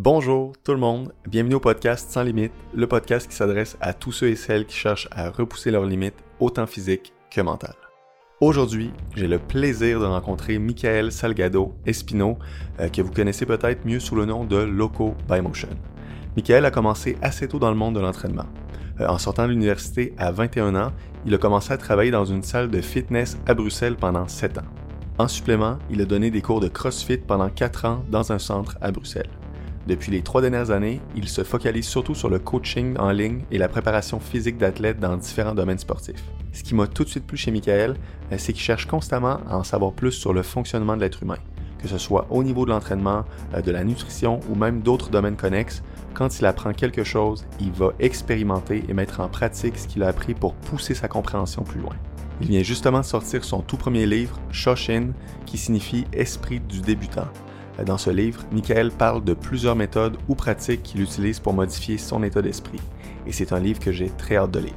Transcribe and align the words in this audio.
Bonjour 0.00 0.52
tout 0.62 0.70
le 0.70 0.78
monde, 0.78 1.12
bienvenue 1.26 1.56
au 1.56 1.60
podcast 1.60 2.08
Sans 2.08 2.22
Limites, 2.22 2.52
le 2.72 2.86
podcast 2.86 3.26
qui 3.26 3.34
s'adresse 3.34 3.76
à 3.80 3.92
tous 3.92 4.12
ceux 4.12 4.28
et 4.28 4.36
celles 4.36 4.64
qui 4.64 4.76
cherchent 4.76 5.08
à 5.10 5.28
repousser 5.28 5.72
leurs 5.72 5.86
limites, 5.86 6.14
autant 6.38 6.68
physiques 6.68 7.12
que 7.32 7.40
mentales. 7.40 7.74
Aujourd'hui, 8.40 8.92
j'ai 9.16 9.26
le 9.26 9.40
plaisir 9.40 9.98
de 9.98 10.04
rencontrer 10.04 10.60
Michael 10.60 11.10
Salgado 11.10 11.74
Espino, 11.84 12.38
euh, 12.78 12.88
que 12.88 13.02
vous 13.02 13.10
connaissez 13.10 13.44
peut-être 13.44 13.84
mieux 13.84 13.98
sous 13.98 14.14
le 14.14 14.24
nom 14.24 14.44
de 14.44 14.58
Loco 14.58 15.16
by 15.28 15.40
Motion. 15.40 15.70
Michael 16.36 16.64
a 16.66 16.70
commencé 16.70 17.16
assez 17.20 17.48
tôt 17.48 17.58
dans 17.58 17.70
le 17.70 17.76
monde 17.76 17.96
de 17.96 18.00
l'entraînement. 18.00 18.46
Euh, 19.00 19.08
en 19.08 19.18
sortant 19.18 19.46
de 19.46 19.50
l'université 19.50 20.14
à 20.16 20.30
21 20.30 20.76
ans, 20.76 20.92
il 21.26 21.34
a 21.34 21.38
commencé 21.38 21.72
à 21.72 21.76
travailler 21.76 22.12
dans 22.12 22.24
une 22.24 22.44
salle 22.44 22.70
de 22.70 22.80
fitness 22.80 23.36
à 23.48 23.54
Bruxelles 23.54 23.96
pendant 23.96 24.28
7 24.28 24.58
ans. 24.58 24.68
En 25.18 25.26
supplément, 25.26 25.76
il 25.90 26.00
a 26.00 26.04
donné 26.04 26.30
des 26.30 26.40
cours 26.40 26.60
de 26.60 26.68
CrossFit 26.68 27.18
pendant 27.18 27.48
4 27.48 27.84
ans 27.84 28.04
dans 28.08 28.30
un 28.30 28.38
centre 28.38 28.78
à 28.80 28.92
Bruxelles. 28.92 29.37
Depuis 29.88 30.12
les 30.12 30.20
trois 30.20 30.42
dernières 30.42 30.70
années, 30.70 31.00
il 31.16 31.28
se 31.28 31.42
focalise 31.42 31.86
surtout 31.86 32.14
sur 32.14 32.28
le 32.28 32.38
coaching 32.38 32.94
en 32.98 33.10
ligne 33.10 33.44
et 33.50 33.56
la 33.56 33.70
préparation 33.70 34.20
physique 34.20 34.58
d'athlètes 34.58 35.00
dans 35.00 35.16
différents 35.16 35.54
domaines 35.54 35.78
sportifs. 35.78 36.22
Ce 36.52 36.62
qui 36.62 36.74
m'a 36.74 36.86
tout 36.86 37.04
de 37.04 37.08
suite 37.08 37.26
plu 37.26 37.38
chez 37.38 37.50
Michael, 37.50 37.96
euh, 38.30 38.34
c'est 38.36 38.52
qu'il 38.52 38.60
cherche 38.60 38.84
constamment 38.84 39.40
à 39.48 39.56
en 39.56 39.64
savoir 39.64 39.92
plus 39.92 40.12
sur 40.12 40.34
le 40.34 40.42
fonctionnement 40.42 40.94
de 40.94 41.00
l'être 41.00 41.22
humain, 41.22 41.38
que 41.78 41.88
ce 41.88 41.96
soit 41.96 42.26
au 42.28 42.44
niveau 42.44 42.66
de 42.66 42.70
l'entraînement, 42.70 43.24
euh, 43.54 43.62
de 43.62 43.70
la 43.70 43.82
nutrition 43.82 44.40
ou 44.50 44.56
même 44.56 44.82
d'autres 44.82 45.08
domaines 45.08 45.36
connexes. 45.36 45.82
Quand 46.12 46.38
il 46.38 46.44
apprend 46.44 46.74
quelque 46.74 47.02
chose, 47.02 47.46
il 47.58 47.72
va 47.72 47.94
expérimenter 47.98 48.84
et 48.90 48.92
mettre 48.92 49.20
en 49.20 49.28
pratique 49.28 49.78
ce 49.78 49.88
qu'il 49.88 50.02
a 50.02 50.08
appris 50.08 50.34
pour 50.34 50.52
pousser 50.52 50.92
sa 50.92 51.08
compréhension 51.08 51.62
plus 51.62 51.80
loin. 51.80 51.96
Il 52.42 52.48
vient 52.48 52.62
justement 52.62 53.00
de 53.00 53.06
sortir 53.06 53.42
son 53.42 53.62
tout 53.62 53.78
premier 53.78 54.04
livre, 54.04 54.38
Shoshin, 54.52 55.12
qui 55.46 55.56
signifie 55.56 56.04
Esprit 56.12 56.60
du 56.60 56.82
débutant, 56.82 57.28
dans 57.84 57.98
ce 57.98 58.10
livre, 58.10 58.42
Michael 58.50 58.90
parle 58.90 59.22
de 59.22 59.34
plusieurs 59.34 59.76
méthodes 59.76 60.16
ou 60.28 60.34
pratiques 60.34 60.82
qu'il 60.82 61.00
utilise 61.00 61.38
pour 61.38 61.52
modifier 61.52 61.96
son 61.96 62.22
état 62.22 62.42
d'esprit, 62.42 62.80
et 63.26 63.32
c'est 63.32 63.52
un 63.52 63.60
livre 63.60 63.78
que 63.78 63.92
j'ai 63.92 64.10
très 64.10 64.36
hâte 64.36 64.50
de 64.50 64.60
lire. 64.60 64.74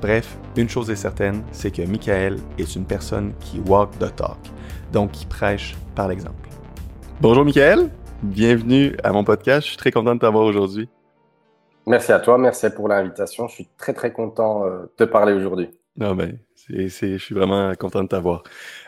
Bref, 0.00 0.38
une 0.56 0.68
chose 0.68 0.90
est 0.90 0.96
certaine, 0.96 1.42
c'est 1.50 1.70
que 1.70 1.82
Michael 1.82 2.38
est 2.58 2.76
une 2.76 2.84
personne 2.84 3.32
qui 3.40 3.60
walk 3.60 3.90
the 3.98 4.14
talk, 4.14 4.38
donc 4.92 5.10
qui 5.12 5.26
prêche 5.26 5.76
par 5.94 6.06
l'exemple. 6.08 6.48
Bonjour 7.20 7.44
Michael, 7.44 7.90
bienvenue 8.22 8.96
à 9.02 9.10
mon 9.12 9.24
podcast, 9.24 9.62
je 9.62 9.70
suis 9.70 9.78
très 9.78 9.90
content 9.90 10.14
de 10.14 10.20
t'avoir 10.20 10.44
aujourd'hui. 10.44 10.88
Merci 11.86 12.12
à 12.12 12.20
toi, 12.20 12.38
merci 12.38 12.70
pour 12.70 12.88
l'invitation, 12.88 13.48
je 13.48 13.54
suis 13.54 13.68
très 13.76 13.92
très 13.92 14.12
content 14.12 14.66
euh, 14.66 14.82
de 14.82 14.92
te 14.96 15.04
parler 15.04 15.32
aujourd'hui. 15.32 15.70
Ah 16.00 16.14
ben, 16.14 16.38
je 16.68 17.16
suis 17.18 17.34
vraiment 17.34 17.74
content 17.74 18.02
de 18.02 18.08
t'avoir. 18.08 18.42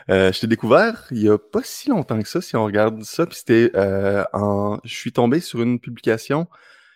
Euh, 0.09 0.31
je 0.31 0.39
t'ai 0.39 0.47
découvert 0.47 1.07
il 1.11 1.23
y 1.23 1.29
a 1.29 1.37
pas 1.37 1.61
si 1.63 1.89
longtemps 1.89 2.21
que 2.21 2.27
ça, 2.27 2.41
si 2.41 2.55
on 2.55 2.65
regarde 2.65 3.03
ça. 3.03 3.25
Puis 3.25 3.37
c'était 3.37 3.71
euh, 3.75 4.23
en. 4.33 4.79
Je 4.83 4.93
suis 4.93 5.11
tombé 5.11 5.39
sur 5.39 5.61
une 5.61 5.79
publication. 5.79 6.47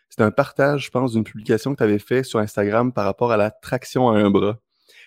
C'était 0.10 0.24
un 0.24 0.32
partage, 0.32 0.86
je 0.86 0.92
pense, 0.92 1.14
d'une 1.14 1.24
publication 1.24 1.74
que 1.74 1.78
tu 1.78 1.84
avais 1.84 2.00
fait 2.00 2.24
sur 2.24 2.40
Instagram 2.40 2.94
par 2.94 3.06
rapport 3.06 3.32
à 3.32 3.38
la 3.38 3.50
traction 3.50 4.10
à 4.10 4.18
un 4.18 4.30
bras. 4.30 4.60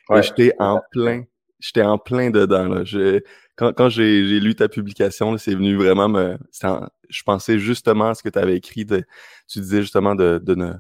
Ouais, 0.09 0.23
j'étais 0.23 0.53
en 0.59 0.81
plein. 0.91 1.25
J'étais 1.61 1.83
en 1.83 1.99
plein 1.99 2.31
dedans. 2.31 2.69
Là. 2.69 2.85
Je, 2.85 3.21
quand 3.57 3.73
quand 3.73 3.89
j'ai 3.89 4.41
lu 4.41 4.55
ta 4.55 4.69
publication, 4.69 5.37
c'est 5.39 5.55
venu 5.55 5.77
vraiment 5.77 6.09
me. 6.09 6.39
je 7.09 7.23
pensais 7.23 7.59
justement 7.59 8.11
à 8.11 8.15
ce 8.15 8.23
que 8.23 8.29
tu 8.29 8.39
avais 8.39 8.57
écrit. 8.57 8.85
De, 8.85 9.05
tu 9.49 9.61
disais 9.61 9.83
justement 9.83 10.15
de, 10.15 10.41
de 10.43 10.55
ne 10.55 10.73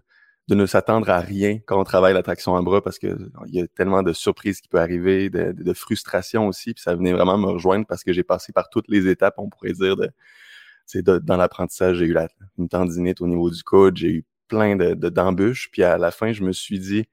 de 0.48 0.54
ne 0.54 0.66
s'attendre 0.66 1.10
à 1.10 1.18
rien 1.18 1.58
quand 1.66 1.80
on 1.80 1.84
travaille 1.84 2.14
la 2.14 2.22
traction 2.22 2.56
à 2.56 2.62
bras 2.62 2.80
parce 2.80 2.98
que 2.98 3.18
il 3.48 3.54
y 3.54 3.60
a 3.60 3.66
tellement 3.66 4.02
de 4.02 4.12
surprises 4.12 4.60
qui 4.60 4.68
peuvent 4.68 4.80
arriver, 4.80 5.28
de, 5.28 5.52
de, 5.52 5.72
frustration 5.72 6.46
aussi. 6.46 6.72
Puis 6.74 6.82
ça 6.82 6.94
venait 6.94 7.12
vraiment 7.12 7.36
me 7.36 7.46
rejoindre 7.46 7.86
parce 7.86 8.04
que 8.04 8.12
j'ai 8.12 8.22
passé 8.22 8.52
par 8.52 8.68
toutes 8.68 8.88
les 8.88 9.08
étapes, 9.08 9.34
on 9.38 9.48
pourrait 9.48 9.72
dire, 9.72 9.96
de, 9.96 11.18
dans 11.18 11.36
l'apprentissage. 11.36 11.98
J'ai 11.98 12.06
eu 12.06 12.12
la, 12.12 12.28
une 12.58 12.68
tendinite 12.68 13.20
au 13.20 13.26
niveau 13.26 13.50
du 13.50 13.62
coude, 13.64 13.96
j'ai 13.96 14.10
eu 14.10 14.24
plein 14.48 14.76
de, 14.76 14.94
d'embûches. 14.94 15.70
Puis 15.72 15.82
à 15.82 15.98
la 15.98 16.12
fin, 16.12 16.32
je 16.32 16.42
me 16.44 16.52
suis 16.52 16.78
dit, 16.78 17.06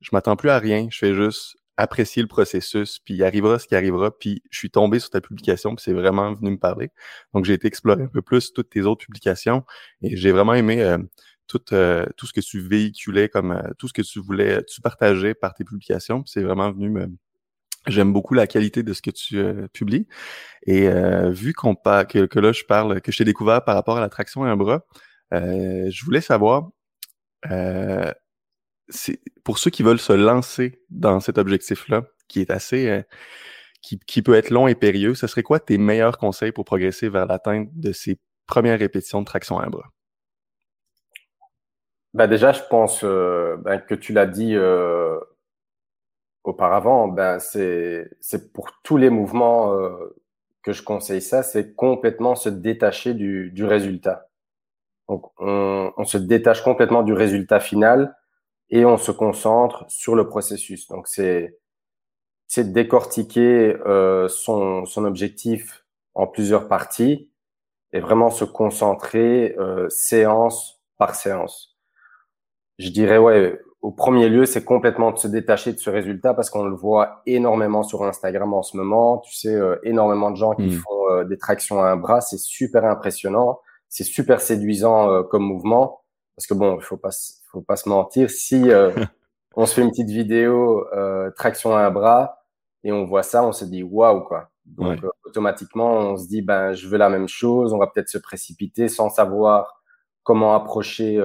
je 0.00 0.10
m'attends 0.12 0.36
plus 0.36 0.50
à 0.50 0.58
rien, 0.58 0.88
je 0.90 0.98
fais 0.98 1.14
juste 1.14 1.56
apprécier 1.78 2.22
le 2.22 2.28
processus, 2.28 2.98
puis 2.98 3.14
il 3.14 3.22
arrivera 3.22 3.58
ce 3.58 3.66
qui 3.66 3.74
arrivera, 3.74 4.10
puis 4.10 4.42
je 4.50 4.58
suis 4.58 4.70
tombé 4.70 4.98
sur 4.98 5.10
ta 5.10 5.20
publication, 5.20 5.74
puis 5.74 5.82
c'est 5.82 5.92
vraiment 5.92 6.32
venu 6.32 6.52
me 6.52 6.58
parler. 6.58 6.90
Donc 7.34 7.44
j'ai 7.44 7.52
été 7.52 7.68
explorer 7.68 8.04
un 8.04 8.08
peu 8.08 8.22
plus 8.22 8.52
toutes 8.52 8.70
tes 8.70 8.82
autres 8.82 9.04
publications, 9.04 9.62
et 10.02 10.16
j'ai 10.16 10.32
vraiment 10.32 10.54
aimé 10.54 10.82
euh, 10.82 10.98
tout, 11.46 11.72
euh, 11.72 12.06
tout 12.16 12.26
ce 12.26 12.32
que 12.32 12.40
tu 12.40 12.60
véhiculais, 12.60 13.28
comme 13.28 13.52
euh, 13.52 13.72
tout 13.78 13.88
ce 13.88 13.92
que 13.92 14.02
tu 14.02 14.20
voulais, 14.20 14.62
tu 14.64 14.80
partageais 14.80 15.34
par 15.34 15.54
tes 15.54 15.64
publications. 15.64 16.24
C'est 16.26 16.42
vraiment 16.42 16.70
venu 16.72 16.90
me. 16.90 17.08
J'aime 17.86 18.12
beaucoup 18.12 18.34
la 18.34 18.48
qualité 18.48 18.82
de 18.82 18.92
ce 18.92 19.00
que 19.00 19.10
tu 19.10 19.38
euh, 19.38 19.68
publies. 19.72 20.08
Et 20.66 20.88
vu 21.30 21.52
qu'on 21.52 21.76
que, 21.76 22.26
que 22.26 22.38
là, 22.40 22.52
je 22.52 22.64
parle, 22.64 23.00
que 23.00 23.12
je 23.12 23.18
t'ai 23.18 23.24
découvert 23.24 23.64
par 23.64 23.76
rapport 23.76 23.96
à 23.98 24.00
l'attraction 24.00 24.42
à 24.42 24.48
un 24.48 24.56
bras, 24.56 24.84
je 25.32 26.04
voulais 26.04 26.20
savoir, 26.20 26.70
pour 29.44 29.58
ceux 29.58 29.70
qui 29.70 29.84
veulent 29.84 30.00
se 30.00 30.12
lancer 30.12 30.82
dans 30.90 31.20
cet 31.20 31.38
objectif-là, 31.38 32.02
qui 32.26 32.40
est 32.40 32.50
assez, 32.50 33.04
qui, 33.82 34.00
qui 34.00 34.22
peut 34.22 34.34
être 34.34 34.50
long 34.50 34.66
et 34.66 34.74
périlleux, 34.74 35.14
ce 35.14 35.28
serait 35.28 35.44
quoi 35.44 35.60
tes 35.60 35.78
meilleurs 35.78 36.18
conseils 36.18 36.50
pour 36.50 36.64
progresser 36.64 37.08
vers 37.08 37.26
l'atteinte 37.26 37.68
de 37.72 37.92
ces 37.92 38.18
premières 38.48 38.80
répétitions 38.80 39.20
de 39.20 39.26
traction 39.26 39.60
à 39.60 39.66
un 39.66 39.70
bras? 39.70 39.92
Bah 42.16 42.26
déjà, 42.26 42.52
je 42.52 42.62
pense 42.70 43.04
ben, 43.04 43.78
que 43.78 43.94
tu 43.94 44.14
l'as 44.14 44.24
dit 44.26 44.54
euh, 44.56 45.20
auparavant, 46.44 47.08
ben 47.08 47.38
c'est 47.40 48.08
c'est 48.20 48.54
pour 48.54 48.70
tous 48.82 48.96
les 48.96 49.10
mouvements 49.10 49.74
euh, 49.74 50.16
que 50.62 50.72
je 50.72 50.82
conseille 50.82 51.20
ça, 51.20 51.42
c'est 51.42 51.74
complètement 51.74 52.34
se 52.34 52.48
détacher 52.48 53.12
du, 53.12 53.50
du 53.52 53.66
résultat. 53.66 54.30
Donc 55.08 55.30
on, 55.38 55.92
on, 55.98 56.04
se 56.06 56.18
détache 56.18 56.62
complètement 56.62 57.02
du 57.02 57.12
résultat 57.12 57.60
final 57.60 58.16
et 58.70 58.86
on 58.86 58.96
se 58.96 59.12
concentre 59.12 59.84
sur 59.88 60.14
le 60.16 60.26
processus. 60.28 60.88
Donc 60.88 61.08
c'est 61.08 61.58
c'est 62.48 62.72
décortiquer 62.72 63.76
euh, 63.86 64.28
son 64.28 64.86
son 64.86 65.04
objectif 65.04 65.84
en 66.14 66.26
plusieurs 66.26 66.68
parties 66.68 67.30
et 67.92 68.00
vraiment 68.00 68.30
se 68.30 68.44
concentrer 68.46 69.54
euh, 69.58 69.88
séance 69.90 70.82
par 70.98 71.14
séance 71.14 71.75
je 72.78 72.90
dirais, 72.90 73.18
ouais, 73.18 73.58
au 73.86 73.92
premier 73.92 74.28
lieu, 74.28 74.46
c'est 74.46 74.64
complètement 74.64 75.12
de 75.12 75.18
se 75.18 75.28
détacher 75.28 75.72
de 75.72 75.78
ce 75.78 75.90
résultat 75.90 76.34
parce 76.34 76.50
qu'on 76.50 76.64
le 76.64 76.74
voit 76.74 77.22
énormément 77.24 77.84
sur 77.84 78.02
Instagram 78.02 78.52
en 78.52 78.62
ce 78.62 78.76
moment. 78.76 79.18
Tu 79.18 79.34
sais, 79.36 79.54
euh, 79.54 79.76
énormément 79.84 80.32
de 80.32 80.36
gens 80.36 80.56
qui 80.56 80.66
hmm. 80.66 80.80
font 80.80 81.10
euh, 81.10 81.24
des 81.24 81.38
tractions 81.38 81.80
à 81.80 81.90
un 81.90 81.96
bras. 81.96 82.20
C'est 82.20 82.40
super 82.40 82.84
impressionnant. 82.84 83.60
C'est 83.88 84.02
super 84.02 84.40
séduisant 84.40 85.10
euh, 85.10 85.22
comme 85.22 85.44
mouvement. 85.44 86.00
Parce 86.34 86.48
que 86.48 86.54
bon, 86.54 86.76
il 86.76 86.82
faut 86.82 86.96
pas, 86.96 87.10
faut 87.52 87.62
pas 87.62 87.76
se 87.76 87.88
mentir. 87.88 88.28
Si 88.28 88.68
on 89.56 89.66
se 89.66 89.74
fait 89.74 89.82
une 89.82 89.90
petite 89.90 90.10
vidéo 90.10 90.84
traction 91.36 91.74
à 91.74 91.80
un 91.82 91.90
bras 91.90 92.42
et 92.82 92.92
on 92.92 93.04
voit 93.04 93.22
ça, 93.22 93.42
on 93.44 93.52
se 93.52 93.64
dit 93.64 93.82
waouh 93.82 94.22
quoi. 94.22 94.50
Donc 94.66 94.98
automatiquement, 95.24 95.92
on 95.92 96.16
se 96.16 96.26
dit 96.26 96.42
ben 96.42 96.74
je 96.74 96.88
veux 96.88 96.98
la 96.98 97.08
même 97.08 97.28
chose. 97.28 97.72
On 97.72 97.78
va 97.78 97.86
peut-être 97.86 98.10
se 98.10 98.18
précipiter 98.18 98.88
sans 98.88 99.08
savoir 99.08 99.80
comment 100.24 100.54
approcher 100.54 101.18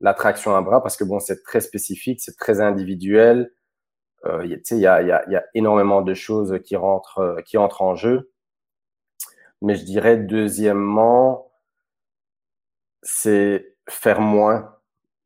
l'attraction 0.00 0.54
à 0.56 0.62
bras 0.62 0.82
parce 0.82 0.96
que 0.96 1.04
bon, 1.04 1.20
c'est 1.20 1.42
très 1.42 1.60
spécifique, 1.60 2.20
c'est 2.20 2.36
très 2.36 2.60
individuel. 2.60 3.52
Euh, 4.26 4.44
il 4.44 4.50
y, 4.78 4.86
a, 4.86 5.02
y, 5.02 5.12
a, 5.12 5.30
y 5.30 5.36
a 5.36 5.44
énormément 5.54 6.02
de 6.02 6.14
choses 6.14 6.58
qui 6.64 6.76
rentrent, 6.76 7.18
euh, 7.18 7.40
qui 7.42 7.56
entrent 7.58 7.82
en 7.82 7.94
jeu. 7.94 8.32
Mais 9.62 9.74
je 9.76 9.84
dirais 9.84 10.16
deuxièmement, 10.16 11.50
c'est 13.02 13.76
faire 13.88 14.20
moins. 14.20 14.74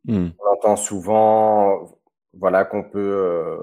Hmm. 0.05 0.31
On 0.39 0.53
entend 0.53 0.77
souvent, 0.77 1.99
voilà, 2.35 2.65
qu'on 2.65 2.83
peut, 2.85 2.99
euh, 2.99 3.59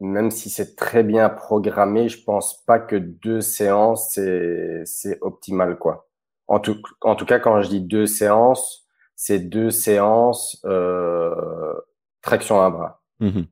même 0.00 0.30
si 0.30 0.50
c'est 0.50 0.76
très 0.76 1.02
bien 1.02 1.28
programmé, 1.28 2.08
je 2.08 2.22
pense 2.24 2.64
pas 2.64 2.78
que 2.80 2.96
deux 2.96 3.40
séances 3.40 4.12
c'est 4.14 4.82
c'est 4.86 5.18
optimal 5.20 5.78
quoi. 5.78 6.08
En 6.48 6.58
tout, 6.60 6.82
en 7.02 7.14
tout 7.16 7.26
cas, 7.26 7.38
quand 7.38 7.62
je 7.62 7.68
dis 7.68 7.80
deux 7.80 8.06
séances, 8.06 8.79
c'est 9.22 9.38
deux 9.38 9.70
séances 9.70 10.58
euh, 10.64 11.74
traction 12.22 12.62
à 12.62 12.70
bras. 12.70 13.02
Mmh 13.18 13.42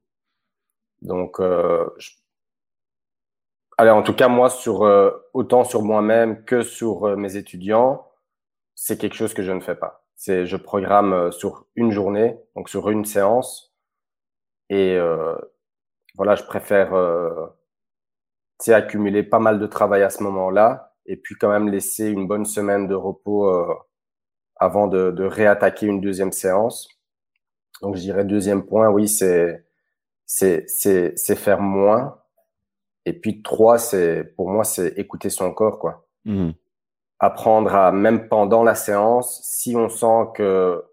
Donc, 1.02 1.40
euh, 1.40 1.86
allez, 3.76 3.90
en 3.90 4.02
tout 4.02 4.14
cas, 4.14 4.28
moi, 4.28 4.48
sur 4.48 4.84
euh, 4.84 5.10
autant 5.34 5.64
sur 5.64 5.82
moi-même 5.82 6.42
que 6.46 6.62
sur 6.62 7.04
euh, 7.04 7.16
mes 7.16 7.36
étudiants, 7.36 8.06
c'est 8.74 8.96
quelque 8.96 9.14
chose 9.14 9.34
que 9.34 9.42
je 9.42 9.52
ne 9.52 9.60
fais 9.60 9.74
pas. 9.74 10.06
C'est 10.16 10.46
je 10.46 10.56
programme 10.56 11.12
euh, 11.12 11.30
sur 11.32 11.66
une 11.74 11.90
journée, 11.92 12.40
donc 12.56 12.70
sur 12.70 12.88
une 12.88 13.04
séance, 13.04 13.74
et 14.70 14.98
voilà, 16.16 16.34
je 16.34 16.44
préfère 16.44 16.94
accumuler 18.68 19.22
pas 19.22 19.38
mal 19.38 19.58
de 19.60 19.66
travail 19.66 20.02
à 20.02 20.08
ce 20.10 20.22
moment-là, 20.22 20.94
et 21.04 21.16
puis 21.16 21.34
quand 21.34 21.50
même 21.50 21.68
laisser 21.68 22.08
une 22.08 22.26
bonne 22.26 22.46
semaine 22.46 22.88
de 22.88 22.94
repos 22.94 23.50
avant 24.58 24.88
de, 24.88 25.10
de, 25.10 25.24
réattaquer 25.24 25.86
une 25.86 26.00
deuxième 26.00 26.32
séance. 26.32 26.88
Donc, 27.82 27.96
je 27.96 28.00
dirais 28.00 28.24
deuxième 28.24 28.66
point, 28.66 28.88
oui, 28.88 29.08
c'est 29.08 29.64
c'est 30.26 30.64
c'est 30.68 31.36
faire 31.36 31.60
moins. 31.60 32.20
Et 33.06 33.12
puis 33.12 33.42
trois, 33.42 33.78
c'est 33.78 34.24
pour 34.36 34.50
moi, 34.50 34.64
c'est 34.64 34.98
écouter 34.98 35.30
son 35.30 35.52
corps, 35.52 35.78
quoi. 35.78 36.06
Mmh. 36.24 36.50
apprendre 37.20 37.74
à, 37.74 37.92
même 37.92 38.28
pendant 38.28 38.62
la 38.62 38.74
séance, 38.74 39.40
si 39.44 39.74
on 39.76 39.88
sent 39.88 40.32
que 40.34 40.84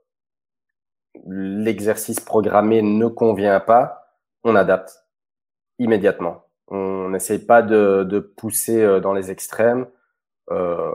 l'exercice 1.28 2.20
programmé 2.20 2.82
ne 2.82 3.08
convient 3.08 3.60
pas, 3.60 4.06
on 4.44 4.56
adapte 4.56 5.06
immédiatement. 5.80 6.46
On 6.68 7.10
n'essaye 7.10 7.40
pas 7.40 7.62
de, 7.62 8.04
de, 8.04 8.20
pousser 8.20 8.82
euh, 8.82 9.00
dans 9.00 9.14
les 9.14 9.30
extrêmes. 9.32 9.88
Euh, 10.52 10.94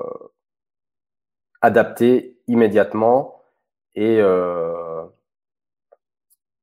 adapter 1.60 2.39
immédiatement 2.50 3.42
et 3.94 4.18
euh, 4.20 5.04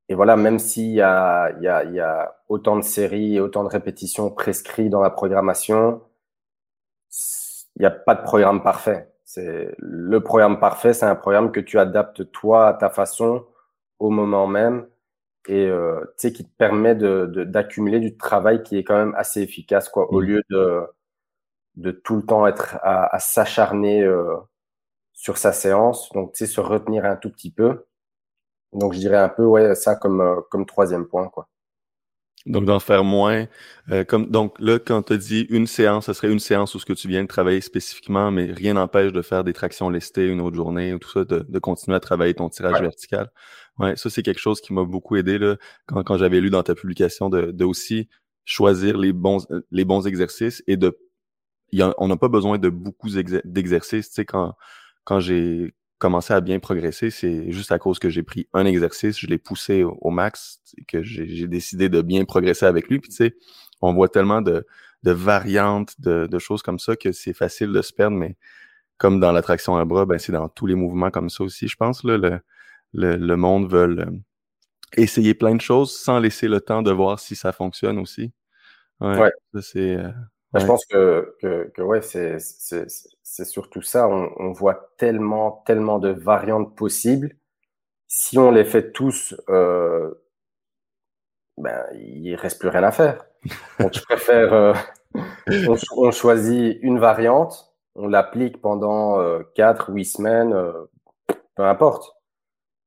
et 0.10 0.16
voilà, 0.16 0.38
même 0.38 0.60
s'il 0.60 0.92
y 0.92 1.02
a, 1.02 1.52
il 1.58 1.64
y, 1.64 1.68
a, 1.68 1.84
il 1.84 1.94
y 1.94 2.00
a 2.00 2.38
autant 2.48 2.78
de 2.78 2.82
séries 2.82 3.36
et 3.36 3.40
autant 3.42 3.64
de 3.64 3.70
répétitions 3.70 4.30
prescrites 4.32 4.90
dans 4.90 5.02
la 5.02 5.10
programmation, 5.10 6.02
il 7.76 7.82
n'y 7.82 7.86
a 7.86 7.92
pas 7.92 8.16
de 8.16 8.24
programme 8.24 8.64
parfait. 8.64 9.12
C'est 9.26 9.76
le 9.78 10.22
programme 10.24 10.60
parfait, 10.60 10.94
c'est 10.94 11.06
un 11.06 11.16
programme 11.16 11.52
que 11.52 11.60
tu 11.60 11.78
adaptes 11.80 12.32
toi 12.32 12.70
à 12.70 12.74
ta 12.74 12.90
façon 12.90 13.46
au 14.00 14.10
moment 14.10 14.48
même 14.48 14.88
et 15.48 15.66
euh, 15.68 16.02
tu 16.18 16.30
sais 16.30 16.34
qui 16.34 16.46
te 16.46 16.56
permet 16.58 16.96
de 16.96 17.26
d'accumuler 17.46 18.00
du 18.00 18.18
travail 18.18 18.64
qui 18.64 18.78
est 18.78 18.84
quand 18.84 18.98
même 18.98 19.16
assez 19.18 19.42
efficace 19.42 19.90
quoi 19.90 20.12
au 20.12 20.22
mmh. 20.22 20.26
lieu 20.26 20.44
de 20.50 20.82
de 21.78 21.92
tout 21.92 22.18
le 22.18 22.24
temps 22.26 22.48
être 22.48 22.78
à, 22.84 23.16
à 23.16 23.20
s'acharner 23.20 24.04
euh, 24.04 24.36
sur 25.18 25.38
sa 25.38 25.52
séance 25.52 26.10
donc 26.14 26.32
tu 26.34 26.46
sais 26.46 26.52
se 26.52 26.62
retenir 26.62 27.04
un 27.04 27.18
tout 27.18 27.32
petit 27.32 27.52
peu 27.52 27.88
donc 28.72 28.94
je 28.94 29.00
dirais 29.00 29.18
un 29.18 29.30
peu 29.30 29.44
ouais 29.44 29.76
ça 29.76 29.96
comme 29.96 30.22
euh, 30.22 30.42
comme 30.50 30.66
troisième 30.66 31.08
point 31.08 31.28
quoi 31.28 31.50
donc, 32.48 32.64
d'en 32.64 32.80
faire 32.80 33.04
moins. 33.04 33.46
Euh, 33.92 34.06
comme, 34.06 34.30
donc, 34.30 34.56
là, 34.60 34.80
quand 34.80 35.04
tu 35.04 35.18
dit 35.18 35.42
une 35.50 35.68
séance, 35.68 36.06
ce 36.06 36.14
serait 36.14 36.32
une 36.32 36.40
séance 36.40 36.76
où 36.76 36.80
ce 36.80 36.86
que 36.86 36.94
tu 36.94 37.10
viens 37.10 37.24
de 37.24 37.28
travailler 37.28 37.60
spécifiquement, 37.60 38.32
mais 38.32 38.46
rien 38.46 38.76
n'empêche 38.76 39.12
de 39.12 39.22
faire 39.22 39.44
des 39.44 39.52
tractions 39.52 39.90
lestées 39.90 40.28
une 40.28 40.40
autre 40.40 40.56
journée 40.56 40.94
ou 40.94 41.00
tout 41.00 41.10
ça, 41.10 41.26
de, 41.26 41.46
de 41.48 41.60
continuer 41.60 41.98
à 41.98 42.00
travailler 42.00 42.34
ton 42.34 42.48
tirage 42.48 42.82
vertical. 42.82 43.30
Ouais, 43.80 43.98
ça, 43.98 44.10
c'est 44.10 44.24
quelque 44.24 44.40
chose 44.40 44.62
qui 44.62 44.74
m'a 44.74 44.86
beaucoup 44.86 45.18
aidé 45.18 45.38
là, 45.38 45.58
quand, 45.88 46.04
quand 46.04 46.18
j'avais 46.18 46.40
lu 46.40 46.50
dans 46.50 46.64
ta 46.64 46.74
publication 46.74 47.30
de, 47.30 47.52
de 47.52 47.66
aussi 47.66 48.08
choisir 48.46 48.98
les 48.98 49.12
bons, 49.12 49.46
les 49.72 49.84
bons 49.84 50.08
exercices 50.08 50.64
et 50.68 50.78
de. 50.78 50.98
Y 51.74 51.82
a, 51.82 51.94
on 51.98 52.08
n'a 52.08 52.16
pas 52.16 52.30
besoin 52.30 52.58
de 52.58 52.70
beaucoup 52.70 53.10
d'exercices. 53.10 54.08
Tu 54.08 54.16
sais, 54.16 54.26
quand, 54.26 54.56
quand 55.08 55.22
j'ai 55.22 55.74
commencé 56.00 56.34
à 56.34 56.42
bien 56.42 56.60
progresser, 56.60 57.12
c'est 57.12 57.50
juste 57.50 57.72
à 57.72 57.80
cause 57.80 57.98
que 57.98 58.10
j'ai 58.10 58.24
pris 58.24 58.50
un 58.52 58.66
exercice, 58.66 59.18
je 59.18 59.26
l'ai 59.26 59.38
poussé 59.38 59.86
au, 59.86 60.10
max, 60.10 60.62
que 60.86 61.02
j'ai 61.02 61.48
décidé 61.48 61.88
de 61.88 62.02
bien 62.02 62.26
progresser 62.26 62.66
avec 62.66 62.90
lui. 62.90 63.00
Puis 63.00 63.12
tu 63.12 63.16
sais, 63.16 63.38
on 63.82 63.94
voit 63.94 64.10
tellement 64.10 64.42
de, 64.42 64.68
de 65.04 65.12
variantes, 65.12 65.94
de, 66.02 66.28
de, 66.28 66.40
choses 66.40 66.62
comme 66.62 66.78
ça 66.78 66.98
que 66.98 67.14
c'est 67.14 67.32
facile 67.32 67.72
de 67.72 67.82
se 67.82 67.94
perdre, 67.94 68.18
mais 68.18 68.36
comme 68.98 69.22
dans 69.22 69.32
l'attraction 69.32 69.78
à 69.78 69.86
bras, 69.86 70.06
ben 70.06 70.20
c'est 70.20 70.34
dans 70.34 70.50
tous 70.50 70.66
les 70.66 70.76
mouvements 70.76 71.10
comme 71.10 71.30
ça 71.30 71.46
aussi, 71.46 71.70
je 71.70 71.78
pense. 71.78 72.04
Là, 72.04 72.18
le, 72.18 72.42
le, 72.92 73.16
le 73.16 73.38
monde 73.38 73.72
veut 73.72 73.98
euh, 74.00 74.12
essayer 74.98 75.34
plein 75.36 75.56
de 75.56 75.62
choses 75.62 75.98
sans 75.98 76.20
laisser 76.20 76.50
le 76.50 76.60
temps 76.60 76.82
de 76.82 76.92
voir 76.92 77.22
si 77.22 77.38
ça 77.38 77.54
fonctionne 77.54 77.98
aussi. 77.98 78.34
Ouais. 79.00 79.18
ouais. 79.18 79.32
c'est 79.62 79.98
euh, 80.58 80.60
je 80.60 80.66
pense 80.66 80.86
que, 80.86 81.36
que, 81.42 81.72
que 81.74 81.82
ouais, 81.82 82.02
c'est, 82.02 82.38
surtout 83.46 83.82
ça. 83.82 84.08
On, 84.08 84.32
on, 84.38 84.52
voit 84.52 84.92
tellement, 84.98 85.64
tellement 85.66 86.00
de 86.00 86.10
variantes 86.10 86.76
possibles. 86.76 87.36
Si 88.08 88.38
on 88.38 88.52
les 88.52 88.66
fait 88.66 88.92
tous, 88.92 89.36
euh, 89.50 90.14
ben, 91.58 91.86
il 91.94 92.36
reste 92.36 92.60
plus 92.60 92.70
rien 92.70 92.84
à 92.84 92.92
faire. 92.92 93.26
Donc, 93.80 93.94
je 93.94 94.02
préfère, 94.02 94.54
euh, 94.54 94.74
on, 95.68 95.76
on, 95.98 96.12
choisit 96.12 96.78
une 96.82 97.00
variante, 97.00 97.74
on 97.96 98.08
l'applique 98.08 98.62
pendant 98.62 99.20
euh, 99.20 99.44
4, 99.56 99.90
8 99.92 100.06
semaines, 100.06 100.54
euh, 100.54 100.74
peu 101.56 101.64
importe. 101.64 102.14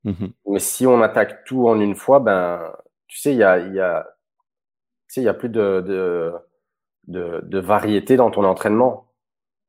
Mmh 0.04 0.28
Mais 0.46 0.60
si 0.60 0.86
on 0.86 1.02
attaque 1.02 1.44
tout 1.44 1.68
en 1.68 1.78
une 1.80 1.94
fois, 1.94 2.20
ben, 2.20 2.72
tu 3.06 3.18
sais, 3.18 3.32
il 3.32 3.38
y 3.38 3.44
a, 3.44 3.58
y 3.58 3.80
a, 3.80 4.06
tu 5.08 5.14
sais, 5.14 5.20
il 5.22 5.24
y 5.24 5.28
a 5.28 5.34
plus 5.34 5.48
de, 5.48 5.82
de 5.86 6.32
de, 7.10 7.40
de 7.42 7.58
variété 7.58 8.16
dans 8.16 8.30
ton 8.30 8.44
entraînement. 8.44 9.06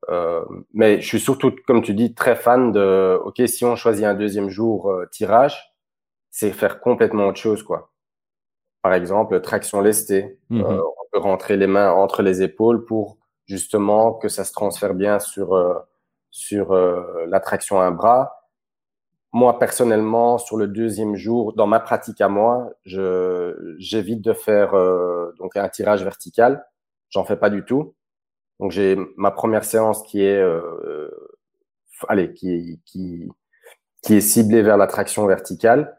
Euh, 0.10 0.44
mais 0.74 1.00
je 1.00 1.08
suis 1.08 1.20
surtout, 1.20 1.54
comme 1.68 1.82
tu 1.82 1.94
dis, 1.94 2.14
très 2.14 2.36
fan 2.36 2.72
de, 2.72 3.20
ok, 3.24 3.42
si 3.48 3.66
on 3.66 3.76
choisit 3.76 4.06
un 4.06 4.16
deuxième 4.16 4.50
jour 4.50 4.90
euh, 4.90 5.06
tirage, 5.12 5.76
c'est 6.32 6.52
faire 6.52 6.80
complètement 6.80 7.28
autre 7.28 7.40
chose, 7.40 7.64
quoi. 7.64 7.92
Par 8.82 8.94
exemple, 8.94 9.40
traction 9.42 9.80
lestée. 9.80 10.40
Euh, 10.52 10.82
on 10.82 11.06
peut 11.12 11.20
rentrer 11.20 11.56
les 11.56 11.68
mains 11.68 11.92
entre 11.92 12.24
les 12.24 12.42
épaules 12.42 12.84
pour 12.86 13.18
justement 13.46 14.14
que 14.14 14.28
ça 14.28 14.44
se 14.44 14.54
transfère 14.54 14.96
bien 14.96 15.20
sur 15.20 15.54
euh, 15.54 15.76
sur 16.32 16.74
la 16.74 17.40
traction 17.42 17.80
à 17.80 17.84
un 17.84 17.92
bras. 17.92 18.48
Moi, 19.34 19.60
personnellement, 19.60 20.38
sur 20.38 20.56
le 20.56 20.68
deuxième 20.68 21.16
jour, 21.16 21.54
dans 21.54 21.68
ma 21.68 21.82
pratique 21.82 22.22
à 22.22 22.30
moi, 22.30 22.72
je 22.86 23.76
j'évite 23.78 24.22
de 24.22 24.32
faire 24.34 24.72
donc 25.38 25.58
un 25.58 25.68
tirage 25.68 26.04
vertical 26.04 26.66
j'en 27.12 27.24
fais 27.24 27.38
pas 27.38 27.50
du 27.50 27.64
tout. 27.64 27.96
Donc 28.60 28.72
j'ai 28.72 28.98
ma 29.18 29.32
première 29.32 29.64
séance 29.64 30.04
qui 30.04 30.24
est, 30.24 30.42
euh, 30.42 31.10
allez, 32.08 32.34
qui, 32.34 32.82
qui, 32.86 33.30
qui 34.02 34.16
est 34.16 34.22
ciblée 34.22 34.62
vers 34.62 34.78
la 34.78 34.88
traction 34.88 35.26
verticale. 35.26 35.98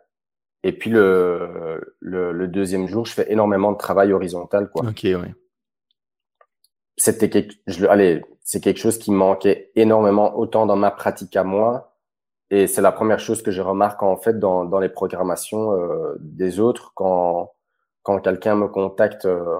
Et 0.65 0.73
puis 0.73 0.91
le, 0.91 1.95
le, 2.01 2.33
le, 2.33 2.49
deuxième 2.49 2.87
jour, 2.87 3.05
je 3.05 3.13
fais 3.13 3.33
énormément 3.33 3.73
de 3.73 3.79
travail 3.79 4.13
horizontal, 4.13 4.71
quoi. 4.71 4.89
Ok, 4.89 5.01
ouais. 5.03 5.35
C'était 6.97 7.31
quelque, 7.31 7.57
je, 7.67 7.85
allez, 7.87 8.23
c'est 8.45 8.61
quelque 8.61 8.79
chose 8.79 8.99
qui 8.99 9.11
manquait 9.11 9.73
énormément 9.75 10.39
autant 10.39 10.67
dans 10.67 10.77
ma 10.77 10.93
pratique 10.93 11.37
à 11.37 11.43
moi. 11.43 11.97
Et 12.51 12.67
c'est 12.67 12.83
la 12.83 12.93
première 12.93 13.19
chose 13.19 13.43
que 13.43 13.51
je 13.51 13.63
remarque 13.63 14.03
en 14.03 14.17
fait 14.17 14.39
dans, 14.39 14.65
dans 14.65 14.79
les 14.79 14.91
programmations 14.91 15.73
euh, 15.73 16.15
des 16.21 16.61
autres 16.61 16.93
quand 16.95 17.55
quand 18.03 18.21
quelqu'un 18.21 18.57
me 18.57 18.69
contacte 18.69 19.27
euh, 19.27 19.59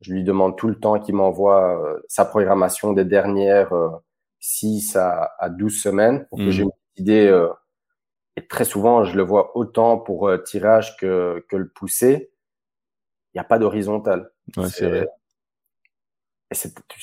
je 0.00 0.12
lui 0.12 0.24
demande 0.24 0.56
tout 0.56 0.68
le 0.68 0.78
temps 0.78 0.98
qu'il 0.98 1.14
m'envoie 1.14 1.80
euh, 1.80 2.00
sa 2.08 2.24
programmation 2.24 2.92
des 2.92 3.04
dernières 3.04 3.72
euh, 3.72 3.90
6 4.40 4.96
à, 4.96 5.32
à 5.38 5.48
12 5.48 5.80
semaines 5.80 6.26
pour 6.28 6.38
que 6.38 6.50
j'ai 6.50 6.64
mmh. 6.64 6.70
une 6.96 7.02
idée. 7.02 7.26
Euh, 7.26 7.48
et 8.36 8.46
très 8.46 8.64
souvent, 8.64 9.04
je 9.04 9.16
le 9.16 9.22
vois 9.22 9.56
autant 9.56 9.96
pour 9.98 10.28
euh, 10.28 10.38
tirage 10.38 10.96
que, 10.96 11.44
que 11.48 11.56
le 11.56 11.68
pousser. 11.68 12.30
Il 13.32 13.38
n'y 13.38 13.40
a 13.40 13.44
pas 13.44 13.58
d'horizontal. 13.58 14.30
Ouais, 14.56 14.68
c'est 14.68 14.88
vrai. 14.88 15.08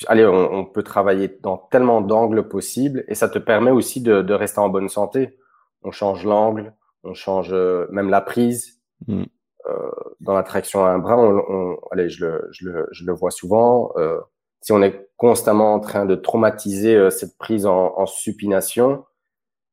allez, 0.06 0.24
on, 0.24 0.52
on, 0.54 0.64
peut 0.64 0.84
travailler 0.84 1.28
dans 1.42 1.58
tellement 1.58 2.00
d'angles 2.00 2.48
possibles 2.48 3.04
et 3.08 3.14
ça 3.14 3.28
te 3.28 3.38
permet 3.38 3.70
aussi 3.70 4.00
de, 4.00 4.22
de 4.22 4.34
rester 4.34 4.60
en 4.60 4.68
bonne 4.68 4.88
santé. 4.88 5.38
On 5.82 5.90
change 5.90 6.24
l'angle, 6.24 6.72
on 7.02 7.14
change 7.14 7.52
même 7.90 8.08
la 8.08 8.20
prise. 8.20 8.80
Mmh. 9.08 9.24
Euh, 9.68 9.90
dans 10.20 10.34
la 10.34 10.42
traction 10.42 10.84
à 10.84 10.88
un 10.90 10.98
bras, 10.98 11.16
on, 11.16 11.44
on, 11.48 11.78
allez, 11.92 12.08
je 12.08 12.24
le, 12.26 12.48
je, 12.50 12.68
le, 12.68 12.88
je 12.90 13.04
le 13.04 13.12
vois 13.12 13.30
souvent. 13.30 13.92
Euh, 13.96 14.20
si 14.60 14.72
on 14.72 14.82
est 14.82 15.08
constamment 15.16 15.74
en 15.74 15.80
train 15.80 16.04
de 16.04 16.14
traumatiser 16.14 16.96
euh, 16.96 17.10
cette 17.10 17.38
prise 17.38 17.66
en, 17.66 17.96
en, 17.96 18.06
supination, 18.06 19.04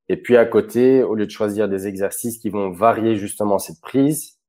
et 0.07 0.17
puis 0.17 0.37
à 0.37 0.45
côté, 0.45 1.03
au 1.03 1.15
lieu 1.15 1.25
de 1.25 1.31
choisir 1.31 1.67
des 1.69 1.87
exercices 1.87 2.37
qui 2.37 2.49
vont 2.49 2.71
varier 2.71 3.15
justement 3.15 3.57
cette 3.57 3.81
prise, 3.81 4.39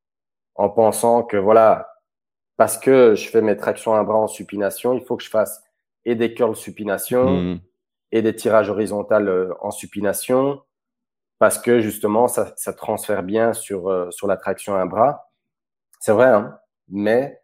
en 0.57 0.69
pensant 0.69 1.23
que 1.23 1.39
voilà, 1.39 1.89
parce 2.57 2.77
que 2.77 3.15
je 3.15 3.29
fais 3.29 3.41
mes 3.41 3.57
tractions 3.57 3.95
à 3.95 3.99
un 3.99 4.05
bras 4.05 4.19
en 4.19 4.29
supination, 4.29 4.93
il 4.93 5.03
faut 5.03 5.17
que 5.17 5.25
je 5.25 5.31
fasse 5.31 5.63
et 6.05 6.15
des 6.15 6.35
curls 6.35 6.57
supination 6.57 7.31
mmh. 7.31 7.61
et 8.13 8.23
des 8.23 8.35
tirages 8.35 8.69
horizontales 8.69 9.55
en 9.61 9.71
supination, 9.71 10.61
parce 11.39 11.59
que 11.59 11.81
justement, 11.81 12.29
ça, 12.29 12.53
ça 12.57 12.75
transfère 12.75 13.23
bien 13.23 13.55
sur, 13.55 14.13
sur 14.13 14.27
la 14.27 14.37
traction 14.37 14.75
à 14.75 14.81
un 14.81 14.87
bras. 14.87 15.30
C'est 16.01 16.13
vrai, 16.13 16.27
hein, 16.27 16.59
mais 16.89 17.41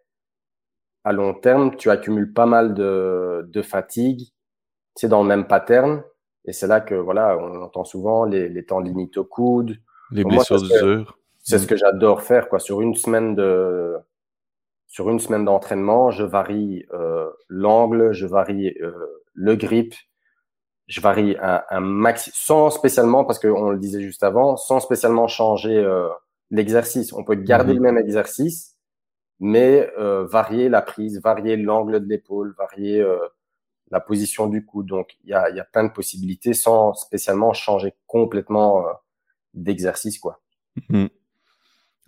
à 1.05 1.13
long 1.13 1.35
terme, 1.35 1.77
tu 1.77 1.89
accumules 1.89 2.33
pas 2.33 2.47
mal 2.47 2.75
de, 2.75 3.49
de 3.49 3.63
fatigue. 3.63 4.33
C'est 4.97 5.09
dans 5.09 5.23
le 5.23 5.29
même 5.29 5.47
pattern. 5.47 6.03
Et 6.47 6.53
c'est 6.53 6.67
là 6.67 6.81
que, 6.81 6.95
voilà, 6.95 7.37
on 7.39 7.63
entend 7.63 7.85
souvent 7.85 8.25
les, 8.25 8.49
les 8.49 8.65
temps 8.65 8.81
limites 8.81 9.17
au 9.19 9.25
coude. 9.25 9.77
Les 10.11 10.25
blessures 10.25 10.61
d'usure. 10.61 11.19
C'est 11.43 11.59
ce 11.59 11.67
que 11.69 11.77
j'adore 11.77 12.23
faire, 12.23 12.49
quoi. 12.49 12.59
Sur 12.59 12.81
une 12.81 12.95
semaine 12.95 13.37
de, 13.37 13.97
sur 14.87 15.11
une 15.11 15.21
semaine 15.21 15.45
d'entraînement, 15.45 16.11
je 16.11 16.25
varie 16.25 16.87
euh, 16.93 17.31
l'angle, 17.49 18.13
je 18.13 18.27
varie 18.27 18.75
euh, 18.81 18.93
le 19.35 19.55
grip, 19.55 19.95
je 20.87 21.01
varie 21.01 21.37
un, 21.41 21.63
un 21.71 21.81
maxi, 21.81 22.31
sans 22.35 22.71
spécialement, 22.71 23.25
parce 23.25 23.39
qu'on 23.39 23.71
le 23.71 23.79
disait 23.79 24.01
juste 24.01 24.25
avant, 24.25 24.57
sans 24.57 24.81
spécialement 24.81 25.29
changer 25.29 25.77
euh, 25.77 26.09
l'exercice. 26.51 27.13
On 27.13 27.25
peut 27.25 27.35
garder 27.35 27.73
mhm. 27.73 27.79
le 27.79 27.83
même 27.83 27.99
exercice, 27.99 28.77
mais 29.41 29.91
euh, 29.99 30.27
varier 30.27 30.69
la 30.69 30.83
prise, 30.83 31.21
varier 31.23 31.57
l'angle 31.57 32.01
de 32.01 32.09
l'épaule, 32.09 32.55
varier 32.57 33.01
euh, 33.01 33.19
la 33.91 34.01
position 34.01 34.47
du 34.47 34.65
cou. 34.65 34.83
Donc, 34.83 35.17
il 35.25 35.31
y 35.31 35.35
a, 35.35 35.51
y 35.51 35.61
a, 35.61 35.65
plein 35.65 35.85
de 35.85 35.93
possibilités 35.93 36.55
sans 36.55 36.95
spécialement 36.95 37.53
changer 37.53 37.95
complètement 38.07 38.87
euh, 38.87 38.93
d'exercice. 39.55 40.19
quoi. 40.19 40.41
Mhm. 40.89 41.09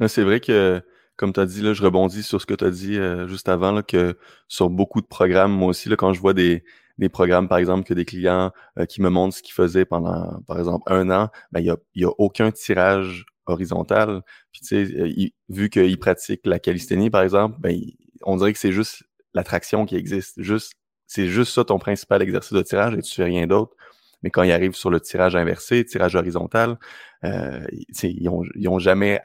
C'est 0.07 0.23
vrai 0.23 0.39
que, 0.39 0.81
comme 1.17 1.33
tu 1.33 1.41
as 1.41 1.47
dit, 1.47 1.61
là, 1.61 1.73
je 1.73 1.83
rebondis 1.83 2.23
sur 2.23 2.41
ce 2.41 2.47
que 2.47 2.55
tu 2.55 2.65
as 2.65 2.71
dit 2.71 3.01
juste 3.27 3.49
avant, 3.49 3.73
là, 3.73 3.83
que 3.83 4.17
sur 4.47 4.71
beaucoup 4.71 5.01
de 5.01 5.07
programmes, 5.07 5.51
moi 5.51 5.69
aussi, 5.71 5.89
là, 5.89 5.97
quand 5.97 6.13
je 6.13 6.21
vois 6.21 6.35
des, 6.35 6.63
des 6.99 7.09
programmes, 7.09 7.49
par 7.49 7.59
exemple, 7.59 7.87
que 7.87 7.95
des 7.95 8.05
clients 8.05 8.53
euh, 8.79 8.85
qui 8.85 9.01
me 9.01 9.09
montrent 9.09 9.37
ce 9.37 9.43
qu'ils 9.43 9.55
faisaient 9.55 9.85
pendant, 9.85 10.41
par 10.47 10.59
exemple, 10.59 10.93
un 10.93 11.11
an, 11.11 11.31
ben, 11.53 11.61
il 11.61 11.65
n'y 11.65 11.71
a, 11.71 11.77
y 11.95 12.05
a 12.05 12.11
aucun 12.19 12.51
tirage 12.51 13.25
horizontal. 13.49 14.23
Puis, 14.53 14.61
tu 14.61 14.67
sais, 14.67 15.01
euh, 15.01 15.29
vu 15.49 15.71
qu'ils 15.71 15.99
pratiquent 15.99 16.47
la 16.47 16.59
calisthénie, 16.59 17.11
par 17.11 17.23
exemple, 17.23 17.57
ben, 17.61 17.79
on 18.23 18.37
dirait 18.37 18.53
que 18.53 18.59
c'est 18.59 18.73
juste 18.73 19.05
la 19.35 19.45
traction 19.45 19.87
qui 19.87 19.97
existe. 19.97 20.41
Juste, 20.43 20.73
c'est 21.07 21.29
juste 21.29 21.53
ça 21.55 21.65
ton 21.65 21.79
principal 21.79 22.23
exercice 22.23 22.53
de 22.53 22.63
tirage 22.63 22.95
et 22.95 23.03
tu 23.03 23.15
fais 23.15 23.25
rien 23.25 23.47
d'autre. 23.47 23.75
Mais 24.23 24.31
quand 24.31 24.43
ils 24.43 24.53
arrivent 24.53 24.75
sur 24.75 24.91
le 24.91 25.01
tirage 25.01 25.37
inversé, 25.37 25.85
tirage 25.85 26.17
horizontal, 26.17 26.79
euh, 27.25 27.65
ils, 28.03 28.29
ont, 28.29 28.43
ils 28.55 28.69
ont 28.69 28.79
jamais 28.79 29.21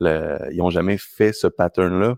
jamais 0.00 0.98
fait 0.98 1.32
ce 1.32 1.46
pattern-là. 1.46 2.16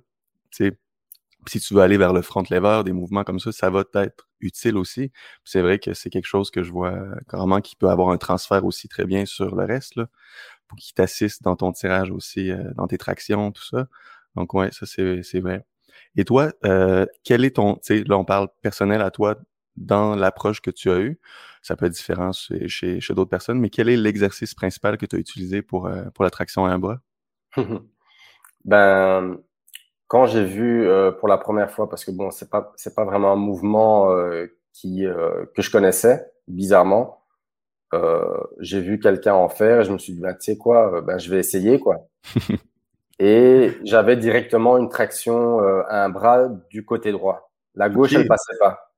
Si 0.50 1.60
tu 1.60 1.74
veux 1.74 1.80
aller 1.80 1.96
vers 1.96 2.12
le 2.12 2.22
front 2.22 2.42
lever, 2.50 2.82
des 2.84 2.92
mouvements 2.92 3.24
comme 3.24 3.40
ça, 3.40 3.52
ça 3.52 3.70
va 3.70 3.84
être 3.94 4.28
utile 4.40 4.76
aussi. 4.76 5.10
C'est 5.44 5.62
vrai 5.62 5.78
que 5.78 5.94
c'est 5.94 6.10
quelque 6.10 6.26
chose 6.26 6.50
que 6.50 6.62
je 6.62 6.70
vois 6.72 6.98
carrément 7.28 7.60
qui 7.60 7.76
peut 7.76 7.88
avoir 7.88 8.10
un 8.10 8.18
transfert 8.18 8.64
aussi 8.64 8.88
très 8.88 9.04
bien 9.06 9.24
sur 9.24 9.54
le 9.54 9.64
reste, 9.64 9.98
pour 10.70 10.78
qu'il 10.78 10.94
t'assiste 10.94 11.42
dans 11.42 11.56
ton 11.56 11.72
tirage 11.72 12.10
aussi, 12.10 12.52
euh, 12.52 12.62
dans 12.76 12.86
tes 12.86 12.96
tractions, 12.96 13.50
tout 13.50 13.64
ça. 13.64 13.88
Donc 14.36 14.54
ouais, 14.54 14.70
ça 14.70 14.86
c'est 14.86 15.40
vrai. 15.40 15.66
Et 16.16 16.24
toi, 16.24 16.52
euh, 16.64 17.04
quel 17.24 17.44
est 17.44 17.56
ton, 17.56 17.74
tu 17.74 17.98
sais, 17.98 18.04
là 18.04 18.16
on 18.16 18.24
parle 18.24 18.48
personnel 18.62 19.02
à 19.02 19.10
toi 19.10 19.36
dans 19.76 20.14
l'approche 20.14 20.60
que 20.60 20.70
tu 20.70 20.90
as 20.90 21.00
eue. 21.00 21.18
Ça 21.62 21.74
peut 21.76 21.86
être 21.86 21.92
différent 21.92 22.32
chez, 22.32 22.68
chez, 22.68 23.00
d'autres 23.10 23.30
personnes, 23.30 23.58
mais 23.58 23.70
quel 23.70 23.88
est 23.88 23.96
l'exercice 23.96 24.54
principal 24.54 24.96
que 24.96 25.06
tu 25.06 25.16
as 25.16 25.18
utilisé 25.18 25.62
pour, 25.62 25.86
euh, 25.86 26.04
pour 26.14 26.24
la 26.24 26.30
traction 26.30 26.64
à 26.64 26.70
un 26.70 26.78
bras? 26.78 27.00
ben, 28.64 29.38
quand 30.06 30.26
j'ai 30.26 30.44
vu 30.44 30.86
euh, 30.86 31.10
pour 31.10 31.28
la 31.28 31.38
première 31.38 31.70
fois, 31.70 31.88
parce 31.88 32.04
que 32.04 32.12
bon, 32.12 32.30
c'est 32.30 32.48
pas 32.48 32.72
c'est 32.76 32.94
pas 32.94 33.04
vraiment 33.04 33.32
un 33.32 33.36
mouvement 33.36 34.12
euh, 34.12 34.46
qui 34.72 35.04
que 35.54 35.62
je 35.62 35.70
connaissais, 35.70 36.30
bizarrement. 36.46 37.19
J'ai 38.60 38.80
vu 38.80 38.98
quelqu'un 39.00 39.34
en 39.34 39.48
faire 39.48 39.80
et 39.80 39.84
je 39.84 39.92
me 39.92 39.98
suis 39.98 40.14
dit, 40.14 40.20
ben, 40.20 40.34
tu 40.34 40.52
sais 40.52 40.58
quoi, 40.58 41.00
ben, 41.02 41.18
je 41.18 41.30
vais 41.30 41.38
essayer, 41.38 41.78
quoi. 41.78 42.08
et 43.18 43.72
j'avais 43.84 44.16
directement 44.16 44.78
une 44.78 44.88
traction 44.88 45.58
à 45.88 46.04
un 46.04 46.08
bras 46.08 46.48
du 46.70 46.84
côté 46.84 47.12
droit. 47.12 47.50
La 47.74 47.88
gauche, 47.88 48.12
elle 48.12 48.26
passait 48.26 48.58
pas. 48.58 48.90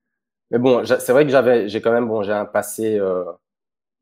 Mais 0.52 0.58
bon, 0.58 0.84
c'est 0.84 1.12
vrai 1.12 1.24
que 1.24 1.30
j'avais, 1.30 1.68
j'ai 1.68 1.80
quand 1.80 1.92
même, 1.92 2.06
bon, 2.06 2.22
j'ai 2.22 2.32
un 2.32 2.44
passé 2.44 2.98
euh, 2.98 3.24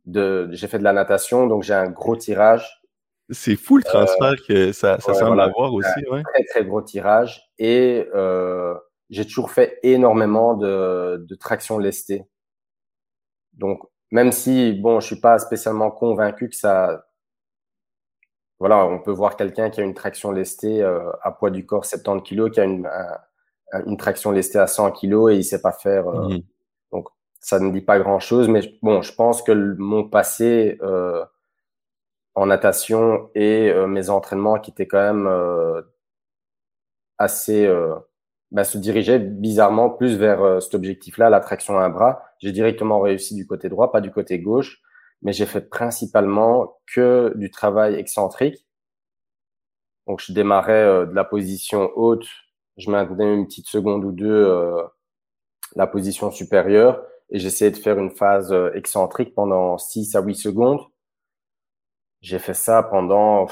de, 0.04 0.48
j'ai 0.50 0.66
fait 0.66 0.80
de 0.80 0.84
la 0.84 0.92
natation, 0.92 1.46
donc 1.46 1.62
j'ai 1.62 1.74
un 1.74 1.88
gros 1.88 2.16
tirage. 2.16 2.82
C'est 3.30 3.54
fou 3.54 3.76
le 3.76 3.84
transfert 3.84 4.34
que 4.48 4.72
ça, 4.72 4.98
ça 4.98 5.14
semble 5.14 5.40
avoir 5.40 5.72
aussi, 5.72 6.04
ouais. 6.10 6.24
Très 6.34 6.44
très 6.44 6.64
gros 6.64 6.82
tirage 6.82 7.48
et 7.58 8.04
euh, 8.16 8.74
j'ai 9.10 9.24
toujours 9.24 9.52
fait 9.52 9.78
énormément 9.84 10.54
de, 10.54 11.24
de 11.28 11.34
traction 11.36 11.78
lestée. 11.78 12.24
Donc 13.52 13.82
même 14.10 14.32
si 14.32 14.72
bon, 14.72 15.00
je 15.00 15.06
suis 15.06 15.20
pas 15.20 15.38
spécialement 15.38 15.90
convaincu 15.90 16.48
que 16.48 16.56
ça, 16.56 17.06
voilà, 18.58 18.84
on 18.86 18.98
peut 19.00 19.12
voir 19.12 19.36
quelqu'un 19.36 19.70
qui 19.70 19.80
a 19.80 19.84
une 19.84 19.94
traction 19.94 20.32
lestée 20.32 20.82
euh, 20.82 21.10
à 21.22 21.32
poids 21.32 21.50
du 21.50 21.66
corps 21.66 21.84
70 21.84 22.22
kg, 22.22 22.50
qui 22.50 22.60
a 22.60 22.64
une, 22.64 22.88
une 23.86 23.96
traction 23.96 24.30
lestée 24.32 24.58
à 24.58 24.66
100 24.66 24.92
kg 24.92 25.30
et 25.30 25.36
il 25.36 25.44
sait 25.44 25.62
pas 25.62 25.72
faire. 25.72 26.08
Euh, 26.08 26.28
mhm. 26.28 26.42
Donc 26.92 27.08
ça 27.40 27.58
ne 27.58 27.70
dit 27.70 27.80
pas 27.80 27.98
grand 27.98 28.20
chose, 28.20 28.48
mais 28.48 28.60
bon, 28.82 29.02
je 29.02 29.14
pense 29.14 29.42
que 29.42 29.52
mon 29.52 30.08
passé 30.08 30.78
euh, 30.82 31.24
en 32.34 32.46
natation 32.46 33.30
et 33.34 33.70
euh, 33.70 33.86
mes 33.86 34.10
entraînements 34.10 34.58
qui 34.58 34.70
étaient 34.70 34.86
quand 34.86 35.00
même 35.00 35.26
euh, 35.26 35.82
assez 37.18 37.66
euh, 37.66 37.94
bah, 38.50 38.64
se 38.64 38.78
dirigeaient 38.78 39.18
bizarrement 39.18 39.90
plus 39.90 40.16
vers 40.16 40.62
cet 40.62 40.74
objectif-là, 40.74 41.30
la 41.30 41.40
traction 41.40 41.78
à 41.78 41.84
un 41.84 41.90
bras. 41.90 42.24
J'ai 42.40 42.52
directement 42.52 43.00
réussi 43.00 43.34
du 43.34 43.46
côté 43.46 43.68
droit, 43.68 43.92
pas 43.92 44.00
du 44.00 44.10
côté 44.10 44.38
gauche, 44.38 44.80
mais 45.22 45.32
j'ai 45.32 45.46
fait 45.46 45.68
principalement 45.68 46.80
que 46.92 47.32
du 47.36 47.50
travail 47.50 47.94
excentrique. 47.94 48.66
Donc 50.06 50.20
je 50.20 50.32
démarrais 50.32 51.06
de 51.06 51.14
la 51.14 51.24
position 51.24 51.90
haute 51.94 52.26
je 52.80 52.90
maintenais 52.90 53.34
une 53.34 53.46
petite 53.46 53.68
seconde 53.68 54.04
ou 54.04 54.12
deux 54.12 54.26
euh, 54.26 54.82
la 55.76 55.86
position 55.86 56.30
supérieure 56.30 57.04
et 57.30 57.38
j'essayais 57.38 57.70
de 57.70 57.76
faire 57.76 57.98
une 57.98 58.10
phase 58.10 58.52
euh, 58.52 58.72
excentrique 58.74 59.34
pendant 59.34 59.78
6 59.78 60.16
à 60.16 60.20
8 60.20 60.34
secondes. 60.34 60.80
J'ai 62.22 62.38
fait 62.38 62.54
ça 62.54 62.82
pendant 62.82 63.46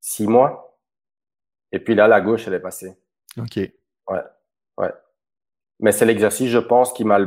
6 0.00 0.26
mois. 0.26 0.78
Et 1.70 1.80
puis 1.80 1.94
là, 1.94 2.08
la 2.08 2.20
gauche, 2.20 2.46
elle 2.46 2.54
est 2.54 2.60
passée. 2.60 2.96
OK. 3.36 3.56
Ouais. 3.56 4.22
Ouais. 4.78 4.92
Mais 5.80 5.92
c'est 5.92 6.06
l'exercice, 6.06 6.50
je 6.50 6.58
pense, 6.58 6.92
qui 6.92 7.04
m'a 7.04 7.18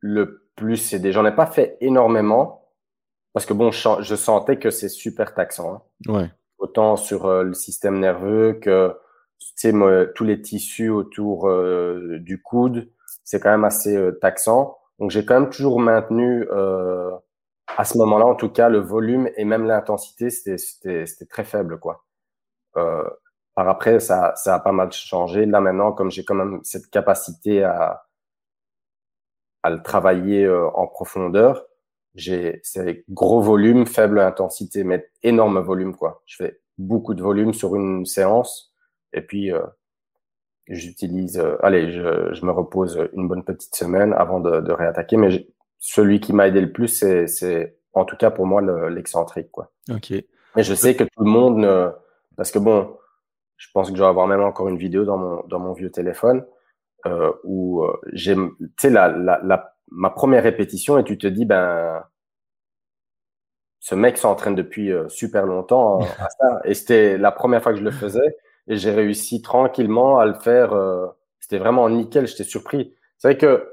le, 0.00 0.42
plus 0.56 0.94
aidé. 0.94 1.12
J'en 1.12 1.26
ai 1.26 1.34
pas 1.34 1.46
fait 1.46 1.76
énormément 1.80 2.70
parce 3.34 3.44
que 3.44 3.52
bon, 3.52 3.70
je, 3.70 4.14
sentais 4.14 4.58
que 4.58 4.70
c'est 4.70 4.88
super 4.88 5.34
taxant. 5.34 5.74
Hein. 5.74 6.12
Ouais. 6.12 6.30
Autant 6.58 6.96
sur 6.96 7.26
euh, 7.26 7.42
le 7.42 7.52
système 7.52 8.00
nerveux 8.00 8.54
que 8.54 8.94
tu 9.38 9.48
sais, 9.54 9.72
tous 10.14 10.24
les 10.24 10.40
tissus 10.40 10.88
autour 10.88 11.48
euh, 11.48 12.18
du 12.20 12.40
coude, 12.42 12.90
c'est 13.24 13.40
quand 13.40 13.50
même 13.50 13.64
assez 13.64 13.96
euh, 13.96 14.12
taxant. 14.12 14.78
Donc 14.98 15.10
j'ai 15.10 15.24
quand 15.24 15.38
même 15.38 15.50
toujours 15.50 15.78
maintenu, 15.78 16.46
euh, 16.50 17.10
à 17.76 17.84
ce 17.84 17.98
moment-là 17.98 18.26
en 18.26 18.34
tout 18.34 18.48
cas, 18.48 18.68
le 18.68 18.78
volume 18.78 19.28
et 19.36 19.44
même 19.44 19.66
l'intensité, 19.66 20.30
c'était 20.30 21.06
très 21.28 21.44
faible 21.44 21.78
quoi. 21.78 22.04
Par 23.56 23.68
après, 23.68 23.98
ça, 23.98 24.34
ça 24.36 24.54
a 24.54 24.60
pas 24.60 24.70
mal 24.70 24.92
changé. 24.92 25.44
Là 25.46 25.60
maintenant, 25.60 25.90
comme 25.90 26.12
j'ai 26.12 26.24
quand 26.24 26.36
même 26.36 26.60
cette 26.62 26.88
capacité 26.90 27.64
à, 27.64 28.04
à 29.64 29.70
le 29.70 29.82
travailler 29.82 30.48
en 30.48 30.86
profondeur, 30.86 31.66
j'ai 32.14 32.60
c'est 32.62 33.04
gros 33.10 33.40
volume, 33.40 33.86
faible 33.86 34.20
intensité, 34.20 34.84
mais 34.84 35.10
énorme 35.24 35.58
volume 35.58 35.96
quoi. 35.96 36.22
Je 36.26 36.36
fais 36.36 36.60
beaucoup 36.78 37.14
de 37.14 37.22
volume 37.22 37.52
sur 37.52 37.74
une 37.74 38.06
séance 38.06 38.72
et 39.16 39.22
puis, 39.22 39.50
euh, 39.50 39.62
j'utilise, 40.68 41.38
euh, 41.38 41.56
allez, 41.62 41.90
je, 41.90 42.34
je, 42.34 42.44
me 42.44 42.52
repose 42.52 43.08
une 43.14 43.28
bonne 43.28 43.44
petite 43.44 43.74
semaine 43.74 44.12
avant 44.12 44.40
de, 44.40 44.60
de 44.60 44.72
réattaquer. 44.72 45.16
Mais 45.16 45.46
celui 45.78 46.20
qui 46.20 46.32
m'a 46.32 46.48
aidé 46.48 46.60
le 46.60 46.70
plus, 46.70 46.88
c'est, 46.88 47.78
en 47.94 48.04
tout 48.04 48.16
cas 48.16 48.30
pour 48.30 48.46
moi, 48.46 48.62
l'excentrique, 48.90 49.50
quoi. 49.50 49.72
Ok. 49.90 50.12
Mais 50.54 50.62
je 50.62 50.74
sais 50.74 50.94
que 50.94 51.04
tout 51.04 51.24
le 51.24 51.30
monde 51.30 51.58
ne, 51.58 51.90
parce 52.36 52.50
que 52.50 52.58
bon, 52.58 52.96
je 53.56 53.68
pense 53.72 53.90
que 53.90 53.96
je 53.96 54.02
vais 54.02 54.08
avoir 54.08 54.26
même 54.26 54.42
encore 54.42 54.68
une 54.68 54.78
vidéo 54.78 55.04
dans 55.04 55.16
mon, 55.16 55.42
dans 55.46 55.58
mon 55.58 55.72
vieux 55.72 55.90
téléphone 55.90 56.44
euh, 57.06 57.32
où 57.44 57.84
euh, 57.84 57.96
j'ai, 58.12 58.34
tu 58.34 58.68
sais, 58.78 58.90
la, 58.90 59.08
la, 59.08 59.40
la, 59.42 59.74
ma 59.90 60.10
première 60.10 60.42
répétition 60.42 60.98
et 60.98 61.04
tu 61.04 61.18
te 61.18 61.26
dis, 61.26 61.44
ben, 61.44 62.04
ce 63.80 63.94
mec 63.94 64.18
s'entraîne 64.18 64.54
depuis 64.54 64.90
super 65.08 65.46
longtemps 65.46 66.00
à 66.18 66.28
ça. 66.28 66.60
Et 66.64 66.74
c'était 66.74 67.18
la 67.18 67.32
première 67.32 67.62
fois 67.62 67.72
que 67.72 67.78
je 67.78 67.84
le 67.84 67.90
faisais 67.90 68.36
et 68.68 68.76
j'ai 68.76 68.90
réussi 68.90 69.42
tranquillement 69.42 70.18
à 70.18 70.26
le 70.26 70.34
faire. 70.34 70.72
Euh, 70.72 71.06
c'était 71.40 71.58
vraiment 71.58 71.88
nickel, 71.88 72.26
j'étais 72.26 72.44
surpris. 72.44 72.94
C'est 73.18 73.28
vrai 73.28 73.38
que 73.38 73.72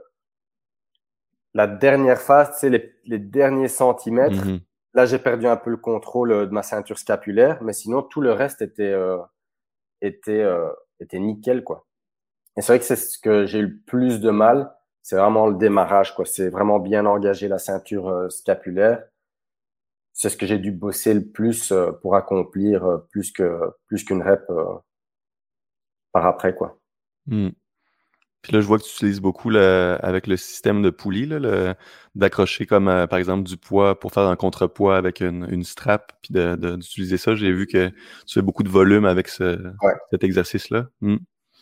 la 1.53 1.67
dernière 1.67 2.19
phase, 2.19 2.55
c'est 2.59 2.69
les, 2.69 2.95
les, 3.05 3.19
derniers 3.19 3.67
centimètres. 3.67 4.45
Mhm. 4.45 4.59
Là, 4.93 5.05
j'ai 5.05 5.19
perdu 5.19 5.47
un 5.47 5.55
peu 5.55 5.69
le 5.71 5.77
contrôle 5.77 6.31
euh, 6.31 6.45
de 6.45 6.51
ma 6.51 6.63
ceinture 6.63 6.99
scapulaire, 6.99 7.61
mais 7.61 7.73
sinon 7.73 8.01
tout 8.01 8.21
le 8.21 8.31
reste 8.31 8.61
était 8.61 8.91
euh, 8.91 9.17
était 10.03 10.41
euh, 10.41 10.69
était 10.99 11.19
nickel 11.19 11.63
quoi. 11.63 11.85
Et 12.57 12.61
c'est 12.61 12.73
vrai 12.73 12.79
que 12.79 12.85
c'est 12.85 12.95
ce 12.95 13.17
que 13.17 13.45
j'ai 13.45 13.59
eu 13.59 13.67
le 13.67 13.79
plus 13.87 14.21
de 14.21 14.29
mal, 14.29 14.71
c'est 15.01 15.15
vraiment 15.15 15.47
le 15.47 15.55
démarrage 15.55 16.15
quoi. 16.15 16.25
C'est 16.25 16.49
vraiment 16.49 16.79
bien 16.79 17.05
engagé 17.05 17.47
la 17.47 17.59
ceinture 17.59 18.09
euh, 18.09 18.29
scapulaire 18.29 19.03
c'est 20.15 20.29
ce 20.29 20.37
que 20.37 20.45
j'ai 20.45 20.59
dû 20.59 20.71
bosser 20.71 21.15
le 21.15 21.25
plus 21.25 21.71
euh, 21.71 21.91
pour 21.91 22.15
accomplir 22.15 23.01
plus 23.09 23.31
que 23.31 23.59
plus 23.87 24.03
qu'une 24.03 24.21
rep 24.21 24.45
par 26.11 26.27
après 26.27 26.53
quoi. 26.53 26.77
Hmm. 27.25 27.49
Puis 28.43 28.51
là, 28.51 28.61
je 28.61 28.67
vois 28.67 28.77
que 28.77 28.83
tu 28.83 28.91
utilises 28.91 29.21
beaucoup 29.21 29.49
le, 29.49 29.97
avec 30.01 30.27
le 30.27 30.37
système 30.37 30.81
de 30.81 30.91
poulie, 30.91 31.27
d'accrocher 32.13 32.65
comme 32.65 32.85
par 33.09 33.17
exemple 33.17 33.43
du 33.43 33.57
poids 33.57 33.99
pour 33.99 34.11
faire 34.11 34.27
un 34.27 34.35
contrepoids 34.35 34.97
avec 34.97 35.21
une, 35.21 35.47
une 35.49 35.63
strap, 35.63 36.11
puis 36.21 36.33
d'utiliser 36.33 37.17
ça. 37.17 37.35
J'ai 37.35 37.51
vu 37.51 37.67
que 37.67 37.87
tu 37.87 38.33
fais 38.33 38.41
beaucoup 38.41 38.63
de 38.63 38.69
volume 38.69 39.05
avec 39.05 39.29
ce, 39.29 39.57
cet 40.11 40.23
exercice-là. 40.23 40.87
Hmm. 41.01 41.17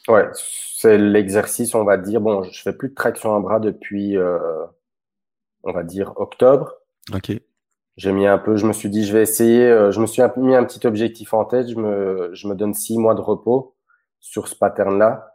Ouais, 0.08 0.28
c'est 0.34 0.98
l'exercice, 0.98 1.76
on 1.76 1.84
va 1.84 1.98
dire. 1.98 2.20
Bon, 2.20 2.44
je 2.44 2.62
fais 2.62 2.74
plus 2.74 2.90
de 2.90 2.96
traction 2.96 3.36
à 3.36 3.40
bras 3.40 3.60
depuis, 3.60 4.18
on 5.64 5.72
va 5.72 5.84
dire, 5.84 6.14
octobre. 6.18 6.74
OK 7.14 7.32
j'ai 7.98 8.12
mis 8.14 8.26
un 8.26 8.38
peu, 8.38 8.56
je 8.56 8.66
me 8.66 8.74
suis 8.74 8.90
dit, 8.90 9.06
je 9.06 9.14
vais 9.14 9.22
essayer, 9.22 9.66
euh, 9.66 9.92
je 9.92 10.00
me 10.00 10.06
suis 10.06 10.24
mis 10.38 10.56
un 10.56 10.64
petit 10.64 10.86
objectif 10.88 11.34
en 11.34 11.46
tête, 11.46 11.70
je 11.70 11.76
me, 11.76 12.32
je 12.34 12.48
me 12.48 12.56
donne 12.56 12.74
six 12.74 12.98
mois 12.98 13.16
de 13.16 13.22
repos 13.22 13.76
sur 14.20 14.48
ce 14.48 14.56
pattern-là. 14.56 15.31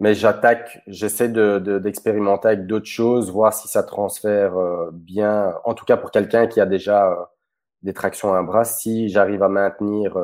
Mais 0.00 0.14
j'attaque, 0.14 0.82
j'essaie 0.86 1.28
de, 1.28 1.58
d'expérimenter 1.78 2.48
avec 2.48 2.66
d'autres 2.66 2.86
choses, 2.86 3.30
voir 3.30 3.54
si 3.54 3.68
ça 3.68 3.82
transfère 3.82 4.56
euh, 4.58 4.90
bien, 4.92 5.54
en 5.64 5.74
tout 5.74 5.84
cas 5.84 5.96
pour 5.96 6.10
quelqu'un 6.10 6.46
qui 6.46 6.60
a 6.60 6.66
déjà 6.66 7.10
euh, 7.10 7.16
des 7.82 7.94
tractions 7.94 8.34
à 8.34 8.38
un 8.38 8.42
bras, 8.42 8.64
si 8.64 9.08
j'arrive 9.08 9.42
à 9.42 9.48
maintenir 9.48 10.18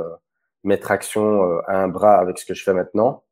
mes 0.64 0.78
tractions 0.80 1.42
à 1.66 1.76
un 1.82 1.88
bras 1.88 2.16
avec 2.18 2.38
ce 2.38 2.46
que 2.46 2.54
je 2.54 2.62
fais 2.64 2.74
maintenant. 2.74 3.24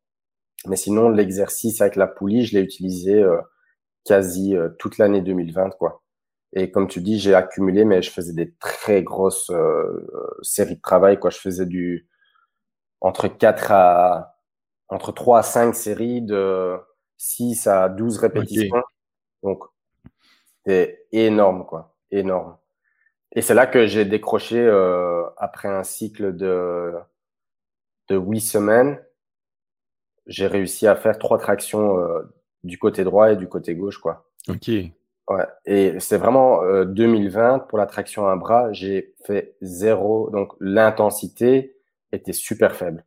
Mais 0.66 0.76
sinon, 0.76 1.08
l'exercice 1.08 1.80
avec 1.80 1.96
la 1.96 2.06
poulie, 2.06 2.44
je 2.44 2.56
l'ai 2.56 2.62
utilisé 2.62 3.22
euh, 3.22 3.40
quasi 4.04 4.56
euh, 4.56 4.70
toute 4.78 4.98
l'année 4.98 5.22
2020, 5.22 5.70
quoi. 5.78 6.02
Et 6.54 6.70
comme 6.70 6.88
tu 6.88 7.00
dis, 7.00 7.18
j'ai 7.18 7.34
accumulé, 7.34 7.84
mais 7.84 8.02
je 8.02 8.10
faisais 8.10 8.32
des 8.32 8.54
très 8.54 9.02
grosses 9.02 9.52
séries 10.42 10.76
de 10.76 10.80
travail, 10.80 11.18
quoi. 11.20 11.30
Je 11.30 11.38
faisais 11.38 11.66
du 11.66 12.08
entre 13.00 13.28
4 13.28 13.72
à 13.72 14.37
entre 14.88 15.12
3 15.12 15.40
à 15.40 15.42
5 15.42 15.74
séries 15.74 16.22
de 16.22 16.76
6 17.16 17.66
à 17.66 17.88
12 17.88 18.18
répétitions. 18.18 18.82
Donc, 19.42 19.64
c'est 20.66 21.06
énorme, 21.12 21.66
quoi. 21.66 21.94
Énorme. 22.10 22.56
Et 23.32 23.42
c'est 23.42 23.54
là 23.54 23.66
que 23.66 23.86
j'ai 23.86 24.04
décroché 24.04 24.58
euh, 24.58 25.24
après 25.36 25.68
un 25.68 25.84
cycle 25.84 26.34
de 26.34 26.94
de 28.08 28.16
huit 28.16 28.40
semaines. 28.40 28.98
J'ai 30.26 30.46
réussi 30.46 30.86
à 30.86 30.96
faire 30.96 31.18
trois 31.18 31.38
tractions 31.38 31.98
euh, 31.98 32.22
du 32.64 32.78
côté 32.78 33.04
droit 33.04 33.32
et 33.32 33.36
du 33.36 33.48
côté 33.48 33.74
gauche, 33.74 33.98
quoi. 33.98 34.30
Ok. 34.48 34.68
Ouais. 34.68 35.46
Et 35.66 36.00
c'est 36.00 36.16
vraiment 36.16 36.62
euh, 36.62 36.84
2020 36.86 37.60
pour 37.60 37.76
la 37.78 37.86
traction 37.86 38.26
à 38.26 38.32
un 38.32 38.36
bras, 38.36 38.72
j'ai 38.72 39.14
fait 39.26 39.56
zéro. 39.60 40.30
Donc 40.30 40.54
l'intensité 40.58 41.76
était 42.12 42.32
super 42.32 42.74
faible. 42.74 43.04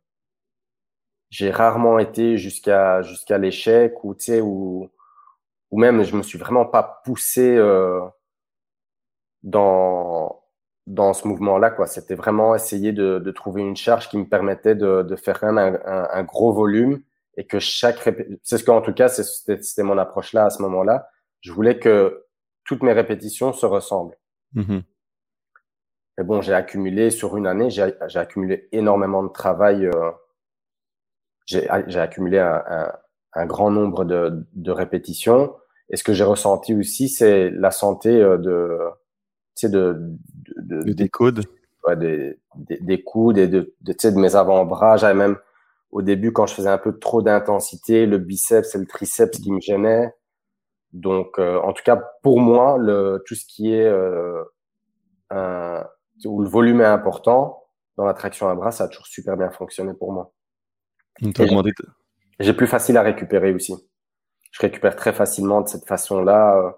J'ai 1.32 1.50
rarement 1.50 1.98
été 1.98 2.36
jusqu'à 2.36 3.00
jusqu'à 3.00 3.38
l'échec 3.38 4.04
ou 4.04 4.14
tu 4.14 4.24
sais 4.24 4.40
ou 4.42 4.90
ou 5.70 5.80
même 5.80 6.02
je 6.04 6.14
me 6.14 6.22
suis 6.22 6.38
vraiment 6.38 6.66
pas 6.66 7.00
poussé 7.06 7.56
euh, 7.56 8.02
dans 9.42 10.42
dans 10.86 11.14
ce 11.14 11.26
mouvement-là. 11.26 11.70
quoi. 11.70 11.86
C'était 11.86 12.16
vraiment 12.16 12.54
essayer 12.54 12.92
de, 12.92 13.18
de, 13.18 13.30
trouver 13.30 13.62
une 13.62 13.76
charge 13.76 14.10
qui 14.10 14.18
me 14.18 14.28
permettait 14.28 14.74
de, 14.74 15.02
de 15.02 15.16
faire 15.16 15.42
un, 15.44 15.56
un, 15.56 15.78
un, 16.10 16.22
gros 16.24 16.52
volume 16.52 17.02
et 17.36 17.46
que 17.46 17.60
chaque 17.60 18.00
répétition, 18.00 18.38
c'est 18.42 18.58
ce 18.58 18.64
qu'en 18.64 18.82
tout 18.82 18.92
cas 18.92 19.08
c'était 19.08 19.82
mon 19.84 19.96
approche 19.96 20.34
là 20.34 20.44
à 20.44 20.50
ce 20.50 20.60
moment-là. 20.60 21.08
Je 21.40 21.50
voulais 21.50 21.78
que 21.78 22.26
toutes 22.64 22.82
mes 22.82 22.92
répétitions 22.92 23.54
se 23.54 23.64
ressemblent. 23.64 24.18
Mm-hmm. 24.54 24.82
Mais 26.18 26.24
bon, 26.24 26.42
j'ai 26.42 26.52
accumulé 26.52 27.08
sur 27.08 27.38
une 27.38 27.46
année, 27.46 27.70
j'ai 27.70 28.18
accumulé 28.18 28.68
énormément 28.72 29.22
de 29.22 29.30
travail. 29.30 29.86
Euh, 29.86 30.10
j'ai 31.46 31.68
accumulé 31.68 32.38
un, 32.38 32.92
un, 33.34 33.46
grand 33.46 33.70
nombre 33.70 34.04
de, 34.04 34.46
de 34.54 34.70
répétitions. 34.70 35.54
Et 35.90 35.96
ce 35.96 36.04
que 36.04 36.12
j'ai 36.12 36.24
ressenti 36.24 36.74
aussi, 36.74 37.08
c'est 37.08 37.50
la 37.50 37.70
santé 37.70 38.10
euh, 38.10 38.38
de, 38.38 38.78
tu 39.56 39.66
sais, 39.66 39.68
de, 39.68 39.96
de, 40.56 40.82
de, 40.82 40.92
des 40.92 41.08
coudes. 41.08 41.44
Ouais, 41.86 41.96
des, 41.96 42.38
des, 42.54 42.78
des 42.78 43.02
coudes 43.02 43.38
et 43.38 43.48
de, 43.48 43.74
de, 43.80 43.92
tu 43.92 43.98
sais, 44.00 44.12
de 44.12 44.18
mes 44.18 44.36
avant-bras. 44.36 44.96
J'avais 44.96 45.14
même, 45.14 45.36
au 45.90 46.02
début, 46.02 46.32
quand 46.32 46.46
je 46.46 46.54
faisais 46.54 46.68
un 46.68 46.78
peu 46.78 46.98
trop 46.98 47.22
d'intensité, 47.22 48.06
le 48.06 48.18
biceps 48.18 48.74
et 48.74 48.78
le 48.78 48.86
triceps 48.86 49.38
qui 49.38 49.52
me 49.52 49.60
gênaient. 49.60 50.14
Donc, 50.92 51.38
euh, 51.38 51.58
en 51.60 51.72
tout 51.72 51.82
cas, 51.82 51.96
pour 52.22 52.40
moi, 52.40 52.76
le, 52.78 53.22
tout 53.26 53.34
ce 53.34 53.44
qui 53.46 53.72
est 53.72 53.86
euh, 53.86 54.44
un, 55.30 55.84
où 56.24 56.42
le 56.42 56.48
volume 56.48 56.80
est 56.80 56.86
important 56.86 57.64
dans 57.96 58.04
la 58.04 58.14
traction 58.14 58.48
à 58.48 58.54
bras, 58.54 58.70
ça 58.70 58.84
a 58.84 58.88
toujours 58.88 59.06
super 59.06 59.36
bien 59.36 59.50
fonctionné 59.50 59.92
pour 59.94 60.12
moi. 60.12 60.32
J'ai 62.40 62.54
plus 62.54 62.66
facile 62.66 62.96
à 62.96 63.02
récupérer 63.02 63.52
aussi. 63.52 63.74
Je 64.50 64.60
récupère 64.60 64.96
très 64.96 65.12
facilement 65.12 65.60
de 65.60 65.68
cette 65.68 65.86
façon-là. 65.86 66.76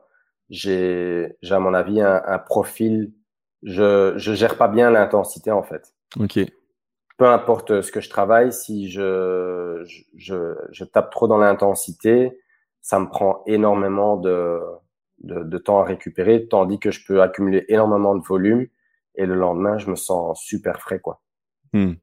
J'ai, 0.50 1.36
à 1.50 1.58
mon 1.58 1.74
avis 1.74 2.00
un, 2.00 2.22
un, 2.26 2.38
profil. 2.38 3.12
Je, 3.62 4.12
je 4.16 4.34
gère 4.34 4.58
pas 4.58 4.68
bien 4.68 4.90
l'intensité 4.90 5.50
en 5.50 5.62
fait. 5.62 5.94
Ok. 6.18 6.38
Peu 7.16 7.26
importe 7.26 7.80
ce 7.80 7.92
que 7.92 8.00
je 8.00 8.10
travaille, 8.10 8.52
si 8.52 8.90
je, 8.90 9.84
je, 10.16 10.56
je 10.70 10.84
tape 10.84 11.10
trop 11.10 11.28
dans 11.28 11.38
l'intensité, 11.38 12.38
ça 12.80 12.98
me 12.98 13.08
prend 13.08 13.42
énormément 13.46 14.16
de, 14.16 14.60
de, 15.20 15.42
de, 15.42 15.58
temps 15.58 15.80
à 15.80 15.84
récupérer, 15.84 16.48
tandis 16.48 16.78
que 16.78 16.90
je 16.90 17.04
peux 17.06 17.22
accumuler 17.22 17.64
énormément 17.68 18.14
de 18.14 18.24
volume 18.24 18.66
et 19.14 19.26
le 19.26 19.34
lendemain, 19.34 19.78
je 19.78 19.90
me 19.90 19.96
sens 19.96 20.40
super 20.42 20.80
frais, 20.80 20.98
quoi. 20.98 21.22
Hmm. 21.72 21.94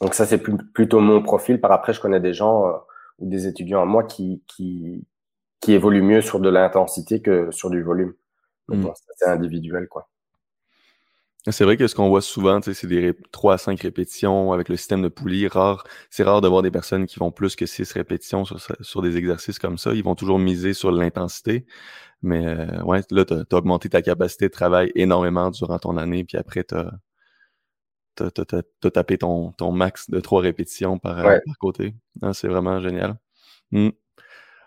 Donc 0.00 0.14
ça, 0.14 0.26
c'est 0.26 0.38
plutôt 0.38 1.00
mon 1.00 1.22
profil. 1.22 1.60
Par 1.60 1.72
après, 1.72 1.92
je 1.92 2.00
connais 2.00 2.20
des 2.20 2.34
gens 2.34 2.66
euh, 2.66 2.72
ou 3.18 3.28
des 3.28 3.46
étudiants 3.46 3.82
à 3.82 3.86
moi 3.86 4.04
qui, 4.04 4.42
qui, 4.46 5.06
qui 5.60 5.72
évoluent 5.72 6.02
mieux 6.02 6.20
sur 6.20 6.40
de 6.40 6.48
l'intensité 6.48 7.22
que 7.22 7.50
sur 7.50 7.70
du 7.70 7.82
volume. 7.82 8.14
Donc, 8.68 8.80
bon, 8.80 8.92
c'est 9.16 9.28
individuel, 9.28 9.88
quoi. 9.88 10.08
C'est 11.50 11.64
vrai 11.64 11.76
que 11.76 11.86
ce 11.86 11.94
qu'on 11.94 12.08
voit 12.08 12.22
souvent, 12.22 12.60
c'est 12.62 12.86
des 12.86 13.12
3 13.30 13.54
à 13.54 13.58
5 13.58 13.78
répétitions 13.78 14.52
avec 14.52 14.70
le 14.70 14.78
système 14.78 15.02
de 15.02 15.08
poulie. 15.08 15.46
Rare, 15.46 15.84
c'est 16.08 16.22
rare 16.22 16.40
de 16.40 16.48
voir 16.48 16.62
des 16.62 16.70
personnes 16.70 17.04
qui 17.04 17.18
vont 17.18 17.30
plus 17.30 17.54
que 17.54 17.66
6 17.66 17.92
répétitions 17.92 18.46
sur, 18.46 18.58
sur 18.80 19.02
des 19.02 19.18
exercices 19.18 19.58
comme 19.58 19.76
ça. 19.76 19.92
Ils 19.92 20.02
vont 20.02 20.14
toujours 20.14 20.38
miser 20.38 20.72
sur 20.72 20.90
l'intensité. 20.90 21.66
Mais 22.22 22.46
euh, 22.46 22.82
ouais, 22.84 23.02
là, 23.10 23.26
tu 23.26 23.34
as, 23.34 23.56
augmenté 23.56 23.90
ta 23.90 24.00
capacité 24.00 24.46
de 24.46 24.52
travail 24.52 24.90
énormément 24.94 25.50
durant 25.50 25.78
ton 25.78 25.98
année, 25.98 26.24
puis 26.24 26.38
après, 26.38 26.64
tu 26.64 26.74
as, 26.74 26.90
tapé 28.14 29.18
ton, 29.18 29.52
ton 29.52 29.72
max 29.72 30.10
de 30.10 30.20
3 30.20 30.42
répétitions 30.42 30.98
par, 30.98 31.18
euh, 31.18 31.38
par 31.44 31.58
côté. 31.58 31.94
Ah, 32.22 32.32
c'est 32.32 32.48
vraiment 32.48 32.80
génial. 32.80 33.16
Hmm. 33.72 33.90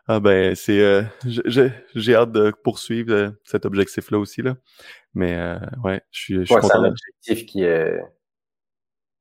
Ah 0.10 0.22
ben, 0.22 0.56
c'est, 0.56 0.80
euh, 0.80 1.04
j'ai 1.26 2.16
hâte 2.16 2.32
de 2.32 2.52
poursuivre 2.64 3.14
euh, 3.14 3.30
cet 3.44 3.66
objectif-là 3.66 4.18
aussi 4.18 4.42
là. 4.42 4.56
Mais 5.14 5.36
euh, 5.36 5.60
ouais, 5.84 6.02
je 6.12 6.20
suis, 6.20 6.34
je 6.36 6.44
suis 6.46 6.56
ouais, 6.56 6.62
C'est 6.62 6.76
un 6.76 6.86
objectif 6.86 7.46
qui 7.46 7.64
est. 7.64 8.00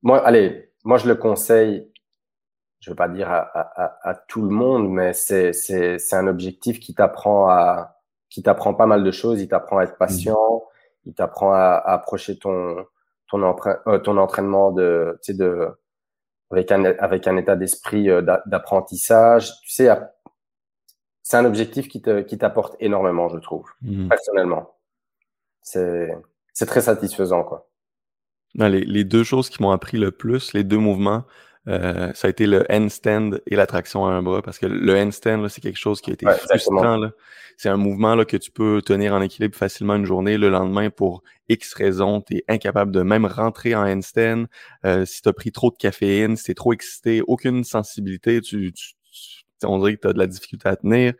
Moi, 0.02 0.24
allez, 0.24 0.70
moi 0.84 0.98
je 0.98 1.08
le 1.08 1.16
conseille. 1.16 1.90
Je 2.78 2.90
veux 2.90 2.96
pas 2.96 3.08
dire 3.08 3.28
à, 3.28 3.40
à, 3.40 4.10
à 4.10 4.14
tout 4.14 4.42
le 4.42 4.50
monde, 4.50 4.88
mais 4.88 5.12
c'est 5.12 5.52
c'est 5.52 5.98
c'est 5.98 6.14
un 6.14 6.28
objectif 6.28 6.78
qui 6.78 6.94
t'apprend 6.94 7.48
à 7.48 7.98
qui 8.30 8.42
t'apprend 8.44 8.74
pas 8.74 8.86
mal 8.86 9.02
de 9.02 9.10
choses. 9.10 9.40
Il 9.40 9.48
t'apprend 9.48 9.78
à 9.78 9.84
être 9.84 9.94
mmh 9.94 9.98
patient. 9.98 10.62
Il 11.04 11.14
t'apprend 11.14 11.52
à, 11.52 11.82
à, 11.84 11.94
approcher 11.94 12.38
ton 12.38 12.86
ton, 13.28 13.42
euh, 13.86 13.98
ton 13.98 14.16
entraînement 14.18 14.72
de 14.72 15.18
tu 15.22 15.32
sais 15.32 15.38
de 15.38 15.68
avec 16.50 16.70
un 16.72 16.84
avec 16.84 17.26
un 17.26 17.36
état 17.36 17.56
d'esprit 17.56 18.06
d'apprentissage. 18.46 19.52
Tu 19.62 19.70
sais, 19.70 19.88
c'est 21.28 21.36
un 21.36 21.44
objectif 21.44 21.88
qui 21.88 22.00
te, 22.00 22.20
qui 22.20 22.38
t'apporte 22.38 22.76
énormément, 22.78 23.28
je 23.28 23.38
trouve, 23.38 23.68
mmh. 23.82 24.06
personnellement. 24.08 24.76
C'est, 25.60 26.16
c'est 26.52 26.66
très 26.66 26.82
satisfaisant, 26.82 27.42
quoi. 27.42 27.68
les, 28.54 28.82
les, 28.82 29.02
deux 29.02 29.24
choses 29.24 29.50
qui 29.50 29.60
m'ont 29.60 29.72
appris 29.72 29.98
le 29.98 30.12
plus, 30.12 30.52
les 30.52 30.62
deux 30.62 30.78
mouvements, 30.78 31.24
euh, 31.68 32.12
ça 32.14 32.28
a 32.28 32.30
été 32.30 32.46
le 32.46 32.64
handstand 32.70 33.38
et 33.46 33.56
la 33.56 33.66
traction 33.66 34.06
à 34.06 34.10
un 34.10 34.22
bras, 34.22 34.42
parce 34.42 34.58
que 34.58 34.66
le 34.66 34.96
handstand, 34.96 35.48
c'est 35.48 35.60
quelque 35.60 35.78
chose 35.78 36.00
qui 36.00 36.10
a 36.10 36.14
été 36.14 36.26
frustrant. 36.26 36.96
Là. 36.96 37.12
C'est 37.56 37.68
un 37.68 37.76
mouvement 37.76 38.14
là, 38.14 38.24
que 38.24 38.36
tu 38.36 38.50
peux 38.50 38.82
tenir 38.82 39.14
en 39.14 39.22
équilibre 39.22 39.56
facilement 39.56 39.96
une 39.96 40.04
journée. 40.04 40.36
Le 40.36 40.50
lendemain, 40.50 40.90
pour 40.90 41.22
X 41.48 41.72
raisons, 41.74 42.20
tu 42.20 42.36
es 42.36 42.44
incapable 42.48 42.92
de 42.92 43.02
même 43.02 43.24
rentrer 43.24 43.74
en 43.74 43.86
handstand. 43.86 44.44
Euh, 44.84 45.04
si 45.06 45.22
tu 45.22 45.28
as 45.28 45.32
pris 45.32 45.52
trop 45.52 45.70
de 45.70 45.76
caféine, 45.76 46.36
si 46.36 46.44
tu 46.44 46.54
trop 46.54 46.72
excité, 46.72 47.22
aucune 47.26 47.64
sensibilité, 47.64 48.40
tu, 48.42 48.72
tu, 48.72 48.94
on 49.64 49.78
dirait 49.78 49.96
que 49.96 50.00
tu 50.02 50.08
as 50.08 50.12
de 50.12 50.18
la 50.18 50.26
difficulté 50.26 50.68
à 50.68 50.76
tenir. 50.76 51.14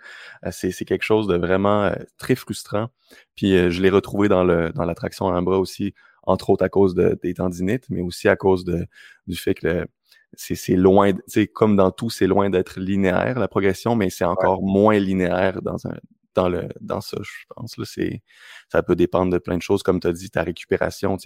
Euh, 0.45 0.51
c'est, 0.53 0.85
quelque 0.85 1.05
chose 1.05 1.27
de 1.27 1.37
vraiment 1.37 1.85
euh, 1.85 1.95
très 2.19 2.35
frustrant. 2.35 2.89
Puis 3.35 3.57
euh, 3.57 3.71
je 3.71 3.81
l'ai 3.83 3.91
retrouvé 3.91 4.29
dans, 4.29 4.45
le, 4.45 4.73
dans 4.73 4.85
la 4.85 4.95
traction 4.95 5.29
à 5.29 5.35
un 5.35 5.43
bras 5.43 5.59
aussi, 5.59 5.95
entre 6.25 6.51
autres 6.51 6.65
à 6.65 6.69
cause 6.69 6.95
de, 6.95 7.19
des 7.23 7.35
tendinites, 7.35 7.87
mais 7.89 8.03
aussi 8.03 8.29
à 8.29 8.37
cause 8.37 8.65
de, 8.65 8.87
du 9.27 9.37
fait 9.37 9.55
que 9.55 9.61
c'est, 9.63 9.87
c'est 10.35 10.77
loin, 10.77 11.13
c'est 11.27 11.47
comme 11.47 11.77
dans 11.77 11.91
tout, 11.91 12.11
c'est 12.11 12.27
loin 12.27 12.51
d'être 12.51 12.79
linéaire 12.81 13.39
la 13.39 13.49
progression, 13.49 13.97
mais 13.97 14.11
c'est 14.11 14.25
encore 14.25 14.63
moins 14.63 14.99
linéaire 14.99 15.63
dans 15.63 15.87
un 15.87 15.95
dans 16.35 16.49
le 16.49 16.69
dans 16.81 17.01
ça, 17.01 17.17
je 17.23 17.33
pense. 17.55 17.79
Là, 17.79 17.85
c'est 17.87 18.23
ça 18.71 18.83
peut 18.83 18.97
dépendre 18.97 19.33
de 19.33 19.39
plein 19.39 19.57
de 19.57 19.63
choses, 19.63 19.83
comme 19.83 20.01
tu 20.01 20.09
as 20.09 20.13
dit, 20.13 20.31
ta 20.31 20.43
récupération. 20.43 21.17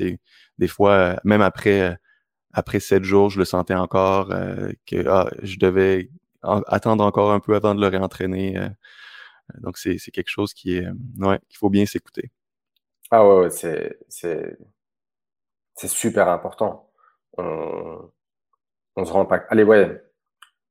Des 0.59 0.69
fois, 0.69 1.21
même 1.25 1.43
après 1.43 1.97
après 2.53 2.81
sept 2.81 3.05
jours, 3.05 3.31
je 3.31 3.38
le 3.38 3.45
sentais 3.45 3.75
encore 3.75 4.29
que 4.87 5.07
ah, 5.09 5.31
je 5.43 5.57
devais 5.59 6.11
attendre 6.43 7.05
encore 7.05 7.33
un 7.33 7.40
peu 7.40 7.55
avant 7.55 7.75
de 7.75 7.81
le 7.81 7.88
réentraîner. 7.88 8.59
Euh, 8.59 8.69
donc, 9.59 9.79
c'est 9.79 9.99
quelque 10.12 10.29
chose 10.29 10.55
qui 10.55 10.77
est, 10.77 10.87
euh, 10.87 10.95
ouais, 11.19 11.38
qu'il 11.49 11.59
faut 11.59 11.71
bien 11.71 11.87
s'écouter. 11.87 12.31
Ah 13.11 13.27
ouais, 13.27 13.40
ouais 13.43 13.51
c'est, 13.51 13.99
c'est, 14.09 14.57
c'est 15.75 15.88
super 15.88 16.29
important. 16.29 16.90
On, 17.37 18.11
on 19.01 19.05
se 19.05 19.13
rend 19.13 19.27
pas. 19.27 19.43
Allez, 19.49 19.65
ouais, 19.65 20.03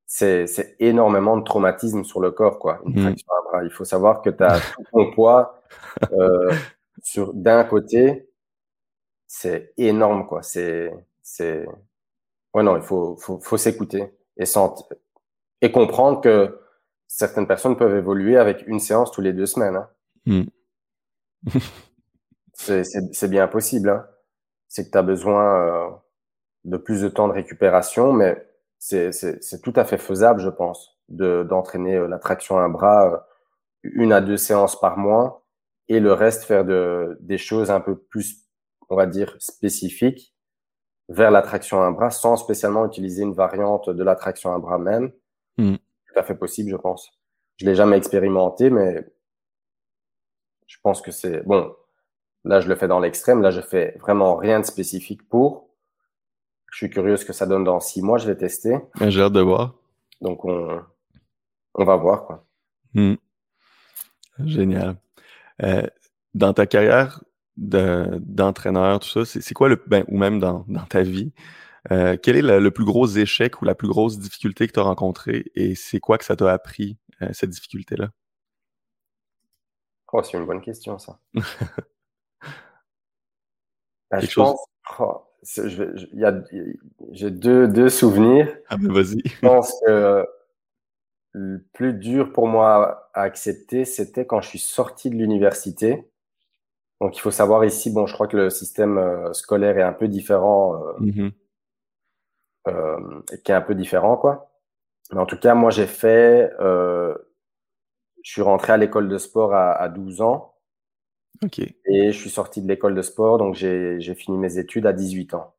c'est, 0.06 0.48
c'est 0.48 0.76
énormément 0.80 1.38
de 1.38 1.44
traumatisme 1.44 2.04
sur 2.04 2.20
le 2.20 2.32
corps, 2.32 2.60
quoi. 2.60 2.82
Une 2.86 3.10
mmh. 3.10 3.16
bras. 3.26 3.64
Il 3.64 3.72
faut 3.72 3.86
savoir 3.86 4.22
que 4.22 4.30
tu 4.30 4.44
as 4.44 4.60
tout 4.76 4.84
ton 4.92 5.12
poids 5.12 5.62
euh, 6.12 6.54
sur 7.04 7.34
d'un 7.34 7.64
côté, 7.64 8.30
c'est 9.28 9.74
énorme, 9.78 10.28
quoi. 10.28 10.44
C'est, 10.44 10.94
c'est, 11.22 11.66
ouais, 12.54 12.64
non, 12.64 12.78
il 12.78 12.84
faut, 12.84 13.16
faut, 13.18 13.40
faut 13.40 13.58
s'écouter 13.58 14.14
et 14.38 14.46
sentir 14.46 14.86
et 15.62 15.72
comprendre 15.72 16.22
que 16.22 16.60
certaines 17.08 17.48
personnes 17.48 17.78
peuvent 17.78 17.96
évoluer 17.96 18.38
avec 18.38 18.66
une 18.68 18.80
séance 18.80 19.12
tous 19.12 19.22
les 19.22 19.34
deux 19.34 19.46
semaines. 19.46 19.76
Hein. 19.76 19.90
Mm. 20.26 20.44
c'est 22.54 23.30
bien 23.30 23.48
possible. 23.48 23.90
Hein. 23.90 24.06
C'est 24.68 24.86
que 24.86 24.92
tu 24.92 24.98
as 24.98 25.04
besoin 25.04 25.68
euh, 25.68 25.90
de 26.66 26.78
plus 26.78 27.02
de 27.02 27.10
temps 27.10 27.28
de 27.28 27.34
récupération, 27.34 28.14
mais 28.14 28.46
c'est 28.78 29.62
tout 29.62 29.74
à 29.76 29.86
fait 29.86 29.98
faisable, 29.98 30.42
je 30.42 30.50
pense. 30.50 30.98
d'entraîner 31.10 31.96
euh, 31.96 32.08
la 32.08 32.20
traction 32.20 32.58
à 32.58 32.62
un 32.62 32.70
bras 32.70 33.14
euh, 33.14 33.18
une 33.84 34.14
à 34.14 34.22
deux 34.22 34.38
séances 34.38 34.80
par 34.80 34.98
mois 34.98 35.46
et 35.88 36.00
le 36.00 36.14
reste 36.14 36.44
faire 36.44 36.66
de, 36.66 37.18
des 37.22 37.38
choses 37.38 37.72
un 37.72 37.82
peu 37.82 37.98
plus, 37.98 38.46
on 38.90 38.96
va 38.96 39.06
dire, 39.08 39.36
spécifiques 39.40 40.36
vers 41.10 41.32
la 41.32 41.42
traction 41.42 41.82
à 41.82 41.86
un 41.86 41.92
bras 41.92 42.12
sans 42.12 42.38
spécialement 42.38 42.86
utiliser 42.86 43.24
une 43.24 43.34
variante 43.34 43.90
de 43.90 44.04
la 44.04 44.16
traction 44.16 44.52
à 44.52 44.56
un 44.56 44.60
bras 44.60 44.78
même. 44.78 45.12
Hmm. 45.58 45.76
Tout 45.76 46.20
à 46.20 46.24
fait 46.24 46.36
possible, 46.36 46.70
je 46.70 46.76
pense. 46.76 47.12
Je 47.58 47.66
l'ai 47.66 47.76
jamais 47.76 47.98
expérimenté, 47.98 48.70
mais 48.70 49.06
je 50.68 50.78
pense 50.84 51.02
que 51.02 51.12
c'est 51.12 51.42
bon. 51.46 51.76
Là, 52.46 52.62
je 52.62 52.70
le 52.70 52.76
fais 52.76 52.88
dans 52.88 53.00
l'extrême. 53.00 53.42
Là, 53.42 53.52
je 53.52 53.60
fais 53.60 53.98
vraiment 54.00 54.36
rien 54.38 54.60
de 54.60 54.66
spécifique 54.66 55.28
pour. 55.28 55.69
Je 56.72 56.78
suis 56.78 56.90
curieux 56.90 57.18
ce 57.18 57.26
que 57.26 57.34
ça 57.34 57.46
donne 57.46 57.64
dans 57.64 57.80
six 57.80 58.02
mois. 58.02 58.18
Je 58.18 58.28
vais 58.28 58.36
tester. 58.36 58.78
J'ai 59.02 59.22
hâte 59.22 59.34
de 59.34 59.42
voir. 59.42 59.76
Donc, 60.22 60.46
on, 60.46 60.82
on 61.76 61.86
va 61.86 61.96
voir. 61.96 62.26
Quoi. 62.26 62.46
Hmm. 62.94 63.16
Génial. 64.46 64.98
Euh, 65.64 65.86
dans 66.34 66.54
ta 66.54 66.66
carrière 66.66 67.24
d'entraîneur, 67.58 69.00
tout 69.00 69.10
ça, 69.10 69.26
c'est 69.26 69.54
quoi 69.54 69.68
le, 69.68 69.76
ben, 69.88 70.06
ou 70.08 70.18
même 70.18 70.40
dans, 70.40 70.64
dans 70.68 70.86
ta 70.86 71.02
vie, 71.02 71.34
euh, 71.92 72.18
quel 72.22 72.38
est 72.38 72.60
le, 72.60 72.72
plus 72.72 72.86
gros 72.86 73.08
échec 73.08 73.62
ou 73.62 73.66
la 73.66 73.76
plus 73.76 73.88
grosse 73.88 74.20
difficulté 74.20 74.68
que 74.68 74.74
tu 74.74 74.80
as 74.80 74.84
rencontré 74.84 75.52
et 75.56 75.76
c'est 75.76 76.00
quoi 76.00 76.18
que 76.18 76.26
ça 76.26 76.36
t'a 76.36 76.52
appris, 76.52 76.98
euh, 77.22 77.30
cette 77.34 77.50
difficulté-là? 77.50 78.10
Oh, 80.12 80.24
c'est 80.24 80.38
une 80.38 80.46
bonne 80.46 80.62
question, 80.62 80.98
ça. 80.98 81.20
Ben, 84.12 84.22
je 84.22 84.34
pense, 84.34 84.60
oh, 84.98 85.22
j'ai 85.44 87.32
deux, 87.32 87.68
deux 87.68 87.90
souvenirs. 87.90 88.56
Ah 88.70 88.78
ben 88.78 88.92
vas-y. 88.92 89.22
Je 89.26 89.40
pense 89.40 89.74
que 89.86 90.26
le 91.32 91.64
plus 91.74 91.94
dur 91.94 92.34
pour 92.34 92.48
moi 92.48 93.10
à 93.14 93.22
accepter, 93.22 93.86
c'était 93.86 94.26
quand 94.26 94.42
je 94.42 94.50
suis 94.50 94.60
sorti 94.60 95.10
de 95.10 95.16
l'université. 95.16 96.10
Donc, 97.02 97.16
il 97.16 97.22
faut 97.22 97.32
savoir 97.32 97.64
ici, 97.64 97.92
bon, 97.92 98.08
je 98.08 98.14
crois 98.14 98.28
que 98.28 98.36
le 98.36 98.50
système 98.50 98.98
euh, 98.98 99.32
scolaire 99.32 99.78
est 99.78 99.84
un 99.84 99.94
peu 99.94 100.08
différent, 100.10 100.76
euh, 100.76 100.94
mm-hmm. 101.00 101.32
euh, 102.68 103.22
qui 103.44 103.52
est 103.52 103.56
un 103.56 103.62
peu 103.62 103.76
différent, 103.76 104.18
quoi. 104.18 104.52
Mais 105.14 105.20
en 105.20 105.26
tout 105.26 105.40
cas, 105.40 105.56
moi, 105.56 105.72
j'ai 105.72 105.88
fait, 105.88 106.52
euh, 106.60 107.16
je 108.24 108.32
suis 108.32 108.42
rentré 108.42 108.74
à 108.74 108.78
l'école 108.78 109.08
de 109.08 109.18
sport 109.18 109.54
à, 109.54 109.72
à 109.72 109.88
12 109.88 110.22
ans. 110.22 110.56
Et 111.86 112.12
je 112.12 112.18
suis 112.18 112.30
sorti 112.30 112.62
de 112.62 112.68
l'école 112.68 112.96
de 112.96 113.02
sport, 113.02 113.38
donc 113.38 113.56
j'ai 113.56 114.16
fini 114.16 114.38
mes 114.38 114.58
études 114.58 114.86
à 114.86 114.94
18 114.94 115.34
ans. 115.34 115.56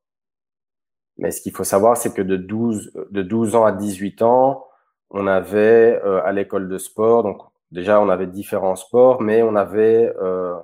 Mais 1.18 1.30
ce 1.30 1.40
qu'il 1.40 1.52
faut 1.52 1.64
savoir, 1.64 1.96
c'est 1.96 2.14
que 2.14 2.22
de 2.22 2.36
12, 2.36 2.92
de 3.10 3.22
12 3.22 3.54
ans 3.54 3.64
à 3.64 3.72
18 3.72 4.22
ans, 4.22 4.66
on 5.10 5.26
avait 5.26 6.00
euh, 6.04 6.22
à 6.24 6.32
l'école 6.32 6.68
de 6.68 6.78
sport, 6.78 7.22
donc 7.22 7.42
déjà 7.70 8.00
on 8.00 8.08
avait 8.08 8.26
différents 8.26 8.76
sports, 8.76 9.20
mais 9.20 9.42
on 9.42 9.56
avait 9.56 10.12
euh, 10.20 10.54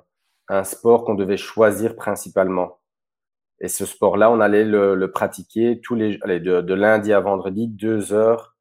un 0.47 0.63
sport 0.63 1.03
qu'on 1.03 1.15
devait 1.15 1.37
choisir 1.37 1.95
principalement. 1.95 2.79
Et 3.59 3.67
ce 3.67 3.85
sport-là, 3.85 4.31
on 4.31 4.39
allait 4.39 4.65
le, 4.65 5.11
pratiquer 5.11 5.81
tous 5.81 5.95
les, 5.95 6.19
allez, 6.21 6.39
de, 6.39 6.61
de, 6.61 6.73
lundi 6.73 7.11
à 7.11 7.19
vendredi, 7.19 7.67
deux 7.67 8.13
heures 8.13 8.55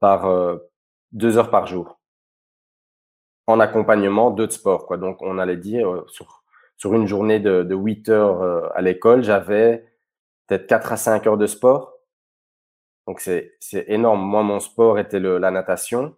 par 0.00 0.26
euh, 0.26 0.56
deux 1.12 1.38
heures 1.38 1.50
par 1.50 1.66
jour, 1.66 1.99
en 3.50 3.60
accompagnement 3.60 4.30
d'autres 4.30 4.54
sports. 4.54 4.86
Quoi. 4.86 4.96
Donc 4.96 5.22
on 5.22 5.38
allait 5.38 5.56
dire 5.56 5.88
euh, 5.90 6.04
sur 6.08 6.42
sur 6.76 6.94
une 6.94 7.06
journée 7.06 7.40
de, 7.40 7.62
de 7.62 7.74
8 7.74 8.08
heures 8.08 8.42
euh, 8.42 8.68
à 8.74 8.80
l'école, 8.80 9.22
j'avais 9.22 9.84
peut-être 10.46 10.66
4 10.66 10.92
à 10.92 10.96
5 10.96 11.26
heures 11.26 11.38
de 11.38 11.46
sport 11.46 12.00
donc 13.10 13.18
c'est 13.18 13.58
énorme. 13.88 14.22
Moi, 14.22 14.44
mon 14.44 14.60
sport 14.60 14.96
était 15.00 15.18
le, 15.18 15.38
la 15.38 15.50
natation. 15.50 16.14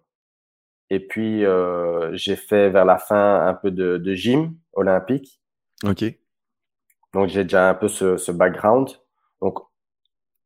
Et 0.91 0.99
puis, 0.99 1.43
euh, 1.43 2.11
j'ai 2.13 2.35
fait 2.35 2.69
vers 2.69 2.85
la 2.85 2.99
fin 2.99 3.47
un 3.47 3.55
peu 3.55 3.71
de, 3.71 3.97
de 3.97 4.13
gym 4.13 4.55
olympique. 4.73 5.41
OK. 5.83 6.03
Donc, 7.13 7.29
j'ai 7.29 7.43
déjà 7.45 7.67
un 7.69 7.73
peu 7.73 7.87
ce, 7.87 8.17
ce, 8.17 8.31
background. 8.31 8.89
Donc, 9.41 9.57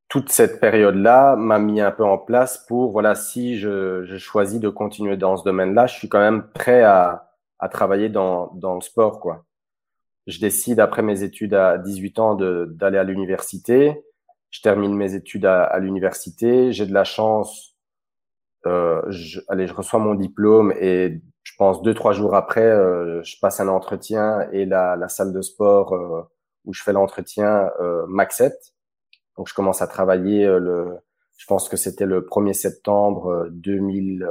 toute 0.09 0.29
cette 0.29 0.59
période-là 0.59 1.35
m'a 1.35 1.59
mis 1.59 1.81
un 1.81 1.91
peu 1.91 2.03
en 2.05 2.17
place 2.17 2.65
pour, 2.67 2.91
voilà, 2.91 3.15
si 3.15 3.57
je, 3.59 4.03
je 4.05 4.17
choisis 4.17 4.59
de 4.59 4.69
continuer 4.69 5.17
dans 5.17 5.37
ce 5.37 5.43
domaine-là, 5.43 5.87
je 5.87 5.95
suis 5.95 6.09
quand 6.09 6.19
même 6.19 6.47
prêt 6.53 6.83
à, 6.83 7.31
à 7.59 7.69
travailler 7.69 8.09
dans, 8.09 8.51
dans 8.55 8.75
le 8.75 8.81
sport, 8.81 9.19
quoi. 9.19 9.45
Je 10.27 10.39
décide, 10.39 10.79
après 10.79 11.01
mes 11.01 11.23
études 11.23 11.53
à 11.53 11.77
18 11.77 12.19
ans, 12.19 12.35
d'aller 12.35 12.97
à 12.97 13.03
l'université 13.03 14.03
je 14.49 14.61
termine 14.61 14.95
mes 14.95 15.15
études 15.15 15.45
à, 15.45 15.63
à 15.63 15.79
l'université, 15.79 16.71
j'ai 16.71 16.85
de 16.85 16.93
la 16.93 17.03
chance, 17.03 17.75
euh, 18.65 19.01
je, 19.09 19.39
allez, 19.49 19.67
je 19.67 19.73
reçois 19.73 19.99
mon 19.99 20.15
diplôme 20.15 20.73
et 20.79 21.21
je 21.43 21.53
pense 21.57 21.81
deux 21.81 21.93
trois 21.93 22.13
jours 22.13 22.35
après, 22.35 22.61
euh, 22.65 23.21
je 23.23 23.37
passe 23.39 23.59
un 23.59 23.67
entretien 23.67 24.47
et 24.51 24.65
la, 24.65 24.95
la 24.95 25.09
salle 25.09 25.33
de 25.33 25.41
sport 25.41 25.93
euh, 25.93 26.21
où 26.65 26.73
je 26.73 26.83
fais 26.83 26.93
l'entretien 26.93 27.69
euh, 27.79 28.05
m'accepte. 28.07 28.73
Donc 29.37 29.47
je 29.47 29.53
commence 29.53 29.81
à 29.81 29.87
travailler 29.87 30.45
euh, 30.45 30.59
le, 30.59 30.97
je 31.37 31.45
pense 31.45 31.69
que 31.69 31.77
c'était 31.77 32.05
le 32.05 32.21
1er 32.21 32.53
septembre 32.53 33.47
2000, 33.51 34.27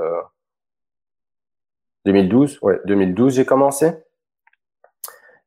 2012, 2.05 2.59
ouais, 2.63 2.81
2012 2.87 3.35
j'ai 3.35 3.45
commencé. 3.45 3.93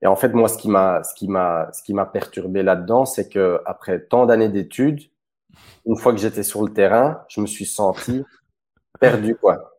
Et 0.02 0.08
en 0.08 0.16
fait, 0.16 0.30
moi, 0.30 0.48
ce 0.48 0.58
qui 0.58 0.70
m'a, 0.70 1.04
ce 1.04 1.14
qui 1.14 1.28
m'a, 1.28 1.70
ce 1.74 1.84
qui 1.84 1.94
m'a 1.94 2.06
perturbé 2.06 2.64
là-dedans, 2.64 3.06
c'est 3.06 3.30
que 3.30 3.62
après 3.66 4.00
tant 4.00 4.26
d'années 4.26 4.50
d'études, 4.50 5.02
une 5.86 5.98
fois 5.98 6.14
que 6.14 6.20
j'étais 6.20 6.44
sur 6.44 6.64
le 6.64 6.72
terrain, 6.74 7.24
je 7.28 7.42
me 7.42 7.48
suis 7.48 7.66
senti 7.66 8.24
perdu, 9.00 9.36
quoi. 9.36 9.74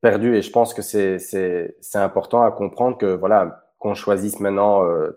Perdu. 0.00 0.36
Et 0.36 0.42
je 0.42 0.50
pense 0.50 0.74
que 0.74 0.82
c'est, 0.82 1.18
c'est, 1.18 1.76
c'est 1.80 1.98
important 1.98 2.42
à 2.42 2.50
comprendre 2.50 2.96
que 2.96 3.06
voilà, 3.14 3.64
qu'on 3.78 3.94
choisisse 3.94 4.40
maintenant 4.40 4.84
euh, 4.84 5.10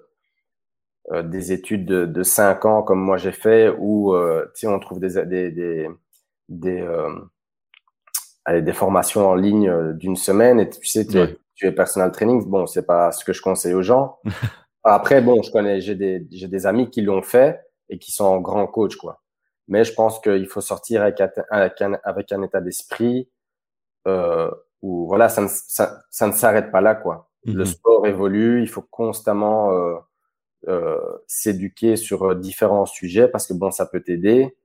euh, 1.12 1.24
des 1.24 1.52
études 1.52 1.86
de, 1.86 2.06
de 2.06 2.24
cinq 2.24 2.65
ans 2.65 2.84
comme 2.84 3.00
moi 3.00 3.17
j'ai 3.17 3.32
fait, 3.32 3.69
où 3.78 4.13
euh, 4.15 4.45
on 4.63 4.80
trouve 4.80 5.00
des, 5.00 5.26
des, 5.26 5.52
des, 5.52 5.89
des, 6.50 6.82
euh, 6.82 8.62
des 8.62 8.74
formations 8.74 9.28
en 9.28 9.36
ligne 9.36 9.69
euh, 9.69 9.93
d'une 9.93 10.15
semaine, 10.15 10.60
et 10.60 10.69
tu 10.69 10.86
sais, 10.86 11.06
tu, 11.06 11.17
tu 11.56 11.67
es 11.67 11.71
personal 11.71 12.12
training, 12.12 12.43
bon, 12.45 12.65
c'est 12.65 12.86
pas 12.86 13.12
ce 13.12 13.24
que 13.24 13.34
je 13.34 13.41
conseille 13.41 13.74
aux 13.74 13.82
gens. 13.82 14.19
Après, 14.84 15.21
bon, 15.21 15.41
je 15.43 15.52
connais, 15.52 15.80
j'ai 15.80 15.95
des, 15.95 16.26
j'ai 16.32 16.47
des 16.47 16.65
amis 16.65 16.89
qui 16.89 17.02
l'ont 17.02 17.21
fait 17.21 17.62
et 17.89 18.00
qui 18.00 18.12
sont 18.12 18.39
grands 18.39 18.67
coachs, 18.67 18.95
quoi. 18.95 19.21
Mais 19.67 19.84
je 19.84 19.93
pense 19.93 20.19
qu'il 20.19 20.47
faut 20.47 20.62
sortir 20.62 21.04
avec, 21.04 21.21
avec, 21.21 21.82
un, 21.82 21.97
avec 22.04 22.32
un 22.32 22.41
état 22.41 22.62
d'esprit 22.62 23.30
euh, 24.08 24.50
où, 24.82 25.08
voilà, 25.08 25.30
ça 25.30 25.41
ne, 25.43 25.47
ça, 25.47 26.02
ça 26.10 26.28
ne 26.28 26.32
s'arrête 26.32 26.71
pas 26.71 26.82
là, 26.82 26.95
quoi. 26.95 27.30
Le 27.45 27.60
mhm. 27.60 27.65
sport 27.65 28.08
évolue, 28.08 28.62
il 28.62 28.67
faut 28.67 28.82
constamment 28.82 29.71
euh, 29.71 29.95
s'éduquer 31.28 31.95
sur 31.95 32.36
différents 32.36 32.86
sujets 32.86 33.28
parce 33.28 33.47
que, 33.47 33.54
bon, 33.54 33.71
ça 33.71 33.86
peut 33.86 34.02
t'aider. 34.02 34.56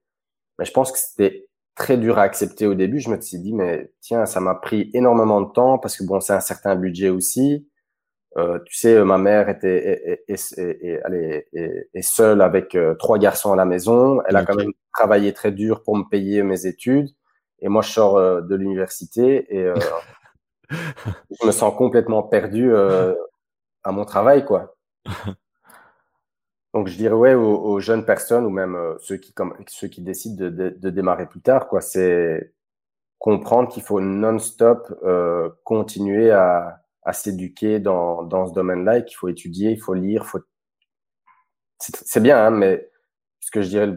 Mais 0.58 0.64
je 0.64 0.72
pense 0.72 0.92
que 0.92 0.98
c'était 0.98 1.46
très 1.74 1.96
dur 1.98 2.18
à 2.18 2.22
accepter 2.22 2.66
au 2.66 2.74
début. 2.74 3.00
Je 3.00 3.10
me 3.10 3.20
suis 3.20 3.38
dit, 3.38 3.52
mais 3.52 3.92
tiens, 4.00 4.26
ça 4.26 4.40
m'a 4.40 4.54
pris 4.54 4.90
énormément 4.94 5.40
de 5.40 5.52
temps 5.52 5.78
parce 5.78 5.96
que 5.96 6.04
bon, 6.04 6.20
c'est 6.20 6.32
un 6.32 6.40
certain 6.40 6.74
budget 6.76 7.10
aussi. 7.10 7.66
Euh, 8.36 8.58
tu 8.66 8.76
sais, 8.76 9.02
ma 9.02 9.16
mère 9.16 9.48
était 9.48 10.22
est, 10.28 10.58
est, 10.58 11.48
est, 11.94 12.02
seule 12.02 12.42
avec 12.42 12.74
euh, 12.74 12.94
trois 12.94 13.18
garçons 13.18 13.52
à 13.52 13.56
la 13.56 13.64
maison. 13.64 14.20
Elle 14.26 14.36
a 14.36 14.44
quand 14.44 14.54
même 14.54 14.72
travaillé 14.92 15.32
très 15.32 15.52
dur 15.52 15.82
pour 15.82 15.96
me 15.96 16.04
payer 16.04 16.42
mes 16.42 16.66
études. 16.66 17.08
Et 17.60 17.68
moi, 17.68 17.80
je 17.80 17.90
sors 17.90 18.16
euh, 18.18 18.42
de 18.42 18.54
l'université 18.54 19.46
et 19.56 19.64
euh, 19.64 19.74
je 20.70 21.46
me 21.46 21.52
sens 21.52 21.74
complètement 21.76 22.22
perdu 22.22 22.74
à 22.76 23.92
mon 23.92 24.04
travail, 24.04 24.44
quoi. 24.44 24.76
Donc, 26.76 26.88
je 26.88 26.96
dirais 26.98 27.14
ouais 27.14 27.32
aux, 27.32 27.80
jeunes 27.80 28.04
personnes 28.04 28.44
ou 28.44 28.50
même 28.50 28.74
euh, 28.74 28.98
ceux 28.98 29.16
qui 29.16 29.32
comme 29.32 29.56
ceux 29.66 29.88
qui 29.88 30.02
décident 30.02 30.36
de, 30.36 30.50
de, 30.50 30.68
de 30.68 30.90
démarrer 30.90 31.24
plus 31.26 31.40
tard, 31.40 31.68
quoi, 31.68 31.80
c'est 31.80 32.52
comprendre 33.18 33.70
qu'il 33.70 33.82
faut 33.82 33.98
non-stop 33.98 34.86
euh, 35.02 35.48
continuer 35.64 36.30
à, 36.32 36.82
à 37.02 37.14
s'éduquer 37.14 37.78
dans, 37.78 38.24
dans 38.24 38.46
ce 38.46 38.52
domaine-là 38.52 38.98
et 38.98 39.04
qu'il 39.06 39.16
faut 39.16 39.28
étudier, 39.28 39.70
il 39.70 39.80
faut 39.80 39.94
lire, 39.94 40.26
faut 40.26 40.40
c'est 41.78 42.22
bien, 42.22 42.44
hein, 42.44 42.50
mais 42.50 42.90
ce 43.40 43.50
que 43.50 43.62
je 43.62 43.68
dirais 43.68 43.94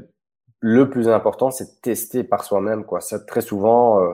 le 0.61 0.89
plus 0.89 1.09
important, 1.09 1.51
c'est 1.51 1.81
tester 1.81 2.23
par 2.23 2.45
soi-même, 2.45 2.85
quoi. 2.85 3.01
Ça, 3.01 3.19
très 3.19 3.41
souvent, 3.41 4.01
euh, 4.01 4.13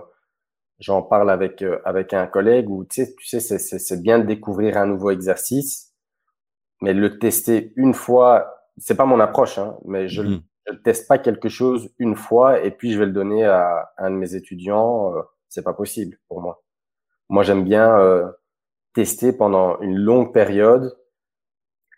j'en 0.79 1.03
parle 1.03 1.29
avec 1.29 1.61
euh, 1.61 1.79
avec 1.85 2.13
un 2.15 2.25
collègue 2.25 2.67
où 2.67 2.83
tu 2.83 3.05
sais, 3.05 3.15
tu 3.15 3.39
sais, 3.39 3.59
c'est 3.59 4.01
bien 4.01 4.17
de 4.17 4.25
découvrir 4.25 4.77
un 4.77 4.87
nouveau 4.87 5.11
exercice, 5.11 5.93
mais 6.81 6.93
le 6.93 7.19
tester 7.19 7.71
une 7.75 7.93
fois 7.93 8.54
c'est 8.77 8.95
pas 8.95 9.05
mon 9.05 9.19
approche, 9.19 9.57
hein, 9.57 9.77
mais 9.85 10.07
je 10.07 10.21
ne 10.21 10.35
mhm. 10.35 10.81
teste 10.83 11.07
pas 11.07 11.17
quelque 11.17 11.49
chose 11.49 11.89
une 11.99 12.15
fois 12.15 12.59
et 12.61 12.71
puis 12.71 12.91
je 12.91 12.99
vais 12.99 13.05
le 13.05 13.11
donner 13.11 13.45
à, 13.45 13.91
un 13.97 14.11
de 14.11 14.15
mes 14.15 14.35
étudiants. 14.35 15.15
Euh, 15.15 15.21
c'est 15.49 15.63
pas 15.63 15.73
possible 15.73 16.17
pour 16.27 16.41
moi. 16.41 16.63
Moi, 17.29 17.43
j'aime 17.43 17.63
bien 17.63 17.97
euh, 17.99 18.29
tester 18.93 19.31
pendant 19.31 19.79
une 19.79 19.97
longue 19.97 20.33
période. 20.33 20.95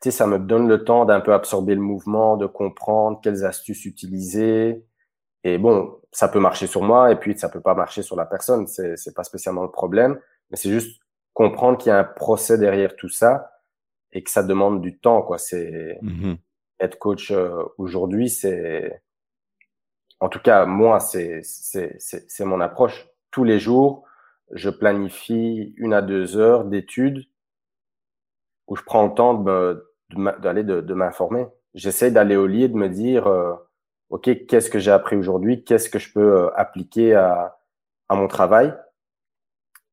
Tu 0.02 0.12
sais, 0.12 0.12
ça 0.12 0.28
me 0.28 0.38
donne 0.38 0.68
le 0.68 0.84
temps 0.84 1.06
d'un 1.06 1.22
peu 1.22 1.34
absorber 1.34 1.74
le 1.74 1.82
mouvement, 1.82 2.38
de 2.38 2.46
comprendre 2.46 3.20
quelles 3.24 3.46
astuces 3.46 3.86
utiliser. 3.86 4.86
Et 5.44 5.58
bon, 5.58 6.00
ça 6.12 6.28
peut 6.28 6.40
marcher 6.40 6.68
sur 6.68 6.84
moi 6.84 7.12
et 7.12 7.16
puis 7.16 7.38
ça 7.38 7.50
peut 7.50 7.62
pas 7.62 7.74
marcher 7.74 8.04
sur 8.04 8.16
la 8.16 8.26
personne. 8.26 8.68
C'est, 8.68 8.96
c'est 8.96 9.16
pas 9.16 9.24
spécialement 9.24 9.64
le 9.64 9.72
problème, 9.72 10.20
mais 10.52 10.58
c'est 10.58 10.70
juste 10.70 11.02
comprendre 11.34 11.78
qu'il 11.78 11.90
y 11.90 11.94
a 11.94 12.00
un 12.00 12.04
procès 12.04 12.58
derrière 12.58 12.96
tout 12.96 13.10
ça 13.10 13.52
et 14.12 14.24
que 14.24 14.30
ça 14.30 14.44
demande 14.44 14.82
du 14.82 15.00
temps, 15.00 15.22
quoi. 15.24 15.38
C'est, 15.38 16.00
Mhm. 16.02 16.38
Être 16.80 17.00
coach 17.00 17.32
euh, 17.32 17.64
aujourd'hui, 17.78 18.30
c'est, 18.30 19.02
en 20.20 20.30
tout 20.30 20.40
cas, 20.40 20.66
moi, 20.66 21.00
c'est, 21.00 21.42
c'est, 21.44 21.96
c'est, 22.00 22.46
mon 22.46 22.60
approche. 22.62 23.08
Tous 23.32 23.44
les 23.44 23.60
jours, 23.60 24.06
je 24.52 24.70
planifie 24.70 25.74
une 25.78 25.94
à 25.94 26.02
deux 26.02 26.38
heures 26.38 26.66
d'études 26.66 27.26
où 28.68 28.76
je 28.76 28.84
prends 28.84 29.08
le 29.08 29.14
temps 29.14 29.34
d'aller 30.40 30.64
de, 30.64 30.82
de 30.82 30.94
m'informer. 30.94 31.48
J'essaie 31.74 32.12
d'aller 32.12 32.36
au 32.36 32.48
lit 32.48 32.64
et 32.64 32.68
de 32.68 32.76
me 32.76 32.90
dire, 32.90 33.28
euh, 33.28 33.54
OK, 34.10 34.46
qu'est-ce 34.48 34.70
que 34.70 34.80
j'ai 34.80 34.92
appris 34.92 35.16
aujourd'hui? 35.16 35.64
Qu'est-ce 35.64 35.90
que 35.90 36.00
je 36.00 36.12
peux 36.12 36.46
euh, 36.46 36.50
appliquer 36.56 37.14
à, 37.16 37.60
à 38.10 38.16
mon 38.16 38.28
travail? 38.28 38.74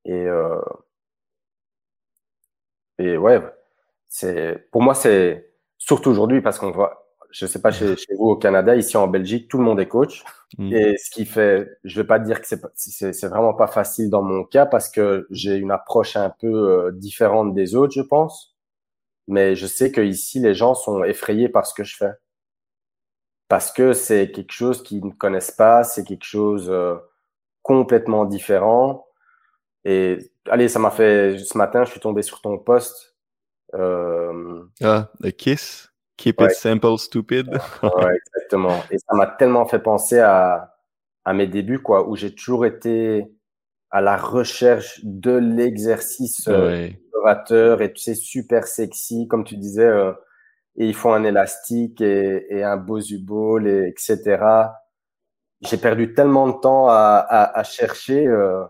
Et, 0.05 0.27
euh, 0.27 0.61
et 2.99 3.16
ouais, 3.16 3.40
c'est, 4.09 4.68
pour 4.70 4.83
moi, 4.83 4.94
c'est 4.94 5.53
surtout 5.87 6.11
aujourd'hui 6.11 6.40
parce 6.40 6.59
qu'on 6.59 6.70
voit, 6.70 7.07
je 7.31 7.47
sais 7.47 7.61
pas 7.61 7.70
chez, 7.73 7.97
chez 7.97 8.14
vous 8.18 8.27
au 8.27 8.37
Canada, 8.37 8.77
ici 8.77 8.97
en 8.97 9.09
Belgique, 9.09 9.49
tout 9.49 9.59
le 9.59 9.64
monde 9.64 9.81
est 9.81 9.88
coach. 9.88 10.25
Mm. 10.59 10.73
Et 10.73 10.97
ce 10.99 11.11
qui 11.11 11.27
fait, 11.27 11.68
je 11.85 12.01
vais 12.01 12.07
pas 12.07 12.18
dire 12.18 12.40
que 12.40 12.47
c'est 12.47 12.61
pas- 12.61 12.70
c'est 12.75 13.12
c'est 13.12 13.29
vraiment 13.29 13.55
pas 13.55 13.66
facile 13.66 14.11
dans 14.11 14.23
mon 14.23 14.44
cas 14.44 14.66
parce 14.66 14.88
que 14.88 15.27
j'ai 15.31 15.57
une 15.57 15.70
approche 15.73 16.16
un 16.16 16.31
peu 16.31 16.47
euh, 16.49 16.92
différente 16.92 17.55
des 17.55 17.75
autres, 17.75 17.92
je 17.94 18.03
pense. 18.03 18.57
Mais 19.29 19.57
je 19.57 19.66
sais 19.66 19.92
que 19.92 20.01
ici 20.03 20.40
les 20.40 20.55
gens 20.55 20.75
sont 20.75 21.05
effrayés 21.05 21.49
par 21.49 21.66
ce 21.66 21.75
que 21.75 21.85
je 21.85 21.97
fais 21.97 22.12
parce 23.49 23.70
que 23.73 23.92
c'est 23.92 24.31
quelque 24.33 24.53
chose 24.53 24.83
qu'ils 24.83 25.05
ne 25.05 25.12
connaissent 25.12 25.51
pas, 25.51 25.85
c'est 25.85 26.05
quelque 26.05 26.25
chose 26.25 26.68
euh, 26.70 26.97
complètement 27.62 28.25
différent. 28.25 29.07
Et 29.85 30.18
allez, 30.49 30.68
ça 30.68 30.79
m'a 30.79 30.90
fait 30.90 31.38
ce 31.38 31.59
matin, 31.59 31.85
je 31.85 31.92
suis 31.92 32.01
tombé 32.01 32.23
sur 32.23 32.40
ton 32.42 32.59
post. 32.59 33.13
Euh, 33.74 34.64
Ah, 34.82 35.10
The 35.22 35.30
Kiss? 35.32 35.90
Keep 36.16 36.40
Ouais. 36.40 36.46
it 36.46 36.52
simple, 36.56 36.96
stupid? 36.98 37.48
Ouais, 37.82 38.16
exactement. 38.16 38.82
Et 38.90 38.98
ça 38.98 39.14
m'a 39.14 39.26
tellement 39.26 39.66
fait 39.66 39.80
penser 39.80 40.20
à, 40.20 40.74
à 41.24 41.32
mes 41.34 41.46
débuts, 41.46 41.80
quoi, 41.82 42.08
où 42.08 42.14
j'ai 42.16 42.34
toujours 42.34 42.66
été 42.66 43.26
à 43.90 44.00
la 44.00 44.16
recherche 44.16 45.00
de 45.02 45.32
l'exercice 45.32 46.46
euh, 46.48 46.68
Ouais. 46.68 47.00
et 47.80 47.92
tu 47.92 48.00
sais, 48.02 48.14
super 48.14 48.66
sexy, 48.66 49.26
comme 49.28 49.44
tu 49.44 49.56
disais, 49.56 49.87
euh, 49.87 50.12
et 50.76 50.87
ils 50.87 50.94
font 50.94 51.12
un 51.12 51.24
élastique 51.24 52.00
et, 52.00 52.46
et 52.50 52.62
un 52.64 52.76
Bosu 52.76 53.18
Ball, 53.18 53.66
et 53.66 53.88
etc. 53.88 54.76
J'ai 55.62 55.78
perdu 55.78 56.14
tellement 56.14 56.48
de 56.48 56.60
temps 56.60 56.88
à, 56.88 57.24
à, 57.28 57.58
à 57.58 57.62
chercher 57.64 58.26
euh, 58.26 58.64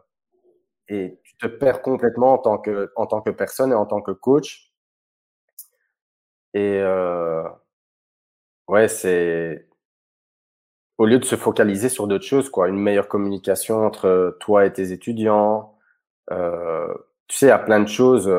et 0.88 1.18
tu 1.24 1.36
te 1.36 1.46
perds 1.46 1.82
complètement 1.82 2.34
en 2.34 2.38
tant 2.38 2.58
que, 2.58 2.92
en 2.96 3.06
tant 3.06 3.20
que 3.20 3.30
personne 3.30 3.72
et 3.72 3.74
en 3.74 3.86
tant 3.86 4.00
que 4.00 4.12
coach. 4.12 4.70
Et 6.54 6.82
ouais, 8.68 8.88
c'est 8.88 9.68
au 10.98 11.06
lieu 11.06 11.18
de 11.18 11.24
se 11.24 11.36
focaliser 11.36 11.88
sur 11.88 12.06
d'autres 12.06 12.24
choses, 12.24 12.48
quoi, 12.50 12.68
une 12.68 12.78
meilleure 12.78 13.08
communication 13.08 13.84
entre 13.84 14.36
toi 14.40 14.64
et 14.66 14.72
tes 14.72 14.92
étudiants. 14.92 15.76
Tu 16.30 16.36
sais, 17.36 17.46
il 17.46 17.48
y 17.48 17.52
a 17.52 17.58
plein 17.58 17.80
de 17.80 17.88
choses 17.88 18.30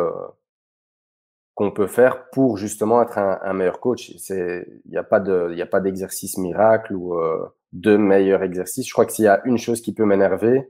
qu'on 1.56 1.72
peut 1.72 1.88
faire 1.88 2.30
pour 2.30 2.58
justement 2.58 3.02
être 3.02 3.18
un, 3.18 3.54
meilleur 3.54 3.80
coach. 3.80 4.14
C'est, 4.18 4.68
il 4.86 4.92
n'y 4.92 4.98
a 4.98 5.04
pas 5.04 5.20
de, 5.20 5.50
il 5.54 5.62
a 5.62 5.66
pas 5.66 5.82
d'exercice 5.82 6.38
miracle 6.38 6.94
ou 6.94 7.20
de 7.74 7.98
meilleur 7.98 8.44
exercice. 8.44 8.88
Je 8.88 8.94
crois 8.94 9.06
que 9.06 9.12
s'il 9.12 9.26
y 9.26 9.30
a 9.30 9.42
une 9.46 9.58
chose 9.58 9.82
qui 9.82 9.94
peut 9.94 10.06
m'énerver, 10.06 10.70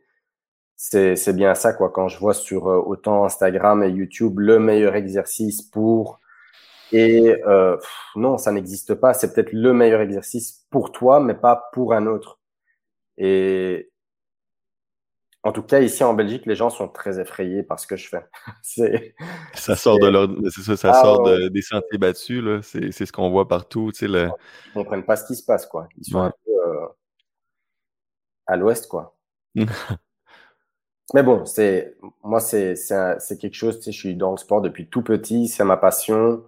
c'est, 0.75 1.15
c'est 1.15 1.34
bien 1.34 1.55
ça, 1.55 1.73
quoi. 1.73 1.89
Quand 1.91 2.08
je 2.08 2.19
vois 2.19 2.34
sur 2.34 2.65
autant 2.65 3.25
Instagram 3.25 3.84
et 3.84 3.89
YouTube 3.89 4.39
le 4.39 4.60
meilleur 4.60 4.95
exercice 4.95 5.62
pour 5.62 6.19
et 6.97 7.43
euh, 7.45 7.77
pff, 7.77 7.89
non, 8.15 8.38
ça 8.38 8.51
n'existe 8.51 8.95
pas. 8.95 9.13
C'est 9.13 9.34
peut-être 9.34 9.51
le 9.53 9.73
meilleur 9.73 10.01
exercice 10.01 10.65
pour 10.69 10.91
toi, 10.91 11.19
mais 11.19 11.34
pas 11.36 11.69
pour 11.73 11.93
un 11.93 12.08
autre. 12.08 12.39
Et 13.17 13.91
en 15.43 15.51
tout 15.51 15.62
cas, 15.62 15.79
ici 15.79 16.03
en 16.03 16.13
Belgique, 16.15 16.45
les 16.47 16.55
gens 16.55 16.71
sont 16.71 16.88
très 16.88 17.19
effrayés 17.19 17.62
par 17.63 17.79
ce 17.79 17.86
que 17.88 17.95
je 17.95 18.08
fais. 18.10 18.25
Ça 19.53 19.75
sort 19.75 19.99
de 19.99 20.08
leur, 20.08 20.27
c'est 20.51 20.62
ça, 20.62 20.75
ça 20.77 20.91
Ah, 20.95 21.01
sort 21.03 21.21
ouais. 21.23 21.43
de- 21.43 21.47
des 21.49 21.62
sentiers 21.62 21.97
battus, 21.99 22.43
là. 22.43 22.62
C'est, 22.63 22.91
c'est 22.91 23.05
ce 23.05 23.12
qu'on 23.12 23.29
voit 23.29 23.47
partout, 23.47 23.91
tu 23.93 23.99
sais, 23.99 24.08
le, 24.08 24.29
ils 24.67 24.73
comprennent 24.73 25.05
pas 25.05 25.15
ce 25.15 25.25
qui 25.25 25.36
se 25.36 25.43
passe, 25.45 25.65
quoi. 25.67 25.88
Ils 25.97 26.05
sont 26.05 26.19
Ouais. 26.19 26.25
un 26.27 26.34
peu 26.45 26.51
euh, 26.51 26.88
à 28.47 28.55
l'ouest, 28.58 28.88
quoi. 28.88 29.15
Mais 31.13 31.21
bon, 31.23 31.45
c'est 31.45 31.95
moi, 32.23 32.39
c'est 32.39 32.75
c'est 32.75 33.38
quelque 33.39 33.53
chose. 33.53 33.77
Tu 33.77 33.84
sais, 33.86 33.91
je 33.91 33.99
suis 33.99 34.15
dans 34.15 34.31
le 34.31 34.38
sport 34.38 34.62
depuis 34.62 34.89
tout 34.89 35.03
petit. 35.03 35.47
C'est 35.47 35.63
ma 35.63 35.77
passion. 35.77 36.43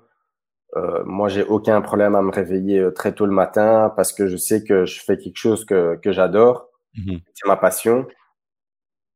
Euh, 0.75 1.03
moi, 1.05 1.29
j'ai 1.29 1.43
aucun 1.43 1.81
problème 1.81 2.15
à 2.15 2.21
me 2.21 2.31
réveiller 2.31 2.79
euh, 2.79 2.91
très 2.91 3.13
tôt 3.13 3.25
le 3.25 3.31
matin 3.31 3.91
parce 3.95 4.11
que 4.11 4.27
je 4.27 4.35
sais 4.35 4.63
que 4.63 4.85
je 4.85 5.01
fais 5.01 5.17
quelque 5.17 5.37
chose 5.37 5.65
que 5.65 5.95
que 5.95 6.11
j'adore. 6.11 6.69
Mhm. 6.95 7.21
C'est 7.33 7.47
ma 7.47 7.57
passion. 7.57 8.07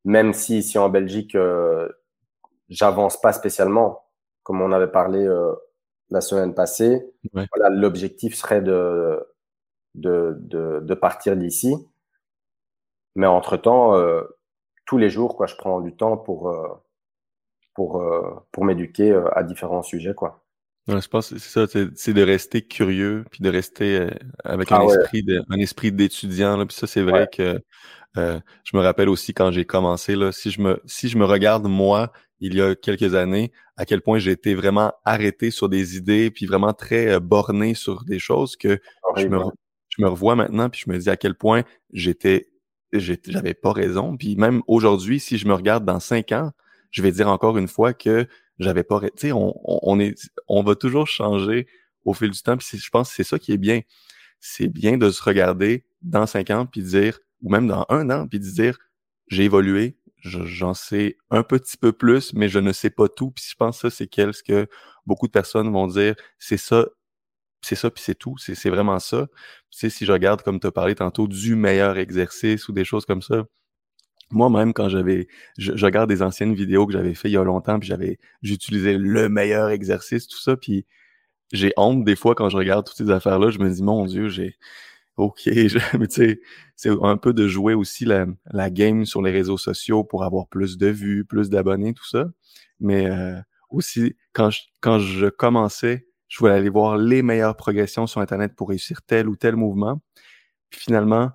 Même 0.05 0.33
si 0.33 0.59
ici 0.59 0.77
en 0.77 0.89
Belgique, 0.89 1.35
euh, 1.35 1.89
j'avance 2.69 3.19
pas 3.19 3.33
spécialement, 3.33 4.05
comme 4.43 4.61
on 4.61 4.71
avait 4.71 4.91
parlé 4.91 5.25
euh, 5.25 5.53
la 6.09 6.21
semaine 6.21 6.55
passée. 6.55 7.05
Ouais. 7.33 7.47
Voilà, 7.55 7.69
l'objectif 7.75 8.35
serait 8.35 8.61
de 8.61 9.19
de 9.95 10.37
de, 10.39 10.79
de 10.81 10.93
partir 10.93 11.35
d'ici. 11.35 11.75
Mais 13.15 13.27
entre 13.27 13.57
temps, 13.57 13.93
tous 14.91 14.97
les 14.97 15.09
jours, 15.09 15.37
quoi, 15.37 15.47
je 15.47 15.55
prends 15.55 15.79
du 15.79 15.95
temps 15.95 16.17
pour 16.17 16.49
euh, 16.49 16.67
pour 17.73 18.01
euh, 18.01 18.45
pour 18.51 18.65
m'éduquer 18.65 19.11
euh, 19.11 19.29
à 19.37 19.43
différents 19.43 19.83
sujets, 19.83 20.13
quoi. 20.13 20.43
Ouais, 20.87 20.99
je 20.99 21.07
pense 21.07 21.29
que 21.29 21.37
c'est 21.37 21.67
ça, 21.67 21.79
c'est 21.95 22.13
de 22.13 22.21
rester 22.23 22.61
curieux, 22.63 23.23
puis 23.29 23.41
de 23.43 23.49
rester 23.49 23.97
euh, 23.99 24.09
avec 24.43 24.71
Ah 24.71 24.77
un 24.79 24.85
ouais. 24.85 24.95
esprit 24.97 25.23
de, 25.23 25.41
un 25.49 25.57
esprit 25.59 25.91
d'étudiant. 25.91 26.57
Là. 26.57 26.65
Puis 26.65 26.75
ça, 26.75 26.87
c'est 26.87 27.03
vrai 27.03 27.21
Ouais. 27.21 27.27
que 27.31 27.61
euh, 28.17 28.39
je 28.63 28.75
me 28.75 28.81
rappelle 28.81 29.07
aussi 29.09 29.33
quand 29.33 29.51
j'ai 29.51 29.63
commencé, 29.65 30.15
là, 30.15 30.31
si 30.31 30.51
je 30.51 30.59
me 30.61 30.81
si 30.85 31.07
je 31.07 31.17
me 31.17 31.25
regarde 31.25 31.65
moi, 31.67 32.11
il 32.39 32.55
y 32.55 32.61
a 32.61 32.75
quelques 32.75 33.13
années, 33.15 33.51
à 33.77 33.85
quel 33.85 34.01
point 34.01 34.17
j'ai 34.19 34.31
été 34.31 34.55
vraiment 34.55 34.91
arrêté 35.05 35.51
sur 35.51 35.69
des 35.69 35.97
idées, 35.97 36.31
puis 36.31 36.45
vraiment 36.47 36.73
très 36.73 37.07
euh, 37.13 37.19
borné 37.19 37.73
sur 37.75 38.03
des 38.03 38.19
choses 38.19 38.55
que 38.57 38.79
je 39.17 39.27
me, 39.27 39.37
je 39.89 40.01
me 40.03 40.09
revois 40.09 40.35
maintenant, 40.35 40.69
puis 40.69 40.81
je 40.85 40.91
me 40.91 40.97
dis 40.97 41.09
à 41.09 41.15
quel 41.15 41.35
point 41.35 41.63
j'étais- 41.93 42.47
j'avais 42.91 43.53
pas 43.53 43.71
raison. 43.71 44.17
Puis 44.17 44.35
même 44.35 44.61
aujourd'hui, 44.67 45.19
si 45.19 45.37
je 45.37 45.47
me 45.47 45.53
regarde 45.53 45.85
dans 45.85 45.99
cinq 45.99 46.31
ans, 46.31 46.51
je 46.89 47.01
vais 47.01 47.11
dire 47.11 47.29
encore 47.29 47.57
une 47.57 47.67
fois 47.69 47.93
que 47.93 48.27
j'avais 48.59 48.83
pas, 48.83 48.99
tu 49.01 49.09
sais, 49.17 49.31
on, 49.31 49.53
on, 49.65 49.99
est, 49.99 50.15
on 50.47 50.63
va 50.63 50.75
toujours 50.75 51.07
changer 51.07 51.67
au 52.05 52.13
fil 52.13 52.29
du 52.31 52.41
temps. 52.41 52.57
Puis 52.57 52.77
je 52.77 52.89
pense 52.89 53.09
que 53.09 53.15
c'est 53.15 53.23
ça 53.23 53.39
qui 53.39 53.53
est 53.53 53.57
bien. 53.57 53.81
C'est 54.39 54.67
bien 54.69 54.97
de 54.97 55.11
se 55.11 55.23
regarder 55.23 55.85
dans 56.01 56.25
cinq 56.27 56.49
ans 56.51 56.65
puis 56.65 56.83
dire, 56.83 57.19
ou 57.41 57.49
même 57.51 57.67
dans 57.67 57.85
un 57.89 58.09
an, 58.09 58.27
puis 58.27 58.39
de 58.39 58.45
dire, 58.45 58.77
j'ai 59.27 59.45
évolué, 59.45 59.97
je- 60.21 60.45
j'en 60.45 60.73
sais 60.73 61.17
un 61.31 61.43
petit 61.43 61.77
peu 61.77 61.91
plus, 61.93 62.33
mais 62.33 62.49
je 62.49 62.59
ne 62.59 62.71
sais 62.73 62.89
pas 62.91 63.07
tout. 63.09 63.31
Puis 63.31 63.45
je 63.49 63.55
pense 63.55 63.81
que 63.81 63.89
ça, 63.89 63.95
c'est 63.97 64.07
quelque 64.07 64.43
que 64.43 64.67
beaucoup 65.05 65.27
de 65.27 65.31
personnes 65.31 65.71
vont 65.71 65.87
dire, 65.87 66.15
c'est 66.39 66.57
ça, 66.57 66.87
c'est 67.61 67.75
ça, 67.75 67.91
puis 67.91 68.03
c'est 68.03 68.15
tout. 68.15 68.37
C'est 68.37 68.55
c'est 68.55 68.69
vraiment 68.69 68.99
ça. 68.99 69.27
Tu 69.71 69.79
sais, 69.79 69.89
si 69.89 70.05
je 70.05 70.11
regarde, 70.11 70.41
comme 70.43 70.59
tu 70.59 70.67
as 70.67 70.71
parlé 70.71 70.95
tantôt, 70.95 71.27
du 71.27 71.55
meilleur 71.55 71.97
exercice 71.97 72.67
ou 72.69 72.73
des 72.73 72.85
choses 72.85 73.05
comme 73.05 73.21
ça, 73.21 73.45
moi-même, 74.33 74.73
quand 74.73 74.89
j'avais, 74.89 75.27
je, 75.57 75.75
je 75.75 75.85
regarde 75.85 76.09
des 76.09 76.21
anciennes 76.21 76.53
vidéos 76.55 76.85
que 76.87 76.93
j'avais 76.93 77.13
fait 77.15 77.29
il 77.29 77.33
y 77.33 77.37
a 77.37 77.43
longtemps, 77.43 77.79
puis 77.79 77.87
j'avais, 77.89 78.19
j'utilisais 78.41 78.97
le 78.97 79.29
meilleur 79.29 79.69
exercice, 79.69 80.27
tout 80.27 80.39
ça, 80.39 80.57
puis 80.57 80.85
j'ai 81.51 81.73
honte 81.77 82.03
des 82.05 82.15
fois 82.15 82.35
quand 82.35 82.49
je 82.49 82.57
regarde 82.57 82.85
toutes 82.87 82.97
ces 82.97 83.09
affaires-là, 83.11 83.51
je 83.51 83.59
me 83.59 83.69
dis, 83.69 83.83
mon 83.83 84.05
Dieu, 84.05 84.29
j'ai, 84.29 84.55
ok, 85.17 85.41
je- 85.45 85.97
mais 85.97 86.07
tu 86.07 86.15
sais, 86.15 86.41
c'est 86.75 86.91
un 87.03 87.17
peu 87.17 87.33
de 87.33 87.47
jouer 87.47 87.73
aussi 87.73 88.05
la, 88.05 88.25
la 88.51 88.69
game 88.69 89.05
sur 89.05 89.21
les 89.21 89.31
réseaux 89.31 89.57
sociaux 89.57 90.03
pour 90.03 90.23
avoir 90.23 90.47
plus 90.47 90.77
de 90.77 90.87
vues, 90.87 91.25
plus 91.25 91.49
d'abonnés, 91.49 91.93
tout 91.93 92.07
ça. 92.07 92.25
Mais 92.79 93.09
euh, 93.09 93.39
aussi, 93.69 94.15
quand 94.33 94.49
je, 94.51 94.61
quand 94.81 94.99
je 94.99 95.27
commençais, 95.27 96.07
je 96.27 96.39
voulais 96.39 96.53
aller 96.53 96.69
voir 96.69 96.97
les 96.97 97.21
meilleures 97.23 97.57
progressions 97.57 98.07
sur 98.07 98.21
Internet 98.21 98.55
pour 98.55 98.69
réussir 98.69 99.01
tel 99.03 99.27
ou 99.29 99.35
tel 99.35 99.55
mouvement. 99.55 100.01
Puis 100.69 100.81
finalement, 100.81 101.31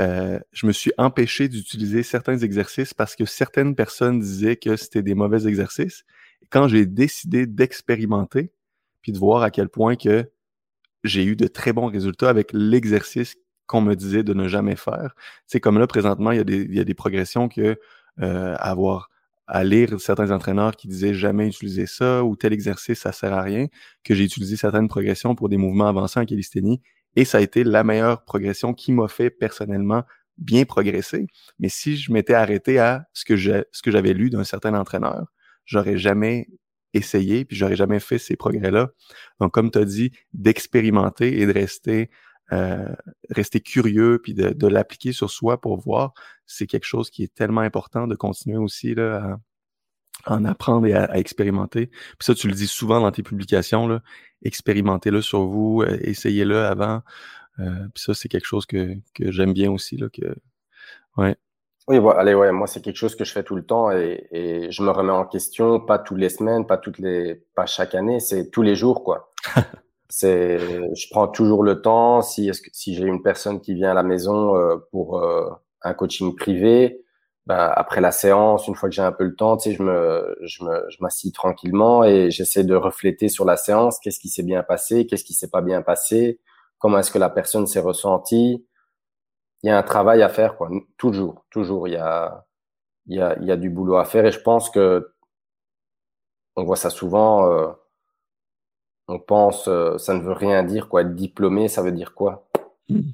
euh, 0.00 0.38
je 0.52 0.66
me 0.66 0.72
suis 0.72 0.92
empêché 0.98 1.48
d'utiliser 1.48 2.02
certains 2.02 2.38
exercices 2.38 2.92
parce 2.92 3.16
que 3.16 3.24
certaines 3.24 3.74
personnes 3.74 4.20
disaient 4.20 4.56
que 4.56 4.76
c'était 4.76 5.02
des 5.02 5.14
mauvais 5.14 5.46
exercices. 5.46 6.04
Quand 6.50 6.68
j'ai 6.68 6.86
décidé 6.86 7.46
d'expérimenter, 7.46 8.52
puis 9.00 9.12
de 9.12 9.18
voir 9.18 9.42
à 9.42 9.50
quel 9.50 9.68
point 9.68 9.96
que 9.96 10.30
j'ai 11.04 11.24
eu 11.24 11.36
de 11.36 11.46
très 11.46 11.72
bons 11.72 11.86
résultats 11.86 12.28
avec 12.28 12.50
l'exercice 12.52 13.36
qu'on 13.66 13.80
me 13.80 13.94
disait 13.94 14.22
de 14.22 14.34
ne 14.34 14.48
jamais 14.48 14.76
faire. 14.76 15.14
C'est 15.46 15.60
comme 15.60 15.78
là, 15.78 15.86
présentement, 15.86 16.32
il 16.32 16.38
y 16.38 16.40
a 16.40 16.44
des, 16.44 16.62
il 16.62 16.74
y 16.74 16.80
a 16.80 16.84
des 16.84 16.94
progressions 16.94 17.48
que 17.48 17.78
euh, 18.20 18.56
avoir 18.58 19.10
à 19.46 19.62
lire 19.64 20.00
certains 20.00 20.30
entraîneurs 20.30 20.76
qui 20.76 20.88
disaient 20.88 21.14
jamais 21.14 21.46
utiliser 21.46 21.86
ça 21.86 22.24
ou 22.24 22.36
tel 22.36 22.52
exercice, 22.52 23.00
ça 23.00 23.12
sert 23.12 23.32
à 23.32 23.42
rien, 23.42 23.66
que 24.02 24.14
j'ai 24.14 24.24
utilisé 24.24 24.56
certaines 24.56 24.88
progressions 24.88 25.34
pour 25.34 25.48
des 25.48 25.56
mouvements 25.56 25.86
avancés 25.86 26.18
en 26.18 26.24
calisthénie 26.24 26.80
et 27.16 27.24
ça 27.24 27.38
a 27.38 27.40
été 27.40 27.64
la 27.64 27.82
meilleure 27.82 28.24
progression 28.24 28.74
qui 28.74 28.92
m'a 28.92 29.08
fait 29.08 29.30
personnellement 29.30 30.04
bien 30.38 30.64
progresser. 30.64 31.26
Mais 31.58 31.68
si 31.68 31.96
je 31.96 32.12
m'étais 32.12 32.34
arrêté 32.34 32.78
à 32.78 33.06
ce 33.14 33.24
que 33.24 33.36
j'avais 33.36 34.12
lu 34.12 34.30
d'un 34.30 34.44
certain 34.44 34.74
entraîneur, 34.74 35.26
j'aurais 35.64 35.96
jamais 35.96 36.48
essayé, 36.92 37.44
puis 37.44 37.56
j'aurais 37.56 37.76
jamais 37.76 38.00
fait 38.00 38.18
ces 38.18 38.36
progrès-là. 38.36 38.90
Donc, 39.40 39.52
comme 39.52 39.70
tu 39.70 39.78
as 39.78 39.84
dit, 39.84 40.12
d'expérimenter 40.32 41.40
et 41.40 41.46
de 41.46 41.52
rester 41.52 42.10
euh, 42.52 42.94
rester 43.30 43.58
curieux 43.60 44.20
puis 44.22 44.32
de, 44.32 44.50
de 44.50 44.66
l'appliquer 44.68 45.10
sur 45.10 45.30
soi 45.30 45.60
pour 45.60 45.80
voir, 45.80 46.12
c'est 46.46 46.68
quelque 46.68 46.84
chose 46.84 47.10
qui 47.10 47.24
est 47.24 47.34
tellement 47.34 47.62
important 47.62 48.06
de 48.06 48.14
continuer 48.14 48.56
aussi 48.56 48.94
là, 48.94 49.38
en 50.26 50.44
apprendre 50.44 50.86
et 50.86 50.94
à, 50.94 51.16
expérimenter. 51.16 51.86
Puis 51.86 52.16
ça, 52.20 52.34
tu 52.34 52.48
le 52.48 52.54
dis 52.54 52.66
souvent 52.66 53.00
dans 53.00 53.10
tes 53.10 53.22
publications, 53.22 53.86
là, 53.86 54.02
expérimentez-le 54.42 55.22
sur 55.22 55.46
vous, 55.46 55.82
euh, 55.82 55.98
essayez-le 56.02 56.64
avant. 56.64 57.02
Euh, 57.58 57.88
puis 57.94 58.02
ça, 58.02 58.14
c'est 58.14 58.28
quelque 58.28 58.46
chose 58.46 58.66
que, 58.66 58.94
que 59.14 59.30
j'aime 59.30 59.52
bien 59.52 59.70
aussi. 59.70 59.96
Là, 59.96 60.08
que, 60.08 60.34
ouais. 61.16 61.36
Oui, 61.88 62.00
bon, 62.00 62.10
allez, 62.10 62.34
ouais, 62.34 62.50
moi, 62.50 62.66
c'est 62.66 62.82
quelque 62.82 62.96
chose 62.96 63.14
que 63.14 63.24
je 63.24 63.32
fais 63.32 63.44
tout 63.44 63.54
le 63.54 63.64
temps 63.64 63.92
et, 63.92 64.26
et, 64.32 64.72
je 64.72 64.82
me 64.82 64.90
remets 64.90 65.12
en 65.12 65.24
question, 65.24 65.78
pas 65.78 66.00
toutes 66.00 66.18
les 66.18 66.30
semaines, 66.30 66.66
pas 66.66 66.78
toutes 66.78 66.98
les, 66.98 67.36
pas 67.54 67.66
chaque 67.66 67.94
année, 67.94 68.18
c'est 68.18 68.50
tous 68.50 68.62
les 68.62 68.74
jours, 68.74 69.04
quoi. 69.04 69.32
c'est, 70.08 70.58
je 70.58 71.06
prends 71.10 71.28
toujours 71.28 71.62
le 71.62 71.80
temps. 71.80 72.22
Si, 72.22 72.48
est-ce 72.48 72.60
que, 72.60 72.70
si 72.72 72.94
j'ai 72.96 73.04
une 73.04 73.22
personne 73.22 73.60
qui 73.60 73.74
vient 73.74 73.92
à 73.92 73.94
la 73.94 74.02
maison 74.02 74.56
euh, 74.56 74.76
pour 74.90 75.24
un 75.82 75.94
coaching 75.94 76.34
privé, 76.34 77.04
ben, 77.46 77.72
après 77.76 78.00
la 78.00 78.12
séance, 78.12 78.66
une 78.68 78.74
fois 78.74 78.88
que 78.88 78.94
j'ai 78.94 79.02
un 79.02 79.12
peu 79.12 79.24
le 79.24 79.36
temps, 79.36 79.56
tu 79.56 79.70
sais, 79.70 79.76
je 79.76 79.82
me, 79.82 80.36
je 80.42 80.64
me, 80.64 80.84
je 80.90 80.96
m'assis 81.00 81.32
tranquillement 81.32 82.04
et 82.04 82.30
j'essaie 82.30 82.64
de 82.64 82.74
refléter 82.74 83.28
sur 83.28 83.44
la 83.44 83.56
séance. 83.56 83.98
Qu'est-ce 84.00 84.20
qui 84.20 84.28
s'est 84.28 84.42
bien 84.42 84.62
passé? 84.62 85.06
Qu'est-ce 85.06 85.24
qui 85.24 85.34
s'est 85.34 85.50
pas 85.50 85.62
bien 85.62 85.82
passé? 85.82 86.40
Comment 86.78 86.98
est-ce 86.98 87.12
que 87.12 87.18
la 87.18 87.30
personne 87.30 87.66
s'est 87.66 87.80
ressentie? 87.80 88.66
il 89.62 89.68
y 89.68 89.70
a 89.70 89.78
un 89.78 89.82
travail 89.82 90.22
à 90.22 90.28
faire, 90.28 90.56
quoi. 90.56 90.70
Toujours, 90.96 91.44
toujours, 91.50 91.88
il 91.88 91.94
y 91.94 91.96
a, 91.96 92.46
il 93.06 93.16
y 93.16 93.20
a, 93.20 93.36
il 93.40 93.46
y 93.46 93.50
a 93.50 93.56
du 93.56 93.70
boulot 93.70 93.96
à 93.96 94.04
faire 94.04 94.26
et 94.26 94.32
je 94.32 94.40
pense 94.40 94.70
que 94.70 95.12
on 96.56 96.64
voit 96.64 96.76
ça 96.76 96.90
souvent. 96.90 97.50
Euh, 97.50 97.72
on 99.08 99.18
pense, 99.18 99.68
euh, 99.68 99.98
ça 99.98 100.14
ne 100.14 100.20
veut 100.20 100.32
rien 100.32 100.62
dire, 100.62 100.88
quoi. 100.88 101.02
Être 101.02 101.14
diplômé, 101.14 101.68
ça 101.68 101.82
veut 101.82 101.92
dire 101.92 102.14
quoi? 102.14 102.48
Hmm. 102.88 103.10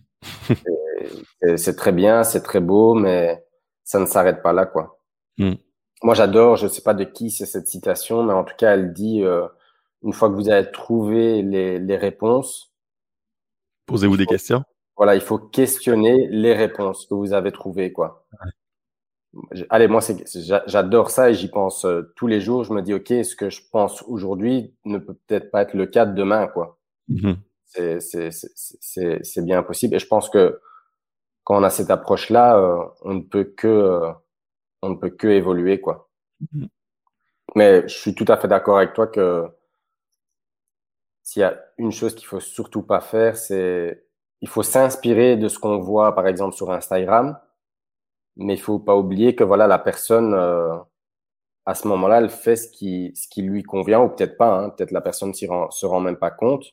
C'est 1.57 1.77
très 1.77 1.93
bien, 1.93 2.23
c'est 2.23 2.43
très 2.43 2.61
beau, 2.61 2.95
mais 2.95 3.45
ça 3.85 3.99
ne 3.99 4.07
s'arrête 4.07 4.43
pas 4.43 4.53
là, 4.53 4.67
quoi. 4.67 5.01
Hmm. 5.39 5.55
Moi, 6.03 6.15
j'adore, 6.15 6.57
je 6.57 6.67
sais 6.67 6.83
pas 6.83 6.95
de 6.95 7.05
qui 7.05 7.31
c'est 7.31 7.47
cette 7.47 7.69
citation, 7.69 8.23
mais 8.23 8.33
en 8.33 8.45
tout 8.45 8.57
cas, 8.57 8.75
elle 8.75 8.93
dit 8.93 9.23
euh, 9.23 9.47
une 10.03 10.13
fois 10.13 10.29
que 10.29 10.35
vous 10.35 10.49
avez 10.49 10.71
trouvé 10.71 11.43
les, 11.43 11.79
les 11.79 11.97
réponses, 11.97 12.75
posez-vous 13.87 14.17
des 14.17 14.27
questions 14.27 14.65
voilà, 14.97 15.15
il 15.15 15.21
faut 15.21 15.39
questionner 15.39 16.29
les 16.29 16.55
réponses 16.55 17.07
que 17.07 17.15
vous 17.15 17.33
avez 17.33 17.51
trouvées, 17.51 17.93
quoi. 17.93 18.27
Allez, 19.71 19.89
moi, 19.89 20.01
j'adore 20.67 21.11
ça 21.11 21.31
et 21.31 21.35
j'y 21.35 21.49
pense 21.49 21.87
euh, 21.87 22.13
tous 22.17 22.27
les 22.27 22.41
jours. 22.41 22.65
Je 22.65 22.73
me 22.75 22.83
dis, 22.83 22.93
OK, 22.93 23.09
ce 23.09 23.35
que 23.35 23.49
je 23.49 23.63
pense 23.73 24.03
aujourd'hui 24.03 24.75
ne 24.85 24.99
peut 24.99 25.15
peut-être 25.27 25.51
pas 25.51 25.63
être 25.63 25.75
le 25.75 25.87
cas 25.87 26.05
de 26.05 26.15
demain, 26.15 26.47
quoi. 26.47 26.79
Mm-hmm. 27.09 27.37
C'est 29.25 29.45
bien 29.45 29.63
possible. 29.63 29.97
Et 29.97 29.99
je 29.99 30.07
pense 30.07 30.29
que 30.29 30.61
quand 31.45 31.59
on 31.59 31.63
a 31.65 31.71
cette 31.71 31.91
approche-là, 31.91 32.59
euh, 32.59 32.85
on 33.03 33.15
ne 33.15 33.23
peut 33.23 33.45
que, 33.45 33.69
euh, 33.69 34.13
on 34.83 34.91
ne 34.91 34.97
peut 34.97 35.11
que 35.11 35.29
évoluer, 35.29 35.81
quoi. 35.81 36.11
Mm-hmm. 36.43 36.69
Mais 37.57 37.83
je 37.89 37.95
suis 37.95 38.15
tout 38.15 38.25
à 38.29 38.37
fait 38.37 38.49
d'accord 38.49 38.79
avec 38.79 38.95
toi 38.95 39.07
que 39.07 39.49
s'il 41.23 41.41
y 41.41 41.45
a 41.45 41.59
une 41.79 41.93
chose 41.93 42.15
qu'il 42.15 42.27
faut 42.27 42.41
surtout 42.41 42.83
pas 42.83 43.01
faire, 43.01 43.37
c'est 43.37 44.05
il 44.43 44.49
faut 44.49 44.65
s'inspirer 44.65 45.37
de 45.37 45.49
ce 45.49 45.59
qu'on 45.59 45.79
voit, 45.79 46.15
par 46.15 46.27
exemple, 46.27 46.55
sur 46.57 46.71
Instagram, 46.73 47.39
mais 48.37 48.55
il 48.55 48.61
faut 48.61 48.79
pas 48.81 48.97
oublier 48.97 49.37
que 49.37 49.45
voilà, 49.45 49.67
la 49.69 49.79
personne, 49.79 50.35
euh, 50.35 50.77
à 51.67 51.75
ce 51.75 51.89
moment-là, 51.89 52.19
elle 52.21 52.31
fait 52.31 52.57
ce 52.57 52.69
qui, 52.69 53.13
ce 53.15 53.29
qui 53.29 53.43
lui 53.43 53.63
convient, 53.63 54.01
ou 54.03 54.09
peut-être 54.09 54.37
pas, 54.37 54.59
hein, 54.59 54.71
peut-être 54.71 54.91
la 54.91 55.01
personne 55.01 55.33
s'y 55.35 55.47
rend, 55.47 55.71
se 55.71 55.87
rend 55.87 56.01
même 56.01 56.17
pas 56.17 56.31
compte. 56.33 56.65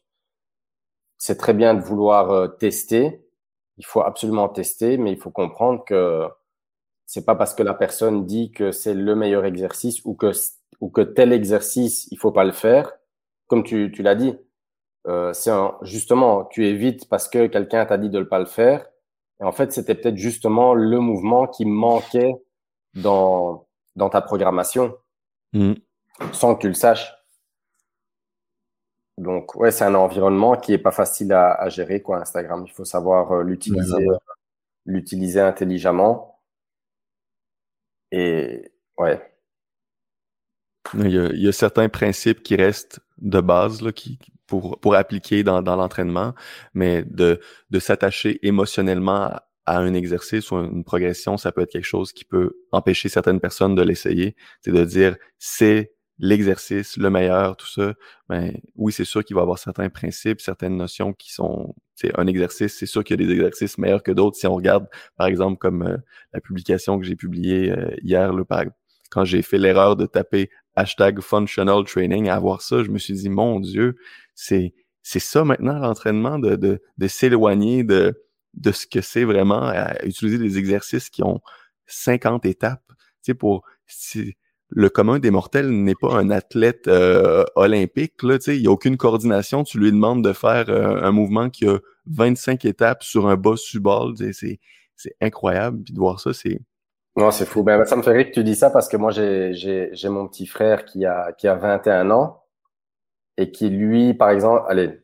C'est 1.18 1.38
très 1.38 1.54
bien 1.54 1.76
de 1.76 1.82
vouloir 1.82 2.32
euh, 2.32 2.48
tester. 2.48 3.24
Il 3.80 3.86
faut 3.86 4.02
absolument 4.02 4.48
tester, 4.50 4.98
mais 4.98 5.12
il 5.12 5.18
faut 5.18 5.32
comprendre 5.32 5.84
que 5.84 6.28
c'est 7.06 7.26
pas 7.26 7.36
parce 7.36 7.56
que 7.56 7.63
la 7.63 7.74
personne 7.74 8.28
dit 8.28 8.52
que 8.52 8.72
c'est 8.72 8.94
le 8.94 9.15
meilleur 9.15 9.44
exercice 9.46 10.00
ou 10.06 10.13
que, 10.13 10.32
ou 10.80 10.89
que 10.89 11.02
tel 11.02 11.34
exercice, 11.34 12.08
il 12.12 12.20
faut 12.20 12.32
pas 12.32 12.44
le 12.44 12.52
faire. 12.52 12.94
Comme 13.48 13.63
tu, 13.63 13.92
tu 13.92 14.04
l'as 14.04 14.13
dit, 14.13 14.38
euh, 15.08 15.34
c'est 15.34 15.52
justement, 15.82 16.46
tu 16.46 16.68
évites 16.68 17.10
parce 17.10 17.28
que 17.28 17.48
quelqu'un 17.48 17.86
t'a 17.86 17.98
dit 17.98 18.10
de 18.10 18.20
ne 18.20 18.24
pas 18.24 18.38
le 18.38 18.46
faire. 18.46 18.86
Et 19.42 19.44
en 19.44 19.52
fait, 19.52 19.72
c'était 19.72 19.96
peut-être 19.96 20.18
justement 20.18 20.76
le 20.76 21.00
mouvement 21.00 21.48
qui 21.48 21.65
manquait 21.65 22.36
dans, 22.94 23.68
dans 23.96 24.10
ta 24.10 24.22
programmation, 24.22 24.96
mm. 25.54 25.74
sans 26.32 26.56
que 26.56 26.62
tu 26.62 26.68
le 26.68 26.74
saches. 26.74 27.13
Donc, 29.20 29.56
ouais, 29.56 29.70
c'est 29.72 29.84
un 29.84 29.96
environnement 29.96 30.56
qui 30.56 30.72
est 30.72 30.78
pas 30.78 30.92
facile 30.92 31.34
à, 31.34 31.52
à, 31.52 31.68
gérer, 31.68 32.02
quoi, 32.02 32.20
Instagram. 32.22 32.64
Il 32.66 32.72
faut 32.72 32.86
savoir 32.86 33.34
euh, 33.34 33.44
l'utiliser, 33.44 34.08
l'utiliser 34.86 35.42
intelligemment. 35.42 36.40
Et, 38.12 38.72
ouais. 38.98 39.22
Il 40.94 41.12
y, 41.12 41.20
a, 41.20 41.26
il 41.26 41.42
y, 41.42 41.48
a, 41.50 41.52
certains 41.52 41.90
principes 41.90 42.42
qui 42.42 42.56
restent 42.56 43.02
de 43.18 43.42
base, 43.42 43.82
là, 43.82 43.92
qui, 43.92 44.20
pour, 44.48 44.80
pour 44.80 44.96
appliquer 44.96 45.44
dans, 45.44 45.62
dans 45.62 45.76
l'entraînement, 45.76 46.34
mais 46.74 47.04
de, 47.04 47.42
de 47.72 47.80
s'attacher 47.80 48.40
émotionnellement 48.48 49.32
à, 49.66 49.78
un 49.78 49.94
exercice 49.94 50.50
ou 50.50 50.56
une 50.56 50.86
progression, 50.86 51.38
ça 51.38 51.52
peut 51.52 51.62
être 51.62 51.72
quelque 51.72 51.84
chose 51.84 52.14
qui 52.14 52.24
peut 52.24 52.58
empêcher 52.72 53.10
certaines 53.10 53.42
personnes 53.42 53.76
de 53.76 53.84
l'essayer. 53.84 54.36
C'est 54.62 54.72
de 54.72 54.84
dire 54.86 55.18
c'est 55.38 55.94
l'exercice, 56.20 56.98
le 56.98 57.10
meilleur, 57.10 57.56
tout 57.56 57.68
ça. 57.68 57.94
Ben 58.28 58.54
oui, 58.76 58.92
c'est 58.92 59.06
sûr 59.06 59.24
qu'il 59.24 59.36
va 59.36 59.42
y 59.42 59.44
avoir 59.44 59.58
certains 59.58 59.90
principes, 59.90 60.42
certaines 60.42 60.78
notions 60.78 61.14
qui 61.14 61.34
sont 61.34 61.76
un 62.16 62.28
exercice. 62.28 62.78
C'est 62.78 62.86
sûr 62.86 63.04
qu'il 63.04 63.20
y 63.20 63.24
a 63.24 63.26
des 63.26 63.34
exercices 63.34 63.78
meilleurs 63.78 64.04
que 64.04 64.12
d'autres. 64.12 64.38
Si 64.38 64.46
on 64.48 64.56
regarde, 64.56 64.88
par 65.16 65.28
exemple, 65.28 65.58
comme 65.58 65.84
euh, 65.84 65.98
la 66.34 66.42
publication 66.42 67.00
que 67.00 67.06
j'ai 67.06 67.16
publiée 67.16 67.72
euh, 67.72 67.96
hier, 68.04 68.34
là, 68.34 68.46
par, 68.46 68.66
quand 69.10 69.26
j'ai 69.26 69.42
fait 69.42 69.58
l'erreur 69.58 69.96
de 69.96 70.06
taper 70.06 70.50
hashtag 70.76 71.22
functional 71.22 71.84
training, 71.86 72.30
à 72.30 72.40
voir 72.40 72.62
ça, 72.62 72.84
je 72.84 72.90
me 72.90 72.98
suis 73.00 73.14
dit, 73.14 73.30
mon 73.30 73.60
Dieu, 73.60 73.96
c'est 74.36 74.74
c'est 75.02 75.20
ça 75.20 75.44
maintenant 75.44 75.80
l'entraînement, 75.80 76.38
de, 76.38 76.56
de, 76.56 76.82
de 76.98 77.08
s'éloigner 77.08 77.84
de, 77.84 78.22
de 78.54 78.72
ce 78.72 78.86
que 78.86 79.02
c'est 79.02 79.24
vraiment, 79.24 79.72
utiliser 80.04 80.38
des 80.38 80.58
exercices 80.58 81.10
qui 81.10 81.24
ont 81.24 81.40
50 81.88 82.46
étapes. 82.46 82.84
Tu 82.88 83.32
sais, 83.32 83.34
pour 83.34 83.64
le 84.70 84.90
commun 84.90 85.20
des 85.20 85.32
mortels 85.32 85.70
n'est 85.70 85.96
pas 85.96 86.14
un 86.14 86.30
athlète 86.30 86.88
euh, 86.88 87.44
olympique. 87.56 88.22
Là, 88.24 88.38
il 88.48 88.62
n'y 88.62 88.68
a 88.68 88.72
aucune 88.72 88.98
coordination. 88.98 89.64
Tu 89.64 89.80
lui 89.80 89.92
demandes 89.92 90.24
de 90.24 90.34
faire 90.34 90.70
euh, 90.70 91.02
un 91.02 91.12
mouvement 91.12 91.50
qui 91.50 91.68
a 91.68 91.80
25 92.08 92.66
étapes 92.66 93.04
sur 93.04 93.28
un 93.28 93.36
bas 93.36 93.56
subal. 93.58 94.14
C'est, 94.32 94.60
c'est 94.96 95.16
incroyable. 95.22 95.84
Puis 95.84 95.94
de 95.94 96.00
voir 96.00 96.20
ça, 96.20 96.34
c'est, 96.34 96.62
non, 97.16 97.32
c'est 97.32 97.46
fou. 97.46 97.64
Ben, 97.64 97.84
ça 97.86 97.96
me 97.96 98.02
fait 98.02 98.12
rire 98.12 98.28
que 98.28 98.34
tu 98.34 98.44
dis 98.44 98.56
ça 98.56 98.70
parce 98.70 98.88
que 98.88 98.96
moi, 98.98 99.12
j'ai, 99.12 99.92
mon 100.06 100.28
petit 100.28 100.46
frère 100.46 100.86
qui 100.86 101.06
a, 101.06 101.34
qui 101.34 101.48
a 101.48 101.56
21 101.56 102.12
ans 102.12 102.44
et 103.38 103.52
qui, 103.52 103.70
lui, 103.70 104.14
par 104.14 104.30
exemple, 104.30 104.64
allez, 104.70 105.02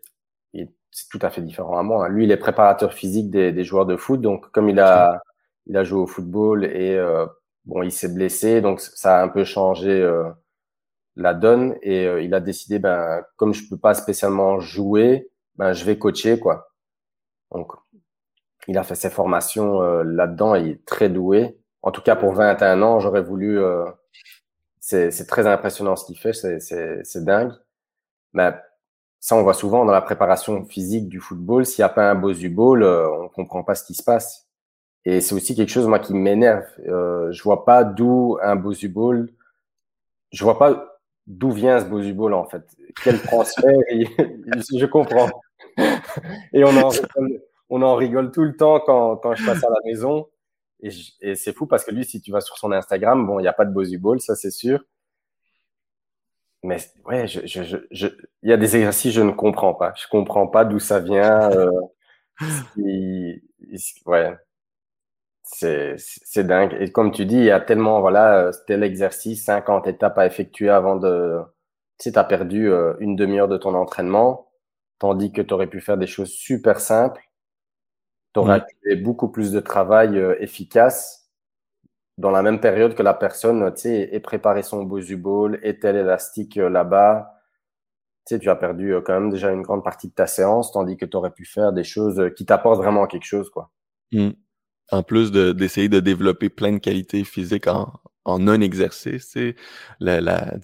c'est 0.92 1.10
tout 1.10 1.20
à 1.22 1.30
fait 1.30 1.42
différent 1.42 1.78
à 1.78 1.84
moi. 1.84 2.06
Hein. 2.06 2.10
Lui, 2.10 2.24
il 2.24 2.32
est 2.32 2.38
préparateur 2.38 2.94
physique 2.94 3.30
des, 3.30 3.52
des 3.52 3.64
joueurs 3.66 3.86
de 3.86 3.98
foot. 3.98 4.22
Donc, 4.22 4.50
comme 4.52 4.70
il 4.70 4.80
a, 4.80 5.22
il 5.66 5.76
a 5.76 5.84
joué 5.84 6.00
au 6.00 6.08
football 6.08 6.64
et 6.64 6.96
euh, 6.96 7.26
bon, 7.66 7.84
il 7.84 7.92
s'est 7.92 8.14
blessé, 8.14 8.62
donc 8.62 8.82
ça 8.82 9.20
a 9.20 9.24
un 9.24 9.30
peu 9.30 9.44
changé 9.44 9.90
euh, 9.90 10.30
la 11.16 11.34
donne 11.34 11.76
et 11.82 12.06
euh, 12.08 12.22
il 12.22 12.34
a 12.34 12.40
décidé, 12.40 12.80
ben, 12.80 13.24
comme 13.38 13.54
je 13.54 13.68
peux 13.70 13.78
pas 13.78 13.94
spécialement 13.94 14.60
jouer, 14.60 15.30
ben, 15.56 15.74
je 15.74 15.86
vais 15.86 15.98
coacher, 15.98 16.40
quoi. 16.40 16.70
Donc, 17.52 17.72
il 18.68 18.78
a 18.78 18.84
fait 18.84 18.96
ses 18.96 19.10
formations 19.10 19.82
là-dedans. 20.04 20.56
Il 20.56 20.70
est 20.70 20.86
très 20.86 21.10
doué 21.10 21.56
en 21.86 21.92
tout 21.92 22.02
cas 22.02 22.16
pour 22.16 22.34
21 22.34 22.82
ans, 22.82 23.00
j'aurais 23.00 23.22
voulu. 23.22 23.60
Euh, 23.60 23.86
c'est 24.80 25.28
très 25.28 25.48
impressionnant 25.48 25.96
ce 25.96 26.06
qu'il 26.06 26.18
fait, 26.18 26.34
c'est 26.34 27.24
dingue. 27.24 27.54
Mais 28.34 28.54
ça, 29.20 29.36
on 29.36 29.44
voit 29.44 29.54
souvent 29.54 29.86
dans 29.86 29.92
la 29.92 30.02
préparation 30.02 30.66
physique 30.66 31.08
du 31.08 31.20
football. 31.20 31.66
S'il 31.66 31.84
n'y 31.84 31.86
a 31.86 31.90
pas 31.90 32.10
un 32.10 32.16
boss 32.16 32.40
du 32.40 32.50
ball, 32.50 32.84
euh, 32.84 33.08
on 33.22 33.30
comprend 33.30 33.64
pas 33.64 33.76
ce 33.76 33.84
qui 33.84 33.94
se 33.94 34.04
passe. 34.04 34.45
Et 35.06 35.22
c'est 35.22 35.36
aussi 35.36 35.56
quelque 35.56 35.70
chose 35.70 35.88
moi 35.88 36.00
qui 36.00 36.14
m'énerve. 36.14 36.66
Euh, 36.88 37.32
je 37.32 37.44
vois 37.44 37.64
pas 37.64 37.84
d'où 37.84 38.38
un 38.42 38.56
boss 38.56 38.80
du 38.80 38.90
ball. 38.90 39.30
Je 40.32 40.44
vois 40.44 40.58
pas 40.58 41.00
d'où 41.28 41.52
vient 41.52 41.80
ce 41.80 41.86
boss 41.86 42.04
du 42.04 42.14
ball 42.14 42.34
en 42.34 42.46
fait. 42.46 42.64
Quel 43.04 43.22
transfert 43.22 43.72
Je 43.90 44.86
comprends. 44.86 45.30
Et 46.54 46.64
on 46.64 46.76
en, 46.78 46.90
rigole, 46.90 47.42
on 47.70 47.82
en 47.82 47.96
rigole 47.96 48.32
tout 48.32 48.44
le 48.44 48.56
temps 48.56 48.80
quand, 48.80 49.18
quand 49.18 49.36
je 49.36 49.46
passe 49.46 49.64
à 49.64 49.70
la 49.70 49.80
maison. 49.86 50.28
Et, 50.82 51.36
c'est 51.36 51.54
fou 51.54 51.66
parce 51.68 51.84
que 51.84 51.92
lui, 51.92 52.06
si 52.06 52.22
tu 52.22 52.32
vas 52.32 52.42
sur 52.42 52.58
son 52.58 52.72
Instagram, 52.72 53.26
bon, 53.26 53.40
il 53.40 53.44
n'y 53.44 53.48
a 53.48 53.54
pas 53.54 53.66
de 53.66 53.74
Bosu 53.74 53.98
Ball, 53.98 54.20
ça 54.20 54.36
c'est 54.36 54.52
sûr. 54.52 54.84
Mais 56.64 56.78
ouais, 57.06 57.28
je, 57.28 57.46
je, 57.46 57.78
je, 57.92 58.08
il 58.42 58.50
y 58.50 58.54
a 58.54 58.58
des 58.58 58.76
exercices, 58.76 59.14
je 59.14 59.22
ne 59.22 59.32
comprends 59.32 59.76
pas. 59.76 59.94
Je 59.96 60.08
comprends 60.08 60.48
pas 60.48 60.66
d'où 60.66 60.80
ça 60.80 61.00
vient. 61.00 61.52
Euh, 61.52 61.72
ouais. 64.06 64.36
C'est 65.46 66.44
dingue. 66.44 66.76
Et 66.80 66.92
comme 66.92 67.12
tu 67.12 67.26
dis, 67.26 67.38
il 67.38 67.46
y 67.46 67.52
a 67.52 67.62
tellement, 67.62 68.02
voilà, 68.02 68.52
tel 68.68 68.84
exercice, 68.84 69.46
50 69.46 69.88
étapes 69.88 70.18
à 70.18 70.26
effectuer 70.26 70.70
avant 70.70 70.96
de. 70.96 71.40
Tu 72.00 72.06
sais, 72.06 72.12
tu 72.12 72.20
as 72.20 72.24
perdu 72.26 72.70
euh, 72.70 72.96
une 73.00 73.16
demi-heure 73.16 73.48
de 73.48 73.58
ton 73.58 73.74
entraînement, 73.76 74.50
tandis 75.00 75.32
que 75.32 75.42
tu 75.42 75.54
aurais 75.54 75.68
pu 75.68 75.80
faire 75.82 75.98
des 75.98 76.08
choses 76.08 76.30
super 76.32 76.80
simples. 76.80 77.22
Tu 78.34 78.40
aurais 78.40 78.64
fait 78.84 78.98
beaucoup 78.98 79.30
plus 79.30 79.52
de 79.52 79.60
travail 79.62 80.18
euh, 80.18 80.36
efficace 80.42 81.26
dans 82.18 82.32
la 82.32 82.42
même 82.42 82.60
période 82.60 82.96
que 82.96 83.04
la 83.04 83.14
personne, 83.14 83.74
tu 83.74 83.82
sais, 83.82 84.10
ait 84.12 84.20
préparé 84.20 84.64
son 84.64 84.84
Bosu 84.84 85.18
Ball, 85.18 85.60
ait 85.64 85.80
tel 85.80 85.96
élastique 85.96 86.58
euh, 86.58 86.70
là-bas, 86.70 87.36
tu 88.26 88.36
sais, 88.36 88.40
tu 88.40 88.50
as 88.50 88.56
perdu 88.56 88.94
euh, 88.94 89.02
quand 89.02 89.14
même 89.14 89.30
déjà 89.30 89.52
une 89.52 89.62
grande 89.62 89.84
partie 89.84 90.08
de 90.08 90.14
ta 90.14 90.28
séance, 90.28 90.72
tandis 90.72 90.98
que 90.98 91.06
tu 91.06 91.18
aurais 91.18 91.32
pu 91.32 91.46
faire 91.46 91.74
des 91.74 91.84
choses 91.84 92.20
euh, 92.20 92.30
qui 92.30 92.46
t'apportent 92.46 92.78
vraiment 92.78 93.06
quelque 93.08 93.26
chose, 93.26 93.50
quoi. 93.50 93.70
Mmh. 94.12 94.30
En 94.92 95.04
plus 95.04 95.32
d'essayer 95.32 95.90
de, 95.90 96.00
développer 96.00 96.50
plein 96.50 96.74
de 96.74 96.78
qualités 96.78 97.24
physiques 97.24 97.68
en, 97.68 97.92
en 98.24 98.48
un 98.48 98.62
exercice, 98.62 99.30
tu 99.30 99.56
la, 100.00 100.22
la, 100.22 100.58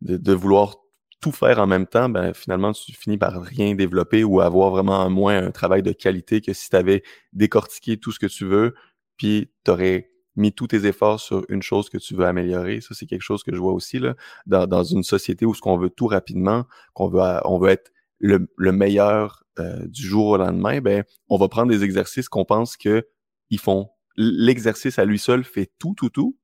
de, 0.00 0.16
de, 0.16 0.32
vouloir 0.32 0.76
tout 1.20 1.32
faire 1.32 1.58
en 1.58 1.66
même 1.66 1.86
temps, 1.86 2.08
ben 2.08 2.32
finalement 2.32 2.72
tu 2.72 2.92
finis 2.92 3.18
par 3.18 3.40
rien 3.40 3.74
développer 3.74 4.22
ou 4.22 4.40
avoir 4.40 4.70
vraiment 4.70 5.08
moins 5.10 5.38
un 5.38 5.50
travail 5.50 5.82
de 5.82 5.92
qualité 5.92 6.40
que 6.40 6.52
si 6.52 6.70
tu 6.70 6.76
avais 6.76 7.02
décortiqué 7.32 7.96
tout 7.96 8.12
ce 8.12 8.18
que 8.18 8.26
tu 8.26 8.44
veux, 8.44 8.74
puis 9.16 9.50
tu 9.64 9.70
aurais 9.70 10.10
mis 10.36 10.52
tous 10.52 10.68
tes 10.68 10.86
efforts 10.86 11.20
sur 11.20 11.44
une 11.48 11.62
chose 11.62 11.90
que 11.90 11.98
tu 11.98 12.14
veux 12.14 12.24
améliorer. 12.24 12.80
Ça, 12.80 12.94
c'est 12.94 13.06
quelque 13.06 13.22
chose 13.22 13.42
que 13.42 13.52
je 13.52 13.58
vois 13.58 13.72
aussi 13.72 13.98
là, 13.98 14.14
dans, 14.46 14.66
dans 14.66 14.84
une 14.84 15.02
société 15.02 15.44
où 15.44 15.52
ce 15.52 15.60
qu'on 15.60 15.76
veut 15.76 15.90
tout 15.90 16.06
rapidement, 16.06 16.64
qu'on 16.94 17.08
veut, 17.08 17.20
on 17.44 17.58
veut 17.58 17.70
être 17.70 17.90
le, 18.20 18.48
le 18.56 18.72
meilleur 18.72 19.42
euh, 19.58 19.86
du 19.86 20.02
jour 20.02 20.28
au 20.28 20.36
lendemain, 20.36 20.80
ben, 20.80 21.04
on 21.28 21.36
va 21.36 21.48
prendre 21.48 21.70
des 21.70 21.82
exercices 21.82 22.28
qu'on 22.28 22.44
pense 22.44 22.76
que 22.76 23.06
ils 23.50 23.60
font. 23.60 23.90
L'exercice 24.16 24.98
à 24.98 25.04
lui 25.04 25.18
seul 25.18 25.44
fait 25.44 25.70
tout, 25.78 25.94
tout, 25.96 26.10
tout, 26.10 26.36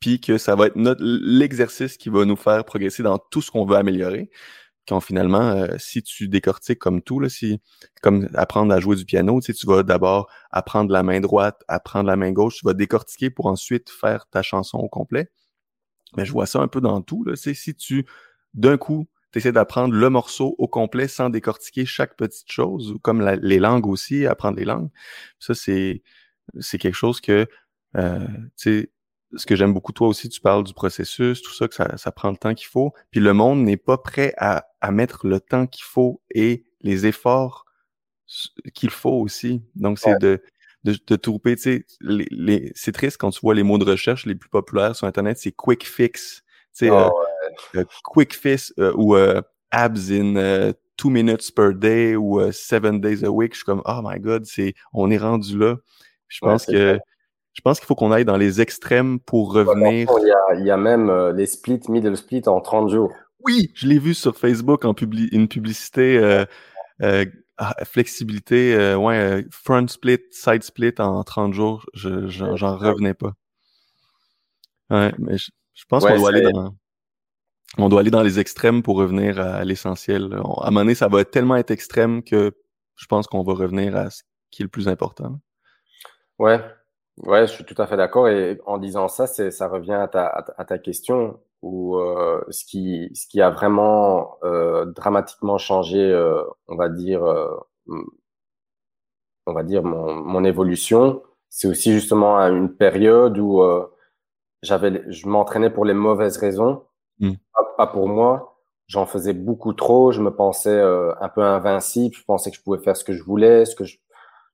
puis 0.00 0.20
que 0.20 0.38
ça 0.38 0.56
va 0.56 0.66
être 0.66 0.76
notre 0.76 1.02
l'exercice 1.02 1.96
qui 1.96 2.08
va 2.08 2.24
nous 2.24 2.36
faire 2.36 2.64
progresser 2.64 3.02
dans 3.02 3.18
tout 3.18 3.42
ce 3.42 3.50
qu'on 3.50 3.66
veut 3.66 3.76
améliorer 3.76 4.30
quand 4.86 5.00
finalement, 5.00 5.40
euh, 5.40 5.66
si 5.78 6.02
tu 6.02 6.28
décortiques 6.28 6.78
comme 6.78 7.02
tout, 7.02 7.20
là, 7.20 7.28
si 7.28 7.60
comme 8.02 8.28
apprendre 8.34 8.72
à 8.72 8.80
jouer 8.80 8.96
du 8.96 9.04
piano, 9.04 9.40
tu, 9.40 9.46
sais, 9.46 9.52
tu 9.52 9.66
vas 9.66 9.82
d'abord 9.82 10.30
apprendre 10.50 10.92
la 10.92 11.02
main 11.02 11.20
droite, 11.20 11.62
apprendre 11.68 12.06
la 12.06 12.16
main 12.16 12.32
gauche, 12.32 12.58
tu 12.58 12.66
vas 12.66 12.74
décortiquer 12.74 13.30
pour 13.30 13.46
ensuite 13.46 13.90
faire 13.90 14.26
ta 14.30 14.42
chanson 14.42 14.78
au 14.78 14.88
complet. 14.88 15.30
Mais 16.16 16.24
je 16.24 16.32
vois 16.32 16.46
ça 16.46 16.60
un 16.60 16.68
peu 16.68 16.80
dans 16.80 17.02
tout. 17.02 17.24
Là, 17.24 17.36
c'est 17.36 17.54
si 17.54 17.74
tu, 17.74 18.06
d'un 18.54 18.76
coup, 18.78 19.08
tu 19.36 19.40
essaies 19.40 19.52
d'apprendre 19.52 19.94
le 19.94 20.08
morceau 20.08 20.54
au 20.56 20.66
complet 20.66 21.08
sans 21.08 21.28
décortiquer 21.28 21.84
chaque 21.84 22.16
petite 22.16 22.50
chose, 22.50 22.94
comme 23.02 23.20
les 23.20 23.58
langues 23.58 23.86
aussi, 23.86 24.24
apprendre 24.24 24.56
les 24.56 24.64
langues. 24.64 24.88
Ça, 25.38 25.54
c'est 25.54 26.02
c'est 26.58 26.78
quelque 26.78 26.94
chose 26.94 27.20
que 27.20 27.46
euh, 27.96 28.26
tu 28.56 28.80
sais, 28.80 28.92
ce 29.34 29.44
que 29.44 29.56
j'aime 29.56 29.74
beaucoup, 29.74 29.92
toi 29.92 30.08
aussi, 30.08 30.30
tu 30.30 30.40
parles 30.40 30.64
du 30.64 30.72
processus, 30.72 31.42
tout 31.42 31.52
ça, 31.52 31.68
que 31.68 31.74
ça, 31.74 31.98
ça 31.98 32.12
prend 32.12 32.30
le 32.30 32.38
temps 32.38 32.54
qu'il 32.54 32.68
faut. 32.68 32.94
Puis 33.10 33.20
le 33.20 33.34
monde 33.34 33.62
n'est 33.62 33.76
pas 33.76 33.98
prêt 33.98 34.32
à, 34.38 34.68
à 34.80 34.90
mettre 34.90 35.26
le 35.26 35.38
temps 35.40 35.66
qu'il 35.66 35.84
faut 35.84 36.22
et 36.30 36.64
les 36.80 37.04
efforts 37.04 37.66
qu'il 38.72 38.90
faut 38.90 39.20
aussi. 39.20 39.62
Donc, 39.74 39.98
c'est 39.98 40.18
de, 40.18 40.42
de, 40.84 40.96
de 41.06 41.16
trouver, 41.16 41.56
tu 41.56 41.62
sais, 41.62 41.86
les, 42.00 42.26
les, 42.30 42.72
c'est 42.74 42.92
triste 42.92 43.18
quand 43.18 43.30
tu 43.30 43.40
vois 43.40 43.54
les 43.54 43.64
mots 43.64 43.78
de 43.78 43.84
recherche 43.84 44.24
les 44.24 44.34
plus 44.34 44.48
populaires 44.48 44.96
sur 44.96 45.06
Internet, 45.06 45.36
c'est 45.36 45.52
quick 45.52 45.86
fix. 45.86 46.42
Tu 46.72 46.86
sais, 46.86 46.90
oh, 46.90 46.94
euh, 46.94 47.06
euh, 47.06 47.25
quick 48.04 48.34
fix 48.34 48.72
euh, 48.78 48.92
ou 48.96 49.16
abs 49.70 50.10
in 50.10 50.72
two 50.96 51.10
minutes 51.10 51.50
per 51.50 51.74
day 51.74 52.16
ou 52.16 52.40
seven 52.52 53.00
days 53.00 53.24
a 53.24 53.30
week. 53.30 53.52
Je 53.52 53.58
suis 53.58 53.64
comme, 53.64 53.82
oh 53.84 54.00
my 54.02 54.18
god, 54.18 54.46
c'est, 54.46 54.74
on 54.92 55.10
est 55.10 55.18
rendu 55.18 55.58
là. 55.58 55.76
Je 56.28 56.38
pense 56.40 56.66
que 56.66 56.98
je 57.56 57.62
pense 57.62 57.80
qu'il 57.80 57.86
faut 57.86 57.94
qu'on 57.94 58.12
aille 58.12 58.26
dans 58.26 58.36
les 58.36 58.60
extrêmes 58.60 59.18
pour 59.18 59.54
revenir. 59.54 60.06
Il 60.20 60.28
y 60.28 60.30
a, 60.30 60.60
il 60.60 60.66
y 60.66 60.70
a 60.70 60.76
même 60.76 61.08
euh, 61.08 61.32
les 61.32 61.46
splits, 61.46 61.80
middle 61.88 62.16
split 62.16 62.42
en 62.46 62.60
30 62.60 62.90
jours. 62.90 63.12
Oui, 63.46 63.70
je 63.74 63.86
l'ai 63.86 63.98
vu 63.98 64.12
sur 64.12 64.36
Facebook 64.36 64.84
en 64.84 64.92
publi 64.92 65.28
une 65.32 65.48
publicité 65.48 66.18
euh, 66.18 66.44
euh, 67.02 67.24
ah, 67.56 67.74
flexibilité, 67.84 68.74
euh, 68.74 68.96
ouais, 68.96 69.46
front 69.50 69.88
split, 69.88 70.18
side 70.30 70.62
split 70.62 70.92
en 70.98 71.24
30 71.24 71.54
jours. 71.54 71.86
Je 71.94 72.28
j'en 72.28 72.76
revenais 72.76 73.14
pas. 73.14 73.32
Ouais, 74.90 75.14
mais 75.18 75.38
je, 75.38 75.50
pense 75.88 76.04
qu'on 76.04 76.16
doit 76.16 76.28
aller 76.28 76.42
dans 76.42 76.76
on 77.78 77.88
doit 77.88 78.00
aller 78.00 78.10
dans 78.10 78.22
les 78.22 78.38
extrêmes 78.38 78.82
pour 78.82 78.96
revenir 78.96 79.40
à 79.40 79.64
l'essentiel. 79.64 80.32
À 80.32 80.66
un 80.68 80.70
moment 80.70 80.80
donné, 80.80 80.94
ça 80.94 81.08
va 81.08 81.24
tellement 81.24 81.56
être 81.56 81.70
extrême 81.70 82.22
que 82.22 82.52
je 82.96 83.06
pense 83.06 83.26
qu'on 83.26 83.42
va 83.42 83.52
revenir 83.52 83.96
à 83.96 84.10
ce 84.10 84.22
qui 84.50 84.62
est 84.62 84.64
le 84.64 84.70
plus 84.70 84.88
important. 84.88 85.38
Ouais, 86.38 86.60
Ouais, 87.22 87.46
je 87.46 87.52
suis 87.52 87.64
tout 87.64 87.80
à 87.80 87.86
fait 87.86 87.96
d'accord. 87.96 88.28
Et 88.28 88.60
en 88.66 88.78
disant 88.78 89.08
ça, 89.08 89.26
ça 89.26 89.68
revient 89.68 89.92
à 89.92 90.08
ta, 90.08 90.78
question 90.78 91.40
où 91.62 91.96
euh, 91.96 92.44
ce 92.50 92.64
qui, 92.64 93.10
ce 93.14 93.26
qui 93.26 93.40
a 93.40 93.50
vraiment 93.50 94.38
euh, 94.44 94.84
dramatiquement 94.86 95.58
changé, 95.58 95.98
euh, 95.98 96.42
on 96.68 96.76
va 96.76 96.88
dire, 96.90 97.22
on 99.46 99.52
va 99.52 99.62
dire 99.62 99.82
mon, 99.82 100.44
évolution, 100.44 101.22
c'est 101.48 101.68
aussi 101.68 101.92
justement 101.92 102.36
une 102.38 102.74
période 102.74 103.38
où 103.38 103.62
j'avais, 104.62 105.02
je 105.10 105.28
m'entraînais 105.28 105.70
pour 105.70 105.84
les 105.84 105.94
mauvaises 105.94 106.36
raisons, 106.38 106.84
mmh. 107.20 107.32
pas, 107.76 107.86
pour 107.86 108.08
moi. 108.08 108.58
J'en 108.86 109.06
faisais 109.06 109.32
beaucoup 109.32 109.72
trop. 109.72 110.12
Je 110.12 110.20
me 110.20 110.30
pensais 110.34 110.80
un 110.80 111.28
peu 111.28 111.42
invincible. 111.42 112.14
Je 112.14 112.24
pensais 112.24 112.50
que 112.50 112.56
je 112.56 112.62
pouvais 112.62 112.78
faire 112.78 112.96
ce 112.96 113.04
que 113.04 113.12
je 113.12 113.22
voulais, 113.22 113.64
ce 113.64 113.74
que 113.74 113.84
je 113.84 113.98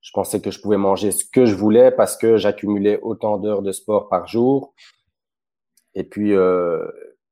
je 0.02 0.10
pensais 0.12 0.40
que 0.40 0.50
je 0.50 0.60
pouvais 0.60 0.76
manger 0.76 1.12
ce 1.12 1.24
que 1.24 1.46
je 1.46 1.54
voulais 1.54 1.90
parce 1.92 2.16
que 2.16 2.36
j'accumulais 2.36 2.98
autant 3.02 3.38
d'heures 3.38 3.62
de 3.62 3.72
sport 3.72 4.08
par 4.08 4.26
jour. 4.26 4.74
Et 5.94 6.04
puis, 6.04 6.34
euh, 6.34 6.84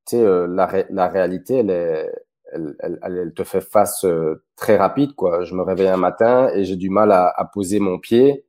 tu 0.07 0.17
sais, 0.17 0.21
euh, 0.21 0.47
la, 0.47 0.85
la 0.89 1.07
réalité, 1.09 1.57
elle, 1.57 1.69
est, 1.69 2.11
elle, 2.51 2.75
elle, 2.79 2.99
elle, 3.03 3.33
te 3.33 3.43
fait 3.43 3.61
face 3.61 4.05
euh, 4.05 4.43
très 4.55 4.77
rapide. 4.77 5.13
Quoi. 5.15 5.43
Je 5.43 5.53
me 5.53 5.63
réveille 5.63 5.89
un 5.89 5.97
matin 5.97 6.49
et 6.53 6.63
j'ai 6.63 6.77
du 6.77 6.89
mal 6.89 7.11
à, 7.11 7.27
à, 7.27 7.45
poser 7.45 7.79
mon 7.79 7.99
pied. 7.99 8.45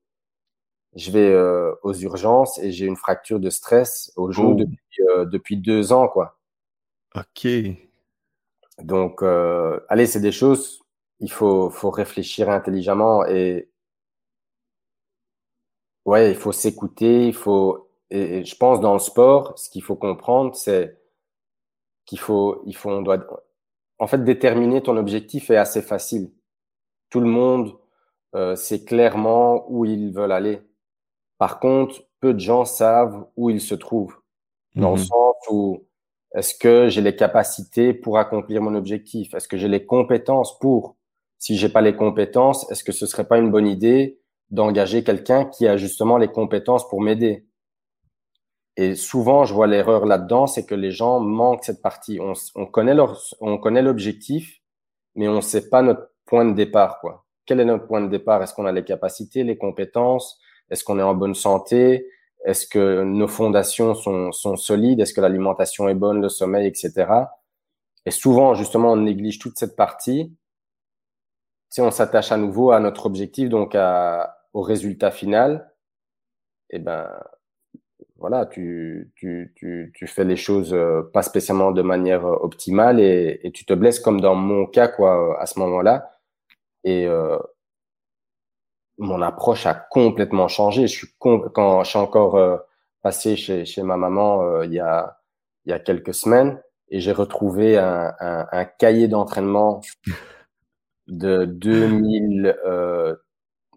Je 0.95 1.11
vais 1.11 1.31
euh, 1.33 1.73
aux 1.83 1.95
urgences 1.95 2.59
et 2.59 2.71
j'ai 2.71 2.87
une 2.87 2.97
fracture 2.97 3.41
de 3.41 3.51
stress 3.51 4.13
au 4.17 4.31
genou 4.31 4.53
oh. 4.53 4.55
depuis, 4.55 5.03
euh, 5.09 5.25
depuis 5.25 5.57
deux 5.57 5.93
ans. 5.93 6.07
Quoi. 6.07 6.39
OK. 7.15 7.47
Donc, 8.79 9.23
allez, 9.89 10.07
c'est 10.07 10.21
des 10.21 10.33
choses, 10.33 10.81
il 11.21 11.31
faut, 11.31 11.71
faut 11.71 11.91
réfléchir 11.91 12.49
intelligemment 12.51 13.25
et 13.27 13.73
Ouais, 16.05 16.31
il 16.31 16.37
faut 16.37 16.53
s'écouter, 16.53 17.29
il 17.29 17.35
faut. 17.35 17.89
Et, 18.11 18.45
je 18.45 18.57
pense 18.57 18.81
dans 18.81 18.93
le 18.95 18.99
sport, 18.99 19.59
ce 19.59 19.71
qu'il 19.71 19.83
faut 19.83 19.97
comprendre, 19.97 20.55
c'est 20.55 20.99
qu'il 22.05 22.19
faut, 22.19 22.63
il 22.67 22.77
faut, 22.77 22.91
on 22.91 23.03
doit. 23.03 23.25
En 23.99 24.07
fait, 24.07 24.25
déterminer 24.25 24.83
ton 24.83 24.97
objectif 24.97 25.51
est 25.51 25.57
assez 25.57 25.83
facile. 25.83 26.33
Tout 27.11 27.21
le 27.21 27.29
monde 27.29 27.79
euh, 28.35 28.57
sait 28.57 28.85
clairement 28.85 29.67
où 29.71 29.85
ils 29.85 30.13
veulent 30.13 30.33
aller. 30.33 30.61
Par 31.39 31.61
contre, 31.61 32.03
peu 32.21 32.35
de 32.35 32.41
gens 32.41 32.65
savent 32.65 33.27
où 33.37 33.51
ils 33.51 33.61
se 33.61 33.75
trouvent. 33.75 34.19
Dans 34.75 34.95
le 34.95 35.01
mmh 35.01 35.05
sens 35.05 35.37
où 35.51 35.85
est-ce 36.35 36.55
que 36.55 36.89
j'ai 36.89 37.03
les 37.03 37.15
capacités 37.15 37.93
pour 37.93 38.19
accomplir 38.19 38.63
mon 38.63 38.75
objectif? 38.75 39.35
Est-ce 39.35 39.49
que 39.49 39.59
j'ai 39.59 39.69
les 39.69 39.85
compétences 39.85 40.59
pour? 40.59 40.97
Si 41.39 41.57
j'ai 41.57 41.69
pas 41.69 41.81
les 41.81 41.97
compétences, 41.97 42.71
est-ce 42.71 42.85
que 42.85 42.93
ce 42.93 43.07
serait 43.07 43.27
pas 43.27 43.39
une 43.39 43.51
bonne 43.51 43.67
idée 43.67 44.21
d'engager 44.51 45.03
quelqu'un 45.05 45.45
qui 45.45 45.67
a 45.67 45.77
justement 45.77 46.17
les 46.17 46.29
compétences 46.29 46.89
pour 46.89 47.03
m'aider? 47.03 47.47
Et 48.77 48.95
souvent, 48.95 49.45
je 49.45 49.53
vois 49.53 49.67
l'erreur 49.67 50.07
là-dedans, 50.07 50.47
c'est 50.47 50.65
que 50.65 50.75
les 50.75 50.91
gens 50.91 51.21
manquent 51.21 51.65
cette 51.65 51.83
partie. 51.83 52.19
On, 52.21 52.33
on 52.55 52.67
connaît 52.67 52.97
on 53.41 53.59
connaît 53.59 53.83
l'objectif, 53.83 54.61
mais 55.15 55.29
on 55.29 55.43
sait 55.43 55.69
pas 55.69 55.83
notre 55.83 56.11
point 56.25 56.45
de 56.47 56.55
départ, 56.55 57.01
quoi. 57.01 57.27
Quel 57.45 57.61
est 57.61 57.65
notre 57.65 57.87
point 57.87 58.01
de 58.01 58.09
départ? 58.09 58.43
Est-ce 58.43 58.55
qu'on 58.55 58.65
a 58.65 58.73
les 58.73 58.85
capacités, 58.85 59.45
les 59.45 59.59
compétences? 59.59 60.41
Est-ce 60.71 60.85
qu'on 60.85 60.99
est 60.99 61.03
en 61.03 61.15
bonne 61.15 61.35
santé? 61.35 62.07
Est-ce 62.45 62.67
que 62.67 63.03
nos 63.03 63.29
fondations 63.29 63.95
sont, 63.95 64.33
solides? 64.57 65.01
Est-ce 65.01 65.15
que 65.15 65.21
l'alimentation 65.21 65.89
est 65.89 65.95
bonne, 65.95 66.21
le 66.21 66.29
sommeil, 66.29 66.67
etc. 66.67 67.07
Et 68.07 68.11
souvent, 68.11 68.55
justement, 68.55 68.93
on 68.93 68.97
néglige 68.97 69.39
toute 69.39 69.59
cette 69.59 69.77
partie. 69.77 70.35
Si 71.71 71.81
on 71.81 71.91
s'attache 71.91 72.33
à 72.33 72.37
nouveau 72.37 72.73
à 72.73 72.81
notre 72.81 73.07
objectif, 73.07 73.49
donc 73.49 73.75
à, 73.75 74.39
au 74.53 74.63
résultat 74.63 75.11
final, 75.11 75.73
eh 76.71 76.79
ben 76.79 77.09
voilà, 78.23 78.47
tu, 78.47 79.13
fais 80.07 80.25
les 80.25 80.37
choses 80.37 80.73
euh, 80.73 81.03
pas 81.13 81.23
spécialement 81.23 81.73
de 81.73 81.83
manière 81.83 82.25
euh, 82.25 82.37
optimale 82.41 83.01
et, 83.01 83.51
tu 83.53 83.65
te 83.65 83.75
blesses 83.75 83.99
comme 83.99 84.21
dans 84.21 84.37
mon 84.37 84.67
cas 84.67 84.87
quoi 84.89 85.41
à 85.41 85.47
ce 85.47 85.59
moment-là. 85.59 86.11
Et 86.85 87.07
euh, 87.07 87.39
mon 89.03 89.23
approche 89.23 89.67
a 89.67 89.75
complètement 89.75 90.49
changé. 90.49 90.87
Je 90.87 90.93
suis 90.97 91.09
quand 91.19 91.85
je 91.85 91.89
suis 91.91 91.99
encore 91.99 92.37
euh, 92.37 92.57
passé 93.03 93.37
chez, 93.37 93.65
chez 93.65 93.83
ma 93.83 93.97
maman 93.97 94.63
il 94.63 94.73
y 94.73 94.81
a 94.81 95.19
il 95.67 95.71
y 95.71 95.73
a 95.75 95.79
quelques 95.79 96.15
semaines 96.15 96.61
et 96.91 97.01
j'ai 97.01 97.13
retrouvé 97.13 97.79
un, 97.79 98.13
un, 98.21 98.47
un 98.53 98.65
cahier 98.65 99.09
d'entraînement 99.09 99.81
de 101.09 101.45
2000 101.45 102.57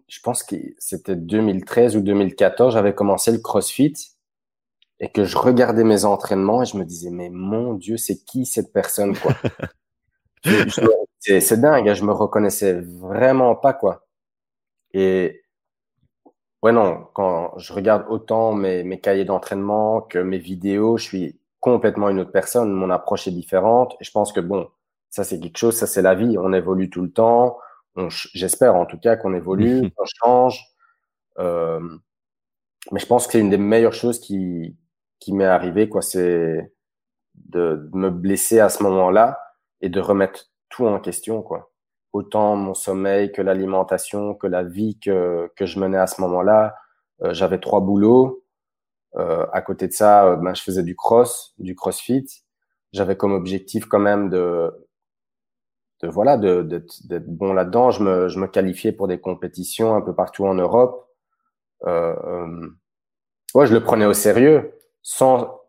je 0.08 0.20
pense 0.20 0.42
que 0.42 0.56
c'était 0.78 1.16
2013 1.16 1.96
ou 1.96 2.00
2014, 2.00 2.74
j'avais 2.74 2.94
commencé 2.94 3.32
le 3.32 3.38
CrossFit 3.38 3.94
et 5.00 5.10
que 5.10 5.24
je 5.24 5.36
regardais 5.36 5.84
mes 5.84 6.04
entraînements 6.04 6.62
et 6.62 6.66
je 6.66 6.76
me 6.76 6.84
disais, 6.84 7.10
mais 7.10 7.28
mon 7.30 7.74
Dieu, 7.74 7.96
c'est 7.96 8.24
qui 8.24 8.46
cette 8.46 8.72
personne, 8.72 9.16
quoi? 9.16 9.34
c'est 11.20 11.60
dingue, 11.60 11.88
hein, 11.88 11.94
je 11.94 12.04
me 12.04 12.12
reconnaissais 12.12 12.74
vraiment 12.80 13.56
pas, 13.56 13.72
quoi. 13.72 14.05
Et 14.98 15.42
ouais, 16.62 16.72
non, 16.72 17.06
quand 17.12 17.58
je 17.58 17.74
regarde 17.74 18.06
autant 18.08 18.54
mes, 18.54 18.82
mes 18.82 18.98
cahiers 18.98 19.26
d'entraînement 19.26 20.00
que 20.00 20.18
mes 20.18 20.38
vidéos, 20.38 20.96
je 20.96 21.04
suis 21.04 21.40
complètement 21.60 22.08
une 22.08 22.20
autre 22.20 22.32
personne. 22.32 22.72
Mon 22.72 22.88
approche 22.88 23.28
est 23.28 23.32
différente. 23.32 23.94
Et 24.00 24.04
je 24.04 24.10
pense 24.10 24.32
que 24.32 24.40
bon, 24.40 24.70
ça 25.10 25.22
c'est 25.22 25.38
quelque 25.38 25.58
chose, 25.58 25.76
ça 25.76 25.86
c'est 25.86 26.00
la 26.00 26.14
vie. 26.14 26.38
On 26.38 26.54
évolue 26.54 26.88
tout 26.88 27.02
le 27.02 27.12
temps. 27.12 27.58
J'espère 28.34 28.74
en 28.74 28.86
tout 28.86 28.98
cas 28.98 29.16
qu'on 29.16 29.34
évolue, 29.34 29.90
qu'on 29.96 30.06
change. 30.06 30.64
Euh, 31.38 31.80
mais 32.90 33.00
je 33.00 33.06
pense 33.06 33.26
que 33.26 33.32
c'est 33.32 33.40
une 33.40 33.50
des 33.50 33.58
meilleures 33.58 33.92
choses 33.92 34.18
qui, 34.18 34.76
qui 35.20 35.34
m'est 35.34 35.44
arrivé, 35.44 35.88
quoi. 35.90 36.00
C'est 36.02 36.72
de, 37.34 37.90
me 37.92 38.10
blesser 38.10 38.60
à 38.60 38.70
ce 38.70 38.82
moment-là 38.82 39.38
et 39.82 39.88
de 39.90 40.00
remettre 40.00 40.46
tout 40.70 40.86
en 40.86 41.00
question, 41.00 41.42
quoi. 41.42 41.72
Autant 42.16 42.56
mon 42.56 42.72
sommeil 42.72 43.30
que 43.30 43.42
l'alimentation, 43.42 44.34
que 44.34 44.46
la 44.46 44.62
vie 44.62 44.98
que, 44.98 45.52
que 45.54 45.66
je 45.66 45.78
menais 45.78 45.98
à 45.98 46.06
ce 46.06 46.22
moment-là. 46.22 46.74
Euh, 47.22 47.34
j'avais 47.34 47.60
trois 47.60 47.80
boulots. 47.80 48.42
Euh, 49.16 49.44
à 49.52 49.60
côté 49.60 49.86
de 49.86 49.92
ça, 49.92 50.24
euh, 50.24 50.36
ben, 50.36 50.54
je 50.54 50.62
faisais 50.62 50.82
du 50.82 50.96
cross, 50.96 51.52
du 51.58 51.74
crossfit. 51.74 52.26
J'avais 52.94 53.18
comme 53.18 53.34
objectif 53.34 53.84
quand 53.84 53.98
même 53.98 54.30
de, 54.30 54.72
de 56.00 56.08
voilà, 56.08 56.38
d'être 56.38 57.26
bon 57.26 57.52
là-dedans. 57.52 57.90
Je 57.90 58.02
me, 58.02 58.28
je 58.28 58.38
me 58.38 58.46
qualifiais 58.46 58.92
pour 58.92 59.08
des 59.08 59.20
compétitions 59.20 59.94
un 59.94 60.00
peu 60.00 60.14
partout 60.14 60.46
en 60.46 60.54
Europe. 60.54 61.06
Ouais, 61.84 63.66
je 63.66 63.74
le 63.74 63.80
prenais 63.82 64.06
au 64.06 64.14
sérieux, 64.14 64.72
sans, 65.02 65.60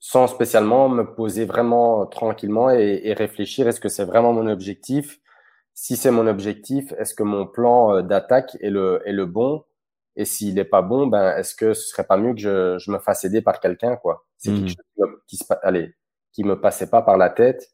sans 0.00 0.26
spécialement 0.26 0.90
me 0.90 1.14
poser 1.14 1.46
vraiment 1.46 2.04
tranquillement 2.04 2.68
et 2.68 3.14
réfléchir. 3.14 3.66
Est-ce 3.66 3.80
que 3.80 3.88
c'est 3.88 4.04
vraiment 4.04 4.34
mon 4.34 4.48
objectif? 4.48 5.18
Si 5.76 5.96
c'est 5.96 6.10
mon 6.10 6.26
objectif, 6.26 6.92
est-ce 6.98 7.14
que 7.14 7.22
mon 7.22 7.46
plan 7.46 8.02
d'attaque 8.02 8.56
est 8.62 8.70
le, 8.70 9.02
est 9.04 9.12
le 9.12 9.26
bon? 9.26 9.62
Et 10.16 10.24
s'il 10.24 10.54
n'est 10.54 10.64
pas 10.64 10.80
bon, 10.80 11.06
ben 11.06 11.36
est-ce 11.36 11.54
que 11.54 11.74
ce 11.74 11.88
serait 11.90 12.06
pas 12.06 12.16
mieux 12.16 12.32
que 12.32 12.40
je, 12.40 12.78
je 12.78 12.90
me 12.90 12.98
fasse 12.98 13.24
aider 13.24 13.42
par 13.42 13.60
quelqu'un, 13.60 13.96
quoi? 13.96 14.26
C'est 14.38 14.50
quelque 14.50 14.64
mmh. 14.64 14.68
chose 14.68 15.20
qui, 15.26 15.36
se, 15.36 15.44
allez, 15.62 15.94
qui 16.32 16.44
me 16.44 16.58
passait 16.58 16.88
pas 16.88 17.02
par 17.02 17.18
la 17.18 17.28
tête 17.28 17.70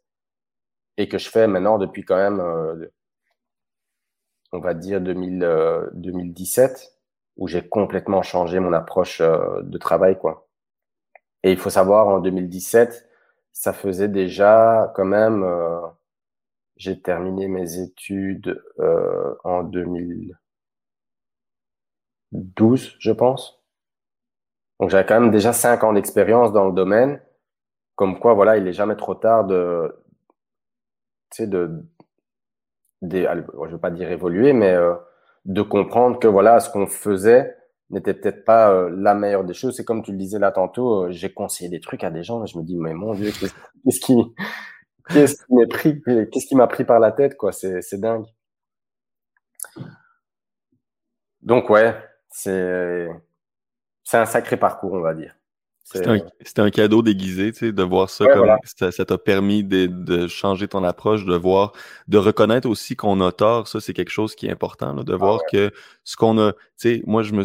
et 0.97 1.09
que 1.09 1.17
je 1.17 1.31
fais 1.31 1.47
maintenant 1.47 1.79
depuis 1.79 2.05
quand 2.05 2.17
même, 2.17 2.41
euh, 2.41 2.87
on 4.53 4.59
va 4.59 4.75
dire 4.75 5.01
2000, 5.01 5.89
2017, 5.95 6.71
euh, 6.71 6.77
où 7.37 7.47
j'ai 7.47 7.67
complètement 7.69 8.23
changé 8.23 8.59
mon 8.59 8.73
approche 8.73 9.21
euh, 9.21 9.63
de 9.63 9.79
travail, 9.79 10.19
quoi. 10.19 10.49
Et 11.45 11.53
il 11.53 11.59
faut 11.59 11.71
savoir, 11.71 12.09
en 12.09 12.19
2017, 12.19 13.09
ça 13.53 13.73
faisait 13.73 14.09
déjà 14.09 14.93
quand 14.97 15.05
même, 15.05 15.45
j'ai 16.83 17.01
terminé 17.01 17.47
mes 17.47 17.79
études 17.79 18.61
en 19.45 19.63
2000. 19.63 20.37
12, 22.33 22.97
je 22.99 23.13
pense. 23.13 23.63
Donc 24.81 24.91
j'avais 24.91 25.07
quand 25.07 25.21
même 25.21 25.31
déjà 25.31 25.53
5 25.53 25.85
ans 25.85 25.93
d'expérience 25.93 26.53
dans 26.53 26.67
le 26.67 26.73
domaine. 26.73 27.21
Comme 27.95 28.19
quoi, 28.19 28.35
voilà, 28.35 28.57
il 28.57 28.67
est 28.67 28.73
jamais 28.73 28.97
trop 28.97 29.15
tard 29.15 29.45
de, 29.45 29.95
tu 31.31 31.45
sais, 31.45 31.47
de, 31.47 31.87
je 33.03 33.71
veux 33.71 33.79
pas 33.79 33.91
dire 33.91 34.11
évoluer, 34.11 34.53
mais 34.53 34.73
euh, 34.73 34.95
de 35.45 35.63
comprendre 35.63 36.19
que 36.19 36.27
voilà, 36.27 36.59
ce 36.59 36.69
qu'on 36.71 36.87
faisait 36.87 37.57
n'était 37.91 38.15
peut-être 38.15 38.45
pas 38.45 38.73
euh, 38.73 38.91
la 38.91 39.15
meilleure 39.15 39.45
des 39.45 39.55
choses. 39.55 39.77
C'est 39.77 39.85
comme 39.85 40.03
tu 40.03 40.13
le 40.13 40.19
disais 40.19 40.39
là 40.39 40.51
tantôt, 40.51 41.05
euh, 41.05 41.11
j'ai 41.11 41.33
conseillé 41.33 41.71
des 41.71 41.81
trucs 41.81 42.03
à 42.03 42.11
des 42.11 42.25
gens, 42.25 42.43
et 42.43 42.47
je 42.49 42.59
me 42.59 42.65
dis, 42.65 42.77
mais 42.77 42.95
mon 42.95 43.15
Dieu, 43.15 43.31
qu'est-ce 43.85 44.01
qui, 44.01 44.15
qu'est-ce 45.13 45.45
qui 45.45 45.55
m'a 45.55 45.67
pris, 45.67 46.03
qu'est-ce 46.03 46.47
qui 46.47 46.55
m'a 46.55 46.67
pris 46.67 46.85
par 46.85 47.01
la 47.01 47.13
tête, 47.13 47.37
quoi, 47.37 47.53
c'est, 47.53 47.83
c'est 47.83 48.01
dingue. 48.01 48.27
Donc 51.43 51.71
ouais, 51.71 51.97
c'est 52.31 53.09
c'est 54.05 54.19
un 54.19 54.27
sacré 54.27 54.57
parcours, 54.57 54.93
on 54.93 55.01
va 55.01 55.15
dire. 55.15 55.35
C'était 55.85 56.61
un, 56.61 56.71
cadeau 56.71 57.03
déguisé, 57.03 57.53
tu 57.53 57.59
sais, 57.59 57.73
de 57.73 57.83
voir 57.83 58.09
ça 58.09 58.25
comme 58.27 58.49
ça 58.65 59.05
t'a 59.05 59.19
permis 59.19 59.65
de, 59.65 59.87
de, 59.87 60.27
changer 60.27 60.69
ton 60.69 60.85
approche, 60.85 61.25
de 61.25 61.35
voir, 61.35 61.73
de 62.09 62.19
reconnaître 62.19 62.69
aussi 62.69 62.97
qu'on 62.97 63.21
a 63.21 63.33
tort. 63.33 63.69
Ça, 63.69 63.81
c'est 63.81 63.93
quelque 63.93 64.11
chose 64.11 64.35
qui 64.35 64.47
est 64.47 64.51
important, 64.51 64.95
là, 64.95 65.03
de 65.03 65.13
ah 65.13 65.17
voir 65.17 65.41
que 65.51 65.71
ce 66.05 66.17
qu'on 66.17 66.39
a, 66.39 66.53
tu 66.53 66.59
sais, 66.77 67.03
moi, 67.05 67.23
je 67.23 67.33
me, 67.33 67.45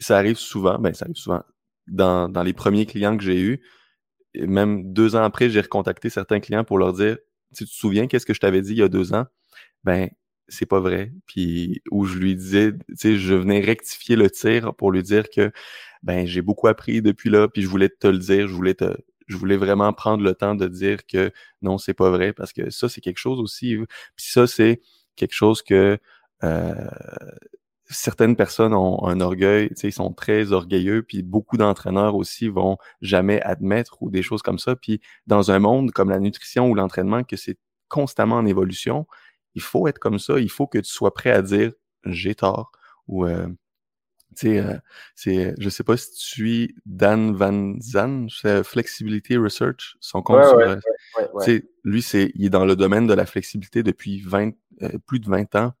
ça 0.00 0.16
arrive 0.16 0.38
souvent, 0.38 0.78
ben, 0.78 0.94
ça 0.94 1.04
arrive 1.04 1.16
souvent 1.16 1.42
dans, 1.86 2.28
dans 2.28 2.42
les 2.42 2.54
premiers 2.54 2.86
clients 2.86 3.16
que 3.16 3.22
j'ai 3.22 3.40
eus. 3.40 3.60
Même 4.34 4.92
deux 4.92 5.16
ans 5.16 5.22
après, 5.22 5.50
j'ai 5.50 5.60
recontacté 5.60 6.10
certains 6.10 6.40
clients 6.40 6.64
pour 6.64 6.78
leur 6.78 6.92
dire, 6.92 7.18
tu 7.56 7.64
te 7.64 7.70
souviens 7.70 8.06
qu'est-ce 8.06 8.26
que 8.26 8.34
je 8.34 8.40
t'avais 8.40 8.62
dit 8.62 8.72
il 8.72 8.78
y 8.78 8.82
a 8.82 8.88
deux 8.88 9.14
ans? 9.14 9.26
Ben, 9.84 10.10
c'est 10.48 10.66
pas 10.66 10.80
vrai. 10.80 11.12
Puis 11.26 11.82
où 11.90 12.04
je 12.06 12.18
lui 12.18 12.36
disais, 12.36 12.72
tu 12.72 12.96
sais, 12.96 13.18
je 13.18 13.34
venais 13.34 13.60
rectifier 13.60 14.16
le 14.16 14.30
tir 14.30 14.74
pour 14.76 14.92
lui 14.92 15.02
dire 15.02 15.30
que 15.30 15.52
ben 16.02 16.26
j'ai 16.26 16.42
beaucoup 16.42 16.68
appris 16.68 17.02
depuis 17.02 17.30
là, 17.30 17.48
puis 17.48 17.62
je 17.62 17.68
voulais 17.68 17.88
te 17.90 18.06
le 18.08 18.18
dire, 18.18 18.48
je 18.48 18.54
voulais 18.54 18.74
te 18.74 18.96
je 19.28 19.36
voulais 19.36 19.56
vraiment 19.58 19.92
prendre 19.92 20.24
le 20.24 20.34
temps 20.34 20.54
de 20.54 20.68
dire 20.68 21.06
que 21.06 21.32
non, 21.62 21.78
c'est 21.78 21.94
pas 21.94 22.10
vrai, 22.10 22.32
parce 22.32 22.52
que 22.52 22.70
ça, 22.70 22.88
c'est 22.88 23.00
quelque 23.02 23.18
chose 23.18 23.40
aussi. 23.40 23.76
Puis 24.16 24.26
ça, 24.30 24.46
c'est 24.46 24.80
quelque 25.16 25.34
chose 25.34 25.62
que 25.62 25.98
euh, 26.44 26.74
certaines 27.88 28.36
personnes 28.36 28.74
ont 28.74 29.06
un 29.06 29.20
orgueil, 29.20 29.68
tu 29.70 29.76
sais, 29.76 29.88
ils 29.88 29.92
sont 29.92 30.12
très 30.12 30.52
orgueilleux, 30.52 31.02
puis 31.02 31.22
beaucoup 31.22 31.56
d'entraîneurs 31.56 32.14
aussi 32.14 32.48
vont 32.48 32.76
jamais 33.00 33.40
admettre 33.42 34.02
ou 34.02 34.10
des 34.10 34.22
choses 34.22 34.42
comme 34.42 34.58
ça. 34.58 34.76
Puis 34.76 35.00
dans 35.26 35.50
un 35.50 35.58
monde 35.58 35.90
comme 35.92 36.10
la 36.10 36.20
nutrition 36.20 36.68
ou 36.68 36.74
l'entraînement, 36.74 37.24
que 37.24 37.36
c'est 37.36 37.58
constamment 37.88 38.36
en 38.36 38.46
évolution, 38.46 39.06
il 39.54 39.62
faut 39.62 39.88
être 39.88 39.98
comme 39.98 40.18
ça. 40.18 40.38
Il 40.38 40.50
faut 40.50 40.66
que 40.66 40.78
tu 40.78 40.90
sois 40.90 41.14
prêt 41.14 41.30
à 41.30 41.42
dire 41.42 41.72
j'ai 42.04 42.34
tort 42.34 42.72
ou 43.06 43.24
euh, 43.24 43.48
tu 44.36 44.48
sais, 44.48 44.58
euh, 44.58 44.76
c'est, 45.14 45.54
je 45.58 45.68
sais 45.68 45.82
pas 45.82 45.96
si 45.96 46.12
tu 46.12 46.20
suis 46.20 46.74
Dan 46.84 47.34
Van 47.34 47.76
c'est 47.80 48.62
Flexibility 48.62 49.36
Research, 49.36 49.96
son 50.00 50.22
compte 50.22 50.44
sur, 50.44 50.58
lui, 51.84 52.02
c'est, 52.02 52.32
il 52.34 52.46
est 52.46 52.50
dans 52.50 52.66
le 52.66 52.76
domaine 52.76 53.06
de 53.06 53.14
la 53.14 53.24
flexibilité 53.24 53.82
depuis 53.82 54.20
20, 54.20 54.50
euh, 54.82 54.90
plus 55.06 55.20
de 55.20 55.28
20 55.28 55.54
ans. 55.56 55.72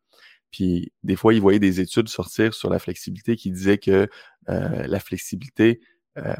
Puis 0.50 0.92
des 1.02 1.16
fois, 1.16 1.34
il 1.34 1.40
voyait 1.40 1.58
des 1.58 1.80
études 1.80 2.08
sortir 2.08 2.54
sur 2.54 2.70
la 2.70 2.78
flexibilité 2.78 3.36
qui 3.36 3.50
disaient 3.50 3.78
que 3.78 4.08
euh, 4.48 4.86
la 4.86 5.00
flexibilité, 5.00 5.80
euh, 6.16 6.34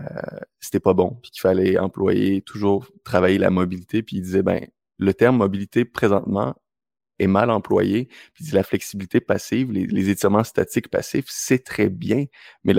c'était 0.61 0.81
pas 0.81 0.95
bon, 0.95 1.19
puis 1.23 1.31
qu'il 1.31 1.41
fallait 1.41 1.79
employer 1.79 2.43
toujours 2.43 2.89
travailler 3.05 3.39
la 3.39 3.51
mobilité. 3.51 4.03
Puis 4.03 4.17
il 4.17 4.23
disait 4.23 4.43
ben 4.43 4.67
le 4.99 5.15
terme 5.15 5.37
mobilité 5.37 5.85
présentement 5.85 6.55
est 7.19 7.27
mal 7.27 7.51
employé. 7.51 8.09
Puis 8.35 8.45
la 8.53 8.63
flexibilité 8.63 9.21
passive, 9.21 9.73
les, 9.73 10.11
étirements 10.11 10.45
statiques 10.45 10.89
passifs, 10.89 11.27
c'est 11.29 11.65
très 11.65 11.89
bien, 11.89 12.27
mais 12.65 12.75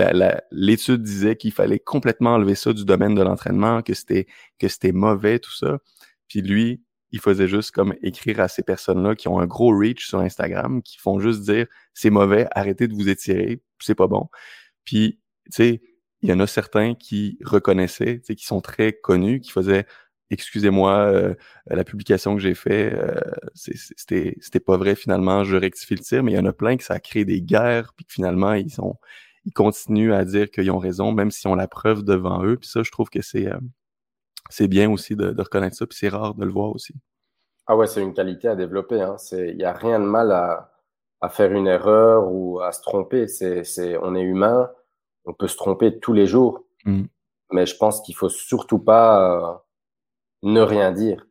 l'étude 0.50 1.02
disait 1.02 1.36
qu'il 1.36 1.52
fallait 1.52 1.78
complètement 1.78 2.34
enlever 2.34 2.54
ça 2.54 2.72
du 2.72 2.84
domaine 2.84 3.14
de 3.14 3.22
l'entraînement, 3.22 3.82
que 3.82 3.94
c'était 3.94 4.26
que 4.58 4.68
c'était 4.68 4.92
mauvais 4.92 5.38
tout 5.38 5.54
ça. 5.54 5.78
Puis 6.28 6.42
lui, 6.42 6.82
il 7.12 7.20
faisait 7.20 7.48
juste 7.48 7.72
comme 7.72 7.94
écrire 8.02 8.40
à 8.40 8.48
ces 8.48 8.62
personnes-là 8.62 9.14
qui 9.16 9.28
ont 9.28 9.38
un 9.40 9.46
gros 9.46 9.76
reach 9.76 10.06
sur 10.06 10.20
Instagram, 10.20 10.82
qui 10.82 10.98
font 10.98 11.20
juste 11.20 11.42
dire 11.42 11.66
c'est 11.94 12.10
mauvais, 12.10 12.46
arrêtez 12.52 12.88
de 12.88 12.94
vous 12.94 13.08
étirer, 13.08 13.62
c'est 13.80 13.94
pas 13.94 14.06
bon. 14.06 14.28
Puis 14.84 15.20
tu 15.46 15.52
sais, 15.52 15.82
il 16.22 16.30
y 16.30 16.32
en 16.32 16.40
a 16.40 16.46
certains 16.46 16.94
qui 16.94 17.38
reconnaissaient, 17.44 18.20
tu 18.20 18.26
sais, 18.26 18.34
qui 18.36 18.46
sont 18.46 18.60
très 18.60 18.92
connus, 18.92 19.40
qui 19.40 19.50
faisaient 19.52 19.86
excusez-moi, 20.30 20.92
euh, 20.92 21.34
la 21.66 21.84
publication 21.84 22.34
que 22.36 22.40
j'ai 22.40 22.54
fait, 22.54 22.92
euh, 22.94 23.20
c'était 23.54 24.60
pas 24.60 24.76
vrai 24.76 24.94
finalement, 24.94 25.44
je 25.44 25.56
rectifie 25.56 25.94
le 25.96 26.00
tir, 26.00 26.22
mais 26.22 26.32
il 26.32 26.36
y 26.36 26.38
en 26.38 26.46
a 26.46 26.52
plein 26.52 26.76
que 26.76 26.84
ça 26.84 26.94
a 26.94 27.00
créé 27.00 27.24
des 27.24 27.42
guerres, 27.42 27.92
puis 27.96 28.04
que 28.06 28.12
finalement 28.12 28.52
ils 28.54 28.70
sont 28.70 28.96
ils 29.46 29.52
continuent 29.52 30.12
à 30.12 30.24
dire 30.24 30.50
qu'ils 30.50 30.70
ont 30.70 30.78
raison, 30.78 31.12
même 31.12 31.30
s'ils 31.30 31.48
ont 31.50 31.54
la 31.54 31.68
preuve 31.68 32.02
devant 32.04 32.44
eux. 32.44 32.56
Puis 32.56 32.68
ça, 32.68 32.82
je 32.82 32.90
trouve 32.90 33.08
que 33.10 33.22
c'est 33.22 33.48
euh, 33.48 33.58
c'est 34.50 34.68
bien 34.68 34.90
aussi 34.90 35.16
de, 35.16 35.30
de 35.30 35.42
reconnaître 35.42 35.76
ça, 35.76 35.86
puis 35.86 35.96
c'est 35.98 36.08
rare 36.08 36.34
de 36.34 36.44
le 36.44 36.52
voir 36.52 36.74
aussi. 36.74 36.94
Ah 37.66 37.76
ouais, 37.76 37.86
c'est 37.86 38.02
une 38.02 38.14
qualité 38.14 38.48
à 38.48 38.56
développer. 38.56 39.00
Hein. 39.00 39.16
Il 39.32 39.56
n'y 39.56 39.64
a 39.64 39.72
rien 39.72 39.98
de 39.98 40.04
mal 40.04 40.32
à, 40.32 40.72
à 41.20 41.28
faire 41.28 41.52
une 41.52 41.66
erreur 41.66 42.30
ou 42.30 42.60
à 42.60 42.72
se 42.72 42.82
tromper. 42.82 43.28
C'est, 43.28 43.96
on 44.02 44.14
est 44.14 44.22
humain, 44.22 44.70
on 45.24 45.32
peut 45.32 45.48
se 45.48 45.56
tromper 45.56 45.98
tous 46.00 46.12
les 46.12 46.26
jours. 46.26 46.64
Mmh. 46.84 47.04
Mais 47.52 47.66
je 47.66 47.76
pense 47.76 48.02
qu'il 48.02 48.14
faut 48.14 48.28
surtout 48.28 48.78
pas 48.78 49.64
ne 50.42 50.60
rien 50.60 50.92
dire. 50.92 51.26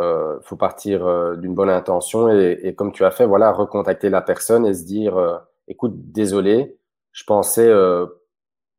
Euh, 0.00 0.40
faut 0.42 0.56
partir 0.56 1.06
euh, 1.06 1.36
d'une 1.36 1.54
bonne 1.54 1.68
intention 1.68 2.30
et, 2.30 2.58
et, 2.62 2.74
comme 2.74 2.90
tu 2.90 3.04
as 3.04 3.10
fait, 3.10 3.26
voilà, 3.26 3.52
recontacter 3.52 4.08
la 4.08 4.22
personne 4.22 4.64
et 4.64 4.72
se 4.72 4.84
dire, 4.84 5.16
euh, 5.18 5.36
écoute, 5.68 5.92
désolé, 5.94 6.78
je 7.12 7.24
pensais, 7.24 7.68
euh, 7.68 8.06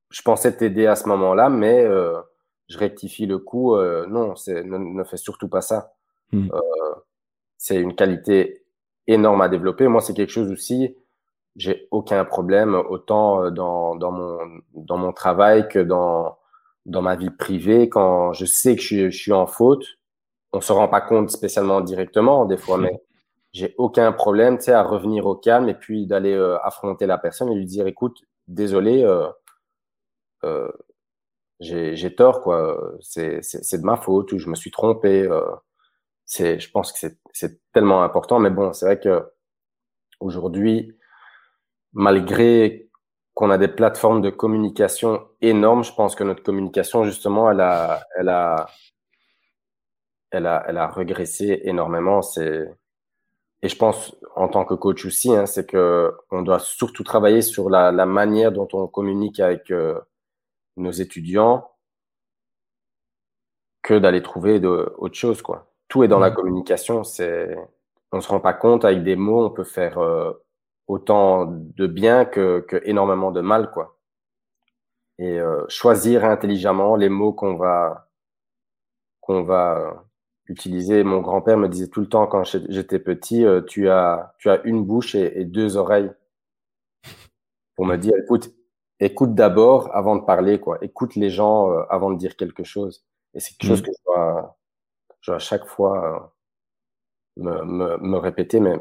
je 0.09 0.22
pensais 0.24 0.55
t'aider 0.55 0.88
à 0.88 0.95
ce 0.95 1.07
moment-là, 1.09 1.49
mais 1.49 1.88
je 2.72 2.78
rectifie 2.78 3.26
le 3.26 3.38
coup. 3.38 3.76
non, 3.76 4.36
c'est, 4.36 4.63
ne, 4.63 4.78
ne, 4.78 5.03
fais 5.03 5.17
surtout 5.17 5.49
pas 5.49 5.61
ça. 5.61 5.93
Hmm. 6.32 6.47
c'est 7.57 7.76
une 7.76 7.93
qualité 7.93 8.61
énorme 9.07 9.41
à 9.41 9.49
développer. 9.49 9.88
Moi, 9.88 10.01
c'est 10.01 10.13
quelque 10.13 10.32
chose 10.32 10.51
aussi. 10.51 10.95
j'ai 11.55 11.88
aucun 11.91 12.24
problème, 12.26 12.76
autant 12.76 13.43
euh, 13.43 13.51
dans, 13.51 13.95
dans, 13.95 14.11
mon, 14.11 14.39
dans 14.74 14.97
mon 14.97 15.11
travail 15.13 15.67
que 15.67 15.80
dans, 15.80 16.38
dans 16.86 17.01
ma 17.01 17.15
vie 17.15 17.30
privée. 17.30 17.89
Quand 17.89 18.34
je 18.34 18.45
sais 18.45 18.76
que 18.76 18.82
je 18.82 18.88
suis, 18.88 19.11
je 19.11 19.17
suis 19.17 19.34
en 19.34 19.47
faute, 19.47 19.86
on 20.53 20.61
se 20.61 20.72
rend 20.74 20.88
pas 20.88 21.01
compte 21.01 21.30
spécialement 21.30 21.82
directement 21.82 22.45
des 22.45 22.57
fois, 22.57 22.78
mais 22.78 23.01
j'ai 23.53 23.76
aucun 23.78 24.11
problème, 24.13 24.57
tu 24.57 24.65
sais, 24.65 24.72
à 24.74 24.84
revenir 24.84 25.26
au 25.26 25.36
calme 25.36 25.69
et 25.69 25.74
puis 25.74 26.07
d'aller 26.07 26.34
euh, 26.34 26.57
affronter 26.63 27.05
la 27.05 27.17
personne 27.17 27.49
et 27.49 27.55
lui 27.55 27.65
dire, 27.65 27.88
écoute, 27.88 28.22
désolé, 28.47 29.03
euh, 29.03 29.28
euh, 30.45 30.72
j'ai 31.62 32.16
tort, 32.16 32.41
quoi. 32.41 32.93
C'est 33.01 33.39
de 33.39 33.86
ma 33.86 33.95
faute 33.97 34.32
ou 34.34 34.39
je 34.39 34.49
me 34.49 34.55
suis 34.55 34.72
trompé. 34.72 35.24
Euh, 35.24 35.41
je 36.28 36.72
pense 36.72 36.91
que 36.91 37.07
c'est 37.34 37.62
tellement 37.74 38.03
important, 38.03 38.39
mais 38.39 38.49
bon, 38.49 38.74
c'est 38.74 38.86
vrai 38.86 38.99
que 38.99 39.24
aujourd'hui, 40.20 40.97
malgré 41.93 42.89
qu'on 43.34 43.49
a 43.49 43.57
des 43.57 43.68
plateformes 43.68 44.22
de 44.22 44.30
communication 44.30 45.28
énormes, 45.41 45.84
je 45.84 45.93
pense 45.93 46.16
que 46.16 46.24
notre 46.24 46.43
communication, 46.43 47.05
justement, 47.05 47.51
elle 47.51 47.62
a, 47.62 48.03
elle 48.18 48.30
a, 48.30 48.68
elle 50.32 50.47
a, 50.47 50.64
elle 50.68 50.78
a 50.78 50.88
régressé 50.88 51.62
énormément. 51.64 52.22
C'est, 52.22 52.70
et 53.62 53.70
je 53.70 53.76
pense, 53.78 54.16
en 54.36 54.47
tant 54.47 54.66
que 54.66 54.74
coach 54.74 55.05
aussi, 55.05 55.34
hein, 55.36 55.45
c'est 55.45 55.68
que 55.68 56.14
on 56.32 56.41
doit 56.41 56.59
surtout 56.59 57.03
travailler 57.03 57.41
sur 57.41 57.70
la, 57.70 57.91
la 57.91 58.05
manière 58.05 58.51
dont 58.51 58.68
on 58.74 58.88
communique 58.88 59.39
avec 59.39 59.72
euh, 59.72 59.99
nos 60.78 60.91
étudiants 60.91 61.72
que 63.82 63.95
d'aller 63.95 64.22
trouver 64.22 64.59
de, 64.59 64.93
autre 64.97 65.15
chose, 65.15 65.41
quoi. 65.41 65.74
Tout 65.88 66.03
est 66.03 66.07
dans 66.07 66.19
la 66.19 66.32
communication. 66.32 67.03
C'est, 67.03 67.55
on 68.11 68.22
se 68.22 68.30
rend 68.30 68.39
pas 68.39 68.53
compte 68.53 68.86
avec 68.86 69.03
des 69.03 69.15
mots, 69.15 69.45
on 69.45 69.49
peut 69.49 69.63
faire 69.63 69.97
euh, 69.97 70.32
autant 70.88 71.45
de 71.47 71.88
bien 71.88 72.26
que, 72.26 72.61
que, 72.61 72.82
énormément 72.86 73.32
de 73.32 73.41
mal, 73.41 73.72
quoi. 73.72 73.97
Et 75.19 75.39
euh, 75.39 75.65
choisir 75.69 76.26
intelligemment 76.26 76.95
les 76.95 77.09
mots 77.09 77.34
qu'on 77.34 77.55
va 77.55 78.09
qu'on 79.22 79.43
va 79.43 80.05
utiliser. 80.47 81.03
Mon 81.03 81.22
grand-père 81.22 81.57
me 81.57 81.69
disait 81.69 81.88
tout 81.89 82.01
le 82.01 82.09
temps 82.09 82.28
quand 82.28 82.43
j'étais 82.43 82.99
petit, 82.99 83.45
euh, 83.45 83.61
tu 83.61 83.89
as 83.89 84.34
tu 84.39 84.49
as 84.49 84.61
une 84.63 84.84
bouche 84.84 85.15
et, 85.15 85.45
deux 85.45 85.78
oreilles 85.78 86.11
pour 87.76 87.86
me 87.86 87.97
dire 87.97 88.13
écoute 88.24 88.51
écoute 89.02 89.36
d'abord 89.36 89.93
avant 89.95 90.16
de 90.16 90.24
parler 90.24 90.60
quoi. 90.60 90.78
Écoute 90.82 91.16
les 91.16 91.30
gens 91.30 91.72
euh, 91.72 91.84
avant 91.89 92.12
de 92.12 92.18
dire 92.18 92.36
quelque 92.36 92.64
chose. 92.64 93.04
Et 93.34 93.39
c'est 93.39 93.56
quelque 93.58 93.70
chose 93.70 93.82
mmh. 93.82 93.86
que 93.86 93.91
je 93.91 94.04
dois, 94.06 94.58
je 95.22 95.32
dois 95.32 95.36
à 95.38 95.39
chaque 95.39 95.66
fois 95.66 96.34
me, 97.38 97.64
me, 97.64 97.97
me 97.97 98.18
répéter, 98.18 98.60
mais 98.60 98.76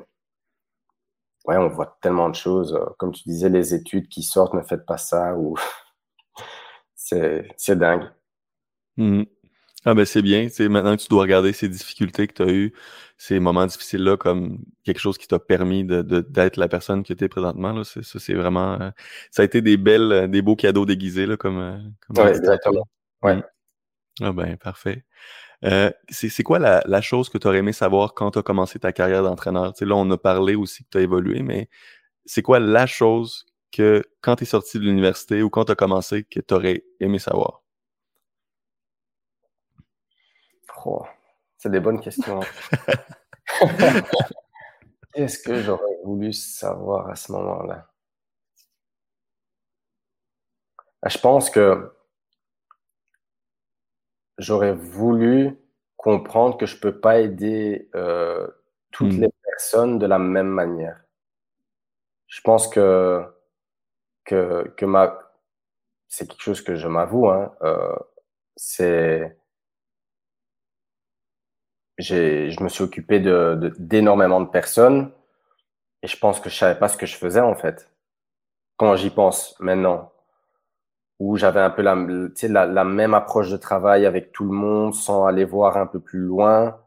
ouais, 1.47 1.57
on 1.57 1.69
voit 1.69 1.99
tellement 2.03 2.29
de 2.29 2.35
choses. 2.35 2.79
Comme 2.99 3.13
tu 3.13 3.23
disais, 3.25 3.49
les 3.49 3.75
études 3.75 4.09
qui 4.09 4.23
sortent, 4.23 4.55
ne 4.55 4.63
faites 4.63 4.87
pas 4.87 4.99
ça 4.99 5.37
ou 5.37 5.57
c'est 6.95 7.79
dingue. 7.79 8.11
Mmh. 8.97 9.23
Ah 9.87 9.95
ben 9.95 10.05
c'est 10.05 10.21
bien, 10.21 10.49
c'est 10.51 10.69
maintenant 10.69 10.95
que 10.97 11.03
tu 11.03 11.09
dois 11.09 11.23
regarder 11.23 11.55
ces 11.55 11.69
difficultés 11.69 12.27
que 12.27 12.35
tu 12.35 12.43
as 12.43 12.53
eues, 12.53 12.75
ces 13.17 13.41
moments 13.41 13.65
difficiles-là 13.65 14.19
comme 14.19 14.59
quelque 14.85 14.99
chose 14.99 15.17
qui 15.17 15.27
t'a 15.27 15.39
permis 15.39 15.85
de, 15.85 16.03
d'être 16.03 16.59
la 16.59 16.69
personne 16.69 17.03
que 17.03 17.15
tu 17.15 17.25
es 17.25 17.29
présentement. 17.29 17.73
Là. 17.73 17.85
C'est, 17.85 18.05
ça, 18.05 18.19
c'est 18.19 18.35
vraiment. 18.35 18.81
Euh, 18.81 18.91
ça 19.31 19.43
a 19.43 19.45
été 19.45 19.63
des 19.63 19.79
belles, 19.79 20.13
euh, 20.13 20.27
des 20.27 20.43
beaux 20.43 20.57
cadeaux 20.57 20.85
déguisés, 20.85 21.27
là, 21.27 21.37
comme. 21.39 21.59
Euh, 21.59 21.79
comme 22.07 22.25
ouais, 22.25 22.37
exactement. 22.37 22.87
Ouais. 23.23 23.37
Mmh. 23.37 23.43
Ah 24.23 24.33
ben, 24.33 24.57
parfait. 24.59 25.05
Euh, 25.65 25.91
c'est 26.09 26.43
quoi 26.43 26.59
la, 26.59 26.83
la, 26.87 27.01
chose 27.03 27.29
que 27.29 27.39
tu 27.39 27.47
aurais 27.47 27.59
aimé 27.59 27.73
savoir 27.73 28.15
quand 28.15 28.33
tu 28.33 28.39
as 28.39 28.43
commencé 28.43 28.79
ta 28.79 28.93
carrière 28.93 29.23
d'entraîneur? 29.23 29.73
Tu 29.75 29.81
sais, 29.81 29.85
là, 29.87 29.97
on 29.97 30.11
a 30.11 30.19
parlé 30.19 30.55
aussi 30.55 30.85
que 30.85 30.91
tu 30.91 30.99
as 30.99 31.03
évolué, 31.03 31.43
mais 31.43 31.69
c'est 32.27 32.43
quoi 32.43 32.61
la 32.61 32.87
chose 32.87 33.47
que 33.73 34.03
quand 34.21 34.37
tu 34.37 34.45
es 34.45 34.47
sorti 34.47 34.79
de 34.79 34.85
l'université 34.85 35.43
ou 35.43 35.51
quand 35.51 35.67
tu 35.67 35.73
as 35.73 35.77
commencé 35.77 36.25
que 36.25 36.41
tu 36.41 36.55
aurais 36.55 36.85
aimé 37.01 37.19
savoir? 37.19 37.63
Oh, 40.87 41.05
c'est 41.59 41.71
des 41.71 41.81
bonnes 41.81 42.01
questions. 42.01 42.41
Qu'est-ce 45.13 45.39
que 45.39 45.61
j'aurais 45.61 45.99
voulu 46.05 46.33
savoir 46.33 47.09
à 47.09 47.17
ce 47.17 47.33
moment-là? 47.33 47.87
Ah, 51.03 51.09
je 51.09 51.19
pense 51.19 51.51
que 51.51 51.93
j'aurais 54.39 54.75
voulu 54.75 55.59
comprendre 55.97 56.57
que 56.57 56.67
je 56.67 56.79
peux 56.79 56.99
pas 56.99 57.21
aider 57.21 57.91
euh, 57.95 58.47
toutes 58.91 59.13
hmm. 59.15 59.23
les 59.23 59.31
personnes 59.43 59.99
de 59.99 60.07
la 60.07 60.19
même 60.19 60.49
manière. 60.49 61.03
Je 62.27 62.41
pense 62.43 62.69
que 62.69 63.25
que 64.25 64.73
que 64.77 64.87
ma 64.87 65.19
c'est 66.09 66.29
quelque 66.29 66.43
chose 66.43 66.63
que 66.63 66.75
je 66.77 66.89
m'avoue 66.89 67.29
hein, 67.29 67.55
euh, 67.63 67.97
c'est 68.57 69.40
je 72.01 72.63
me 72.63 72.69
suis 72.69 72.85
occupé 72.85 73.21
d'énormément 73.21 74.41
de, 74.41 74.49
personnes 74.49 75.13
et 76.03 76.07
je 76.07 76.17
pense 76.17 76.41
que 76.41 76.51
je 76.51 76.57
savais 76.57 76.79
pas 76.79 76.89
ce 76.89 76.97
que 76.97 77.07
je 77.07 77.17
faisais 77.17 77.41
en 77.41 77.55
fait 77.55 77.91
quand 78.77 78.97
j'y 78.97 79.11
pense 79.11 79.55
maintenant 79.61 80.11
où 81.21 81.37
j'avais 81.37 81.61
un 81.61 81.69
peu 81.69 81.83
la, 81.83 81.95
même 81.95 83.15
approche 83.15 83.51
de 83.51 83.59
travail 83.59 84.07
avec 84.07 84.33
tout 84.33 84.45
le 84.45 84.53
monde 84.53 84.95
sans 84.95 85.27
aller 85.27 85.45
voir 85.45 85.77
un 85.77 85.87
peu 85.87 86.01
plus 86.01 86.21
loin. 86.21 86.81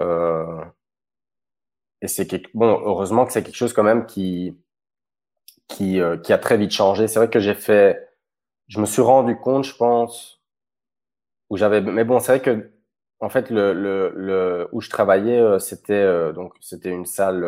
Euh, 0.00 0.64
et 2.00 2.08
c'est 2.08 2.26
bon, 2.54 2.80
heureusement 2.82 3.26
que 3.26 3.32
c'est 3.32 3.42
quelque 3.42 3.56
chose 3.56 3.74
quand 3.74 3.82
même 3.82 4.06
qui, 4.06 4.56
euh, 5.82 6.16
qui 6.16 6.32
a 6.32 6.38
très 6.38 6.56
vite 6.56 6.70
changé. 6.72 7.06
C'est 7.08 7.18
vrai 7.18 7.28
que 7.28 7.40
j'ai 7.40 7.54
fait, 7.54 8.10
je 8.68 8.80
me 8.80 8.86
suis 8.86 9.02
rendu 9.02 9.36
compte, 9.36 9.64
je 9.64 9.76
pense, 9.76 10.42
où 11.50 11.58
j'avais, 11.58 11.82
mais 11.82 12.04
bon, 12.04 12.20
c'est 12.20 12.38
vrai 12.38 12.40
que 12.40 12.71
en 13.22 13.30
fait 13.30 13.50
le, 13.50 13.72
le, 13.72 14.12
le 14.16 14.68
où 14.72 14.80
je 14.82 14.90
travaillais, 14.90 15.38
euh, 15.40 15.58
c'était 15.58 15.94
euh, 15.94 16.32
donc 16.32 16.54
c'était 16.60 16.90
une 16.90 17.06
salle, 17.06 17.46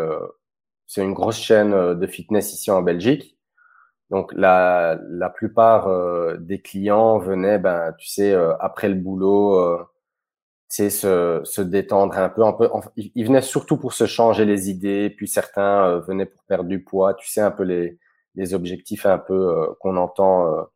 c'est 0.87 1.03
une 1.03 1.14
grosse 1.14 1.39
chaîne 1.39 1.95
de 1.95 2.07
fitness 2.07 2.55
ici 2.55 2.70
en 2.70 2.83
Belgique. 2.83 3.39
Donc 4.11 4.33
la, 4.35 4.99
la 5.09 5.31
plupart 5.31 5.89
euh, 5.89 6.37
des 6.39 6.61
clients 6.62 7.18
venaient, 7.18 7.59
ben, 7.59 7.95
tu 7.99 8.09
sais, 8.09 8.33
euh, 8.33 8.55
après 8.61 8.89
le 8.89 8.95
boulot, 8.97 9.59
euh, 9.59 9.79
sais, 10.68 10.91
se, 10.91 11.41
se 11.45 11.62
détendre 11.62 12.18
un 12.18 12.29
peu. 12.29 12.45
Un 12.45 12.53
peu 12.55 12.70
ils, 12.97 13.25
venaient 13.27 13.43
surtout 13.43 13.79
pour 13.79 13.93
se 13.95 14.07
changer 14.07 14.45
les 14.45 14.70
idées, 14.70 15.11
puis 15.11 15.29
certains 15.29 15.87
euh, 15.89 16.01
venaient 16.01 16.27
pour 16.27 16.43
perdre 16.45 16.68
du 16.68 16.85
poids. 16.85 17.14
Tu 17.14 17.29
sais, 17.31 17.41
un 17.41 17.51
peu 17.51 17.64
les, 17.64 17.99
les 18.37 18.55
objectifs 18.55 19.07
un 19.07 19.18
peu 19.18 19.68
qu'on 19.81 19.97
entend 19.97 20.66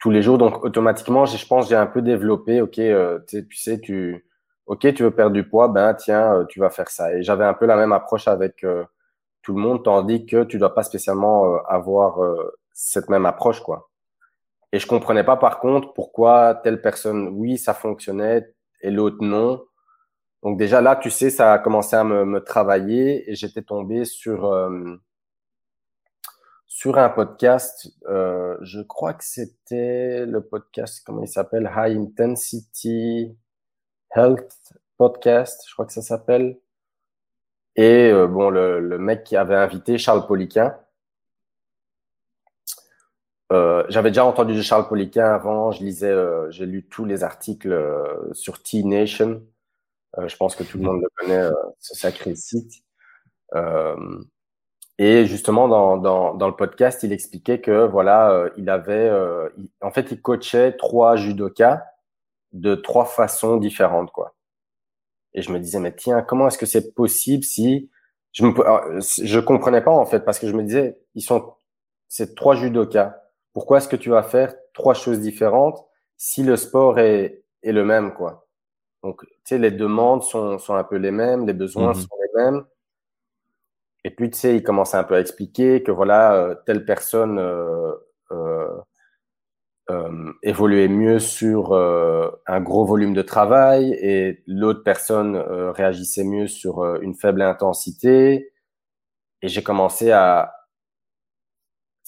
tous 0.00 0.10
les 0.10 0.22
jours. 0.22 0.38
Donc 0.38 0.64
automatiquement, 0.64 1.26
je 1.26 1.46
pense, 1.46 1.68
j'ai 1.68 1.76
un 1.76 1.86
peu 1.86 2.02
développé. 2.02 2.60
Ok, 2.60 2.80
tu 3.28 3.56
sais, 3.56 3.80
tu, 3.80 4.26
ok, 4.66 4.94
tu 4.94 5.02
veux 5.04 5.10
perdre 5.12 5.32
du 5.32 5.48
poids, 5.48 5.68
ben 5.68 5.94
tiens, 5.94 6.44
tu 6.48 6.60
vas 6.60 6.70
faire 6.70 6.88
ça. 6.90 7.14
Et 7.14 7.22
j'avais 7.22 7.44
un 7.44 7.54
peu 7.54 7.66
la 7.66 7.76
même 7.76 7.92
approche 7.92 8.26
avec 8.28 8.64
tout 9.42 9.54
le 9.54 9.60
monde, 9.60 9.84
tandis 9.84 10.26
que 10.26 10.44
tu 10.44 10.58
dois 10.58 10.74
pas 10.74 10.82
spécialement 10.82 11.54
euh, 11.54 11.58
avoir 11.68 12.22
euh, 12.22 12.58
cette 12.72 13.08
même 13.08 13.26
approche, 13.26 13.60
quoi. 13.60 13.90
Et 14.72 14.78
je 14.78 14.86
comprenais 14.86 15.24
pas, 15.24 15.36
par 15.36 15.58
contre, 15.58 15.92
pourquoi 15.94 16.54
telle 16.54 16.80
personne, 16.80 17.28
oui, 17.32 17.58
ça 17.58 17.74
fonctionnait 17.74 18.52
et 18.82 18.90
l'autre 18.90 19.18
non. 19.20 19.64
Donc 20.42 20.58
déjà 20.58 20.80
là, 20.80 20.96
tu 20.96 21.10
sais, 21.10 21.30
ça 21.30 21.52
a 21.54 21.58
commencé 21.58 21.96
à 21.96 22.04
me, 22.04 22.24
me 22.24 22.40
travailler 22.40 23.30
et 23.30 23.34
j'étais 23.34 23.62
tombé 23.62 24.04
sur 24.04 24.46
euh, 24.46 24.96
sur 26.80 26.96
un 26.96 27.10
podcast. 27.10 27.92
Euh, 28.08 28.56
je 28.62 28.80
crois 28.80 29.12
que 29.12 29.22
c'était 29.22 30.24
le 30.24 30.40
podcast, 30.40 31.02
comment 31.04 31.20
il 31.20 31.28
s'appelle, 31.28 31.70
High 31.76 31.94
Intensity 31.94 33.36
Health 34.16 34.72
Podcast. 34.96 35.62
Je 35.68 35.74
crois 35.74 35.84
que 35.84 35.92
ça 35.92 36.00
s'appelle. 36.00 36.58
Et 37.76 38.10
euh, 38.10 38.26
bon, 38.26 38.48
le, 38.48 38.80
le, 38.80 38.98
mec 38.98 39.24
qui 39.24 39.36
avait 39.36 39.56
invité 39.56 39.98
Charles 39.98 40.26
Poliquin. 40.26 40.74
Euh, 43.52 43.84
J'avais 43.90 44.08
déjà 44.08 44.24
entendu 44.24 44.54
de 44.54 44.62
Charles 44.62 44.88
Poliquin 44.88 45.34
avant. 45.34 45.72
Je 45.72 45.84
lisais, 45.84 46.16
j'ai 46.48 46.64
lu 46.64 46.88
tous 46.88 47.04
les 47.04 47.24
articles 47.24 47.78
sur 48.32 48.62
T-Nation. 48.62 49.42
je 50.16 50.36
pense 50.36 50.56
que 50.56 50.62
tout 50.62 50.78
le 50.78 50.84
monde 50.84 51.02
le 51.02 51.10
connaît, 51.14 51.50
ce 51.78 51.94
sacré 51.94 52.34
site. 52.34 52.72
Et 55.02 55.24
justement, 55.24 55.66
dans, 55.66 55.96
dans, 55.96 56.34
dans, 56.34 56.46
le 56.46 56.54
podcast, 56.54 57.02
il 57.02 57.12
expliquait 57.12 57.60
que 57.62 57.86
voilà, 57.86 58.50
il 58.58 58.68
avait, 58.68 59.10
en 59.80 59.90
fait, 59.90 60.12
il 60.12 60.20
coachait 60.20 60.76
trois 60.76 61.16
judokas 61.16 61.82
de 62.52 62.74
trois 62.74 63.06
façons 63.06 63.56
différentes, 63.56 64.10
quoi. 64.12 64.34
Et 65.32 65.40
je 65.40 65.52
me 65.52 65.58
disais, 65.58 65.80
mais 65.80 65.94
tiens, 65.94 66.20
comment 66.20 66.48
est-ce 66.48 66.58
que 66.58 66.66
c'est 66.66 66.92
possible 66.94 67.44
si 67.44 67.90
je 68.32 68.44
me, 68.44 68.52
je 69.00 69.40
comprenais 69.40 69.80
pas 69.80 69.90
en 69.90 70.04
fait 70.04 70.20
parce 70.20 70.38
que 70.38 70.46
je 70.46 70.52
me 70.52 70.62
disais, 70.62 70.98
ils 71.14 71.22
sont, 71.22 71.54
c'est 72.08 72.34
trois 72.34 72.54
judokas. 72.54 73.16
Pourquoi 73.54 73.78
est-ce 73.78 73.88
que 73.88 73.96
tu 73.96 74.10
vas 74.10 74.22
faire 74.22 74.54
trois 74.74 74.94
choses 74.94 75.20
différentes 75.20 75.82
si 76.18 76.42
le 76.42 76.56
sport 76.56 76.98
est, 76.98 77.42
est 77.62 77.72
le 77.72 77.84
même, 77.84 78.12
quoi? 78.12 78.46
Donc, 79.02 79.24
tu 79.24 79.30
sais, 79.44 79.58
les 79.58 79.70
demandes 79.70 80.22
sont, 80.22 80.58
sont 80.58 80.74
un 80.74 80.84
peu 80.84 80.96
les 80.96 81.10
mêmes, 81.10 81.46
les 81.46 81.54
besoins 81.54 81.94
mhm. 81.94 81.94
sont 81.94 82.16
les 82.20 82.42
mêmes. 82.42 82.64
Et 84.04 84.10
puis, 84.10 84.30
tu 84.30 84.38
sais, 84.38 84.56
il 84.56 84.62
commençait 84.62 84.96
un 84.96 85.04
peu 85.04 85.14
à 85.14 85.20
expliquer 85.20 85.82
que 85.82 85.92
voilà, 85.92 86.34
euh, 86.34 86.54
telle 86.66 86.84
personne 86.84 87.38
euh, 87.38 87.92
euh, 88.32 88.80
euh 89.90 90.32
évoluait 90.42 90.88
mieux 90.88 91.18
sur 91.18 91.74
un 91.74 92.60
gros 92.60 92.84
volume 92.84 93.12
de 93.14 93.22
travail 93.22 93.92
et 93.92 94.42
l'autre 94.46 94.82
personne 94.84 95.36
réagissait 95.36 96.24
mieux 96.24 96.46
sur 96.46 96.84
une 97.02 97.14
faible 97.14 97.42
intensité. 97.42 98.52
Et 99.42 99.48
j'ai 99.48 99.62
commencé 99.62 100.12
à, 100.12 100.54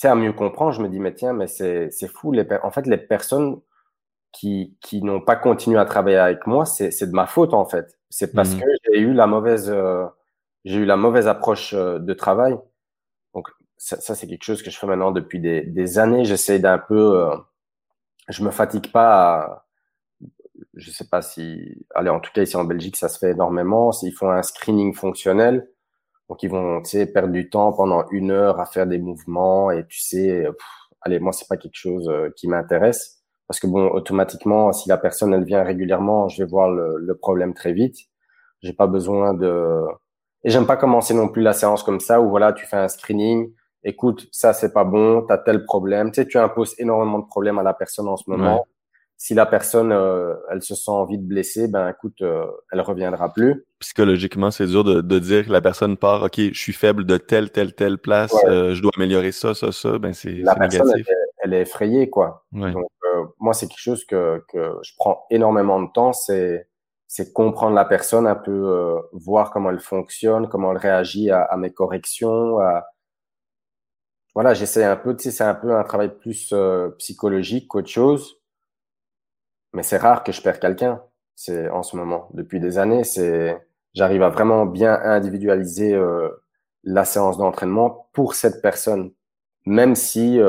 à 0.02 0.14
mieux 0.14 0.32
comprendre. 0.32 0.72
Je 0.72 0.82
me 0.82 0.88
dis, 0.88 1.00
mais 1.00 1.14
tiens, 1.14 1.32
mais 1.32 1.48
c'est 1.48 1.90
fou. 2.08 2.32
Les, 2.32 2.46
en 2.62 2.70
fait, 2.70 2.86
les 2.86 2.98
personnes 2.98 3.60
qui, 4.32 4.76
qui 4.80 5.02
n'ont 5.02 5.20
pas 5.20 5.36
continué 5.36 5.78
à 5.78 5.84
travailler 5.84 6.18
avec 6.18 6.46
moi, 6.46 6.66
c'est 6.66 7.06
de 7.06 7.14
ma 7.14 7.26
faute, 7.26 7.52
en 7.52 7.64
fait. 7.64 7.98
C'est 8.10 8.32
parce 8.32 8.54
mmh. 8.54 8.60
que 8.60 8.66
j'ai 8.84 9.00
eu 9.00 9.12
la 9.12 9.26
mauvaise 9.26 9.74
j'ai 10.64 10.78
eu 10.80 10.84
la 10.84 10.96
mauvaise 10.96 11.28
approche 11.28 11.74
euh, 11.74 11.98
de 11.98 12.14
travail. 12.14 12.56
Donc 13.34 13.48
ça, 13.76 14.00
ça 14.00 14.14
c'est 14.14 14.26
quelque 14.26 14.44
chose 14.44 14.62
que 14.62 14.70
je 14.70 14.78
fais 14.78 14.86
maintenant 14.86 15.12
depuis 15.12 15.40
des, 15.40 15.62
des 15.62 15.98
années. 15.98 16.24
J'essaie 16.24 16.58
d'un 16.58 16.78
peu, 16.78 17.20
euh, 17.20 17.36
je 18.28 18.44
me 18.44 18.50
fatigue 18.50 18.90
pas. 18.92 19.40
À, 19.40 19.66
je 20.74 20.90
sais 20.90 21.08
pas 21.08 21.22
si, 21.22 21.86
allez 21.94 22.10
en 22.10 22.20
tout 22.20 22.30
cas 22.32 22.42
ici 22.42 22.56
en 22.56 22.64
Belgique 22.64 22.96
ça 22.96 23.08
se 23.08 23.18
fait 23.18 23.32
énormément. 23.32 23.92
S'ils 23.92 24.12
font 24.14 24.30
un 24.30 24.42
screening 24.42 24.94
fonctionnel, 24.94 25.68
donc 26.28 26.42
ils 26.42 26.50
vont, 26.50 26.82
tu 26.82 26.90
sais, 26.90 27.06
perdre 27.06 27.32
du 27.32 27.50
temps 27.50 27.72
pendant 27.72 28.08
une 28.10 28.30
heure 28.30 28.60
à 28.60 28.66
faire 28.66 28.86
des 28.86 28.98
mouvements 28.98 29.70
et 29.70 29.86
tu 29.86 30.00
sais, 30.00 30.46
allez 31.02 31.18
moi 31.20 31.32
c'est 31.32 31.48
pas 31.48 31.56
quelque 31.56 31.76
chose 31.76 32.08
euh, 32.08 32.30
qui 32.36 32.48
m'intéresse 32.48 33.22
parce 33.48 33.60
que 33.60 33.66
bon 33.66 33.88
automatiquement 33.90 34.72
si 34.72 34.88
la 34.88 34.98
personne 34.98 35.34
elle 35.34 35.44
vient 35.44 35.62
régulièrement, 35.64 36.28
je 36.28 36.42
vais 36.42 36.48
voir 36.48 36.70
le, 36.70 36.96
le 36.98 37.16
problème 37.18 37.54
très 37.54 37.72
vite. 37.72 37.98
J'ai 38.62 38.72
pas 38.72 38.86
besoin 38.86 39.34
de 39.34 39.82
et 40.44 40.50
j'aime 40.50 40.66
pas 40.66 40.76
commencer 40.76 41.14
non 41.14 41.28
plus 41.28 41.42
la 41.42 41.52
séance 41.52 41.82
comme 41.82 42.00
ça 42.00 42.20
où 42.20 42.28
voilà, 42.28 42.52
tu 42.52 42.66
fais 42.66 42.76
un 42.76 42.88
screening. 42.88 43.52
Écoute, 43.84 44.28
ça 44.32 44.52
c'est 44.52 44.72
pas 44.72 44.84
bon, 44.84 45.24
tu 45.26 45.32
as 45.32 45.38
tel 45.38 45.64
problème. 45.64 46.10
Tu 46.10 46.22
sais, 46.22 46.26
tu 46.26 46.38
imposes 46.38 46.74
énormément 46.78 47.18
de 47.18 47.26
problèmes 47.26 47.58
à 47.58 47.62
la 47.62 47.74
personne 47.74 48.08
en 48.08 48.16
ce 48.16 48.24
moment. 48.28 48.66
Si 49.18 49.34
la 49.34 49.46
personne, 49.46 49.92
euh, 49.92 50.34
elle 50.50 50.62
se 50.62 50.74
sent 50.74 51.06
vite 51.08 51.24
blessée, 51.24 51.68
ben 51.68 51.88
écoute, 51.88 52.22
euh, 52.22 52.44
elle 52.72 52.80
reviendra 52.80 53.32
plus. 53.32 53.64
Psychologiquement, 53.78 54.50
c'est 54.50 54.66
dur 54.66 54.82
de, 54.82 55.00
de, 55.00 55.18
dire 55.20 55.46
que 55.46 55.52
la 55.52 55.60
personne 55.60 55.96
part, 55.96 56.24
ok, 56.24 56.36
je 56.36 56.58
suis 56.58 56.72
faible 56.72 57.06
de 57.06 57.18
telle, 57.18 57.52
telle, 57.52 57.72
telle 57.72 57.98
place, 57.98 58.34
euh, 58.46 58.74
je 58.74 58.82
dois 58.82 58.90
améliorer 58.96 59.30
ça, 59.30 59.54
ça, 59.54 59.70
ça. 59.70 59.98
Ben 59.98 60.12
c'est 60.12 60.32
la 60.32 60.56
personne, 60.56 60.88
négatif. 60.88 61.06
Elle, 61.44 61.54
est, 61.54 61.60
effrayée, 61.60 62.10
quoi. 62.10 62.44
Donc 62.50 62.84
moi, 63.38 63.54
c'est 63.54 63.68
quelque 63.68 63.80
chose 63.80 64.04
que 64.04 64.42
que 64.48 64.76
je 64.82 64.92
prends 64.98 65.24
énormément 65.30 65.80
de 65.80 65.88
temps. 65.92 66.12
C'est 66.12 66.66
c'est 67.14 67.34
comprendre 67.34 67.74
la 67.74 67.84
personne, 67.84 68.26
un 68.26 68.34
peu 68.34 68.50
euh, 68.50 68.98
voir 69.12 69.50
comment 69.50 69.68
elle 69.68 69.80
fonctionne, 69.80 70.48
comment 70.48 70.72
elle 70.72 70.78
réagit 70.78 71.30
à, 71.30 71.42
à 71.42 71.58
mes 71.58 71.70
corrections. 71.70 72.58
À... 72.58 72.86
Voilà, 74.34 74.54
j'essaie 74.54 74.82
un 74.82 74.96
peu, 74.96 75.14
tu 75.14 75.24
sais, 75.24 75.30
c'est 75.30 75.44
un 75.44 75.54
peu 75.54 75.76
un 75.76 75.84
travail 75.84 76.16
plus 76.18 76.54
euh, 76.54 76.88
psychologique 76.96 77.68
qu'autre 77.68 77.90
chose. 77.90 78.40
Mais 79.74 79.82
c'est 79.82 79.98
rare 79.98 80.24
que 80.24 80.32
je 80.32 80.40
perds 80.40 80.58
quelqu'un. 80.58 81.02
C'est 81.34 81.68
en 81.68 81.82
ce 81.82 81.96
moment, 81.96 82.30
depuis 82.32 82.60
des 82.60 82.78
années, 82.78 83.04
c'est 83.04 83.62
j'arrive 83.92 84.22
à 84.22 84.30
vraiment 84.30 84.64
bien 84.64 84.98
individualiser 85.02 85.92
euh, 85.92 86.30
la 86.82 87.04
séance 87.04 87.36
d'entraînement 87.36 88.08
pour 88.14 88.34
cette 88.34 88.62
personne, 88.62 89.12
même 89.66 89.96
si 89.96 90.40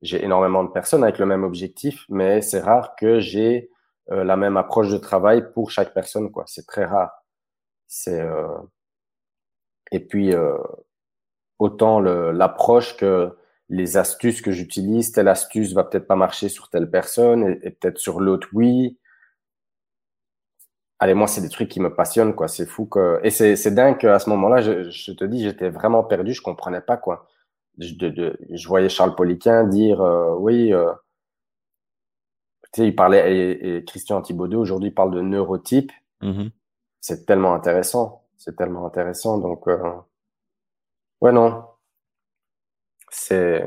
j'ai 0.00 0.24
énormément 0.24 0.62
de 0.62 0.70
personnes 0.70 1.02
avec 1.02 1.18
le 1.18 1.26
même 1.26 1.42
objectif, 1.42 2.04
mais 2.08 2.40
c'est 2.40 2.60
rare 2.60 2.94
que 2.94 3.18
j'ai 3.18 3.68
euh, 4.10 4.24
la 4.24 4.36
même 4.36 4.56
approche 4.56 4.90
de 4.90 4.96
travail 4.96 5.52
pour 5.52 5.70
chaque 5.70 5.92
personne, 5.94 6.30
quoi. 6.30 6.44
C'est 6.46 6.66
très 6.66 6.84
rare. 6.84 7.24
C'est 7.86 8.20
euh... 8.20 8.58
et 9.92 10.00
puis 10.00 10.34
euh, 10.34 10.56
autant 11.58 12.00
l'approche 12.00 12.96
que 12.96 13.36
les 13.68 13.96
astuces 13.98 14.40
que 14.42 14.52
j'utilise, 14.52 15.12
telle 15.12 15.28
astuce 15.28 15.74
va 15.74 15.84
peut-être 15.84 16.06
pas 16.06 16.16
marcher 16.16 16.48
sur 16.48 16.70
telle 16.70 16.90
personne 16.90 17.58
et, 17.62 17.70
peut-être 17.70 17.98
sur 17.98 18.20
l'autre 18.20 18.48
oui. 18.52 18.98
Allez, 21.00 21.14
moi, 21.14 21.28
c'est 21.28 21.40
des 21.40 21.48
trucs 21.48 21.68
qui 21.68 21.80
me 21.80 21.94
passionnent, 21.94 22.34
quoi. 22.34 22.48
C'est 22.48 22.66
fou 22.66 22.86
que 22.86 23.20
et 23.22 23.30
c'est 23.30 23.70
dingue 23.70 23.98
qu'à 23.98 24.18
ce 24.18 24.30
moment-là, 24.30 24.60
je, 24.62 25.12
te 25.12 25.24
dis, 25.24 25.44
j'étais 25.44 25.68
vraiment 25.70 26.02
perdu, 26.04 26.32
je 26.34 26.42
comprenais 26.42 26.80
pas 26.80 26.96
quoi. 26.96 27.28
Je, 27.78 27.94
je 28.50 28.68
voyais 28.68 28.88
Charles 28.88 29.14
Poliquin 29.14 29.64
dire 29.64 30.00
euh, 30.02 30.34
oui. 30.36 30.72
Tu 32.72 32.82
sais, 32.82 32.88
il 32.88 32.94
parlait, 32.94 33.58
et, 33.60 33.84
Christian 33.84 34.20
Thibaudot 34.22 34.60
aujourd'hui 34.60 34.90
parle 34.90 35.12
de 35.12 35.20
neurotype. 35.20 35.92
Mm-hmm. 36.22 36.50
C'est 37.00 37.26
tellement 37.26 37.54
intéressant. 37.54 38.24
C'est 38.36 38.56
tellement 38.56 38.86
intéressant. 38.86 39.38
Donc, 39.38 39.66
euh... 39.68 39.94
ouais, 41.20 41.32
non. 41.32 41.64
C'est. 43.10 43.64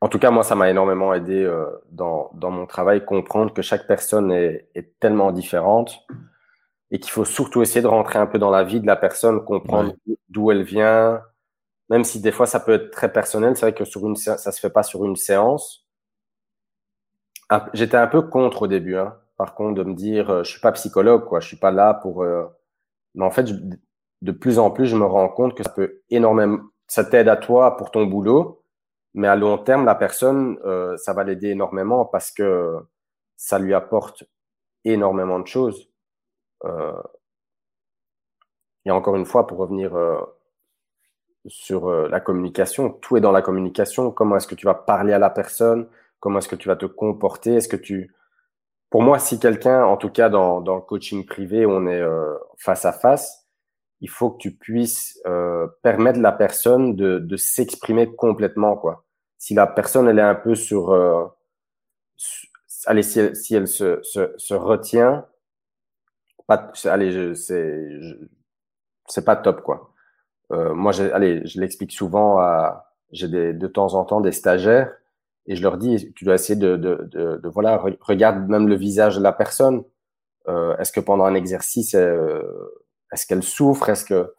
En 0.00 0.08
tout 0.08 0.20
cas, 0.20 0.30
moi, 0.30 0.44
ça 0.44 0.54
m'a 0.54 0.70
énormément 0.70 1.12
aidé 1.12 1.42
euh, 1.42 1.66
dans, 1.90 2.30
dans 2.34 2.50
mon 2.50 2.66
travail, 2.66 3.04
comprendre 3.04 3.52
que 3.52 3.62
chaque 3.62 3.88
personne 3.88 4.30
est, 4.30 4.68
est 4.76 4.98
tellement 5.00 5.32
différente 5.32 6.06
et 6.90 7.00
qu'il 7.00 7.10
faut 7.10 7.24
surtout 7.24 7.62
essayer 7.62 7.82
de 7.82 7.86
rentrer 7.86 8.18
un 8.18 8.26
peu 8.26 8.38
dans 8.38 8.50
la 8.50 8.64
vie 8.64 8.80
de 8.80 8.86
la 8.86 8.96
personne, 8.96 9.44
comprendre 9.44 9.94
d'où 10.28 10.50
elle 10.50 10.62
vient, 10.62 11.20
même 11.90 12.04
si 12.04 12.20
des 12.20 12.32
fois 12.32 12.46
ça 12.46 12.60
peut 12.60 12.72
être 12.72 12.90
très 12.90 13.12
personnel. 13.12 13.56
C'est 13.56 13.66
vrai 13.66 13.74
que 13.74 13.84
sur 13.84 14.06
une 14.06 14.16
ça 14.16 14.38
se 14.38 14.60
fait 14.60 14.70
pas 14.70 14.82
sur 14.82 15.04
une 15.04 15.16
séance, 15.16 15.86
J'étais 17.72 17.96
un 17.96 18.06
peu 18.06 18.22
contre 18.22 18.62
au 18.62 18.66
début, 18.66 18.96
hein. 18.96 19.16
par 19.36 19.54
contre, 19.54 19.82
de 19.82 19.84
me 19.84 19.94
dire, 19.94 20.30
euh, 20.30 20.42
je 20.44 20.50
suis 20.50 20.60
pas 20.60 20.72
psychologue, 20.72 21.24
quoi, 21.24 21.40
je 21.40 21.48
suis 21.48 21.56
pas 21.56 21.70
là 21.70 21.94
pour. 21.94 22.22
Euh, 22.22 22.44
mais 23.14 23.24
en 23.24 23.30
fait, 23.30 23.46
de 24.22 24.32
plus 24.32 24.58
en 24.58 24.70
plus, 24.70 24.86
je 24.86 24.96
me 24.96 25.04
rends 25.04 25.28
compte 25.28 25.56
que 25.56 25.62
ça 25.62 25.70
peut 25.70 26.02
énormément, 26.10 26.58
ça 26.88 27.04
t'aide 27.04 27.28
à 27.28 27.36
toi 27.36 27.76
pour 27.76 27.90
ton 27.90 28.06
boulot, 28.06 28.62
mais 29.14 29.28
à 29.28 29.36
long 29.36 29.58
terme, 29.58 29.84
la 29.84 29.94
personne, 29.94 30.58
euh, 30.64 30.96
ça 30.96 31.12
va 31.12 31.24
l'aider 31.24 31.48
énormément 31.50 32.04
parce 32.04 32.30
que 32.30 32.78
ça 33.36 33.58
lui 33.58 33.74
apporte 33.74 34.24
énormément 34.84 35.40
de 35.40 35.46
choses. 35.46 35.90
Euh, 36.64 37.00
et 38.84 38.90
encore 38.90 39.16
une 39.16 39.26
fois, 39.26 39.46
pour 39.46 39.58
revenir 39.58 39.94
euh, 39.96 40.20
sur 41.46 41.90
la 41.90 42.20
communication, 42.20 42.90
tout 42.90 43.16
est 43.16 43.20
dans 43.20 43.32
la 43.32 43.42
communication. 43.42 44.10
Comment 44.10 44.36
est-ce 44.36 44.46
que 44.46 44.54
tu 44.54 44.66
vas 44.66 44.74
parler 44.74 45.12
à 45.12 45.18
la 45.18 45.30
personne? 45.30 45.88
Comment 46.20 46.38
est-ce 46.38 46.48
que 46.48 46.56
tu 46.56 46.68
vas 46.68 46.76
te 46.76 46.86
comporter? 46.86 47.54
Est-ce 47.54 47.68
que 47.68 47.76
tu... 47.76 48.14
Pour 48.90 49.02
moi, 49.02 49.18
si 49.18 49.38
quelqu'un, 49.38 49.84
en 49.84 49.96
tout 49.96 50.10
cas 50.10 50.28
dans, 50.28 50.60
dans 50.60 50.76
le 50.76 50.80
coaching 50.80 51.26
privé, 51.26 51.66
on 51.66 51.86
est 51.86 52.00
euh, 52.00 52.34
face 52.56 52.84
à 52.84 52.92
face, 52.92 53.46
il 54.00 54.08
faut 54.08 54.30
que 54.30 54.38
tu 54.38 54.56
puisses 54.56 55.20
euh, 55.26 55.66
permettre 55.82 56.20
la 56.20 56.32
personne 56.32 56.96
de, 56.96 57.18
de 57.18 57.36
s'exprimer 57.36 58.14
complètement. 58.14 58.76
quoi. 58.76 59.04
Si 59.36 59.54
la 59.54 59.66
personne, 59.66 60.08
elle 60.08 60.18
est 60.18 60.22
un 60.22 60.34
peu 60.34 60.54
sur... 60.54 60.90
Euh, 60.92 61.26
allez, 62.86 63.02
si 63.02 63.20
elle, 63.20 63.36
si 63.36 63.54
elle 63.54 63.68
se, 63.68 64.00
se, 64.02 64.32
se 64.36 64.54
retient, 64.54 65.26
pas, 66.46 66.72
allez, 66.84 67.34
c'est 67.34 69.24
pas 69.24 69.36
top 69.36 69.62
quoi. 69.62 69.92
Euh, 70.50 70.72
moi, 70.72 70.98
allez, 71.12 71.46
je 71.46 71.60
l'explique 71.60 71.92
souvent 71.92 72.38
à, 72.38 72.94
j'ai 73.12 73.28
de 73.28 73.66
temps 73.66 73.94
en 73.94 74.04
temps 74.04 74.22
des 74.22 74.32
stagiaires 74.32 74.94
et 75.48 75.56
je 75.56 75.62
leur 75.62 75.78
dis, 75.78 76.12
tu 76.14 76.24
dois 76.24 76.34
essayer 76.34 76.58
de, 76.58 76.76
de, 76.76 77.08
de, 77.10 77.38
de 77.38 77.48
voilà, 77.48 77.82
regarde 78.00 78.48
même 78.48 78.68
le 78.68 78.76
visage 78.76 79.16
de 79.16 79.22
la 79.22 79.32
personne. 79.32 79.82
Euh, 80.48 80.76
est-ce 80.78 80.92
que 80.92 81.00
pendant 81.00 81.24
un 81.24 81.34
exercice, 81.34 81.94
euh, 81.94 82.42
est-ce 83.12 83.26
qu'elle 83.26 83.42
souffre? 83.42 83.88
Est-ce 83.88 84.04
que 84.04 84.34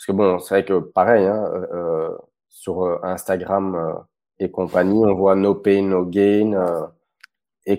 parce 0.00 0.06
que 0.06 0.12
bon, 0.12 0.38
c'est 0.38 0.54
vrai 0.54 0.64
que 0.64 0.78
pareil, 0.78 1.26
hein, 1.26 1.44
euh, 1.74 2.16
sur 2.48 2.84
euh, 2.84 2.98
Instagram 3.02 3.74
euh, 3.74 3.92
et 4.38 4.50
compagnie, 4.50 5.04
on 5.04 5.14
voit 5.14 5.34
no 5.36 5.54
pain, 5.54 5.82
no 5.82 6.06
gain. 6.06 6.88
et 7.66 7.78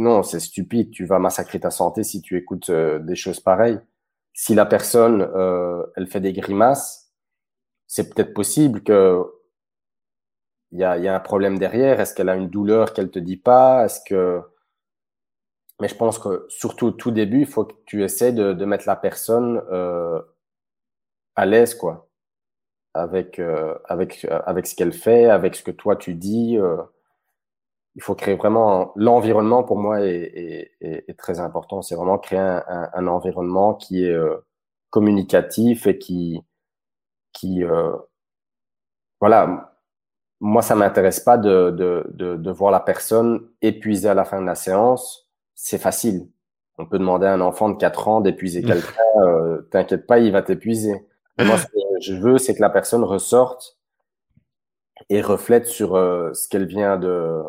non, 0.00 0.24
c'est 0.24 0.40
stupide. 0.40 0.90
Tu 0.90 1.04
vas 1.06 1.20
massacrer 1.20 1.60
ta 1.60 1.70
santé 1.70 2.02
si 2.02 2.22
tu 2.22 2.36
écoutes 2.36 2.72
des 2.72 3.14
choses 3.14 3.38
pareilles. 3.38 3.78
Si 4.32 4.56
la 4.56 4.66
personne, 4.66 5.22
elle 5.96 6.08
fait 6.08 6.20
des 6.20 6.32
grimaces, 6.32 7.12
c'est 7.86 8.12
peut-être 8.12 8.34
possible 8.34 8.82
que 8.82 9.22
il 10.72 10.78
y 10.80 10.84
a, 10.84 10.98
y 10.98 11.08
a, 11.08 11.14
un 11.14 11.20
problème 11.20 11.58
derrière. 11.58 12.00
Est-ce 12.00 12.14
qu'elle 12.14 12.28
a 12.28 12.36
une 12.36 12.48
douleur 12.50 12.92
qu'elle 12.92 13.10
te 13.10 13.18
dit 13.18 13.36
pas? 13.36 13.84
Est-ce 13.84 14.00
que 14.06 14.42
mais 15.80 15.88
je 15.88 15.96
pense 15.96 16.18
que 16.18 16.46
surtout 16.48 16.88
au 16.88 16.90
tout 16.90 17.10
début, 17.10 17.40
il 17.40 17.46
faut 17.46 17.64
que 17.64 17.74
tu 17.86 18.04
essaies 18.04 18.32
de, 18.32 18.52
de 18.52 18.64
mettre 18.66 18.86
la 18.86 18.96
personne 18.96 19.62
euh, 19.72 20.20
à 21.36 21.46
l'aise, 21.46 21.74
quoi, 21.74 22.08
avec 22.94 23.38
euh, 23.38 23.76
avec 23.86 24.26
avec 24.46 24.66
ce 24.66 24.74
qu'elle 24.76 24.92
fait, 24.92 25.26
avec 25.26 25.56
ce 25.56 25.62
que 25.62 25.70
toi 25.72 25.96
tu 25.96 26.14
dis. 26.14 26.58
Euh, 26.58 26.76
il 27.96 28.02
faut 28.02 28.14
créer 28.14 28.36
vraiment 28.36 28.92
l'environnement. 28.96 29.64
Pour 29.64 29.78
moi, 29.78 30.02
est, 30.02 30.70
est, 30.80 31.04
est 31.08 31.18
très 31.18 31.40
important. 31.40 31.82
C'est 31.82 31.96
vraiment 31.96 32.18
créer 32.18 32.38
un, 32.38 32.64
un, 32.68 32.90
un, 32.94 33.06
environnement 33.08 33.74
qui 33.74 34.04
est 34.04 34.12
euh, 34.12 34.36
communicatif 34.90 35.86
et 35.86 35.98
qui 35.98 36.40
qui 37.32 37.64
euh, 37.64 37.96
voilà 39.20 39.69
moi, 40.40 40.62
ça 40.62 40.74
m'intéresse 40.74 41.20
pas 41.20 41.36
de, 41.36 41.70
de, 41.70 42.04
de, 42.14 42.36
de, 42.36 42.50
voir 42.50 42.70
la 42.70 42.80
personne 42.80 43.46
épuisée 43.60 44.08
à 44.08 44.14
la 44.14 44.24
fin 44.24 44.40
de 44.40 44.46
la 44.46 44.54
séance. 44.54 45.28
C'est 45.54 45.78
facile. 45.78 46.28
On 46.78 46.86
peut 46.86 46.98
demander 46.98 47.26
à 47.26 47.34
un 47.34 47.42
enfant 47.42 47.68
de 47.68 47.76
4 47.76 48.08
ans 48.08 48.20
d'épuiser 48.22 48.62
quelqu'un. 48.64 49.02
Euh, 49.18 49.62
T'inquiète 49.70 50.06
pas, 50.06 50.18
il 50.18 50.32
va 50.32 50.42
t'épuiser. 50.42 51.06
Moi, 51.38 51.56
je 52.00 52.14
veux, 52.14 52.38
c'est 52.38 52.54
que 52.54 52.60
la 52.60 52.70
personne 52.70 53.04
ressorte 53.04 53.78
et 55.08 55.20
reflète 55.22 55.66
sur 55.66 55.96
euh, 55.96 56.32
ce 56.34 56.48
qu'elle 56.48 56.66
vient 56.66 56.98
de 56.98 57.42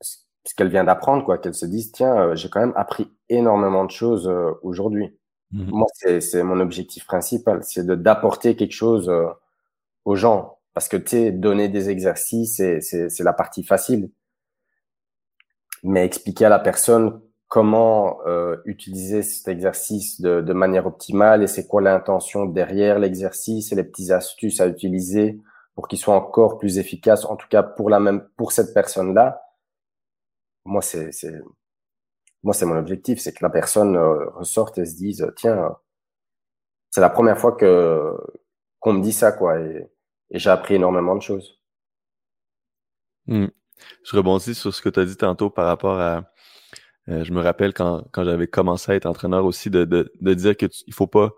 ce 0.00 0.54
qu'elle 0.54 0.68
vient 0.68 0.84
d'apprendre, 0.84 1.24
quoi, 1.24 1.38
qu'elle 1.38 1.54
se 1.54 1.66
dise 1.66 1.90
tiens, 1.90 2.16
euh, 2.16 2.36
j'ai 2.36 2.48
quand 2.48 2.60
même 2.60 2.72
appris 2.76 3.10
énormément 3.28 3.84
de 3.84 3.90
choses 3.90 4.28
euh, 4.28 4.52
aujourd'hui. 4.62 5.18
Mmh 5.50 5.70
Moi, 5.70 5.86
c'est 6.20 6.42
mon 6.42 6.60
objectif 6.60 7.04
principal, 7.06 7.62
c'est 7.64 7.84
de 7.84 7.94
d'apporter 7.94 8.56
quelque 8.56 8.72
chose 8.72 9.12
aux 10.04 10.16
gens, 10.16 10.55
parce 10.76 10.88
que 10.88 10.98
tu 10.98 11.08
sais, 11.08 11.32
donner 11.32 11.70
des 11.70 11.88
exercices, 11.88 12.56
c'est 12.80 13.20
la 13.20 13.32
partie 13.32 13.64
facile, 13.64 14.10
mais 15.82 16.04
expliquer 16.04 16.44
à 16.44 16.48
la 16.50 16.58
personne 16.58 17.22
comment 17.48 18.18
euh, 18.26 18.58
utiliser 18.66 19.22
cet 19.22 19.48
exercice 19.48 20.20
de, 20.20 20.42
de 20.42 20.52
manière 20.52 20.86
optimale 20.86 21.42
et 21.42 21.46
c'est 21.46 21.66
quoi 21.66 21.80
l'intention 21.80 22.44
derrière 22.44 22.98
l'exercice 22.98 23.72
et 23.72 23.74
les 23.74 23.84
petites 23.84 24.10
astuces 24.10 24.60
à 24.60 24.66
utiliser 24.66 25.40
pour 25.74 25.88
qu'il 25.88 25.98
soit 25.98 26.14
encore 26.14 26.58
plus 26.58 26.76
efficace, 26.76 27.24
en 27.24 27.36
tout 27.36 27.48
cas 27.48 27.62
pour 27.62 27.88
la 27.88 27.98
même 27.98 28.28
pour 28.36 28.52
cette 28.52 28.74
personne-là. 28.74 29.40
Moi, 30.66 30.82
c'est 30.82 31.10
moi 32.42 32.52
c'est 32.52 32.66
mon 32.66 32.76
objectif, 32.76 33.18
c'est 33.18 33.32
que 33.32 33.42
la 33.42 33.48
personne 33.48 33.96
euh, 33.96 34.28
ressorte 34.34 34.76
et 34.76 34.84
se 34.84 34.94
dise 34.94 35.26
tiens, 35.36 35.74
c'est 36.90 37.00
la 37.00 37.08
première 37.08 37.38
fois 37.38 37.52
que 37.52 38.14
qu'on 38.78 38.92
me 38.92 39.02
dit 39.02 39.14
ça 39.14 39.32
quoi 39.32 39.58
et, 39.58 39.90
et 40.30 40.38
j'ai 40.38 40.50
appris 40.50 40.74
énormément 40.74 41.16
de 41.16 41.22
choses. 41.22 41.58
Mmh. 43.26 43.46
Je 44.04 44.16
rebondis 44.16 44.54
sur 44.54 44.74
ce 44.74 44.82
que 44.82 44.88
tu 44.88 45.00
as 45.00 45.04
dit 45.04 45.16
tantôt 45.16 45.50
par 45.50 45.66
rapport 45.66 45.98
à 45.98 46.32
euh, 47.08 47.24
je 47.24 47.32
me 47.32 47.40
rappelle 47.40 47.72
quand, 47.72 48.04
quand 48.12 48.24
j'avais 48.24 48.48
commencé 48.48 48.92
à 48.92 48.94
être 48.96 49.06
entraîneur 49.06 49.44
aussi 49.44 49.70
de, 49.70 49.84
de, 49.84 50.12
de 50.20 50.34
dire 50.34 50.56
que 50.56 50.66
il 50.86 50.94
faut 50.94 51.06
pas 51.06 51.32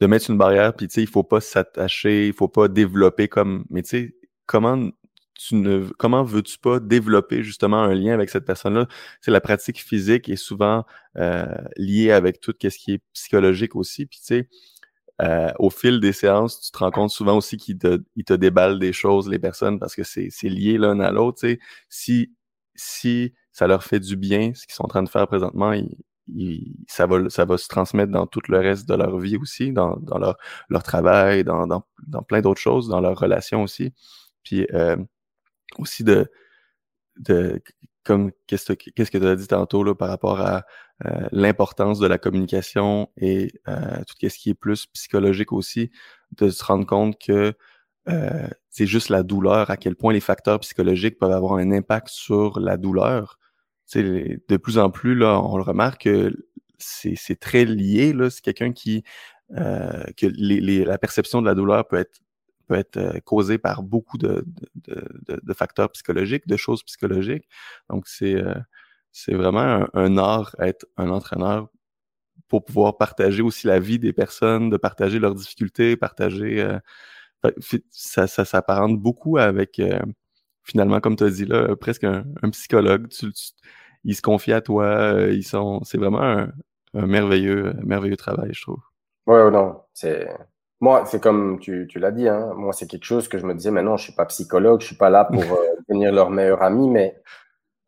de 0.00 0.06
mettre 0.06 0.30
une 0.30 0.38
barrière 0.38 0.74
puis 0.74 0.86
tu 0.86 0.94
sais 0.94 1.02
il 1.02 1.08
faut 1.08 1.24
pas 1.24 1.40
s'attacher 1.40 2.28
il 2.28 2.32
faut 2.32 2.48
pas 2.48 2.68
développer 2.68 3.26
comme 3.26 3.64
mais 3.68 3.82
tu 3.82 3.88
sais 3.88 4.14
comment 4.46 4.90
tu 5.34 5.56
ne 5.56 5.88
comment 5.98 6.22
veux-tu 6.22 6.58
pas 6.58 6.80
développer 6.80 7.42
justement 7.42 7.82
un 7.82 7.94
lien 7.94 8.12
avec 8.12 8.30
cette 8.30 8.44
personne-là? 8.44 8.86
C'est 9.20 9.30
la 9.30 9.40
pratique 9.40 9.80
physique 9.80 10.28
est 10.28 10.36
souvent 10.36 10.84
euh, 11.16 11.46
liée 11.76 12.12
avec 12.12 12.40
tout 12.40 12.54
ce 12.60 12.68
qui 12.68 12.92
est 12.94 13.02
psychologique 13.12 13.76
aussi 13.76 14.06
puis 14.06 14.18
tu 14.20 14.26
sais 14.26 14.48
euh, 15.22 15.50
au 15.58 15.70
fil 15.70 16.00
des 16.00 16.12
séances, 16.12 16.60
tu 16.60 16.70
te 16.70 16.78
rends 16.78 16.90
compte 16.90 17.10
souvent 17.10 17.36
aussi 17.36 17.56
qu'ils 17.56 17.78
te, 17.78 18.02
ils 18.14 18.24
te 18.24 18.34
déballent 18.34 18.78
des 18.78 18.92
choses, 18.92 19.28
les 19.28 19.38
personnes, 19.38 19.78
parce 19.78 19.94
que 19.94 20.04
c'est, 20.04 20.30
lié 20.44 20.78
l'un 20.78 21.00
à 21.00 21.10
l'autre. 21.10 21.40
Si, 21.88 22.32
si 22.74 23.34
ça 23.52 23.66
leur 23.66 23.82
fait 23.82 24.00
du 24.00 24.16
bien, 24.16 24.52
ce 24.54 24.66
qu'ils 24.66 24.74
sont 24.74 24.84
en 24.84 24.88
train 24.88 25.02
de 25.02 25.08
faire 25.08 25.26
présentement, 25.26 25.74
ça, 26.86 27.06
va, 27.06 27.28
ça 27.30 27.44
va 27.44 27.58
se 27.58 27.68
transmettre 27.68 28.12
dans 28.12 28.26
tout 28.26 28.42
le 28.48 28.58
reste 28.58 28.88
de 28.88 28.94
leur 28.94 29.18
vie 29.18 29.36
aussi, 29.36 29.72
dans, 29.72 29.96
dans 29.96 30.18
leur, 30.18 30.36
leur 30.68 30.82
travail, 30.82 31.44
dans, 31.44 31.66
dans, 31.66 31.84
dans 32.06 32.22
plein 32.22 32.40
d'autres 32.40 32.60
choses, 32.60 32.88
dans 32.88 33.00
leurs 33.00 33.18
relations 33.18 33.62
aussi. 33.62 33.92
Puis 34.44 34.66
euh, 34.72 34.96
aussi 35.78 36.04
de, 36.04 36.30
de 37.18 37.60
comme 38.08 38.32
qu'est-ce 38.46 38.72
que 38.72 38.90
que 38.90 39.18
tu 39.18 39.26
as 39.26 39.36
dit 39.36 39.48
tantôt 39.48 39.84
là, 39.84 39.94
par 39.94 40.08
rapport 40.08 40.40
à 40.40 40.64
euh, 41.04 41.28
l'importance 41.30 41.98
de 41.98 42.06
la 42.06 42.16
communication 42.16 43.10
et 43.18 43.52
euh, 43.68 43.98
tout 44.06 44.14
ce 44.18 44.38
qui 44.38 44.48
est 44.48 44.54
plus 44.54 44.86
psychologique 44.86 45.52
aussi, 45.52 45.90
de 46.32 46.48
se 46.48 46.64
rendre 46.64 46.86
compte 46.86 47.20
que 47.20 47.52
euh, 48.08 48.48
c'est 48.70 48.86
juste 48.86 49.10
la 49.10 49.22
douleur, 49.22 49.68
à 49.68 49.76
quel 49.76 49.94
point 49.94 50.14
les 50.14 50.20
facteurs 50.20 50.58
psychologiques 50.60 51.18
peuvent 51.18 51.32
avoir 51.32 51.56
un 51.58 51.70
impact 51.70 52.08
sur 52.08 52.58
la 52.60 52.78
douleur. 52.78 53.38
C'est 53.84 54.02
de 54.02 54.56
plus 54.56 54.78
en 54.78 54.88
plus, 54.90 55.14
là, 55.14 55.38
on 55.42 55.58
le 55.58 55.62
remarque 55.62 56.08
c'est 56.78 57.40
très 57.40 57.64
lié. 57.64 58.14
C'est 58.30 58.42
quelqu'un 58.42 58.72
qui 58.72 59.04
euh, 59.56 60.04
que 60.16 60.26
la 60.26 60.98
perception 60.98 61.40
de 61.42 61.46
la 61.46 61.54
douleur 61.54 61.86
peut 61.88 61.96
être 61.96 62.20
peut 62.68 62.74
être 62.74 62.96
euh, 62.96 63.20
causée 63.20 63.58
par 63.58 63.82
beaucoup 63.82 64.18
de, 64.18 64.44
facteurs 65.54 65.90
psychologiques, 65.92 66.46
de 66.46 66.56
choses 66.56 66.82
psychologiques. 66.84 67.48
Donc 67.90 68.06
c'est 68.06 68.34
euh, 68.34 68.54
vraiment 69.28 69.86
un, 69.94 70.18
art 70.18 70.54
être 70.60 70.86
un 70.96 71.10
entraîneur 71.10 71.68
pour 72.48 72.64
pouvoir 72.64 72.96
partager 72.96 73.42
aussi 73.42 73.66
la 73.66 73.78
vie 73.80 73.98
des 73.98 74.12
personnes, 74.12 74.70
de 74.70 74.76
partager 74.76 75.18
leurs 75.18 75.34
difficultés, 75.34 75.96
partager 75.96 76.78
ça, 77.90 78.26
ça 78.26 78.44
s'apparente 78.44 78.98
beaucoup 78.98 79.38
avec 79.38 79.80
finalement, 80.68 81.00
comme 81.00 81.16
tu 81.16 81.24
as 81.24 81.30
dit 81.30 81.46
là, 81.46 81.74
presque 81.76 82.04
un, 82.04 82.24
psychologue. 82.52 83.08
Tu, 83.08 83.26
il 84.04 84.14
se 84.14 84.22
confie 84.22 84.52
à 84.52 84.60
toi. 84.60 84.86
Euh, 84.86 85.32
ils 85.32 85.44
sont, 85.44 85.82
c'est 85.84 85.98
vraiment 85.98 86.22
un, 86.22 86.52
merveilleux, 86.94 87.74
merveilleux 87.82 88.16
travail, 88.16 88.50
je 88.52 88.62
trouve. 88.62 88.80
Ouais, 89.26 89.50
non, 89.50 89.80
c'est 89.92 90.28
moi, 90.80 91.04
c'est 91.06 91.22
comme 91.22 91.58
tu, 91.60 91.86
tu 91.88 91.98
l'as 91.98 92.12
dit. 92.12 92.28
Hein, 92.28 92.52
moi, 92.56 92.72
c'est 92.72 92.86
quelque 92.86 93.04
chose 93.04 93.28
que 93.28 93.38
je 93.38 93.46
me 93.46 93.54
disais, 93.54 93.70
mais 93.70 93.82
non, 93.82 93.96
je 93.96 94.04
suis 94.04 94.12
pas 94.12 94.26
psychologue, 94.26 94.80
je 94.80 94.86
suis 94.86 94.96
pas 94.96 95.10
là 95.10 95.24
pour 95.24 95.42
euh, 95.42 95.66
devenir 95.88 96.12
leur 96.12 96.30
meilleur 96.30 96.62
ami, 96.62 96.88
mais 96.88 97.20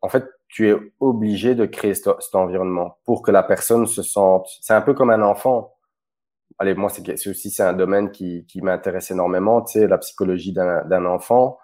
en 0.01 0.09
fait, 0.09 0.25
tu 0.47 0.69
es 0.69 0.75
obligé 0.99 1.55
de 1.55 1.65
créer 1.65 1.93
cet, 1.93 2.07
environnement 2.33 2.97
pour 3.05 3.21
que 3.21 3.31
la 3.31 3.43
personne 3.43 3.87
se 3.87 4.03
sente. 4.03 4.47
C'est 4.61 4.73
un 4.73 4.81
peu 4.81 4.93
comme 4.93 5.09
un 5.09 5.21
enfant. 5.21 5.75
Allez, 6.59 6.75
moi, 6.75 6.89
c'est 6.89 7.29
aussi 7.29 7.49
c'est 7.49 7.63
un 7.63 7.73
domaine 7.73 8.11
qui, 8.11 8.45
qui 8.47 8.61
m'intéresse 8.61 9.11
énormément. 9.11 9.61
Tu 9.61 9.79
sais, 9.79 9.87
la 9.87 9.97
psychologie 9.97 10.53
d'un 10.53 11.05
enfant 11.05 11.57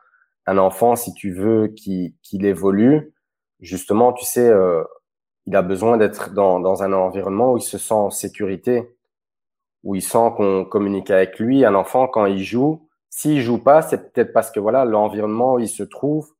un 0.48 0.58
enfant, 0.58 0.96
si 0.96 1.14
tu 1.14 1.34
veux 1.34 1.68
qu'il 1.68 2.46
évolue, 2.46 3.14
justement, 3.60 4.14
tu 4.14 4.26
sais, 4.26 4.48
euh, 4.48 4.84
il 5.46 5.56
a 5.56 5.62
besoin 5.62 5.98
d'être 5.98 6.34
dans, 6.34 6.60
dans, 6.60 6.84
un 6.84 6.94
environnement 6.94 7.54
où 7.54 7.58
il 7.58 7.62
se 7.62 7.78
sent 7.78 7.94
en 7.94 8.10
sécurité, 8.10 8.97
où 9.88 9.96
il 9.96 10.02
sent 10.02 10.34
qu'on 10.36 10.66
communique 10.66 11.10
avec 11.10 11.40
lui. 11.40 11.64
Un 11.64 11.74
enfant, 11.74 12.10
quand 12.10 12.26
il 12.26 12.44
joue, 12.44 12.86
s'il 13.10 13.40
joue 13.40 13.64
pas, 13.64 13.82
c'est 13.82 14.12
peut-être 14.12 14.34
parce 14.34 14.52
que 14.52 14.60
voilà, 14.60 14.84
l'environnement 14.84 15.54
où 15.54 15.60
il 15.60 15.70
se 15.70 15.82
trouve 15.82 16.34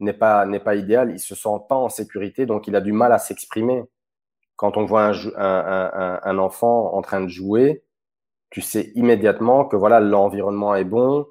n'est 0.00 0.14
pas 0.14 0.46
n'est 0.46 0.60
pas 0.60 0.76
idéal. 0.76 1.10
Il 1.10 1.20
se 1.20 1.34
sent 1.34 1.58
pas 1.68 1.76
en 1.76 1.90
sécurité, 1.90 2.46
donc 2.46 2.66
il 2.68 2.74
a 2.74 2.80
du 2.80 2.92
mal 2.92 3.12
à 3.12 3.18
s'exprimer. 3.18 3.84
Quand 4.56 4.78
on 4.78 4.86
voit 4.86 5.12
un, 5.36 6.38
enfant 6.38 6.94
en 6.94 7.02
train 7.02 7.20
de 7.20 7.28
jouer, 7.28 7.84
tu 8.48 8.62
sais 8.62 8.92
immédiatement 8.94 9.66
que 9.66 9.76
voilà, 9.76 10.00
l'environnement 10.00 10.74
est 10.74 10.84
bon. 10.84 11.26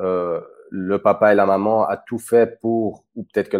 Euh, 0.00 0.42
le 0.70 1.00
papa 1.00 1.32
et 1.32 1.34
la 1.34 1.46
maman 1.46 1.86
a 1.86 1.96
tout 1.96 2.18
fait 2.18 2.60
pour, 2.60 3.06
ou 3.16 3.24
peut-être 3.24 3.48
que 3.48 3.56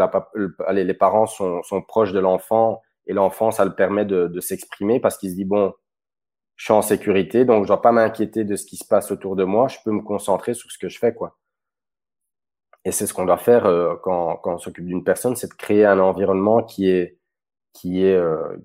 les 0.72 0.94
parents 0.94 1.26
sont, 1.26 1.62
sont 1.62 1.80
proches 1.80 2.12
de 2.12 2.20
l'enfant 2.20 2.82
et 3.06 3.14
l'enfant, 3.14 3.50
ça 3.50 3.64
le 3.64 3.74
permet 3.74 4.04
de, 4.04 4.26
de 4.26 4.40
s'exprimer 4.40 5.00
parce 5.00 5.16
qu'il 5.16 5.30
se 5.30 5.36
dit, 5.36 5.46
bon, 5.46 5.72
je 6.60 6.66
suis 6.66 6.74
en 6.74 6.82
sécurité, 6.82 7.46
donc 7.46 7.64
je 7.64 7.68
dois 7.68 7.80
pas 7.80 7.90
m'inquiéter 7.90 8.44
de 8.44 8.54
ce 8.54 8.66
qui 8.66 8.76
se 8.76 8.84
passe 8.84 9.10
autour 9.10 9.34
de 9.34 9.44
moi, 9.44 9.68
je 9.68 9.78
peux 9.82 9.92
me 9.92 10.02
concentrer 10.02 10.52
sur 10.52 10.70
ce 10.70 10.76
que 10.76 10.90
je 10.90 10.98
fais. 10.98 11.16
Et 12.84 12.92
c'est 12.92 13.06
ce 13.06 13.14
qu'on 13.14 13.24
doit 13.24 13.38
faire 13.38 13.64
euh, 13.64 13.96
quand, 14.02 14.42
on 14.44 14.58
s'occupe 14.58 14.84
d'une 14.84 15.02
personne, 15.02 15.36
c'est 15.36 15.48
de 15.48 15.54
créer 15.54 15.86
un 15.86 15.98
environnement 15.98 16.62
qui 16.62 16.90
est, 16.90 17.16
euh, 17.86 18.58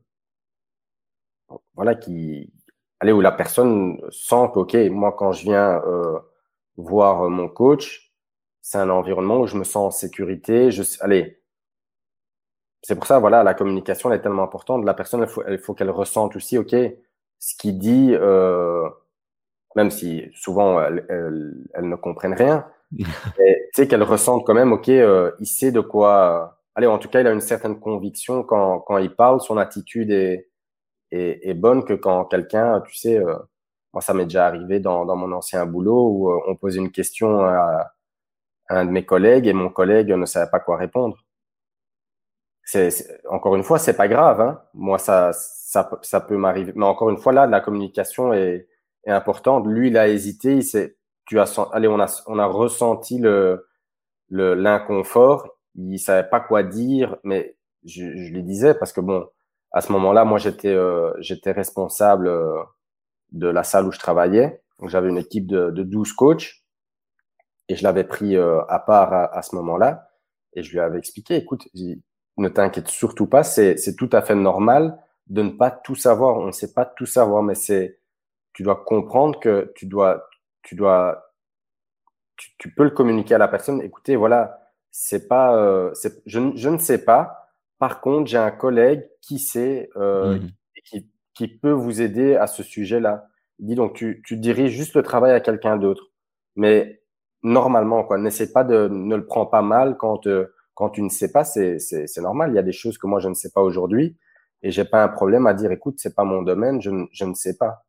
voilà, 1.75 1.95
qui, 1.95 2.51
allez, 2.99 3.13
où 3.13 3.21
la 3.21 3.31
personne 3.31 3.97
sent 4.11 4.49
que, 4.53 4.59
ok, 4.59 4.73
moi, 4.91 5.13
quand 5.13 5.31
je 5.31 5.43
viens 5.43 5.81
euh, 5.85 6.19
voir 6.75 7.29
mon 7.29 7.47
coach, 7.47 8.13
c'est 8.61 8.77
un 8.77 8.89
environnement 8.89 9.39
où 9.39 9.47
je 9.47 9.55
me 9.57 9.63
sens 9.63 9.77
en 9.77 9.91
sécurité. 9.91 10.69
Allez, 10.99 11.41
c'est 12.81 12.95
pour 12.95 13.07
ça, 13.07 13.19
voilà, 13.19 13.41
la 13.43 13.53
communication 13.53 14.11
est 14.11 14.19
tellement 14.21 14.43
importante. 14.43 14.83
La 14.83 14.93
personne, 14.93 15.21
il 15.21 15.27
faut, 15.27 15.43
faut 15.63 15.73
qu'elle 15.73 15.91
ressente 15.91 16.35
aussi, 16.35 16.57
ok, 16.57 16.75
ce 17.45 17.55
qu'il 17.55 17.77
dit, 17.77 18.09
euh, 18.13 18.89
même 19.75 19.91
si 19.91 20.31
souvent 20.33 20.81
elles, 20.81 21.05
elle, 21.09 21.89
ne 21.89 21.95
comprennent 21.95 22.33
rien, 22.33 22.65
tu 22.97 23.05
sais 23.73 23.87
qu'elle 23.87 24.01
ressente 24.01 24.45
quand 24.47 24.55
même, 24.55 24.73
ok, 24.73 24.89
euh, 24.89 25.31
il 25.39 25.45
sait 25.45 25.71
de 25.71 25.79
quoi. 25.79 26.57
allez, 26.73 26.87
en 26.87 26.97
tout 26.97 27.07
cas, 27.07 27.21
il 27.21 27.27
a 27.27 27.31
une 27.31 27.41
certaine 27.41 27.79
conviction 27.79 28.41
quand, 28.43 28.79
quand 28.79 28.97
il 28.97 29.15
parle, 29.15 29.41
son 29.41 29.57
attitude 29.57 30.09
est, 30.09 30.49
est, 31.11 31.47
est 31.47 31.53
bonne 31.53 31.85
que 31.85 31.93
quand 31.93 32.25
quelqu'un, 32.25 32.81
tu 32.81 32.95
sais, 32.95 33.19
euh, 33.19 33.35
moi 33.93 34.01
ça 34.01 34.15
m'est 34.15 34.25
déjà 34.25 34.47
arrivé 34.47 34.79
dans, 34.79 35.05
dans 35.05 35.15
mon 35.15 35.31
ancien 35.31 35.67
boulot 35.67 36.09
où 36.09 36.31
euh, 36.31 36.39
on 36.47 36.55
posait 36.55 36.79
une 36.79 36.91
question 36.91 37.41
à 37.41 37.91
un 38.69 38.85
de 38.85 38.91
mes 38.91 39.05
collègues 39.05 39.47
et 39.47 39.53
mon 39.53 39.69
collègue 39.69 40.09
ne 40.09 40.25
savait 40.25 40.49
pas 40.49 40.59
quoi 40.59 40.77
répondre. 40.77 41.17
C'est, 42.63 42.89
encore 43.29 43.55
une 43.55 43.63
fois, 43.63 43.77
c'est 43.77 43.95
pas 43.95 44.07
grave. 44.07 44.41
Hein. 44.41 44.61
Moi, 44.73 44.97
ça, 44.97 45.31
ça, 46.01 46.21
peut 46.21 46.37
m'arriver. 46.37 46.73
Mais 46.75 46.85
encore 46.85 47.09
une 47.09 47.17
fois, 47.17 47.33
là, 47.33 47.47
la 47.47 47.61
communication 47.61 48.33
est, 48.33 48.67
importante. 49.07 49.67
Lui, 49.67 49.89
il 49.89 49.97
a 49.97 50.07
hésité. 50.07 50.55
Il 50.55 50.63
s'est, 50.63 50.97
tu 51.27 51.39
as, 51.39 51.59
allez, 51.73 51.87
on 51.87 51.99
a, 51.99 52.23
on 52.27 52.39
a 52.39 52.45
ressenti 52.47 53.19
le, 53.19 53.67
l'inconfort. 54.29 55.47
Il 55.75 55.99
savait 55.99 56.27
pas 56.27 56.39
quoi 56.39 56.63
dire, 56.63 57.17
mais 57.23 57.55
je, 57.83 58.03
je 58.03 58.33
lui 58.33 58.43
disais 58.43 58.73
parce 58.73 58.93
que 58.93 59.01
bon, 59.01 59.27
à 59.75 59.81
ce 59.81 59.91
moment-là, 59.91 60.23
moi, 60.23 60.39
j'étais, 60.39 60.73
euh, 60.73 61.11
j'étais 61.19 61.51
responsable 61.51 62.27
euh, 62.29 62.63
de 63.33 63.47
la 63.47 63.63
salle 63.63 63.85
où 63.85 63.91
je 63.91 63.99
travaillais. 63.99 64.61
J'avais 64.87 65.09
une 65.09 65.17
équipe 65.17 65.47
de, 65.47 65.69
de 65.69 65.83
12 65.83 66.13
coachs 66.13 66.63
et 67.67 67.75
je 67.75 67.83
l'avais 67.83 68.05
pris 68.05 68.37
euh, 68.37 68.61
à 68.69 68.79
part 68.79 69.13
à, 69.13 69.41
ce 69.41 69.53
moment-là. 69.55 70.09
Et 70.53 70.63
je 70.63 70.71
lui 70.71 70.79
avais 70.79 70.97
expliqué, 70.97 71.35
écoute, 71.35 71.67
ne 72.37 72.47
t'inquiète 72.47 72.87
surtout 72.87 73.27
pas, 73.27 73.43
c'est 73.43 73.95
tout 73.97 74.09
à 74.13 74.21
fait 74.21 74.35
normal 74.35 74.97
de 75.27 75.41
ne 75.41 75.51
pas 75.51 75.71
tout 75.71 75.95
savoir. 75.95 76.37
On 76.37 76.47
ne 76.47 76.51
sait 76.51 76.73
pas 76.73 76.85
tout 76.85 77.05
savoir, 77.05 77.43
mais 77.43 77.55
c'est 77.55 77.99
tu 78.53 78.63
dois 78.63 78.83
comprendre 78.85 79.39
que 79.39 79.71
tu 79.75 79.85
dois 79.85 80.27
tu 80.65 80.75
dois, 80.75 81.31
tu, 82.57 82.73
peux 82.73 82.83
le 82.83 82.89
communiquer 82.89 83.35
à 83.35 83.37
la 83.37 83.47
personne. 83.47 83.81
Écoutez, 83.81 84.15
voilà, 84.15 84.59
c'est 84.91 85.27
pas, 85.27 85.55
euh, 85.55 85.93
je, 86.25 86.39
je, 86.55 86.69
ne 86.69 86.77
sais 86.79 87.05
pas. 87.05 87.51
Par 87.77 88.01
contre, 88.01 88.27
j'ai 88.27 88.37
un 88.37 88.51
collègue 88.51 89.07
qui 89.21 89.39
sait, 89.39 89.89
euh, 89.95 90.39
mmh. 90.39 90.49
qui, 90.83 91.11
qui, 91.35 91.47
peut 91.47 91.71
vous 91.71 92.01
aider 92.01 92.35
à 92.35 92.47
ce 92.47 92.63
sujet-là. 92.63 93.27
Il 93.59 93.67
dit 93.67 93.75
donc, 93.75 93.93
tu, 93.93 94.23
tu 94.25 94.37
diriges 94.37 94.73
juste 94.73 94.95
le 94.95 95.03
travail 95.03 95.31
à 95.33 95.39
quelqu'un 95.39 95.77
d'autre. 95.77 96.11
Mais 96.55 97.01
normalement, 97.43 98.03
quoi, 98.03 98.17
n'essaie 98.17 98.51
pas 98.51 98.63
de, 98.63 98.87
ne 98.87 99.15
le 99.15 99.25
prends 99.25 99.45
pas 99.45 99.61
mal 99.61 99.97
quand, 99.97 100.25
euh, 100.25 100.51
quand 100.73 100.89
tu 100.89 101.03
ne 101.03 101.09
sais 101.09 101.31
pas, 101.31 101.43
c'est, 101.43 101.77
c'est, 101.77 102.07
c'est 102.07 102.21
normal. 102.21 102.51
Il 102.51 102.55
y 102.55 102.59
a 102.59 102.63
des 102.63 102.71
choses 102.71 102.97
que 102.97 103.05
moi, 103.05 103.19
je 103.19 103.29
ne 103.29 103.35
sais 103.35 103.51
pas 103.51 103.61
aujourd'hui 103.61 104.17
et 104.61 104.71
j'ai 104.71 104.85
pas 104.85 105.03
un 105.03 105.07
problème 105.07 105.47
à 105.47 105.53
dire, 105.53 105.71
écoute, 105.71 105.95
c'est 105.99 106.15
pas 106.15 106.23
mon 106.23 106.41
domaine, 106.41 106.81
je, 106.81 106.89
je 107.11 107.25
ne 107.25 107.33
sais 107.33 107.57
pas. 107.57 107.85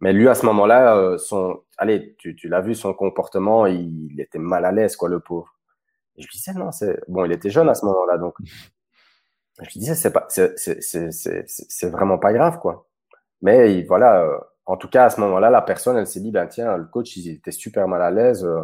Mais 0.00 0.12
lui, 0.12 0.28
à 0.28 0.34
ce 0.34 0.46
moment-là, 0.46 0.96
euh, 0.96 1.18
son, 1.18 1.62
allez, 1.76 2.14
tu, 2.18 2.36
tu 2.36 2.48
l'as 2.48 2.60
vu, 2.60 2.74
son 2.74 2.94
comportement, 2.94 3.66
il, 3.66 4.12
il, 4.12 4.20
était 4.20 4.38
mal 4.38 4.64
à 4.64 4.72
l'aise, 4.72 4.96
quoi, 4.96 5.08
le 5.08 5.20
pauvre. 5.20 5.56
Et 6.16 6.22
je 6.22 6.28
lui 6.28 6.36
disais, 6.36 6.52
non, 6.54 6.70
c'est, 6.72 7.00
bon, 7.08 7.24
il 7.24 7.32
était 7.32 7.50
jeune 7.50 7.68
à 7.68 7.74
ce 7.74 7.84
moment-là, 7.86 8.18
donc, 8.18 8.34
je 9.60 9.64
lui 9.72 9.80
disais, 9.80 9.94
c'est 9.94 10.12
pas, 10.12 10.26
c'est, 10.28 11.90
vraiment 11.90 12.18
pas 12.18 12.32
grave, 12.32 12.58
quoi. 12.60 12.88
Mais 13.42 13.82
voilà, 13.84 14.22
euh, 14.22 14.38
en 14.66 14.76
tout 14.76 14.88
cas, 14.88 15.06
à 15.06 15.10
ce 15.10 15.20
moment-là, 15.20 15.50
la 15.50 15.62
personne, 15.62 15.96
elle 15.96 16.06
s'est 16.06 16.20
dit, 16.20 16.30
ben 16.30 16.46
tiens, 16.46 16.76
le 16.76 16.84
coach, 16.86 17.16
il 17.16 17.28
était 17.30 17.52
super 17.52 17.88
mal 17.88 18.02
à 18.02 18.10
l'aise, 18.10 18.44
euh, 18.44 18.62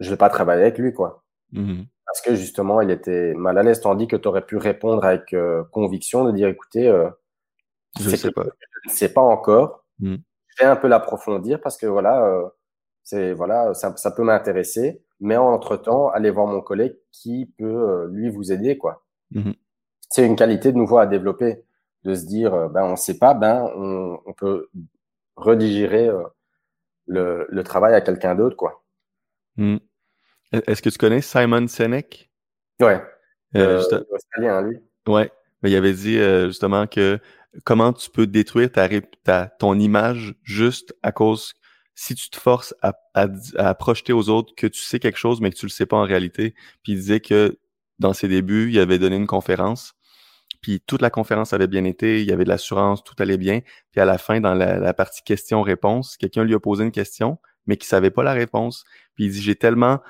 je 0.00 0.10
vais 0.10 0.16
pas 0.16 0.30
travailler 0.30 0.62
avec 0.62 0.78
lui, 0.78 0.92
quoi. 0.92 1.24
Mmh 1.52 1.82
Parce 2.06 2.20
que 2.20 2.34
justement, 2.36 2.80
il 2.80 2.90
était 2.90 3.34
mal 3.34 3.58
à 3.58 3.62
l'aise, 3.62 3.80
tandis 3.80 4.06
que 4.06 4.16
tu 4.16 4.28
aurais 4.28 4.46
pu 4.46 4.56
répondre 4.56 5.04
avec 5.04 5.32
euh, 5.34 5.64
conviction, 5.72 6.24
de 6.24 6.30
dire, 6.30 6.48
écoutez, 6.48 6.88
euh, 6.88 7.10
je 7.98 8.10
sais 8.10 8.30
pas. 8.30 8.44
Je 8.84 8.90
ne 8.90 8.94
sais 8.94 9.12
pas 9.12 9.22
encore. 9.22 9.84
Mmh 9.98 10.16
je 10.58 10.64
vais 10.64 10.70
un 10.70 10.76
peu 10.76 10.88
l'approfondir 10.88 11.60
parce 11.60 11.76
que 11.76 11.84
voilà, 11.84 12.24
euh, 12.24 12.48
c'est 13.02 13.34
voilà, 13.34 13.74
ça, 13.74 13.94
ça 13.96 14.10
peut 14.10 14.22
m'intéresser. 14.22 15.02
Mais 15.20 15.36
entre 15.36 15.76
temps, 15.76 16.08
allez 16.08 16.30
voir 16.30 16.46
mon 16.46 16.62
collègue 16.62 16.96
qui 17.12 17.52
peut 17.58 18.06
lui 18.10 18.30
vous 18.30 18.52
aider 18.52 18.78
quoi. 18.78 19.04
Mmh 19.32 19.52
c'est 20.08 20.24
une 20.24 20.36
qualité 20.36 20.72
de 20.72 20.78
nouveau 20.78 20.96
à 20.96 21.06
développer, 21.06 21.62
de 22.04 22.14
se 22.14 22.24
dire 22.24 22.70
ben 22.70 22.84
on 22.84 22.96
sait 22.96 23.18
pas, 23.18 23.34
ben 23.34 23.70
on, 23.76 24.18
on 24.24 24.32
peut 24.32 24.70
redigérer 25.36 26.10
le, 27.06 27.46
le, 27.50 27.62
travail 27.62 27.94
à 27.94 28.00
quelqu'un 28.00 28.34
d'autre 28.34 28.56
quoi. 28.56 28.82
Mmh. 29.56 29.76
Est-ce 30.52 30.82
que 30.82 30.90
tu 30.90 30.98
connais 30.98 31.20
Simon 31.20 31.66
Sinek? 31.66 32.30
Ouais. 32.80 33.02
Euh, 33.56 33.82
australien, 34.10 34.62
lui. 34.62 34.78
Ouais. 35.06 35.30
Mais 35.62 35.70
il 35.70 35.76
avait 35.76 35.92
dit 35.92 36.18
justement 36.46 36.86
que 36.86 37.18
comment 37.64 37.92
tu 37.92 38.10
peux 38.10 38.26
détruire 38.26 38.70
ta, 38.70 38.88
ta, 39.24 39.46
ton 39.46 39.78
image 39.78 40.34
juste 40.42 40.94
à 41.02 41.12
cause 41.12 41.54
si 41.94 42.14
tu 42.14 42.28
te 42.28 42.38
forces 42.38 42.74
à, 42.82 42.92
à, 43.14 43.74
projeter 43.74 44.12
aux 44.12 44.28
autres 44.28 44.54
que 44.54 44.66
tu 44.66 44.80
sais 44.80 44.98
quelque 44.98 45.18
chose 45.18 45.40
mais 45.40 45.50
que 45.50 45.56
tu 45.56 45.64
le 45.64 45.70
sais 45.70 45.86
pas 45.86 45.96
en 45.96 46.04
réalité. 46.04 46.54
Puis 46.82 46.92
il 46.92 46.96
disait 46.96 47.20
que 47.20 47.58
dans 47.98 48.12
ses 48.12 48.28
débuts, 48.28 48.70
il 48.70 48.78
avait 48.78 48.98
donné 48.98 49.16
une 49.16 49.26
conférence, 49.26 49.94
puis 50.60 50.80
toute 50.80 51.00
la 51.00 51.10
conférence 51.10 51.52
avait 51.52 51.66
bien 51.66 51.84
été, 51.84 52.20
il 52.20 52.28
y 52.28 52.32
avait 52.32 52.44
de 52.44 52.48
l'assurance, 52.48 53.04
tout 53.04 53.14
allait 53.18 53.38
bien. 53.38 53.60
Puis 53.92 54.00
à 54.00 54.04
la 54.04 54.18
fin, 54.18 54.40
dans 54.40 54.54
la, 54.54 54.92
partie 54.94 55.22
question-réponse, 55.22 56.16
quelqu'un 56.16 56.44
lui 56.44 56.54
a 56.54 56.60
posé 56.60 56.84
une 56.84 56.92
question, 56.92 57.38
mais 57.66 57.76
qui 57.76 57.86
savait 57.86 58.10
pas 58.10 58.22
la 58.22 58.32
réponse. 58.32 58.84
Puis 59.14 59.26
il 59.26 59.30
dit 59.30 59.40
j'ai 59.40 59.54
tellement 59.54 60.00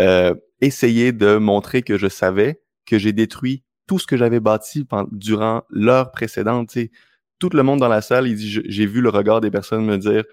euh, 0.00 0.34
essayé 0.60 1.12
de 1.12 1.36
montrer 1.36 1.82
que 1.82 1.96
je 1.96 2.08
savais 2.08 2.60
que 2.86 2.98
j'ai 2.98 3.12
détruit 3.12 3.64
tout 3.86 3.98
ce 3.98 4.06
que 4.06 4.16
j'avais 4.16 4.40
bâti 4.40 4.86
durant 5.12 5.62
l'heure 5.70 6.10
précédente. 6.12 6.76
Tout 7.38 7.50
le 7.50 7.62
monde 7.62 7.80
dans 7.80 7.88
la 7.88 8.00
salle, 8.00 8.26
il 8.26 8.36
dit, 8.36 8.62
j'ai 8.64 8.86
vu 8.86 9.00
le 9.00 9.08
regard 9.08 9.40
des 9.40 9.50
personnes 9.50 9.84
me 9.84 9.98
dire, 9.98 10.24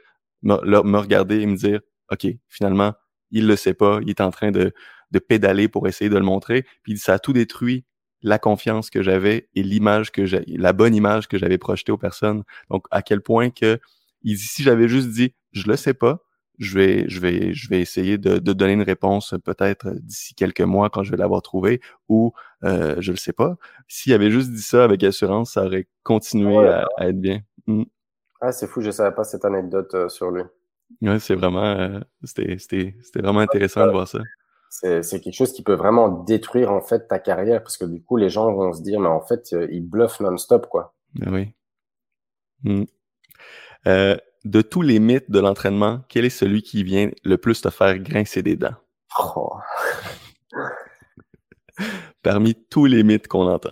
me, 0.42 0.84
me, 0.84 0.98
regarder 0.98 1.42
et 1.42 1.46
me 1.46 1.56
dire, 1.56 1.82
OK, 2.12 2.28
finalement, 2.48 2.94
il 3.32 3.48
le 3.48 3.56
sait 3.56 3.74
pas, 3.74 4.00
il 4.02 4.10
est 4.10 4.22
en 4.22 4.32
train 4.32 4.52
de, 4.52 4.74
de 5.12 5.20
pédaler 5.20 5.68
pour 5.68 5.88
essayer 5.88 6.10
de 6.10 6.18
le 6.18 6.24
montrer. 6.24 6.66
Puis 6.84 6.98
ça 6.98 7.14
a 7.14 7.20
tout 7.20 7.34
détruit 7.34 7.86
la 8.22 8.40
confiance 8.40 8.90
que 8.90 9.04
j'avais 9.04 9.50
et 9.54 9.64
l'image 9.64 10.12
que 10.12 10.26
j'ai, 10.26 10.44
la 10.48 10.74
bonne 10.74 10.96
image 10.96 11.28
que 11.28 11.38
j'avais 11.38 11.58
projetée 11.58 11.92
aux 11.92 11.98
personnes. 11.98 12.44
Donc, 12.70 12.86
à 12.90 13.02
quel 13.02 13.22
point 13.22 13.50
que, 13.50 13.80
il 14.24 14.36
dit, 14.36 14.44
si 14.44 14.64
j'avais 14.64 14.88
juste 14.88 15.10
dit, 15.10 15.34
je 15.52 15.68
le 15.68 15.76
sais 15.76 15.94
pas, 15.94 16.22
je 16.60 16.78
vais, 16.78 17.10
je 17.10 17.20
vais, 17.20 17.54
je 17.54 17.70
vais 17.70 17.82
essayer 17.82 18.18
de, 18.18 18.38
de 18.38 18.54
donner 18.54 18.74
une 18.74 18.84
réponse 18.84 19.36
peut-être 19.44 19.90
d'ici 20.02 20.36
quelques 20.36 20.62
mois 20.62 20.90
quand 20.90 21.04
je 21.04 21.12
vais 21.12 21.18
l'avoir 21.18 21.42
trouvé 21.42 21.82
ou 22.10 22.34
euh, 22.64 22.96
je 23.00 23.12
le 23.12 23.18
sais 23.18 23.34
pas. 23.34 23.56
S'il 23.88 24.14
avait 24.14 24.32
juste 24.32 24.52
dit 24.52 24.62
ça 24.62 24.84
avec 24.84 25.04
assurance, 25.04 25.54
ça 25.54 25.66
aurait 25.66 25.88
continué 26.04 26.68
à, 26.68 26.88
être 27.00 27.20
bien. 27.20 27.42
Mm. 27.68 27.84
Ah, 28.42 28.52
c'est 28.52 28.68
fou, 28.68 28.82
je 28.82 28.92
savais 28.92 29.16
pas 29.16 29.24
cette 29.24 29.46
anecdote 29.46 29.94
euh, 29.96 30.10
sur 30.10 30.30
lui. 30.30 30.44
Ouais, 31.02 31.20
c'est 31.20 31.36
vraiment, 31.36 31.64
euh, 31.64 32.00
c'était, 32.24 32.58
c'était, 32.58 32.96
c'était 33.02 33.22
vraiment 33.22 33.40
intéressant 33.40 33.86
de 33.86 33.92
voir 33.92 34.08
ça. 34.08 34.20
C'est, 34.70 35.04
c'est 35.04 35.20
quelque 35.22 35.36
chose 35.36 35.54
qui 35.54 35.64
peut 35.64 35.76
vraiment 35.76 36.10
détruire 36.10 36.72
en 36.72 36.82
fait 36.82 37.08
ta 37.08 37.20
carrière 37.20 37.62
parce 37.62 37.78
que 37.78 37.86
du 37.86 38.02
coup 38.02 38.18
les 38.18 38.30
gens 38.30 38.52
vont 38.54 38.74
se 38.74 38.82
dire 38.82 39.00
mais 39.00 39.08
en 39.08 39.22
fait 39.22 39.54
euh, 39.54 39.68
il 39.72 39.88
bluffe 39.88 40.20
non-stop 40.20 40.68
quoi. 40.68 40.96
Ah 41.24 41.30
oui. 41.30 41.54
Mm. 42.64 42.86
De 44.46 44.62
tous 44.62 44.82
les 44.82 45.00
mythes 45.00 45.32
de 45.32 45.40
l'entraînement, 45.40 46.02
quel 46.10 46.26
est 46.26 46.30
celui 46.30 46.64
qui 46.64 46.84
vient 46.84 47.10
le 47.24 47.38
plus 47.38 47.62
te 47.62 47.70
faire 47.70 47.98
grincer 48.00 48.44
des 48.44 48.58
dents? 48.58 48.76
Oh. 49.18 49.54
Parmi 52.24 52.54
tous 52.54 52.86
les 52.86 53.04
mythes 53.04 53.28
qu'on 53.30 53.48
entend. 53.48 53.70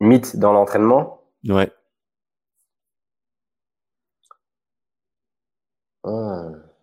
Mythes 0.00 0.36
dans 0.36 0.52
l'entraînement? 0.52 1.22
Ouais. 1.48 1.72
Ah. 6.02 6.74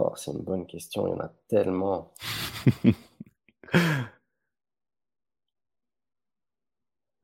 Oh, 0.00 0.12
c'est 0.16 0.30
une 0.32 0.42
bonne 0.42 0.66
question, 0.66 1.06
il 1.06 1.10
y 1.10 1.12
en 1.14 1.20
a 1.20 1.32
tellement. 1.48 2.14
Bah, 3.72 4.14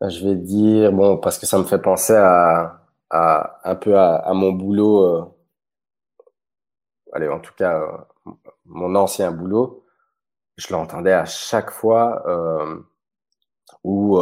je 0.02 0.24
vais 0.24 0.34
dire, 0.36 0.92
bon, 0.92 1.16
parce 1.18 1.38
que 1.38 1.46
ça 1.46 1.58
me 1.58 1.64
fait 1.64 1.80
penser 1.80 2.14
à, 2.14 2.84
à 3.10 3.60
un 3.64 3.76
peu 3.76 3.96
à, 3.98 4.32
mon 4.34 4.52
boulot, 4.52 5.04
euh, 5.04 5.24
allez, 7.12 7.28
en 7.28 7.40
tout 7.40 7.54
cas, 7.56 7.80
euh, 7.80 8.32
mon 8.66 8.94
ancien 8.96 9.30
boulot, 9.30 9.84
je 10.56 10.72
l'entendais 10.72 11.12
à 11.12 11.24
chaque 11.24 11.70
fois 11.70 12.22
euh, 12.28 12.80
où 13.82 14.18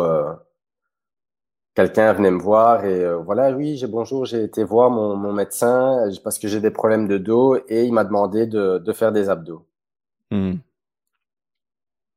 quelqu'un 1.74 2.12
venait 2.12 2.30
me 2.30 2.40
voir 2.40 2.84
et 2.84 3.14
voilà, 3.22 3.50
oui, 3.52 3.76
j'ai 3.76 3.86
bonjour, 3.86 4.24
j'ai 4.24 4.42
été 4.42 4.64
voir 4.64 4.90
mon, 4.90 5.16
mon 5.16 5.32
médecin 5.32 6.08
parce 6.24 6.38
que 6.38 6.48
j'ai 6.48 6.60
des 6.60 6.70
problèmes 6.70 7.08
de 7.08 7.18
dos 7.18 7.56
et 7.68 7.84
il 7.84 7.92
m'a 7.92 8.04
demandé 8.04 8.46
de, 8.46 8.78
de 8.78 8.92
faire 8.92 9.12
des 9.12 9.28
abdos. 9.30 9.66
Mmh. 10.30 10.54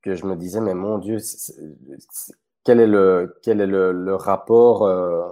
Que 0.02 0.16
je 0.16 0.26
me 0.26 0.36
disais, 0.36 0.62
mais 0.62 0.74
mon 0.74 0.98
Dieu, 0.98 1.20
quel 2.66 2.80
est 2.80 2.88
le, 2.88 3.38
quel 3.44 3.62
est 3.62 3.68
le, 3.68 3.94
le 3.94 4.16
rapport 4.16 4.84
euh, 4.84 5.30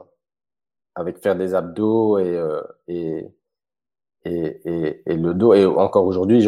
avec 0.95 1.17
faire 1.17 1.35
des 1.35 1.55
abdos 1.55 2.19
et, 2.19 2.37
euh, 2.37 2.61
et, 2.87 3.35
et, 4.23 5.01
et, 5.05 5.17
le 5.17 5.33
dos? 5.33 5.53
Et 5.53 5.65
encore 5.65 6.05
aujourd'hui, 6.05 6.47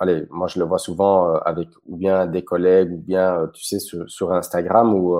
allez, 0.00 0.26
moi 0.30 0.48
je 0.48 0.58
le 0.58 0.64
vois 0.64 0.78
souvent 0.78 1.28
euh, 1.28 1.38
avec 1.44 1.68
ou 1.86 1.96
bien 1.96 2.26
des 2.26 2.42
collègues 2.44 2.92
ou 2.92 2.96
bien, 2.96 3.48
tu 3.52 3.62
sais, 3.62 3.78
sur, 3.78 4.10
sur 4.10 4.32
Instagram 4.32 4.94
où 4.94 5.16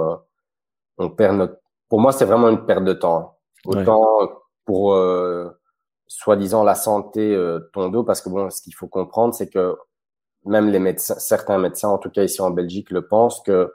on 0.98 1.10
perd 1.10 1.36
notre. 1.36 1.58
Pour 1.88 2.00
moi, 2.00 2.12
c'est 2.12 2.24
vraiment 2.24 2.48
une 2.48 2.64
perte 2.64 2.84
de 2.84 2.94
temps. 2.94 3.38
Autant 3.66 4.30
pour 4.64 4.96
soi-disant 6.06 6.64
la 6.64 6.74
santé 6.74 7.38
ton 7.74 7.90
dos, 7.90 8.02
parce 8.02 8.22
que 8.22 8.30
bon, 8.30 8.48
ce 8.48 8.62
qu'il 8.62 8.74
faut 8.74 8.88
comprendre, 8.88 9.34
c'est 9.34 9.50
que 9.50 9.76
même 10.46 10.70
les 10.70 10.78
médecins, 10.78 11.18
certains 11.18 11.58
médecins, 11.58 11.90
en 11.90 11.98
tout 11.98 12.10
cas 12.10 12.24
ici 12.24 12.40
en 12.40 12.50
Belgique, 12.50 12.90
le 12.90 13.06
pensent 13.06 13.42
que 13.42 13.72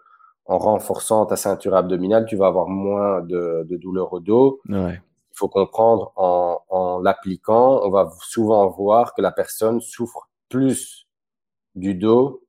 en 0.47 0.57
renforçant 0.57 1.25
ta 1.25 1.35
ceinture 1.35 1.75
abdominale, 1.75 2.25
tu 2.25 2.35
vas 2.37 2.47
avoir 2.47 2.67
moins 2.67 3.21
de, 3.21 3.65
de 3.69 3.77
douleur 3.77 4.13
au 4.13 4.19
dos. 4.19 4.61
Ouais. 4.69 5.01
Il 5.31 5.37
faut 5.37 5.49
comprendre 5.49 6.13
en, 6.15 6.59
en 6.69 6.99
l'appliquant, 6.99 7.81
on 7.83 7.89
va 7.91 8.09
souvent 8.21 8.67
voir 8.67 9.13
que 9.13 9.21
la 9.21 9.31
personne 9.31 9.81
souffre 9.81 10.29
plus 10.49 11.07
du 11.75 11.93
dos 11.93 12.43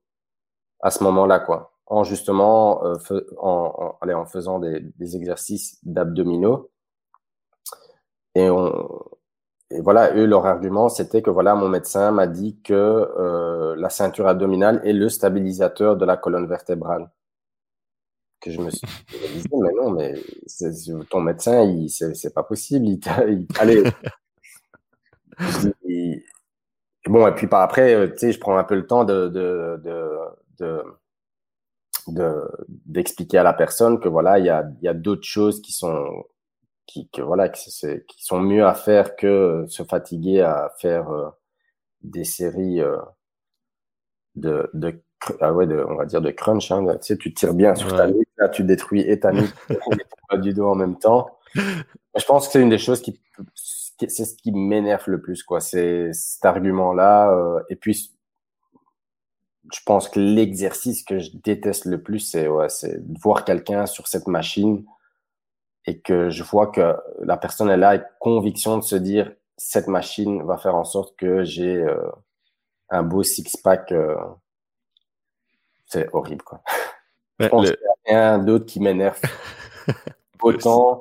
à 0.81 0.91
ce 0.91 1.05
moment-là, 1.05 1.41
quoi. 1.41 1.73
En 1.87 2.05
justement, 2.05 2.85
euh, 2.85 2.95
en, 3.39 3.75
en, 3.77 3.99
allez, 4.01 4.15
en 4.15 4.27
faisant 4.27 4.59
des, 4.59 4.81
des 4.97 5.17
exercices 5.17 5.79
d'abdominaux. 5.83 6.71
Et, 8.35 8.49
on, 8.49 8.89
et 9.71 9.81
voilà, 9.81 10.15
eux, 10.15 10.25
leur 10.25 10.47
argument, 10.47 10.89
c'était 10.89 11.21
que 11.21 11.31
voilà, 11.31 11.55
mon 11.55 11.69
médecin 11.69 12.11
m'a 12.13 12.27
dit 12.27 12.61
que 12.63 12.75
euh, 12.75 13.75
la 13.77 13.91
ceinture 13.91 14.29
abdominale 14.29 14.81
est 14.85 14.93
le 14.93 15.09
stabilisateur 15.09 15.97
de 15.97 16.05
la 16.05 16.17
colonne 16.17 16.47
vertébrale 16.47 17.11
que 18.49 18.55
je 18.55 18.61
me 18.61 18.71
suis 18.71 18.87
dit, 19.35 19.49
mais 19.53 19.73
non, 19.73 19.91
mais 19.91 20.15
ton 21.11 21.21
médecin, 21.21 21.63
il, 21.63 21.89
c'est, 21.91 22.35
pas 22.35 22.43
possible. 22.43 22.87
Il, 22.87 23.01
il 23.29 23.47
allez. 23.59 23.85
bon, 27.07 27.27
et 27.27 27.35
puis 27.35 27.47
par 27.47 27.63
après, 27.63 27.95
euh, 27.95 28.09
tu 28.09 28.19
sais, 28.19 28.33
je 28.33 28.41
prends 28.41 28.57
un 28.57 28.65
peu 28.65 28.75
le 28.75 28.87
temps 28.87 29.05
de, 29.05 29.29
de, 29.29 29.81
de, 30.59 30.83
de, 32.09 32.51
d'expliquer 32.87 33.39
à 33.39 33.43
la 33.43 33.53
personne 33.53 34.01
que 34.01 34.09
voilà, 34.09 34.39
il 34.39 34.47
y 34.47 34.51
a, 34.51 34.69
y 34.83 34.89
a 34.89 34.95
d'autres 34.95 35.27
choses 35.27 35.61
qui 35.63 35.73
sont, 35.73 36.25
qui, 36.87 37.09
que, 37.11 37.23
voilà, 37.23 37.49
qui, 37.49 37.71
qui, 37.71 38.25
sont 38.25 38.41
mieux 38.41 38.67
à 38.67 38.75
faire 38.75 39.17
que 39.17 39.65
se 39.69 39.83
fatiguer 39.85 40.41
à 40.41 40.73
faire 40.81 41.11
euh, 41.11 41.29
des 42.03 42.25
séries 42.25 42.81
euh, 42.81 42.97
de, 44.37 44.71
de, 44.75 45.03
ah 45.41 45.53
ouais, 45.53 45.67
de, 45.67 45.85
on 45.89 45.97
va 45.97 46.05
dire 46.05 46.21
de 46.21 46.31
crunch. 46.31 46.71
Hein, 46.71 46.85
tu 46.85 46.99
sais, 47.03 47.17
tu 47.17 47.33
tires 47.35 47.55
bien 47.55 47.75
sur 47.75 47.95
ta 47.97 48.07
nuque, 48.07 48.29
là, 48.37 48.49
tu 48.49 48.65
détruis 48.65 49.01
et 49.01 49.21
ta 49.21 49.33
nuque 49.33 49.55
et 50.33 50.39
du 50.39 50.55
dos 50.55 50.69
en 50.69 50.75
même 50.75 50.99
temps. 50.99 51.39
Je 51.55 52.25
pense 52.27 52.47
que 52.47 52.53
c'est 52.53 52.63
une 52.63 52.69
des 52.69 52.79
choses 52.79 53.01
qui, 53.01 53.21
c'est 54.07 54.25
ce 54.25 54.35
qui 54.35 54.53
m'énerve 54.53 55.05
le 55.07 55.21
plus, 55.21 55.43
quoi. 55.43 55.61
C'est 55.61 56.13
cet 56.13 56.45
argument-là. 56.45 57.33
Euh, 57.33 57.61
et 57.69 57.77
puis, 57.77 58.11
je 59.73 59.81
pense 59.85 60.09
que 60.09 60.19
l'exercice 60.19 61.03
que 61.05 61.19
je 61.19 61.31
déteste 61.35 61.85
le 61.85 62.03
plus, 62.03 62.21
c'est 62.21 62.49
ouais, 62.49 62.69
de 62.83 63.19
voir 63.21 63.45
quelqu'un 63.45 63.87
sur 63.87 64.09
cette 64.09 64.27
machine 64.27 64.85
et 65.87 66.01
que 66.01 66.31
je 66.31 66.43
vois 66.43 66.69
que 66.69 66.97
la 67.21 67.37
personne 67.37 67.71
est 67.71 67.77
là 67.77 67.91
avec 67.91 68.05
conviction 68.19 68.79
de 68.79 68.83
se 68.83 68.97
dire 68.97 69.33
cette 69.57 69.89
machine 69.89 70.43
va 70.43 70.57
faire 70.57 70.77
en 70.77 70.85
sorte 70.85 71.17
que 71.17 71.45
j'ai 71.45 71.77
euh, 71.77 72.11
un 72.91 73.03
beau 73.03 73.23
six-pack. 73.23 73.93
Euh, 73.93 74.17
c'est 75.89 76.09
horrible, 76.13 76.43
quoi. 76.43 76.63
je 77.41 77.49
pense 77.49 77.67
qu'il 77.67 77.77
n'y 77.81 78.15
a 78.15 78.21
rien 78.21 78.39
d'autre 78.39 78.67
qui 78.67 78.81
m'énerve 78.81 79.21
autant 80.43 81.01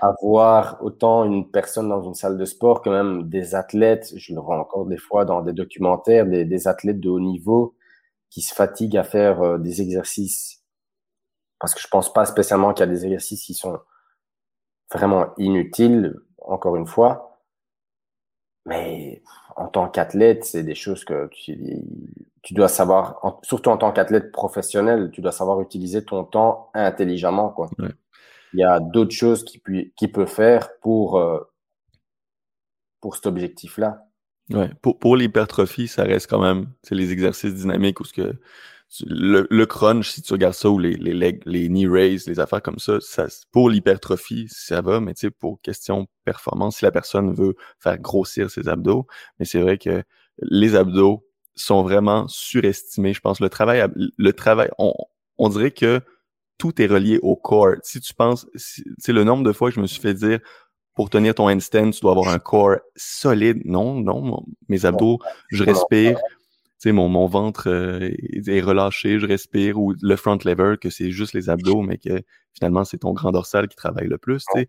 avoir 0.00 0.82
autant 0.82 1.24
une 1.24 1.50
personne 1.50 1.88
dans 1.88 2.02
une 2.02 2.14
salle 2.14 2.38
de 2.38 2.44
sport 2.44 2.82
que 2.82 2.90
même 2.90 3.28
des 3.28 3.54
athlètes, 3.54 4.12
je 4.16 4.34
le 4.34 4.40
vois 4.40 4.58
encore 4.58 4.86
des 4.86 4.98
fois 4.98 5.24
dans 5.24 5.42
des 5.42 5.52
documentaires, 5.52 6.26
des, 6.26 6.44
des 6.44 6.68
athlètes 6.68 7.00
de 7.00 7.08
haut 7.08 7.20
niveau 7.20 7.74
qui 8.30 8.42
se 8.42 8.54
fatiguent 8.54 8.96
à 8.96 9.04
faire 9.04 9.42
euh, 9.42 9.58
des 9.58 9.82
exercices. 9.82 10.62
Parce 11.58 11.74
que 11.74 11.80
je 11.80 11.88
pense 11.88 12.12
pas 12.12 12.24
spécialement 12.24 12.72
qu'il 12.72 12.86
y 12.86 12.88
a 12.88 12.92
des 12.92 13.04
exercices 13.04 13.44
qui 13.44 13.54
sont 13.54 13.80
vraiment 14.92 15.34
inutiles, 15.36 16.16
encore 16.38 16.76
une 16.76 16.86
fois. 16.86 17.40
Mais 18.66 19.22
en 19.56 19.68
tant 19.68 19.88
qu'athlète, 19.88 20.44
c'est 20.44 20.62
des 20.62 20.74
choses 20.74 21.04
que 21.04 21.28
tu, 21.28 21.58
tu 22.42 22.54
dois 22.54 22.68
savoir, 22.68 23.38
surtout 23.42 23.70
en 23.70 23.76
tant 23.76 23.92
qu'athlète 23.92 24.32
professionnel, 24.32 25.10
tu 25.12 25.20
dois 25.20 25.32
savoir 25.32 25.60
utiliser 25.60 26.04
ton 26.04 26.24
temps 26.24 26.70
intelligemment. 26.74 27.50
Quoi. 27.50 27.70
Il 28.54 28.60
y 28.60 28.64
a 28.64 28.80
d'autres 28.80 29.14
choses 29.14 29.44
qu'il 29.44 29.60
peut, 29.60 30.08
peut 30.12 30.26
faire 30.26 30.70
pour, 30.80 31.18
euh, 31.18 31.38
pour 33.00 33.16
cet 33.16 33.26
objectif-là. 33.26 34.06
Ouais. 34.50 34.70
Pour, 34.82 34.98
pour 34.98 35.16
l'hypertrophie, 35.16 35.86
ça 35.86 36.02
reste 36.02 36.28
quand 36.28 36.40
même 36.40 36.68
c'est 36.82 36.94
les 36.94 37.12
exercices 37.12 37.54
dynamiques 37.54 38.00
ou 38.00 38.04
ce 38.04 38.12
que 38.12 38.34
le, 39.06 39.46
le, 39.48 39.66
crunch, 39.66 40.10
si 40.10 40.22
tu 40.22 40.32
regardes 40.32 40.54
ça, 40.54 40.68
ou 40.68 40.78
les, 40.78 40.96
les 40.96 41.14
legs, 41.14 41.42
les 41.46 41.68
knee 41.68 41.86
raises, 41.86 42.26
les 42.26 42.40
affaires 42.40 42.60
comme 42.60 42.80
ça, 42.80 42.98
ça 43.00 43.26
pour 43.52 43.70
l'hypertrophie, 43.70 44.48
ça 44.50 44.80
va, 44.80 44.98
mais 44.98 45.14
tu 45.14 45.20
sais, 45.20 45.30
pour 45.30 45.60
question 45.60 46.08
performance, 46.24 46.78
si 46.78 46.84
la 46.84 46.90
personne 46.90 47.32
veut 47.32 47.54
faire 47.78 47.98
grossir 47.98 48.50
ses 48.50 48.68
abdos, 48.68 49.06
mais 49.38 49.44
c'est 49.44 49.60
vrai 49.60 49.78
que 49.78 50.02
les 50.38 50.74
abdos 50.74 51.24
sont 51.54 51.82
vraiment 51.82 52.28
surestimés. 52.28 53.12
Je 53.12 53.20
pense 53.20 53.40
le 53.40 53.48
travail, 53.48 53.86
le 53.94 54.32
travail, 54.32 54.70
on, 54.78 54.94
on 55.38 55.48
dirait 55.48 55.70
que 55.70 56.00
tout 56.58 56.80
est 56.80 56.86
relié 56.86 57.18
au 57.22 57.36
corps. 57.36 57.76
Si 57.82 58.00
tu 58.00 58.14
penses, 58.14 58.46
c'est 58.54 59.12
le 59.12 59.24
nombre 59.24 59.44
de 59.44 59.52
fois 59.52 59.70
que 59.70 59.76
je 59.76 59.80
me 59.80 59.86
suis 59.86 60.00
fait 60.00 60.14
dire, 60.14 60.40
pour 60.94 61.08
tenir 61.08 61.34
ton 61.34 61.48
handstand, 61.48 61.92
tu 61.92 62.00
dois 62.00 62.12
avoir 62.12 62.28
un 62.28 62.38
corps 62.38 62.76
solide. 62.96 63.62
Non, 63.64 64.00
non, 64.00 64.44
mes 64.68 64.84
abdos, 64.84 65.18
je 65.48 65.64
respire. 65.64 66.18
Tu 66.18 66.88
sais, 66.88 66.92
mon, 66.92 67.08
mon 67.08 67.26
ventre 67.26 67.68
euh, 67.68 68.10
est 68.46 68.60
relâché, 68.60 69.18
je 69.18 69.26
respire, 69.26 69.78
ou 69.78 69.94
le 70.00 70.16
front 70.16 70.38
lever, 70.44 70.76
que 70.80 70.90
c'est 70.90 71.10
juste 71.10 71.34
les 71.34 71.50
abdos, 71.50 71.82
mais 71.82 71.98
que 71.98 72.22
finalement, 72.54 72.84
c'est 72.84 72.98
ton 72.98 73.12
grand 73.12 73.32
dorsal 73.32 73.68
qui 73.68 73.76
travaille 73.76 74.08
le 74.08 74.18
plus. 74.18 74.44
Tu 74.52 74.60
sais. 74.60 74.68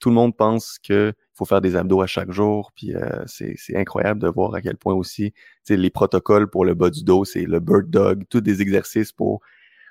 Tout 0.00 0.10
le 0.10 0.14
monde 0.14 0.36
pense 0.36 0.78
qu'il 0.78 1.12
faut 1.34 1.44
faire 1.44 1.60
des 1.60 1.76
abdos 1.76 2.00
à 2.00 2.06
chaque 2.06 2.30
jour, 2.30 2.72
puis 2.74 2.94
euh, 2.94 3.24
c'est 3.26 3.76
incroyable 3.76 4.20
de 4.20 4.28
voir 4.28 4.54
à 4.54 4.60
quel 4.60 4.76
point 4.76 4.94
aussi, 4.94 5.34
les 5.68 5.90
protocoles 5.90 6.48
pour 6.48 6.64
le 6.64 6.74
bas 6.74 6.90
du 6.90 7.02
dos, 7.04 7.24
c'est 7.24 7.44
le 7.44 7.60
bird 7.60 7.90
dog, 7.90 8.24
tous 8.28 8.40
des 8.40 8.62
exercices 8.62 9.12
pour 9.12 9.40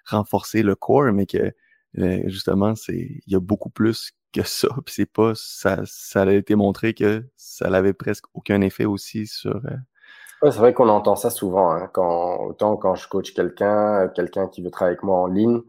renforcer 0.06 0.64
le 0.64 0.76
corps, 0.76 1.12
mais 1.12 1.26
que 1.26 1.54
euh, 2.00 2.22
justement, 2.26 2.76
c'est 2.76 3.22
il 3.26 3.34
y 3.34 3.36
a 3.36 3.40
beaucoup 3.40 3.70
plus 3.70 4.12
que 4.34 4.44
ça. 4.44 4.68
Puis 4.86 4.96
c'est 4.96 5.12
pas 5.12 5.34
ça, 5.36 5.82
ça 5.86 6.22
a 6.22 6.32
été 6.32 6.56
montré 6.56 6.94
que 6.94 7.26
ça 7.36 7.70
n'avait 7.70 7.94
presque 7.94 8.26
aucun 8.34 8.62
effet 8.62 8.86
aussi 8.86 9.28
sur. 9.28 9.56
Euh, 9.56 10.52
c'est 10.52 10.60
vrai 10.60 10.74
qu'on 10.74 10.90
entend 10.90 11.16
ça 11.16 11.30
souvent. 11.30 11.72
Hein, 11.72 11.90
quand 11.94 12.38
autant 12.46 12.78
quand 12.78 12.96
je 12.96 13.08
coach 13.08 13.34
quelqu'un, 13.34 14.08
quelqu'un 14.10 14.48
qui 14.48 14.62
veut 14.62 14.70
travailler 14.70 14.94
avec 14.94 15.04
moi 15.04 15.20
en 15.20 15.28
ligne, 15.28 15.62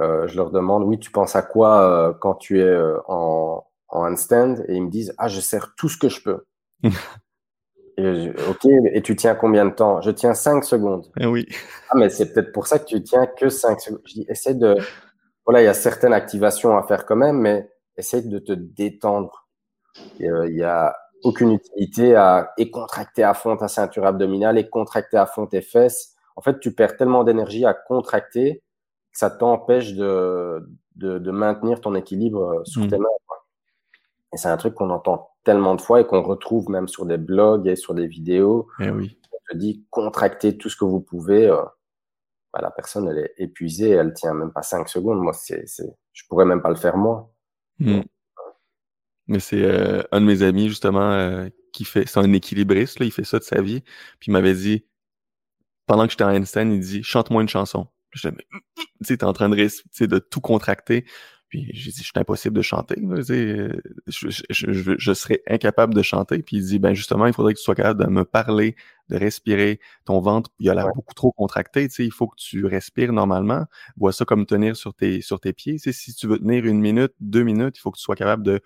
euh, 0.00 0.26
je 0.26 0.36
leur 0.36 0.50
demande 0.50 0.84
oui, 0.84 0.98
tu 0.98 1.10
penses 1.10 1.36
à 1.36 1.42
quoi 1.42 2.16
quand 2.20 2.34
tu 2.34 2.60
es 2.60 2.76
en, 3.08 3.64
en 3.88 4.06
handstand? 4.06 4.64
Et 4.68 4.74
ils 4.74 4.82
me 4.82 4.90
disent 4.90 5.14
ah 5.18 5.28
je 5.28 5.40
sers 5.40 5.74
tout 5.76 5.88
ce 5.88 5.98
que 5.98 6.08
je 6.08 6.22
peux. 6.22 6.44
et 7.98 8.30
ok, 8.48 8.66
et 8.92 9.02
tu 9.02 9.16
tiens 9.16 9.34
combien 9.34 9.64
de 9.64 9.70
temps? 9.70 10.00
Je 10.00 10.10
tiens 10.10 10.34
5 10.34 10.64
secondes. 10.64 11.06
Eh 11.20 11.26
oui. 11.26 11.46
Ah 11.90 11.94
mais 11.96 12.10
c'est 12.10 12.32
peut-être 12.32 12.52
pour 12.52 12.66
ça 12.66 12.78
que 12.78 12.86
tu 12.86 13.02
tiens 13.02 13.26
que 13.26 13.48
5 13.48 13.80
secondes. 13.80 14.02
Je 14.06 14.14
dis 14.14 14.26
essaie 14.28 14.54
de 14.54 14.76
voilà, 15.46 15.62
il 15.62 15.66
y 15.66 15.68
a 15.68 15.74
certaines 15.74 16.12
activations 16.12 16.76
à 16.76 16.82
faire 16.84 17.04
quand 17.06 17.16
même, 17.16 17.38
mais 17.38 17.70
essaye 17.96 18.26
de 18.28 18.38
te 18.38 18.52
détendre. 18.52 19.48
Euh, 20.22 20.48
il 20.48 20.56
y 20.56 20.64
a 20.64 20.96
aucune 21.22 21.52
utilité 21.52 22.16
à 22.16 22.52
et 22.58 22.70
contracter 22.70 23.22
à 23.22 23.34
fond 23.34 23.56
ta 23.56 23.68
ceinture 23.68 24.06
abdominale 24.06 24.58
et 24.58 24.68
contracter 24.68 25.16
à 25.16 25.26
fond 25.26 25.46
tes 25.46 25.62
fesses. 25.62 26.14
En 26.36 26.42
fait, 26.42 26.58
tu 26.60 26.74
perds 26.74 26.96
tellement 26.96 27.24
d'énergie 27.24 27.64
à 27.64 27.74
contracter 27.74 28.62
ça 29.14 29.30
t'empêche 29.30 29.94
de, 29.94 30.68
de, 30.96 31.18
de, 31.18 31.30
maintenir 31.30 31.80
ton 31.80 31.94
équilibre 31.94 32.42
euh, 32.42 32.64
sur 32.64 32.82
mmh. 32.82 32.88
tes 32.88 32.98
mains. 32.98 33.08
Et 34.32 34.36
c'est 34.36 34.48
un 34.48 34.56
truc 34.56 34.74
qu'on 34.74 34.90
entend 34.90 35.30
tellement 35.44 35.76
de 35.76 35.80
fois 35.80 36.00
et 36.00 36.06
qu'on 36.06 36.22
retrouve 36.22 36.68
même 36.68 36.88
sur 36.88 37.06
des 37.06 37.16
blogs 37.16 37.68
et 37.68 37.76
sur 37.76 37.94
des 37.94 38.08
vidéos. 38.08 38.68
Eh 38.80 38.90
oui. 38.90 39.18
On 39.32 39.52
te 39.52 39.56
dit 39.56 39.86
contractez 39.90 40.58
tout 40.58 40.68
ce 40.68 40.76
que 40.76 40.84
vous 40.84 41.00
pouvez. 41.00 41.46
Euh, 41.46 41.62
bah, 42.52 42.60
la 42.60 42.70
personne, 42.70 43.08
elle 43.08 43.18
est 43.18 43.34
épuisée, 43.38 43.90
elle 43.90 44.12
tient 44.12 44.34
même 44.34 44.52
pas 44.52 44.62
cinq 44.62 44.88
secondes. 44.88 45.20
Moi, 45.20 45.32
c'est, 45.32 45.64
je 46.12 46.22
pourrais 46.28 46.44
même 46.44 46.62
pas 46.62 46.70
le 46.70 46.76
faire 46.76 46.96
moi. 46.96 47.32
Hmm. 47.78 48.02
Mais 49.26 49.40
c'est 49.40 49.62
euh, 49.62 50.02
un 50.12 50.20
de 50.20 50.26
mes 50.26 50.42
amis, 50.42 50.68
justement, 50.68 51.12
euh, 51.12 51.48
qui 51.72 51.84
fait, 51.84 52.06
c'est 52.06 52.20
un 52.20 52.32
équilibriste, 52.32 53.00
là, 53.00 53.06
il 53.06 53.12
fait 53.12 53.24
ça 53.24 53.38
de 53.38 53.44
sa 53.44 53.62
vie. 53.62 53.80
Puis 54.20 54.28
il 54.28 54.32
m'avait 54.32 54.54
dit, 54.54 54.86
pendant 55.86 56.04
que 56.04 56.10
j'étais 56.10 56.24
en 56.24 56.34
handstand, 56.34 56.70
il 56.70 56.80
dit, 56.80 57.02
chante-moi 57.02 57.42
une 57.42 57.48
chanson. 57.48 57.88
Je 58.14 58.28
tu 59.04 59.18
t'es 59.18 59.24
en 59.24 59.32
train 59.32 59.48
de, 59.48 60.06
de 60.06 60.18
tout 60.18 60.40
contracter. 60.40 61.04
Puis 61.48 61.68
j'ai 61.72 61.90
dit, 61.90 62.02
c'est 62.02 62.18
impossible 62.18 62.56
de 62.56 62.62
chanter. 62.62 62.96
Je, 63.26 63.78
je, 64.08 64.94
je, 64.98 65.12
serais 65.12 65.42
incapable 65.46 65.94
de 65.94 66.02
chanter. 66.02 66.42
Puis 66.42 66.56
il 66.56 66.64
dit, 66.64 66.78
ben 66.78 66.94
justement, 66.94 67.26
il 67.26 67.32
faudrait 67.32 67.54
que 67.54 67.58
tu 67.58 67.64
sois 67.64 67.74
capable 67.74 68.02
de 68.04 68.10
me 68.10 68.24
parler, 68.24 68.76
de 69.08 69.16
respirer. 69.16 69.78
Ton 70.04 70.20
ventre, 70.20 70.50
il 70.58 70.68
a 70.70 70.74
l'air 70.74 70.88
beaucoup 70.94 71.14
trop 71.14 71.32
contracté. 71.32 71.86
Tu 71.88 71.94
sais, 71.94 72.04
il 72.04 72.12
faut 72.12 72.26
que 72.26 72.36
tu 72.36 72.66
respires 72.66 73.12
normalement. 73.12 73.66
Vois 73.96 74.12
ça 74.12 74.24
comme 74.24 74.46
tenir 74.46 74.76
sur 74.76 74.94
tes, 74.94 75.20
sur 75.20 75.38
tes 75.38 75.52
pieds. 75.52 75.78
Si 75.78 76.14
tu 76.14 76.26
veux 76.26 76.38
tenir 76.38 76.64
une 76.64 76.80
minute, 76.80 77.12
deux 77.20 77.44
minutes, 77.44 77.76
il 77.78 77.80
faut 77.80 77.90
que 77.90 77.98
tu 77.98 78.02
sois 78.02 78.16
capable 78.16 78.42
de, 78.42 78.60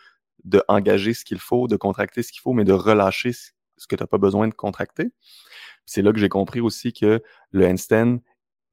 de 0.45 0.63
engager 0.69 1.15
ce 1.15 1.25
qu'il 1.25 1.41
faut, 1.41 1.69
de 1.69 1.77
contracter 1.77 2.23
ce 2.23 2.33
qu'il 2.33 2.41
faut, 2.41 2.53
mais 2.53 2.65
de 2.65 2.73
relâcher 2.73 3.33
ce 3.33 3.87
que 3.87 3.97
tu 3.97 4.03
n'as 4.03 4.07
pas 4.07 4.19
besoin 4.19 4.49
de 4.49 4.55
contracter. 4.55 5.11
C'est 5.85 6.03
là 6.03 6.13
que 6.13 6.19
j'ai 6.19 6.29
compris 6.29 6.61
aussi 6.61 6.93
que 6.93 7.23
le 7.51 7.67
handstand 7.67 8.19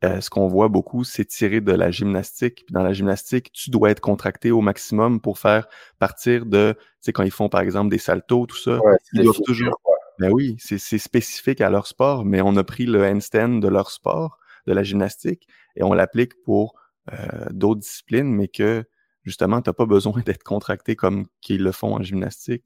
euh, 0.03 0.21
ce 0.21 0.29
qu'on 0.29 0.47
voit 0.47 0.67
beaucoup, 0.67 1.03
c'est 1.03 1.25
tirer 1.25 1.61
de 1.61 1.71
la 1.71 1.89
gymnastique. 1.89 2.63
Puis 2.65 2.73
dans 2.73 2.83
la 2.83 2.93
gymnastique, 2.93 3.51
tu 3.51 3.69
dois 3.69 3.91
être 3.91 4.01
contracté 4.01 4.51
au 4.51 4.61
maximum 4.61 5.21
pour 5.21 5.39
faire 5.39 5.67
partir 5.99 6.45
de, 6.45 6.75
tu 6.77 6.85
sais, 7.01 7.13
quand 7.13 7.23
ils 7.23 7.31
font 7.31 7.49
par 7.49 7.61
exemple 7.61 7.89
des 7.89 7.97
saltos, 7.97 8.45
tout 8.45 8.57
ça, 8.57 8.79
ils 9.13 9.23
doivent 9.23 9.41
toujours. 9.45 9.79
Ben 10.19 10.31
oui, 10.31 10.55
c'est 10.59 10.97
spécifique 10.97 11.59
à 11.59 11.69
leur 11.69 11.87
sport, 11.87 12.23
mais 12.23 12.41
on 12.41 12.55
a 12.55 12.63
pris 12.63 12.85
le 12.85 13.05
handstand 13.05 13.59
de 13.59 13.67
leur 13.67 13.91
sport, 13.91 14.37
de 14.65 14.73
la 14.73 14.83
gymnastique, 14.83 15.47
et 15.75 15.83
on 15.83 15.93
l'applique 15.93 16.41
pour 16.43 16.75
euh, 17.11 17.17
d'autres 17.51 17.81
disciplines, 17.81 18.33
mais 18.33 18.47
que 18.47 18.85
justement, 19.23 19.61
tu 19.61 19.69
n'as 19.69 19.73
pas 19.73 19.85
besoin 19.85 20.21
d'être 20.25 20.43
contracté 20.43 20.95
comme 20.95 21.27
qu'ils 21.41 21.63
le 21.63 21.71
font 21.71 21.95
en 21.95 22.01
gymnastique. 22.01 22.63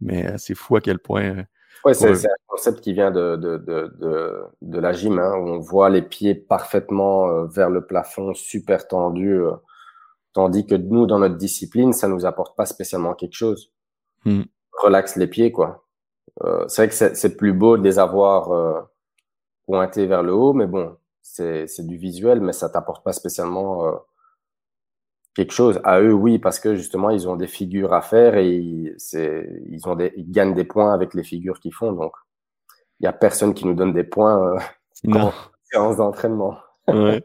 Mais 0.00 0.26
euh, 0.26 0.38
c'est 0.38 0.54
fou 0.54 0.76
à 0.76 0.80
quel 0.80 0.98
point 0.98 1.44
Ouais, 1.84 1.94
c'est 1.94 2.08
un 2.08 2.34
concept 2.46 2.80
qui 2.80 2.92
vient 2.92 3.10
de, 3.10 3.36
de, 3.36 3.56
de, 3.56 4.44
de, 4.62 4.78
la 4.80 4.92
gym, 4.92 5.18
hein, 5.18 5.34
où 5.36 5.48
on 5.48 5.58
voit 5.58 5.90
les 5.90 6.02
pieds 6.02 6.34
parfaitement 6.34 7.28
euh, 7.28 7.46
vers 7.46 7.70
le 7.70 7.86
plafond, 7.86 8.34
super 8.34 8.88
tendus, 8.88 9.40
euh, 9.40 9.52
tandis 10.32 10.66
que 10.66 10.74
nous, 10.74 11.06
dans 11.06 11.18
notre 11.18 11.36
discipline, 11.36 11.92
ça 11.92 12.08
nous 12.08 12.26
apporte 12.26 12.56
pas 12.56 12.66
spécialement 12.66 13.14
quelque 13.14 13.34
chose. 13.34 13.72
Hmm. 14.24 14.42
Relaxe 14.82 15.16
les 15.16 15.26
pieds, 15.26 15.52
quoi. 15.52 15.84
Euh, 16.44 16.64
c'est 16.68 16.82
vrai 16.82 16.88
que 16.88 17.16
c'est 17.16 17.36
plus 17.36 17.52
beau 17.52 17.76
de 17.76 17.82
les 17.82 17.98
avoir 17.98 18.88
pointés 19.66 20.06
vers 20.06 20.22
le 20.22 20.32
haut, 20.32 20.52
mais 20.52 20.66
bon, 20.66 20.96
c'est 21.22 21.86
du 21.86 21.96
visuel, 21.96 22.40
mais 22.40 22.52
ça 22.52 22.68
t'apporte 22.68 23.04
pas 23.04 23.12
spécialement 23.12 24.00
quelque 25.38 25.52
chose. 25.52 25.80
À 25.84 26.00
eux, 26.00 26.12
oui, 26.12 26.40
parce 26.40 26.58
que 26.58 26.74
justement, 26.74 27.10
ils 27.10 27.28
ont 27.28 27.36
des 27.36 27.46
figures 27.46 27.92
à 27.94 28.02
faire 28.02 28.36
et 28.36 28.50
ils, 28.50 28.96
ils, 29.70 29.88
ont 29.88 29.94
des, 29.94 30.12
ils 30.16 30.28
gagnent 30.28 30.52
des 30.52 30.64
points 30.64 30.92
avec 30.92 31.14
les 31.14 31.22
figures 31.22 31.60
qu'ils 31.60 31.72
font. 31.72 31.92
Donc, 31.92 32.12
il 32.98 33.04
n'y 33.04 33.06
a 33.06 33.12
personne 33.12 33.54
qui 33.54 33.64
nous 33.64 33.74
donne 33.74 33.92
des 33.92 34.02
points 34.02 34.56
euh, 34.56 34.58
en 35.12 35.32
séance 35.70 35.96
d'entraînement. 35.96 36.58
ouais. 36.88 37.24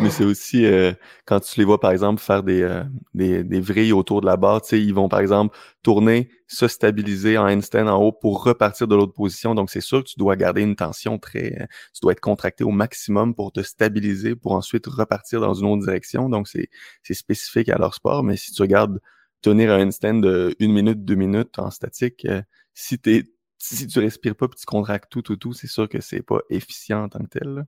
Mais 0.00 0.10
c'est 0.10 0.24
aussi 0.24 0.64
euh, 0.66 0.92
quand 1.26 1.40
tu 1.40 1.58
les 1.58 1.64
vois, 1.64 1.80
par 1.80 1.90
exemple, 1.90 2.22
faire 2.22 2.42
des, 2.42 2.62
euh, 2.62 2.84
des, 3.14 3.42
des, 3.42 3.60
vrilles 3.60 3.92
autour 3.92 4.20
de 4.20 4.26
la 4.26 4.36
barre, 4.36 4.60
ils 4.72 4.94
vont, 4.94 5.08
par 5.08 5.20
exemple, 5.20 5.56
tourner, 5.82 6.30
se 6.46 6.68
stabiliser 6.68 7.38
en 7.38 7.48
handstand 7.48 7.88
en 7.88 7.96
haut 8.00 8.12
pour 8.12 8.44
repartir 8.44 8.86
de 8.86 8.94
l'autre 8.94 9.12
position. 9.12 9.54
Donc, 9.54 9.70
c'est 9.70 9.80
sûr 9.80 10.04
que 10.04 10.08
tu 10.08 10.18
dois 10.18 10.36
garder 10.36 10.62
une 10.62 10.76
tension 10.76 11.18
très... 11.18 11.60
Euh, 11.60 11.66
tu 11.92 12.00
dois 12.02 12.12
être 12.12 12.20
contracté 12.20 12.62
au 12.62 12.70
maximum 12.70 13.34
pour 13.34 13.52
te 13.52 13.62
stabiliser, 13.62 14.36
pour 14.36 14.52
ensuite 14.52 14.86
repartir 14.86 15.40
dans 15.40 15.54
une 15.54 15.66
autre 15.66 15.82
direction. 15.84 16.28
Donc, 16.28 16.48
c'est 16.48 16.68
spécifique 17.14 17.68
à 17.68 17.78
leur 17.78 17.94
sport. 17.94 18.22
Mais 18.22 18.36
si 18.36 18.52
tu 18.52 18.62
regardes 18.62 19.00
tenir 19.42 19.72
un 19.72 19.86
handstand 19.86 20.20
de 20.20 20.54
une 20.60 20.72
minute, 20.72 21.04
deux 21.04 21.14
minutes 21.16 21.58
en 21.58 21.70
statique, 21.70 22.26
si 22.74 22.98
t'es 22.98 23.24
si 23.60 23.86
tu 23.86 23.98
respires 23.98 24.34
pas 24.34 24.48
puis 24.48 24.58
tu 24.58 24.66
contractes 24.66 25.10
tout, 25.10 25.22
tout, 25.22 25.36
tout, 25.36 25.52
c'est 25.52 25.66
sûr 25.66 25.88
que 25.88 26.00
c'est 26.00 26.22
pas 26.22 26.40
efficient 26.48 27.04
en 27.04 27.08
tant 27.08 27.18
que 27.20 27.38
tel. 27.38 27.66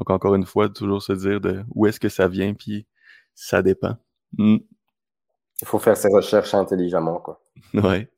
Donc, 0.00 0.08
encore 0.08 0.34
une 0.34 0.46
fois, 0.46 0.70
toujours 0.70 1.02
se 1.02 1.12
dire 1.12 1.42
de 1.42 1.62
où 1.74 1.86
est-ce 1.86 2.00
que 2.00 2.08
ça 2.08 2.26
vient, 2.26 2.54
puis 2.54 2.86
ça 3.34 3.60
dépend. 3.60 3.96
Hmm. 4.38 4.56
Il 5.60 5.66
faut 5.66 5.78
faire 5.78 5.94
ses 5.94 6.08
recherches 6.08 6.54
intelligemment, 6.54 7.20
quoi. 7.20 7.42
Ouais. 7.74 8.10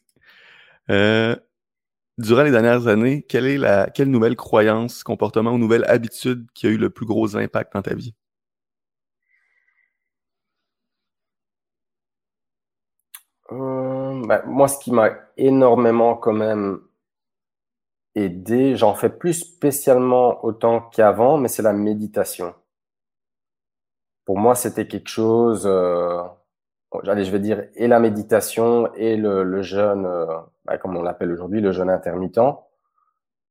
Euh, 0.90 1.34
durant 2.18 2.44
les 2.44 2.52
dernières 2.52 2.86
années, 2.86 3.22
quelle 3.28 3.46
est 3.46 3.58
la 3.58 3.90
quelle 3.90 4.10
nouvelle 4.10 4.36
croyance, 4.36 5.02
comportement 5.02 5.50
ou 5.50 5.58
nouvelle 5.58 5.84
habitude 5.86 6.46
qui 6.54 6.68
a 6.68 6.70
eu 6.70 6.76
le 6.78 6.90
plus 6.90 7.06
gros 7.06 7.36
impact 7.36 7.72
dans 7.74 7.82
ta 7.82 7.94
vie? 7.94 8.14
Euh, 13.50 14.24
ben, 14.26 14.42
moi, 14.46 14.68
ce 14.68 14.78
qui 14.78 14.92
m'a 14.92 15.10
énormément 15.36 16.14
quand 16.16 16.32
même 16.32 16.80
aider. 18.14 18.76
J'en 18.76 18.94
fais 18.94 19.10
plus 19.10 19.34
spécialement 19.34 20.44
autant 20.44 20.80
qu'avant, 20.80 21.38
mais 21.38 21.48
c'est 21.48 21.62
la 21.62 21.72
méditation. 21.72 22.54
Pour 24.24 24.38
moi, 24.38 24.54
c'était 24.54 24.86
quelque 24.86 25.08
chose, 25.08 25.64
euh, 25.66 26.22
allez, 27.06 27.24
je 27.24 27.32
vais 27.32 27.40
dire, 27.40 27.64
et 27.74 27.88
la 27.88 27.98
méditation 27.98 28.92
et 28.94 29.16
le, 29.16 29.62
jeûne, 29.62 30.06
euh, 30.06 30.26
bah, 30.64 30.78
comme 30.78 30.96
on 30.96 31.02
l'appelle 31.02 31.32
aujourd'hui, 31.32 31.60
le 31.60 31.72
jeûne 31.72 31.90
intermittent. 31.90 32.38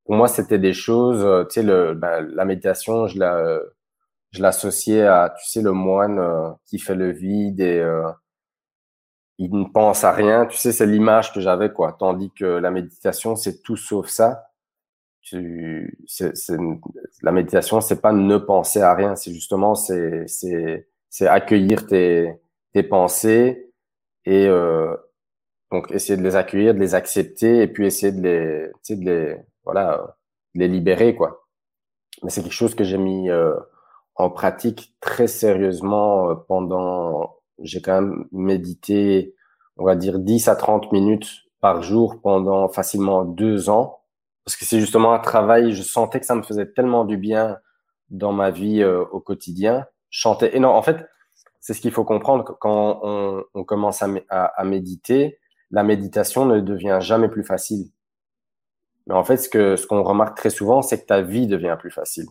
Pour 0.05 0.15
moi, 0.15 0.27
c'était 0.27 0.59
des 0.59 0.73
choses, 0.73 1.23
euh, 1.25 1.43
tu 1.45 1.55
sais, 1.55 1.63
le, 1.63 1.93
bah, 1.93 2.21
la 2.21 2.45
méditation, 2.45 3.07
je 3.07 3.19
la, 3.19 3.59
je 4.31 4.41
l'associais 4.41 5.05
à, 5.05 5.33
tu 5.37 5.45
sais, 5.49 5.61
le 5.61 5.73
moine 5.73 6.19
euh, 6.19 6.49
qui 6.65 6.79
fait 6.79 6.95
le 6.95 7.11
vide 7.11 7.59
et 7.61 7.85
il 9.37 9.51
ne 9.53 9.65
pense 9.65 10.03
à 10.03 10.11
rien. 10.11 10.45
Tu 10.45 10.57
sais, 10.57 10.71
c'est 10.71 10.85
l'image 10.85 11.33
que 11.33 11.41
j'avais, 11.41 11.71
quoi. 11.73 11.95
Tandis 11.99 12.31
que 12.31 12.45
la 12.45 12.71
méditation, 12.71 13.35
c'est 13.35 13.61
tout 13.63 13.75
sauf 13.75 14.07
ça 14.07 14.50
tu, 15.21 15.97
c'est, 16.07 16.33
la 17.21 17.31
méditation, 17.31 17.81
c'est 17.81 18.01
pas 18.01 18.11
ne 18.11 18.37
penser 18.37 18.81
à 18.81 18.93
rien, 18.93 19.15
c'est 19.15 19.31
justement 19.31 19.75
c'est, 19.75 20.27
c'est, 20.27 20.87
c'est 21.09 21.27
accueillir 21.27 21.87
tes, 21.87 22.33
tes 22.73 22.83
pensées 22.83 23.71
et 24.25 24.47
euh, 24.47 24.95
donc 25.71 25.91
essayer 25.91 26.17
de 26.17 26.23
les 26.23 26.35
accueillir, 26.35 26.73
de 26.73 26.79
les 26.79 26.95
accepter 26.95 27.61
et 27.61 27.67
puis 27.67 27.85
essayer 27.85 28.11
de 28.11 28.21
les, 28.21 28.71
tu 28.83 28.95
sais, 28.95 28.95
de 28.95 29.05
les, 29.05 29.37
voilà, 29.63 30.17
de 30.55 30.59
les 30.61 30.67
libérer 30.67 31.15
quoi. 31.15 31.47
Mais 32.23 32.29
c'est 32.29 32.41
quelque 32.41 32.51
chose 32.51 32.75
que 32.75 32.83
j'ai 32.83 32.97
mis 32.97 33.29
euh, 33.29 33.55
en 34.15 34.29
pratique 34.29 34.95
très 35.01 35.27
sérieusement 35.27 36.29
euh, 36.29 36.35
pendant, 36.35 37.37
j'ai 37.59 37.81
quand 37.81 38.01
même 38.01 38.25
médité, 38.31 39.35
on 39.77 39.85
va 39.85 39.95
dire 39.95 40.19
10 40.19 40.47
à 40.47 40.55
30 40.55 40.91
minutes 40.91 41.29
par 41.61 41.83
jour 41.83 42.21
pendant 42.21 42.67
facilement 42.69 43.23
deux 43.23 43.69
ans 43.69 44.00
parce 44.45 44.57
que 44.57 44.65
c'est 44.65 44.79
justement 44.79 45.13
un 45.13 45.19
travail, 45.19 45.73
je 45.73 45.83
sentais 45.83 46.19
que 46.19 46.25
ça 46.25 46.35
me 46.35 46.43
faisait 46.43 46.71
tellement 46.71 47.05
du 47.05 47.17
bien 47.17 47.59
dans 48.09 48.33
ma 48.33 48.51
vie 48.51 48.81
euh, 48.81 49.03
au 49.11 49.19
quotidien. 49.19 49.85
Je 50.09 50.19
chantais 50.21 50.55
énorme. 50.55 50.75
En 50.75 50.81
fait, 50.81 51.07
c'est 51.59 51.73
ce 51.73 51.81
qu'il 51.81 51.91
faut 51.91 52.05
comprendre 52.05 52.57
quand 52.59 52.99
on, 53.03 53.63
commence 53.63 54.01
à, 54.01 54.07
à, 54.29 54.63
méditer, 54.63 55.39
la 55.69 55.83
méditation 55.83 56.45
ne 56.45 56.59
devient 56.59 56.99
jamais 57.01 57.29
plus 57.29 57.43
facile. 57.43 57.91
Mais 59.07 59.15
en 59.15 59.23
fait, 59.23 59.37
ce 59.37 59.75
ce 59.77 59.87
qu'on 59.87 60.03
remarque 60.03 60.37
très 60.37 60.49
souvent, 60.49 60.81
c'est 60.81 61.01
que 61.01 61.05
ta 61.05 61.21
vie 61.21 61.47
devient 61.47 61.77
plus 61.79 61.91
facile. 61.91 62.25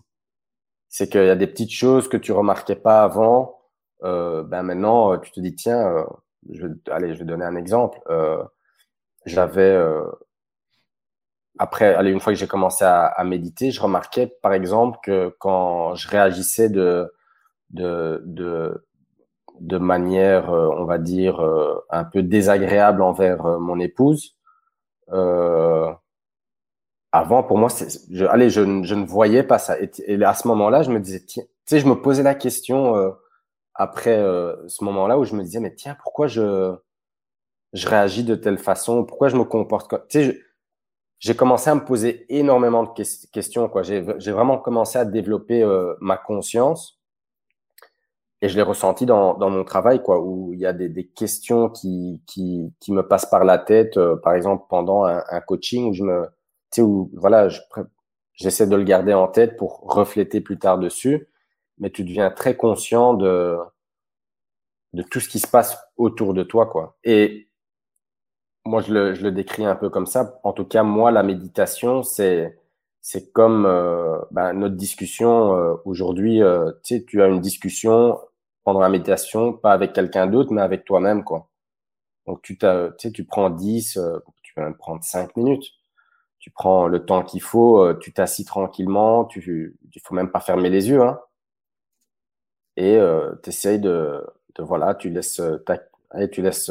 C'est 0.88 1.08
qu'il 1.08 1.24
y 1.24 1.30
a 1.30 1.36
des 1.36 1.46
petites 1.46 1.72
choses 1.72 2.08
que 2.08 2.16
tu 2.16 2.32
remarquais 2.32 2.76
pas 2.76 3.02
avant. 3.02 3.60
Euh, 4.04 4.42
ben 4.44 4.62
maintenant, 4.62 5.18
tu 5.18 5.30
te 5.30 5.40
dis 5.40 5.54
tiens, 5.54 5.86
euh, 5.86 6.04
je, 6.50 6.66
allez, 6.90 7.14
je 7.14 7.20
vais 7.20 7.24
donner 7.24 7.44
un 7.44 7.56
exemple. 7.56 8.00
Euh, 8.08 8.42
J'avais 9.26 9.62
euh, 9.62 10.04
après, 11.58 11.94
allez, 11.94 12.10
une 12.10 12.20
fois 12.20 12.32
que 12.32 12.38
j'ai 12.38 12.46
commencé 12.46 12.84
à, 12.84 13.22
méditer, 13.24 13.70
je 13.70 13.80
remarquais, 13.80 14.26
par 14.42 14.52
exemple, 14.52 14.98
que 15.02 15.34
quand 15.38 15.94
je 15.94 16.08
réagissais 16.08 16.68
de, 16.68 17.12
de, 17.70 18.22
de, 18.24 18.86
de 19.60 19.78
manière, 19.78 20.50
euh, 20.50 20.68
on 20.76 20.84
va 20.84 20.98
dire, 20.98 21.40
euh, 21.40 21.84
un 21.90 22.04
peu 22.04 22.22
désagréable 22.22 23.02
envers 23.02 23.44
euh, 23.46 23.58
mon 23.58 23.78
épouse, 23.78 24.36
avant, 27.12 27.42
pour 27.42 27.58
moi, 27.58 27.68
je, 28.10 28.24
allez, 28.26 28.50
je, 28.50 28.60
je, 28.84 28.94
ne 28.94 29.04
voyais 29.04 29.42
pas 29.42 29.58
ça. 29.58 29.76
Et, 29.80 30.22
à 30.22 30.34
ce 30.34 30.46
moment-là, 30.48 30.82
je 30.82 30.90
me 30.90 31.00
disais, 31.00 31.20
tiens, 31.26 31.42
tu 31.42 31.50
sais, 31.66 31.80
je 31.80 31.86
me 31.88 32.00
posais 32.00 32.22
la 32.22 32.36
question 32.36 32.94
après 33.74 34.16
ce 34.68 34.84
moment-là 34.84 35.18
où 35.18 35.24
je 35.24 35.34
me 35.34 35.42
disais, 35.42 35.58
mais 35.58 35.74
tiens, 35.74 35.96
pourquoi 36.00 36.28
je, 36.28 36.76
je 37.72 37.88
réagis 37.88 38.22
de 38.22 38.36
telle 38.36 38.58
façon? 38.58 39.04
Pourquoi 39.04 39.28
je 39.28 39.36
me 39.36 39.44
comporte 39.44 39.90
comme... 39.90 40.02
Tu 40.08 40.24
sais, 40.24 40.40
j'ai 41.20 41.36
commencé 41.36 41.68
à 41.68 41.74
me 41.74 41.84
poser 41.84 42.26
énormément 42.34 42.82
de 42.82 42.88
questions. 43.30 43.68
Quoi. 43.68 43.82
J'ai, 43.82 44.00
vraiment 44.00 44.58
commencé 44.58 44.98
à 44.98 45.04
développer 45.04 45.62
euh, 45.62 45.94
ma 46.00 46.16
conscience 46.16 46.98
et 48.42 48.48
je 48.48 48.56
l'ai 48.56 48.62
ressenti 48.62 49.04
dans, 49.04 49.38
mon 49.38 49.64
travail, 49.64 50.02
quoi, 50.02 50.18
où 50.22 50.54
il 50.54 50.60
y 50.60 50.66
a 50.66 50.72
des, 50.72 51.06
questions 51.06 51.68
qui, 51.68 52.22
qui, 52.26 52.72
me 52.88 53.02
passent 53.02 53.28
par 53.28 53.44
la 53.44 53.58
tête, 53.58 53.98
euh, 53.98 54.16
par 54.16 54.32
exemple 54.32 54.64
pendant 54.70 55.04
un, 55.04 55.40
coaching 55.42 55.90
où 55.90 55.92
je 55.92 56.02
me, 56.04 56.24
tu 56.72 56.76
sais, 56.76 56.82
où 56.82 57.10
voilà, 57.12 57.50
je, 57.50 57.60
j'essaie 58.32 58.66
de 58.66 58.76
le 58.76 58.84
garder 58.84 59.12
en 59.12 59.28
tête 59.28 59.58
pour 59.58 59.80
refléter 59.82 60.40
plus 60.40 60.58
tard 60.58 60.78
dessus, 60.78 61.28
mais 61.78 61.90
tu 61.90 62.02
deviens 62.02 62.30
très 62.30 62.56
conscient 62.56 63.12
de 63.12 63.58
de 64.92 65.02
tout 65.02 65.20
ce 65.20 65.28
qui 65.28 65.38
se 65.38 65.46
passe 65.46 65.78
autour 65.96 66.34
de 66.34 66.42
toi, 66.42 66.66
quoi. 66.66 66.96
Et 67.04 67.49
moi, 68.70 68.82
je 68.82 68.94
le, 68.94 69.14
je 69.14 69.22
le, 69.24 69.32
décris 69.32 69.64
un 69.66 69.74
peu 69.76 69.90
comme 69.90 70.06
ça. 70.06 70.40
En 70.44 70.52
tout 70.52 70.64
cas, 70.64 70.82
moi, 70.84 71.10
la 71.10 71.22
méditation, 71.24 72.02
c'est 72.02 72.58
c'est 73.02 73.32
comme 73.32 73.66
euh, 73.66 74.18
ben, 74.30 74.52
notre 74.52 74.76
discussion 74.76 75.54
euh, 75.56 75.74
aujourd'hui. 75.84 76.42
Euh, 76.42 76.72
tu 76.84 76.98
sais, 76.98 77.04
tu 77.04 77.22
as 77.22 77.26
une 77.26 77.40
discussion 77.40 78.20
pendant 78.64 78.80
la 78.80 78.88
méditation, 78.88 79.52
pas 79.54 79.72
avec 79.72 79.92
quelqu'un 79.92 80.26
d'autre, 80.28 80.52
mais 80.52 80.62
avec 80.62 80.84
toi-même, 80.84 81.24
quoi. 81.24 81.48
Donc, 82.26 82.42
tu, 82.42 82.58
tu 82.58 82.66
sais, 82.98 83.12
tu 83.12 83.24
prends 83.24 83.50
10, 83.50 83.98
tu 84.42 84.54
peux 84.54 84.62
même 84.62 84.76
prendre 84.76 85.02
5 85.02 85.36
minutes. 85.36 85.64
Tu 86.38 86.50
prends 86.50 86.88
le 86.88 87.04
temps 87.04 87.22
qu'il 87.24 87.42
faut, 87.42 87.94
tu 87.94 88.12
t'assis 88.12 88.44
tranquillement, 88.44 89.24
tu 89.26 89.76
il 89.94 90.00
faut 90.02 90.14
même 90.14 90.30
pas 90.30 90.40
fermer 90.40 90.70
les 90.70 90.88
yeux, 90.90 91.02
hein. 91.02 91.20
Et 92.76 92.98
tu 93.42 93.50
essayes 93.50 93.80
de, 93.80 94.24
de, 94.56 94.62
voilà, 94.62 94.94
tu 94.94 95.10
laisses, 95.10 95.42
tu 96.32 96.42
laisses 96.42 96.70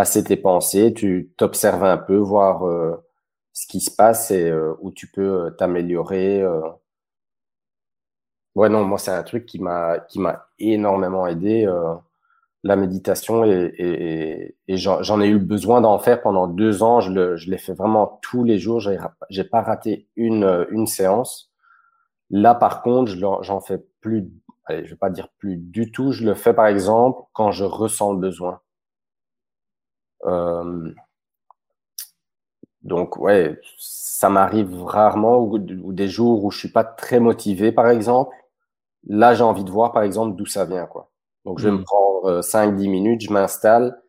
passer 0.00 0.24
tes 0.24 0.38
pensées, 0.38 0.94
tu 0.94 1.30
t'observes 1.36 1.84
un 1.84 1.98
peu, 1.98 2.16
voir 2.16 2.66
euh, 2.66 2.96
ce 3.52 3.66
qui 3.66 3.82
se 3.82 3.94
passe 3.94 4.30
et 4.30 4.48
euh, 4.48 4.72
où 4.80 4.90
tu 4.92 5.08
peux 5.08 5.48
euh, 5.48 5.50
t'améliorer. 5.50 6.42
Ouais, 8.54 8.70
non, 8.70 8.82
moi, 8.82 8.96
c'est 8.96 9.10
un 9.10 9.22
truc 9.22 9.44
qui 9.44 9.58
m'a 9.58 9.98
qui 10.08 10.18
m'a 10.18 10.46
énormément 10.58 11.26
aidé, 11.26 11.70
la 12.64 12.76
méditation, 12.76 13.44
et, 13.44 14.56
j'en 14.68 15.20
ai 15.20 15.28
eu 15.28 15.38
besoin 15.38 15.82
d'en 15.82 15.98
faire 15.98 16.22
pendant 16.22 16.48
deux 16.48 16.82
ans. 16.82 17.00
Je 17.00 17.36
je 17.36 17.50
l'ai 17.50 17.58
fait 17.58 17.74
vraiment 17.74 18.18
tous 18.22 18.42
les 18.42 18.58
jours. 18.58 18.80
J'ai, 18.80 18.96
j'ai 19.28 19.44
pas 19.44 19.60
raté 19.60 20.08
une, 20.16 20.86
séance. 20.86 21.52
Là, 22.30 22.54
par 22.54 22.80
contre, 22.82 23.12
j'en 23.42 23.60
fais 23.60 23.84
plus, 24.00 24.30
allez, 24.64 24.86
je 24.86 24.90
vais 24.92 24.96
pas 24.96 25.10
dire 25.10 25.28
plus 25.38 25.58
du 25.58 25.92
tout. 25.92 26.12
Je 26.12 26.24
le 26.24 26.34
fais, 26.34 26.54
par 26.54 26.68
exemple, 26.68 27.22
quand 27.34 27.52
je 27.52 27.64
ressens 27.64 28.14
le 28.14 28.18
besoin. 28.20 28.60
Euh, 30.26 30.92
donc 32.82 33.16
ouais, 33.18 33.58
ça 33.78 34.30
m'arrive 34.30 34.84
rarement 34.84 35.38
ou, 35.38 35.58
des 35.58 36.08
jours 36.08 36.44
où 36.44 36.50
je 36.50 36.58
suis 36.58 36.72
pas 36.72 36.84
très 36.84 37.20
motivé, 37.20 37.72
par 37.72 37.88
exemple. 37.88 38.34
Là, 39.06 39.34
j'ai 39.34 39.44
envie 39.44 39.64
de 39.64 39.70
voir, 39.70 39.92
par 39.92 40.02
exemple, 40.02 40.36
d'où 40.36 40.46
ça 40.46 40.64
vient, 40.64 40.86
quoi. 40.86 41.10
Donc, 41.44 41.58
je 41.58 41.64
vais 41.68 41.72
me 41.72 41.78
hmm. 41.78 41.84
prendre 41.84 42.40
5-10 42.40 42.86
euh, 42.86 42.90
minutes, 42.90 43.20
je 43.22 43.32
m'installe 43.32 44.00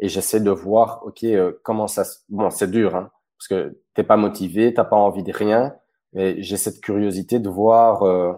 et 0.00 0.08
j'essaie 0.08 0.40
de 0.40 0.50
voir, 0.50 1.02
OK, 1.06 1.24
euh, 1.24 1.52
comment 1.62 1.86
ça... 1.86 2.04
Bon, 2.28 2.50
c'est 2.50 2.70
dur, 2.70 2.96
hein, 2.96 3.10
parce 3.38 3.48
que 3.48 3.78
t'es 3.94 4.02
pas 4.02 4.16
motivé, 4.16 4.74
t'as 4.74 4.84
pas 4.84 4.96
envie 4.96 5.22
de 5.22 5.32
rien, 5.32 5.74
mais 6.12 6.42
j'ai 6.42 6.56
cette 6.56 6.80
curiosité 6.80 7.38
de 7.38 7.48
voir, 7.48 8.02
euh, 8.02 8.32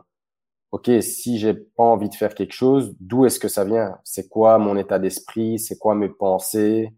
OK, 0.72 0.90
si 1.00 1.38
j'ai 1.38 1.54
pas 1.54 1.84
envie 1.84 2.09
de 2.09 2.14
faire 2.14 2.34
quelque 2.34 2.52
chose, 2.52 2.94
d'où 3.00 3.24
est-ce 3.26 3.40
que 3.40 3.48
ça 3.48 3.64
vient? 3.64 3.98
C'est 4.04 4.28
quoi 4.28 4.59
mon 4.59 4.76
état 4.76 4.98
d'esprit? 4.98 5.59
C'est 5.59 5.78
quoi 5.78 5.94
mes 5.94 6.09
pensées? 6.09 6.92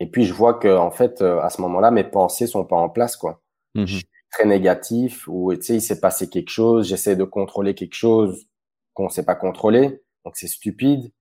Et 0.00 0.06
puis 0.06 0.24
je 0.24 0.34
vois 0.34 0.54
que 0.54 0.68
en 0.76 0.90
fait, 0.90 1.22
euh, 1.22 1.40
à 1.40 1.50
ce 1.50 1.60
moment-là, 1.62 1.90
mes 1.90 2.04
pensées 2.04 2.46
sont 2.46 2.64
pas 2.64 2.76
en 2.76 2.88
place, 2.88 3.16
quoi. 3.16 3.42
Mmh 3.74 3.86
je 3.86 3.96
suis 3.96 4.06
très 4.30 4.46
négatif 4.46 5.26
où 5.28 5.54
tu 5.54 5.62
sais 5.62 5.74
il 5.76 5.80
s'est 5.82 6.00
passé 6.00 6.28
quelque 6.28 6.50
chose, 6.50 6.88
j'essaie 6.88 7.16
de 7.16 7.24
contrôler 7.24 7.74
quelque 7.74 7.94
chose 7.94 8.46
qu'on 8.94 9.04
ne 9.04 9.10
sait 9.10 9.24
pas 9.24 9.36
contrôler, 9.36 10.02
donc 10.24 10.36
c'est 10.36 10.48
stupide. 10.48 11.12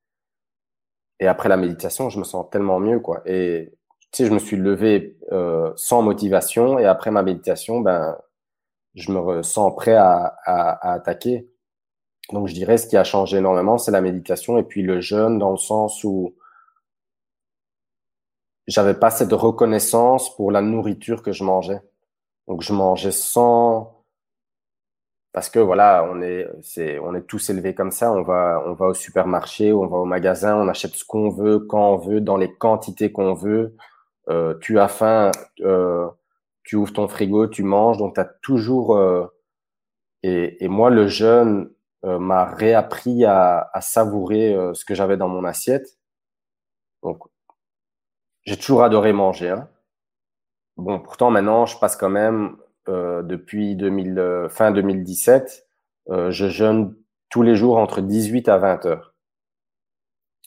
Et 1.19 1.27
après 1.27 1.49
la 1.49 1.57
méditation, 1.57 2.09
je 2.09 2.19
me 2.19 2.23
sens 2.25 2.49
tellement 2.51 2.79
mieux 2.79 2.99
quoi. 2.99 3.21
Et 3.25 3.73
tu 4.11 4.23
sais, 4.23 4.25
je 4.29 4.33
me 4.33 4.39
suis 4.39 4.57
levé 4.57 5.17
euh, 5.31 5.71
sans 5.75 6.01
motivation 6.01 6.79
et 6.79 6.85
après 6.85 7.11
ma 7.11 7.23
méditation, 7.23 7.79
ben 7.81 8.17
je 8.95 9.11
me 9.11 9.43
sens 9.43 9.73
prêt 9.75 9.95
à, 9.95 10.37
à, 10.45 10.89
à 10.89 10.93
attaquer. 10.93 11.49
Donc 12.31 12.47
je 12.47 12.53
dirais 12.53 12.77
ce 12.77 12.87
qui 12.87 12.97
a 12.97 13.03
changé 13.03 13.37
énormément, 13.37 13.77
c'est 13.77 13.91
la 13.91 14.01
méditation 14.01 14.57
et 14.57 14.63
puis 14.63 14.81
le 14.81 14.99
jeûne 15.01 15.39
dans 15.39 15.51
le 15.51 15.57
sens 15.57 16.03
où 16.03 16.35
j'avais 18.67 18.95
pas 18.95 19.11
cette 19.11 19.33
reconnaissance 19.33 20.35
pour 20.35 20.51
la 20.51 20.61
nourriture 20.61 21.21
que 21.23 21.31
je 21.31 21.43
mangeais. 21.43 21.81
Donc 22.47 22.61
je 22.61 22.73
mangeais 22.73 23.11
sans 23.11 24.03
parce 25.33 25.49
que 25.49 25.59
voilà, 25.59 26.07
on 26.11 26.21
est 26.21 26.47
c'est 26.61 26.97
on 26.99 27.13
est 27.13 27.23
tous 27.23 27.49
élevés 27.49 27.75
comme 27.75 27.91
ça, 27.91 28.11
on 28.11 28.23
va 28.23 28.63
on 28.65 28.73
va 28.73 28.87
au 28.87 28.93
supermarché, 28.93 29.73
on 29.73 29.87
va 29.87 29.97
au 29.97 30.05
magasin, 30.05 30.55
on 30.55 30.67
achète 30.69 30.95
ce 30.95 31.03
qu'on 31.05 31.29
veut 31.29 31.59
quand 31.59 31.93
on 31.93 31.97
veut 31.97 32.21
dans 32.21 32.37
les 32.37 32.53
quantités 32.53 33.11
qu'on 33.11 33.33
veut. 33.33 33.75
Euh, 34.29 34.55
tu 34.61 34.79
as 34.79 34.87
faim, 34.87 35.31
euh, 35.61 36.07
tu 36.63 36.75
ouvres 36.77 36.93
ton 36.93 37.07
frigo, 37.07 37.47
tu 37.47 37.63
manges, 37.63 37.97
donc 37.97 38.15
tu 38.15 38.21
as 38.21 38.25
toujours 38.41 38.95
euh, 38.97 39.27
et, 40.23 40.63
et 40.63 40.67
moi 40.69 40.89
le 40.89 41.07
jeûne 41.07 41.69
euh, 42.05 42.19
m'a 42.19 42.45
réappris 42.45 43.25
à, 43.25 43.69
à 43.73 43.81
savourer 43.81 44.53
euh, 44.55 44.73
ce 44.73 44.85
que 44.85 44.95
j'avais 44.95 45.17
dans 45.17 45.27
mon 45.27 45.43
assiette. 45.43 45.97
Donc 47.03 47.19
j'ai 48.45 48.57
toujours 48.57 48.83
adoré 48.83 49.13
manger. 49.13 49.49
Hein. 49.49 49.69
Bon, 50.77 50.99
pourtant 50.99 51.31
maintenant, 51.31 51.65
je 51.65 51.77
passe 51.77 51.95
quand 51.95 52.09
même 52.09 52.57
euh, 52.89 53.23
depuis 53.23 53.75
2000, 53.75 54.19
euh, 54.19 54.49
fin 54.49 54.71
2017, 54.71 55.67
euh, 56.09 56.31
je 56.31 56.47
jeûne 56.49 56.95
tous 57.29 57.41
les 57.41 57.55
jours 57.55 57.77
entre 57.77 58.01
18 58.01 58.47
à 58.49 58.57
20 58.57 58.85
heures. 58.85 59.15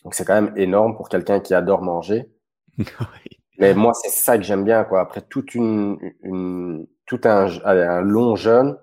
Donc 0.05 0.15
c'est 0.15 0.25
quand 0.25 0.41
même 0.41 0.53
énorme 0.57 0.97
pour 0.97 1.09
quelqu'un 1.09 1.41
qui 1.41 1.55
adore 1.55 1.83
manger. 1.83 2.31
Mais 3.59 3.75
moi, 3.75 3.93
c'est 3.95 4.11
ça 4.11 4.39
que 4.39 4.45
j'aime 4.45 4.63
bien, 4.63 4.85
quoi. 4.85 5.01
Après 5.01 5.21
toute 5.21 5.57
une, 5.57 5.99
une 6.23 6.87
tout 7.07 7.21
un, 7.25 7.49
un 7.65 8.01
long 8.03 8.37
jeûne, 8.37 8.79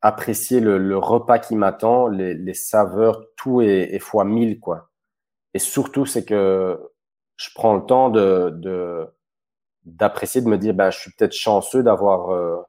apprécier 0.00 0.58
le, 0.58 0.78
le 0.78 0.98
repas 0.98 1.38
qui 1.38 1.54
m'attend, 1.54 2.08
les, 2.08 2.34
les, 2.34 2.54
saveurs, 2.54 3.22
tout 3.36 3.60
est, 3.62 3.94
est 3.94 4.00
fois 4.00 4.24
mille, 4.24 4.58
quoi. 4.58 4.90
Et 5.54 5.60
surtout, 5.60 6.04
c'est 6.04 6.24
que 6.24 6.80
je 7.40 7.48
prends 7.54 7.74
le 7.74 7.86
temps 7.86 8.10
de, 8.10 9.06
d'apprécier, 9.84 10.42
de 10.42 10.48
me 10.48 10.58
dire, 10.58 10.74
ben, 10.74 10.90
je 10.90 10.98
suis 10.98 11.10
peut-être 11.12 11.32
chanceux 11.32 11.82
d'avoir, 11.82 12.30
euh, 12.30 12.60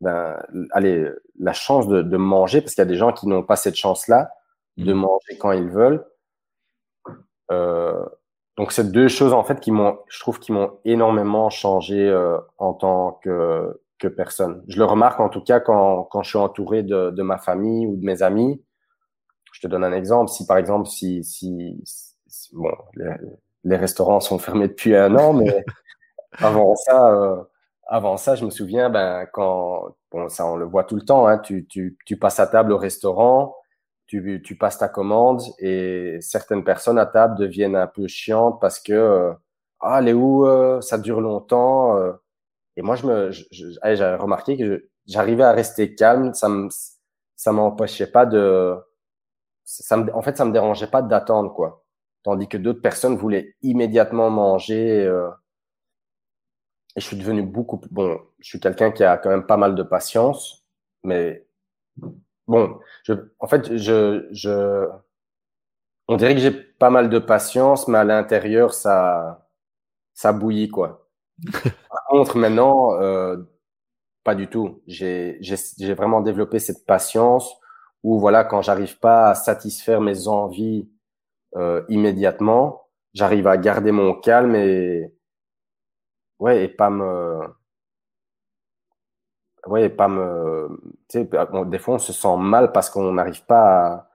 ben, 0.00 0.42
allez, 0.72 1.08
la 1.38 1.52
chance 1.52 1.86
de, 1.86 2.02
de 2.02 2.16
manger, 2.16 2.60
parce 2.60 2.74
qu'il 2.74 2.82
y 2.82 2.86
a 2.86 2.90
des 2.90 2.96
gens 2.96 3.12
qui 3.12 3.28
n'ont 3.28 3.44
pas 3.44 3.54
cette 3.54 3.76
chance-là 3.76 4.32
de 4.76 4.92
mmh. 4.92 4.96
manger 4.96 5.38
quand 5.38 5.52
ils 5.52 5.68
veulent. 5.68 6.04
Euh, 7.52 8.04
donc, 8.56 8.72
c'est 8.72 8.90
deux 8.90 9.08
choses 9.08 9.32
en 9.32 9.44
fait 9.44 9.60
qui 9.60 9.70
m'ont, 9.70 9.98
je 10.08 10.18
trouve, 10.18 10.40
qui 10.40 10.50
m'ont 10.50 10.80
énormément 10.84 11.48
changé 11.48 12.08
euh, 12.08 12.38
en 12.58 12.74
tant 12.74 13.12
que 13.22 13.80
que 13.98 14.08
personne. 14.08 14.62
Je 14.68 14.76
le 14.78 14.84
remarque 14.84 15.20
en 15.20 15.30
tout 15.30 15.40
cas 15.40 15.58
quand 15.58 16.04
quand 16.04 16.22
je 16.22 16.28
suis 16.30 16.38
entouré 16.38 16.82
de, 16.82 17.10
de 17.10 17.22
ma 17.22 17.38
famille 17.38 17.86
ou 17.86 17.96
de 17.96 18.04
mes 18.04 18.22
amis. 18.22 18.62
Je 19.52 19.60
te 19.60 19.68
donne 19.68 19.84
un 19.84 19.92
exemple. 19.92 20.28
Si 20.30 20.46
par 20.46 20.58
exemple, 20.58 20.86
si 20.86 21.24
si 21.24 21.80
bon, 22.52 22.72
les, 22.94 23.10
les, 23.64 23.76
restaurants 23.76 24.20
sont 24.20 24.38
fermés 24.38 24.68
depuis 24.68 24.94
un 24.96 25.14
an, 25.16 25.32
mais 25.32 25.64
avant 26.38 26.74
ça, 26.76 27.08
euh, 27.12 27.42
avant 27.86 28.16
ça, 28.16 28.34
je 28.34 28.44
me 28.44 28.50
souviens, 28.50 28.90
ben, 28.90 29.26
quand, 29.32 29.96
bon, 30.10 30.28
ça, 30.28 30.46
on 30.46 30.56
le 30.56 30.64
voit 30.64 30.84
tout 30.84 30.96
le 30.96 31.02
temps, 31.02 31.26
hein, 31.26 31.38
tu, 31.38 31.66
tu, 31.66 31.96
tu 32.04 32.18
passes 32.18 32.40
à 32.40 32.46
table 32.46 32.72
au 32.72 32.78
restaurant, 32.78 33.56
tu, 34.06 34.42
tu 34.44 34.56
passes 34.56 34.78
ta 34.78 34.88
commande 34.88 35.42
et 35.58 36.18
certaines 36.20 36.64
personnes 36.64 36.98
à 36.98 37.06
table 37.06 37.36
deviennent 37.38 37.76
un 37.76 37.86
peu 37.86 38.06
chiantes 38.08 38.60
parce 38.60 38.78
que, 38.80 38.92
euh, 38.92 39.32
ah, 39.80 40.00
les 40.00 40.12
où, 40.12 40.46
euh, 40.46 40.80
ça 40.80 40.98
dure 40.98 41.20
longtemps. 41.20 41.96
Euh. 41.98 42.12
et 42.76 42.82
moi, 42.82 42.96
je 42.96 43.06
me, 43.06 43.30
j'ai 43.30 44.16
remarqué 44.16 44.56
que 44.56 44.88
j'arrivais 45.06 45.44
à 45.44 45.52
rester 45.52 45.94
calme, 45.94 46.34
ça 46.34 46.48
me, 46.48 46.68
ça 47.36 47.52
m'empêchait 47.52 48.10
pas 48.10 48.26
de, 48.26 48.76
ça 49.64 49.96
me, 49.96 50.14
en 50.14 50.22
fait, 50.22 50.36
ça 50.36 50.44
me 50.44 50.52
dérangeait 50.52 50.88
pas 50.88 51.02
d'attendre, 51.02 51.52
quoi 51.54 51.85
tandis 52.26 52.48
que 52.48 52.56
d'autres 52.56 52.82
personnes 52.82 53.16
voulaient 53.16 53.54
immédiatement 53.62 54.30
manger. 54.30 55.04
Euh, 55.06 55.30
et 56.96 57.00
je 57.00 57.06
suis 57.06 57.16
devenu 57.16 57.42
beaucoup 57.42 57.80
bon. 57.92 58.18
Je 58.40 58.48
suis 58.48 58.60
quelqu'un 58.60 58.90
qui 58.90 59.04
a 59.04 59.16
quand 59.16 59.30
même 59.30 59.46
pas 59.46 59.56
mal 59.56 59.76
de 59.76 59.84
patience, 59.84 60.66
mais 61.04 61.46
bon, 62.48 62.80
je, 63.04 63.12
en 63.38 63.46
fait, 63.46 63.76
je, 63.76 64.26
je, 64.32 64.88
on 66.08 66.16
dirait 66.16 66.34
que 66.34 66.40
j'ai 66.40 66.50
pas 66.50 66.90
mal 66.90 67.10
de 67.10 67.20
patience, 67.20 67.86
mais 67.86 67.98
à 67.98 68.04
l'intérieur, 68.04 68.74
ça, 68.74 69.46
ça 70.14 70.32
bouillit 70.32 70.68
quoi. 70.68 71.08
Par 71.90 72.04
contre, 72.08 72.36
maintenant, 72.38 73.00
euh, 73.00 73.36
pas 74.24 74.34
du 74.34 74.48
tout. 74.48 74.82
J'ai, 74.88 75.38
j'ai 75.40 75.94
vraiment 75.94 76.22
développé 76.22 76.58
cette 76.58 76.86
patience 76.86 77.54
où 78.02 78.18
voilà, 78.18 78.42
quand 78.44 78.62
j'arrive 78.62 78.98
pas 78.98 79.30
à 79.30 79.34
satisfaire 79.36 80.00
mes 80.00 80.26
envies 80.26 80.88
euh, 81.56 81.82
immédiatement, 81.88 82.88
j'arrive 83.14 83.46
à 83.46 83.56
garder 83.56 83.92
mon 83.92 84.14
calme 84.14 84.54
et 84.54 85.12
ouais 86.38 86.64
et 86.64 86.68
pas 86.68 86.90
me 86.90 87.40
ouais 89.66 89.84
et 89.86 89.88
pas 89.88 90.08
me 90.08 90.68
tu 91.08 91.20
sais 91.20 91.30
des 91.66 91.78
fois 91.78 91.94
on 91.96 91.98
se 91.98 92.12
sent 92.12 92.36
mal 92.38 92.72
parce 92.72 92.90
qu'on 92.90 93.12
n'arrive 93.12 93.44
pas 93.46 93.86
à, 93.86 94.10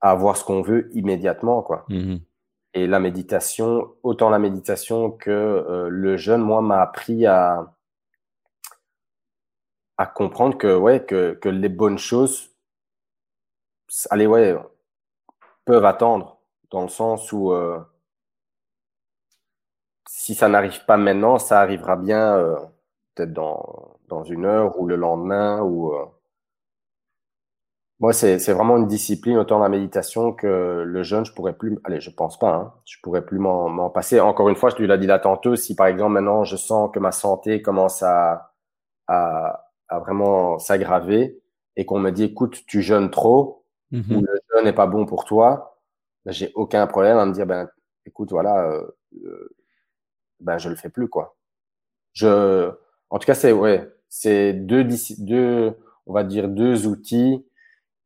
à, 0.00 0.10
avoir 0.12 0.36
ce 0.36 0.44
qu'on 0.44 0.62
veut 0.62 0.88
immédiatement 0.96 1.62
quoi. 1.62 1.84
Mmh 1.88 2.16
et 2.74 2.86
la 2.86 3.00
méditation, 3.00 3.94
autant 4.02 4.30
la 4.30 4.38
méditation 4.38 5.10
que 5.10 5.30
euh, 5.30 5.88
le 5.88 6.16
jeûne, 6.16 6.42
moi, 6.42 6.62
m'a 6.62 6.80
appris 6.80 7.26
à 7.26 7.74
à 9.98 10.06
comprendre 10.06 10.56
que 10.56 10.74
ouais 10.74 11.04
que 11.04 11.34
que 11.34 11.48
les 11.48 11.68
bonnes 11.68 11.98
choses, 11.98 12.50
allez 14.10 14.26
ouais, 14.26 14.56
peuvent 15.70 15.84
attendre, 15.84 16.40
dans 16.72 16.82
le 16.82 16.88
sens 16.88 17.32
où 17.32 17.52
euh, 17.52 17.78
si 20.08 20.34
ça 20.34 20.48
n'arrive 20.48 20.84
pas 20.84 20.96
maintenant, 20.96 21.38
ça 21.38 21.60
arrivera 21.60 21.96
bien 21.96 22.36
euh, 22.36 22.56
peut-être 23.14 23.32
dans, 23.32 23.96
dans 24.08 24.24
une 24.24 24.46
heure 24.46 24.80
ou 24.80 24.86
le 24.88 24.96
lendemain. 24.96 25.60
Ou, 25.62 25.92
euh... 25.94 26.04
Moi, 28.00 28.12
c'est 28.12 28.52
vraiment 28.52 28.78
une 28.78 28.88
discipline, 28.88 29.36
autant 29.36 29.60
la 29.60 29.68
méditation 29.68 30.32
que 30.32 30.82
le 30.84 31.02
jeûne, 31.04 31.24
je 31.24 31.32
pourrais 31.32 31.52
plus, 31.52 31.78
allez, 31.84 32.00
je 32.00 32.10
pense 32.10 32.36
pas, 32.36 32.52
hein, 32.52 32.74
je 32.84 32.96
pourrais 33.02 33.24
plus 33.24 33.38
m'en 33.38 33.90
passer. 33.90 34.18
Encore 34.18 34.48
une 34.48 34.56
fois, 34.56 34.70
je 34.70 34.76
te 34.76 34.82
l'ai 34.82 34.98
dit 34.98 35.06
là 35.06 35.20
tantôt, 35.20 35.54
si 35.54 35.76
par 35.76 35.86
exemple 35.86 36.14
maintenant 36.14 36.42
je 36.42 36.56
sens 36.56 36.90
que 36.92 36.98
ma 36.98 37.12
santé 37.12 37.62
commence 37.62 38.02
à, 38.02 38.54
à, 39.06 39.70
à 39.88 39.98
vraiment 40.00 40.58
s'aggraver 40.58 41.40
et 41.76 41.84
qu'on 41.86 42.00
me 42.00 42.10
dit, 42.10 42.24
écoute, 42.24 42.64
tu 42.66 42.82
jeûnes 42.82 43.10
trop, 43.10 43.60
Mmh 43.92 44.16
ou 44.16 44.20
le 44.20 44.39
n'est 44.62 44.72
pas 44.72 44.86
bon 44.86 45.06
pour 45.06 45.24
toi, 45.24 45.78
ben, 46.24 46.32
j'ai 46.32 46.52
aucun 46.54 46.86
problème 46.86 47.18
à 47.18 47.26
me 47.26 47.32
dire, 47.32 47.46
ben, 47.46 47.68
écoute, 48.06 48.30
voilà, 48.30 48.64
euh, 48.70 48.86
euh, 49.24 49.50
ben, 50.40 50.58
je 50.58 50.68
le 50.68 50.76
fais 50.76 50.90
plus, 50.90 51.08
quoi. 51.08 51.36
Je, 52.12 52.70
en 53.10 53.18
tout 53.18 53.26
cas, 53.26 53.34
c'est, 53.34 53.52
ouais, 53.52 53.88
c'est 54.08 54.52
deux, 54.52 54.84
deux, 55.18 55.76
on 56.06 56.12
va 56.12 56.24
dire 56.24 56.48
deux 56.48 56.86
outils 56.86 57.46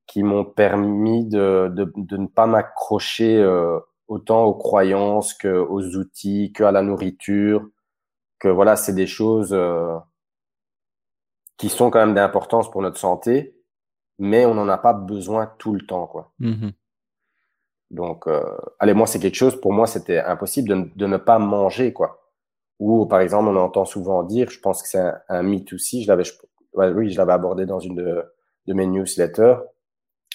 qui 0.07 0.23
m'ont 0.23 0.45
permis 0.45 1.25
de, 1.27 1.71
de, 1.75 1.91
de, 1.97 2.17
ne 2.19 2.27
pas 2.27 2.47
m'accrocher 2.47 3.39
euh, 3.39 3.79
autant 4.09 4.45
aux 4.45 4.55
croyances 4.55 5.35
que 5.35 5.49
aux 5.49 5.97
outils, 5.97 6.53
que 6.53 6.65
à 6.65 6.73
la 6.73 6.83
nourriture, 6.83 7.69
que 8.39 8.49
voilà, 8.49 8.77
c'est 8.77 8.95
des 8.95 9.07
choses 9.07 9.53
euh, 9.55 9.97
qui 11.57 11.69
sont 11.69 11.91
quand 11.91 12.01
même 12.01 12.15
d'importance 12.15 12.71
pour 12.71 12.83
notre 12.83 12.99
santé, 12.99 13.57
mais 14.19 14.47
on 14.47 14.55
n'en 14.55 14.69
a 14.69 14.79
pas 14.79 14.93
besoin 14.93 15.53
tout 15.59 15.73
le 15.73 15.87
temps, 15.87 16.07
quoi. 16.07 16.33
Mmh 16.39 16.71
Donc, 17.91 18.27
euh, 18.27 18.57
allez, 18.79 18.95
moi, 18.95 19.07
c'est 19.07 19.19
quelque 19.19 19.37
chose, 19.37 19.61
pour 19.61 19.73
moi, 19.73 19.87
c'était 19.87 20.19
impossible 20.19 20.69
de, 20.69 20.91
de, 20.97 21.07
ne 21.07 21.17
pas 21.17 21.39
manger, 21.39 21.93
quoi. 21.93 22.31
Ou, 22.79 23.07
par 23.07 23.21
exemple, 23.21 23.49
on 23.49 23.57
entend 23.57 23.85
souvent 23.85 24.23
dire, 24.23 24.51
je 24.51 24.61
pense 24.61 24.83
que 24.83 24.89
c'est 24.89 25.01
un, 25.01 25.21
un, 25.29 25.43
mythe 25.43 25.73
aussi, 25.73 26.03
je 26.03 26.09
l'avais, 26.09 26.25
oui, 26.75 27.11
je 27.11 27.19
l'avais 27.19 27.33
abordé 27.33 27.67
dans 27.67 27.81
une 27.81 27.97
de, 27.97 28.25
de, 28.67 28.75
mes 28.75 28.87
newsletters, 28.87 29.57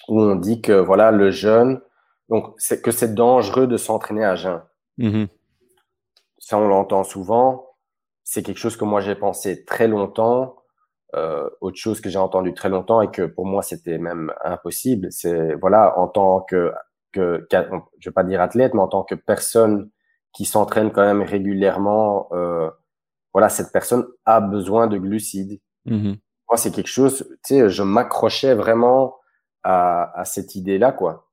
où 0.08 0.22
on 0.22 0.36
dit 0.36 0.62
que, 0.62 0.74
voilà, 0.74 1.12
le 1.12 1.32
jeûne, 1.32 1.82
donc, 2.30 2.54
c'est 2.58 2.82
que 2.82 2.92
c'est 2.92 3.16
dangereux 3.16 3.68
de 3.68 3.78
s'entraîner 3.78 4.24
à 4.24 4.36
jeun. 4.36 4.62
Mmh 4.98 5.26
Ça, 6.38 6.58
on 6.58 6.68
l'entend 6.68 7.04
souvent. 7.04 7.66
C'est 8.24 8.44
quelque 8.44 8.60
chose 8.60 8.78
que 8.78 8.86
moi, 8.86 9.02
j'ai 9.02 9.16
pensé 9.16 9.66
très 9.66 9.88
longtemps 9.88 10.59
euh, 11.16 11.50
autre 11.62 11.78
chose 11.78 12.02
que 12.02 12.10
j'ai 12.10 12.20
entendu 12.20 12.54
très 12.54 12.70
longtemps 12.70 13.02
et 13.02 13.10
que 13.10 13.24
pour 13.24 13.46
moi 13.46 13.64
c'était 13.64 13.98
même 13.98 14.32
impossible, 14.44 15.12
c'est 15.12 15.56
voilà 15.56 15.98
en 15.98 16.08
tant 16.08 16.42
que 16.42 16.72
que 17.12 17.48
je 18.00 18.10
vais 18.10 18.14
pas 18.14 18.24
dire 18.24 18.42
athlète, 18.42 18.74
mais 18.74 18.82
en 18.82 18.88
tant 18.88 19.04
que 19.04 19.16
personne 19.16 19.90
qui 20.34 20.46
s'entraîne 20.46 20.92
quand 20.92 21.04
même 21.04 21.24
régulièrement, 21.24 22.28
euh, 22.34 22.70
voilà, 23.34 23.50
cette 23.50 23.72
personne 23.72 24.06
a 24.26 24.42
besoin 24.42 24.88
de 24.88 24.98
glucides. 24.98 25.60
Mmh 25.86 26.14
Moi, 26.50 26.58
c'est 26.58 26.72
quelque 26.72 26.88
chose, 26.88 27.28
tu 27.44 27.56
sais, 27.56 27.70
je 27.70 27.84
m'accrochais 27.84 28.54
vraiment 28.54 29.18
à, 29.64 30.20
à 30.20 30.26
cette 30.26 30.56
idée-là, 30.56 30.92
quoi. 30.92 31.30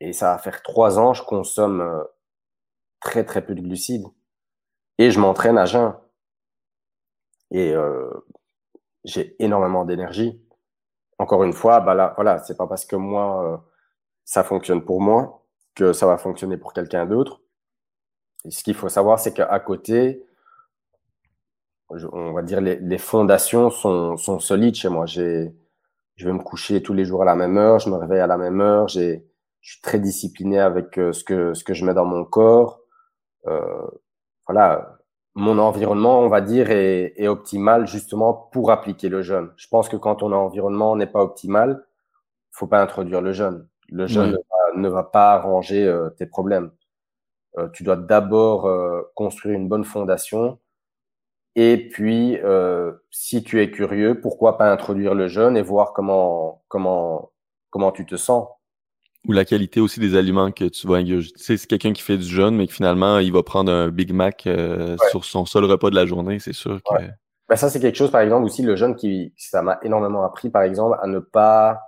Et 0.00 0.12
ça 0.12 0.32
va 0.32 0.38
faire 0.38 0.62
trois 0.62 0.98
ans, 0.98 1.12
je 1.12 1.22
consomme 1.22 1.80
euh, 1.80 2.02
très, 3.00 3.24
très 3.24 3.44
peu 3.44 3.54
de 3.54 3.60
glucides. 3.60 4.06
Et 4.98 5.10
je 5.10 5.20
m'entraîne 5.20 5.58
à 5.58 5.66
jeun. 5.66 5.94
Et 7.50 7.74
euh, 7.74 8.10
j'ai 9.04 9.36
énormément 9.42 9.84
d'énergie. 9.84 10.40
Encore 11.18 11.44
une 11.44 11.52
fois, 11.52 11.80
bah 11.80 11.94
là, 11.94 12.12
voilà, 12.16 12.38
c'est 12.38 12.56
pas 12.56 12.66
parce 12.66 12.84
que 12.86 12.96
moi, 12.96 13.44
euh, 13.44 13.56
ça 14.24 14.42
fonctionne 14.44 14.84
pour 14.84 15.00
moi 15.00 15.44
que 15.74 15.92
ça 15.92 16.06
va 16.06 16.18
fonctionner 16.18 16.56
pour 16.56 16.72
quelqu'un 16.72 17.06
d'autre. 17.06 17.40
Et 18.44 18.50
ce 18.50 18.64
qu'il 18.64 18.74
faut 18.74 18.88
savoir, 18.88 19.18
c'est 19.18 19.34
qu'à 19.34 19.60
côté, 19.60 20.24
on 21.90 22.32
va 22.32 22.42
dire 22.42 22.60
les, 22.60 22.76
les 22.76 22.98
fondations 22.98 23.70
sont, 23.70 24.16
sont, 24.16 24.38
solides 24.38 24.76
chez 24.76 24.88
moi. 24.88 25.06
J'ai, 25.06 25.54
je 26.16 26.26
vais 26.26 26.32
me 26.32 26.42
coucher 26.42 26.82
tous 26.82 26.94
les 26.94 27.04
jours 27.04 27.22
à 27.22 27.24
la 27.24 27.34
même 27.34 27.58
heure, 27.58 27.78
je 27.78 27.90
me 27.90 27.96
réveille 27.96 28.20
à 28.20 28.26
la 28.26 28.38
même 28.38 28.60
heure, 28.60 28.88
j'ai, 28.88 29.26
je 29.60 29.72
suis 29.72 29.80
très 29.82 29.98
discipliné 29.98 30.58
avec 30.58 30.98
euh, 30.98 31.12
ce 31.12 31.24
que 31.24 31.54
ce 31.54 31.64
que 31.64 31.74
je 31.74 31.84
mets 31.84 31.94
dans 31.94 32.04
mon 32.04 32.24
corps. 32.24 32.80
Euh, 33.46 33.86
voilà, 34.46 34.98
mon 35.34 35.58
environnement, 35.58 36.20
on 36.20 36.28
va 36.28 36.40
dire, 36.40 36.70
est, 36.70 37.14
est, 37.16 37.28
optimal 37.28 37.86
justement 37.86 38.34
pour 38.34 38.70
appliquer 38.70 39.08
le 39.08 39.22
jeûne. 39.22 39.50
Je 39.56 39.68
pense 39.68 39.88
que 39.88 39.96
quand 39.96 40.16
ton 40.16 40.32
environnement 40.32 40.96
n'est 40.96 41.06
pas 41.06 41.22
optimal, 41.22 41.84
faut 42.50 42.66
pas 42.66 42.82
introduire 42.82 43.20
le 43.22 43.32
jeûne. 43.32 43.66
Le 43.88 44.06
jeûne 44.06 44.36
ne, 44.76 44.88
va, 44.88 45.02
pas 45.02 45.32
arranger 45.32 45.86
euh, 45.86 46.10
tes 46.10 46.26
problèmes. 46.26 46.70
Euh, 47.58 47.68
tu 47.72 47.82
dois 47.82 47.96
d'abord 47.96 48.66
euh, 48.66 49.02
construire 49.14 49.56
une 49.56 49.68
bonne 49.68 49.84
fondation. 49.84 50.58
Et 51.56 51.88
puis, 51.88 52.38
si 53.10 53.42
tu 53.42 53.60
es 53.60 53.72
curieux, 53.72 54.20
pourquoi 54.20 54.56
pas 54.56 54.70
introduire 54.70 55.14
le 55.14 55.26
jeûne 55.26 55.56
et 55.56 55.62
voir 55.62 55.92
comment 55.92 56.62
comment 56.68 57.32
comment 57.70 57.90
tu 57.90 58.06
te 58.06 58.16
sens. 58.16 58.46
Ou 59.28 59.32
la 59.32 59.44
qualité 59.44 59.80
aussi 59.80 60.00
des 60.00 60.16
aliments 60.16 60.50
que 60.50 60.64
tu 60.64 60.86
vas 60.86 60.96
ingurgiter. 60.96 61.38
Tu 61.38 61.44
sais, 61.44 61.56
c'est 61.56 61.66
quelqu'un 61.66 61.92
qui 61.92 62.02
fait 62.02 62.16
du 62.16 62.26
jeûne, 62.26 62.56
mais 62.56 62.66
que 62.66 62.72
finalement, 62.72 63.18
il 63.18 63.32
va 63.32 63.42
prendre 63.42 63.70
un 63.70 63.88
Big 63.88 64.12
Mac 64.12 64.46
euh, 64.46 64.96
sur 65.10 65.24
son 65.24 65.44
seul 65.44 65.64
repas 65.64 65.90
de 65.90 65.94
la 65.94 66.06
journée, 66.06 66.38
c'est 66.38 66.54
sûr 66.54 66.80
que... 66.82 66.94
Ouais. 66.94 67.10
Ben 67.48 67.56
ça, 67.56 67.68
c'est 67.68 67.80
quelque 67.80 67.96
chose, 67.96 68.10
par 68.10 68.20
exemple, 68.20 68.44
aussi, 68.46 68.62
le 68.62 68.76
jeûne 68.76 68.94
qui, 68.94 69.34
ça 69.36 69.60
m'a 69.60 69.78
énormément 69.82 70.24
appris, 70.24 70.50
par 70.50 70.62
exemple, 70.62 70.96
à 71.02 71.06
ne 71.06 71.18
pas, 71.18 71.80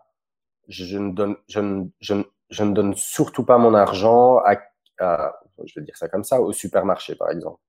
je 0.68 0.98
ne 0.98 1.12
donne, 1.12 1.36
je 1.48 1.60
ne, 1.60 1.84
je 2.00 2.14
ne, 2.14 2.24
je 2.50 2.64
ne 2.64 2.74
donne 2.74 2.94
surtout 2.96 3.44
pas 3.44 3.58
mon 3.58 3.72
argent 3.72 4.38
à, 4.38 4.56
à, 4.98 5.32
je 5.64 5.78
vais 5.78 5.84
dire 5.84 5.96
ça 5.96 6.08
comme 6.08 6.24
ça, 6.24 6.40
au 6.40 6.52
supermarché, 6.52 7.14
par 7.14 7.30
exemple. 7.30 7.60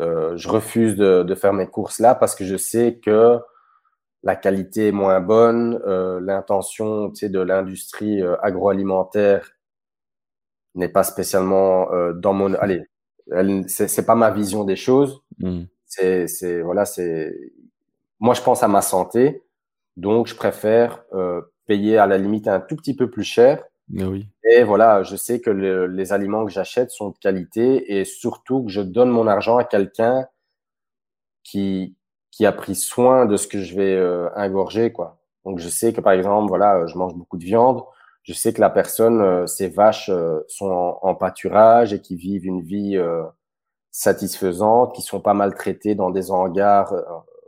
Euh, 0.00 0.36
je 0.36 0.48
refuse 0.48 0.96
de, 0.96 1.22
de, 1.22 1.34
faire 1.34 1.52
mes 1.52 1.68
courses 1.68 2.00
là 2.00 2.16
parce 2.16 2.34
que 2.34 2.44
je 2.44 2.56
sais 2.56 2.98
que 3.00 3.38
la 4.24 4.36
qualité 4.36 4.88
est 4.88 4.92
moins 4.92 5.20
bonne, 5.20 5.80
euh, 5.86 6.18
l'intention 6.20 7.08
de 7.08 7.40
l'industrie 7.40 8.22
euh, 8.22 8.36
agroalimentaire 8.42 9.52
n'est 10.74 10.88
pas 10.88 11.04
spécialement 11.04 11.92
euh, 11.92 12.14
dans 12.14 12.32
mon. 12.32 12.54
Allez, 12.54 12.82
c'est 13.68 14.06
pas 14.06 14.14
ma 14.14 14.30
vision 14.30 14.64
des 14.64 14.76
choses. 14.76 15.22
Mm. 15.38 15.64
C'est 15.86 16.62
voilà, 16.62 16.86
c'est. 16.86 17.32
Moi, 18.18 18.34
je 18.34 18.40
pense 18.40 18.62
à 18.62 18.68
ma 18.68 18.80
santé, 18.80 19.42
donc 19.96 20.26
je 20.26 20.34
préfère 20.34 21.04
payer 21.66 21.98
à 21.98 22.06
la 22.06 22.18
limite 22.18 22.48
un 22.48 22.60
tout 22.60 22.76
petit 22.76 22.96
peu 22.96 23.10
plus 23.10 23.24
cher. 23.24 23.62
Mais 23.90 24.04
oui. 24.04 24.26
Et 24.50 24.64
voilà, 24.64 25.02
je 25.02 25.14
sais 25.14 25.40
que 25.40 25.50
le, 25.50 25.86
les 25.86 26.12
aliments 26.12 26.46
que 26.46 26.50
j'achète 26.50 26.90
sont 26.90 27.10
de 27.10 27.18
qualité 27.18 27.98
et 27.98 28.04
surtout 28.04 28.64
que 28.64 28.70
je 28.70 28.80
donne 28.80 29.10
mon 29.10 29.26
argent 29.26 29.58
à 29.58 29.64
quelqu'un 29.64 30.26
qui 31.42 31.94
qui 32.34 32.46
a 32.46 32.52
pris 32.52 32.74
soin 32.74 33.26
de 33.26 33.36
ce 33.36 33.46
que 33.46 33.60
je 33.60 33.76
vais 33.76 33.94
euh, 33.94 34.28
ingorger 34.34 34.90
quoi. 34.90 35.18
Donc 35.44 35.60
je 35.60 35.68
sais 35.68 35.92
que 35.92 36.00
par 36.00 36.12
exemple 36.14 36.48
voilà, 36.48 36.78
euh, 36.78 36.86
je 36.88 36.98
mange 36.98 37.14
beaucoup 37.14 37.36
de 37.38 37.44
viande, 37.44 37.84
je 38.24 38.32
sais 38.32 38.52
que 38.52 38.60
la 38.60 38.70
personne 38.70 39.20
euh, 39.20 39.46
ces 39.46 39.68
vaches 39.68 40.08
euh, 40.08 40.40
sont 40.48 40.66
en, 40.66 40.98
en, 41.02 41.14
pâturage 41.14 41.92
et 41.92 42.00
qui 42.00 42.16
vivent 42.16 42.44
une 42.44 42.60
vie 42.60 42.96
euh, 42.96 43.22
satisfaisante, 43.92 44.96
qui 44.96 45.02
sont 45.02 45.20
pas 45.20 45.32
maltraités 45.34 45.94
dans 45.94 46.10
des 46.10 46.32
hangars 46.32 46.92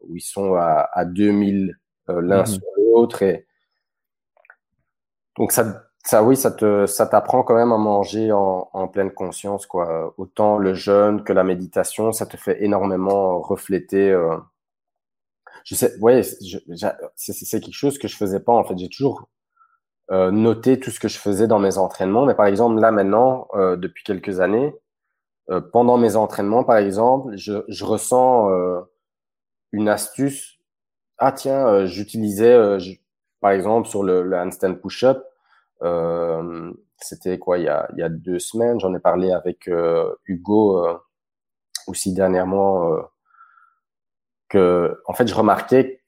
où 0.03 0.15
ils 0.15 0.21
sont 0.21 0.55
à, 0.55 0.89
à 0.93 1.05
2000 1.05 1.77
l'un 2.09 2.43
mmh. 2.43 2.47
sur 2.47 2.63
l'autre 2.77 3.23
et 3.25 3.45
donc 5.37 5.51
ça 5.51 5.83
ça 6.05 6.23
oui 6.23 6.37
ça 6.37 6.53
te 6.53 6.87
ça 6.87 7.09
t'apprend 7.09 7.43
quand 7.43 7.57
même 7.57 7.73
à 7.73 7.79
manger 7.79 8.31
en, 8.31 8.71
en, 8.73 8.87
pleine 8.87 9.11
conscience 9.11 9.67
quoi 9.67 10.15
autant 10.17 10.59
le 10.59 10.75
jeûne 10.75 11.25
que 11.25 11.33
la 11.33 11.43
méditation 11.43 12.13
ça 12.13 12.27
te 12.27 12.37
fait 12.37 12.63
énormément 12.63 13.41
refléter 13.41 14.13
euh, 14.13 14.37
je 15.67 15.75
sais, 15.75 15.93
c'est 17.17 17.61
quelque 17.61 17.75
chose 17.75 17.99
que 17.99 18.09
je 18.09 18.17
faisais 18.17 18.41
pas 18.41 18.53
en 18.55 18.65
fait. 18.65 18.79
J'ai 18.79 18.89
toujours 18.89 19.29
euh, 20.13 20.31
noté 20.31 20.81
tout 20.81 20.91
ce 20.91 21.01
que 21.01 21.09
je 21.09 21.19
faisais 21.19 21.49
dans 21.49 21.59
mes 21.59 21.77
entraînements, 21.77 22.25
mais 22.25 22.35
par 22.35 22.47
exemple 22.47 22.81
là 22.81 22.93
maintenant, 22.93 23.49
euh, 23.55 23.77
depuis 23.77 24.05
quelques 24.05 24.41
années, 24.41 24.73
euh, 25.51 25.61
pendant 25.61 25.99
mes 25.99 26.17
entraînements, 26.17 26.65
par 26.65 26.77
exemple, 26.79 27.37
je, 27.37 27.65
je 27.69 27.85
ressens 27.85 28.51
euh, 28.51 28.81
une 29.73 29.89
astuce. 29.89 30.59
Ah 31.19 31.33
tiens, 31.33 31.67
euh, 31.67 31.87
j'utilisais, 31.87 32.53
euh, 32.53 32.79
par 33.41 33.51
exemple, 33.51 33.89
sur 33.89 34.03
le, 34.05 34.23
le 34.23 34.39
handstand 34.39 34.77
push-up, 34.77 35.25
c'était 36.99 37.39
quoi 37.39 37.59
il 37.59 37.65
y, 37.65 37.69
a, 37.69 37.89
il 37.93 37.99
y 37.99 38.03
a 38.03 38.09
deux 38.09 38.39
semaines, 38.39 38.81
j'en 38.81 38.95
ai 38.95 38.99
parlé 39.01 39.31
avec 39.31 39.69
Hugo 40.25 40.87
aussi 41.87 42.15
dernièrement 42.15 42.97
que, 44.49 45.01
en 45.07 45.15
fait, 45.15 45.27
je 45.27 45.35
remarquais 45.35 46.03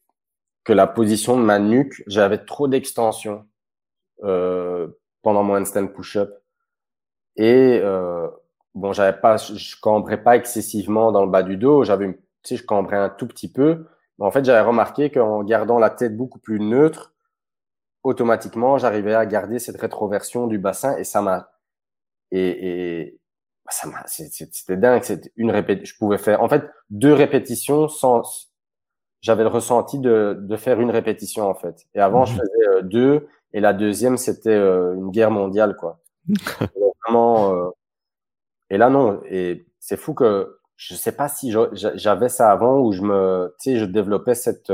que 0.65 0.73
la 0.73 0.87
position 0.87 1.39
de 1.39 1.43
ma 1.43 1.59
nuque, 1.59 2.03
j'avais 2.07 2.45
trop 2.45 2.69
d'extension 2.69 3.47
euh, 4.25 4.89
pendant 5.23 5.43
mon 5.43 5.57
handstand 5.57 5.89
push-up. 5.89 6.31
Et 7.37 7.81
euh, 7.83 8.29
bon, 8.75 8.93
j'avais 8.93 9.19
pas, 9.19 9.37
je 9.37 9.77
cambrais 9.81 10.23
pas 10.23 10.37
excessivement 10.37 11.13
dans 11.13 11.25
le 11.25 11.31
bas 11.31 11.43
du 11.43 11.57
dos. 11.57 11.85
J'avais, 11.85 12.13
tu 12.13 12.21
sais, 12.45 12.57
je 12.57 12.65
cambrais 12.65 12.97
un 12.97 13.09
tout 13.09 13.27
petit 13.27 13.51
peu. 13.51 13.87
Mais 14.19 14.27
en 14.27 14.31
fait, 14.31 14.45
j'avais 14.45 14.61
remarqué 14.61 15.11
qu'en 15.11 15.43
gardant 15.45 15.79
la 15.79 15.91
tête 15.91 16.17
beaucoup 16.17 16.39
plus 16.39 16.61
neutre, 16.61 17.15
automatiquement, 18.03 18.79
j'arrivais 18.79 19.15
à 19.15 19.27
garder 19.27 19.59
cette 19.59 19.81
rétroversion 19.81 20.47
du 20.47 20.59
bassin 20.59 20.97
et 20.97 21.05
ça 21.05 21.23
m'a 21.23 21.51
et, 22.31 23.01
et, 23.01 23.18
bah, 23.85 24.03
c'était 24.07 24.77
dingue. 24.77 25.03
C'était 25.03 25.33
une 25.37 25.51
répétition. 25.51 25.93
Je 25.95 25.99
pouvais 25.99 26.19
faire, 26.19 26.43
en 26.43 26.49
fait, 26.49 26.69
deux 26.91 27.13
répétitions 27.13 27.89
sans. 27.89 28.51
J'avais 29.21 29.43
le 29.43 29.49
ressenti 29.49 29.99
de, 29.99 30.37
de 30.41 30.57
faire 30.57 30.81
une 30.81 30.91
répétition 30.91 31.49
en 31.49 31.55
fait. 31.55 31.87
Et 31.95 32.01
avant, 32.01 32.25
je 32.25 32.35
mhm. 32.35 32.39
faisais 32.39 32.69
euh, 32.69 32.83
deux, 32.83 33.29
et 33.53 33.61
la 33.61 33.73
deuxième, 33.73 34.17
c'était 34.17 34.51
euh, 34.51 34.95
une 34.95 35.11
guerre 35.11 35.33
mondiale, 35.33 35.77
quoi. 35.77 35.99
vraiment. 37.05 37.53
Euh, 37.53 37.71
et 38.71 38.79
là, 38.79 38.91
non. 38.91 39.21
Et 39.29 39.67
c'est 39.81 39.97
fou 39.97 40.15
que 40.15 40.59
je 40.77 40.95
sais 40.95 41.13
pas 41.13 41.29
si 41.29 41.53
j'avais 41.73 42.29
ça 42.29 42.53
avant 42.53 42.79
ou 42.79 42.93
je 42.93 43.03
me, 43.03 43.53
tu 43.61 43.73
sais, 43.73 43.79
je 43.79 43.85
développais 43.85 44.35
cette 44.35 44.73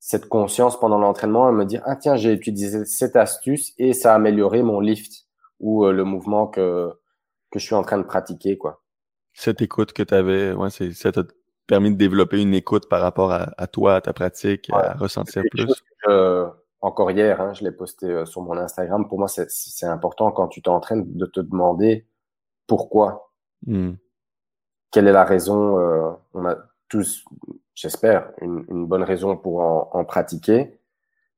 cette 0.00 0.28
conscience 0.28 0.78
pendant 0.78 0.98
l'entraînement 0.98 1.48
à 1.48 1.52
me 1.52 1.64
dire 1.64 1.82
ah 1.84 1.96
tiens 1.96 2.14
j'ai 2.14 2.32
utilisé 2.32 2.84
cette 2.84 3.16
astuce 3.16 3.74
et 3.78 3.92
ça 3.92 4.12
a 4.12 4.14
amélioré 4.14 4.62
mon 4.62 4.78
lift 4.78 5.26
ou 5.58 5.84
le 5.86 6.04
mouvement 6.04 6.46
que 6.46 6.92
que 7.50 7.58
je 7.58 7.64
suis 7.64 7.74
en 7.74 7.82
train 7.82 7.98
de 7.98 8.04
pratiquer, 8.04 8.58
quoi. 8.58 8.82
Cette 9.32 9.62
écoute 9.62 9.92
que 9.92 10.02
tu 10.02 10.14
avais, 10.14 10.52
ouais, 10.52 10.70
c'est, 10.70 10.92
ça 10.92 11.12
t'a 11.12 11.22
permis 11.66 11.92
de 11.92 11.96
développer 11.96 12.40
une 12.42 12.54
écoute 12.54 12.88
par 12.88 13.00
rapport 13.00 13.30
à, 13.30 13.50
à 13.56 13.66
toi, 13.66 13.96
à 13.96 14.00
ta 14.00 14.12
pratique, 14.12 14.68
à 14.72 14.94
ressentir 14.94 15.42
plus. 15.50 15.72
encore 16.80 17.10
hier, 17.10 17.40
hein, 17.40 17.52
je 17.54 17.64
l'ai 17.64 17.72
posté 17.72 18.06
euh, 18.06 18.24
sur 18.24 18.42
mon 18.42 18.56
Instagram. 18.56 19.08
Pour 19.08 19.18
moi, 19.18 19.28
c'est, 19.28 19.50
c'est 19.50 19.86
important 19.86 20.32
quand 20.32 20.48
tu 20.48 20.62
t'entraînes 20.62 21.16
de 21.16 21.26
te 21.26 21.40
demander 21.40 22.06
pourquoi. 22.66 23.32
Hmm. 23.66 23.94
Quelle 24.90 25.08
est 25.08 25.12
la 25.12 25.24
raison 25.24 25.78
euh, 25.78 26.10
On 26.34 26.46
a 26.46 26.56
tous, 26.88 27.24
j'espère, 27.74 28.30
une, 28.40 28.64
une, 28.68 28.86
bonne 28.86 29.02
raison 29.02 29.36
pour 29.36 29.60
en, 29.60 29.90
en, 29.92 30.04
pratiquer. 30.04 30.78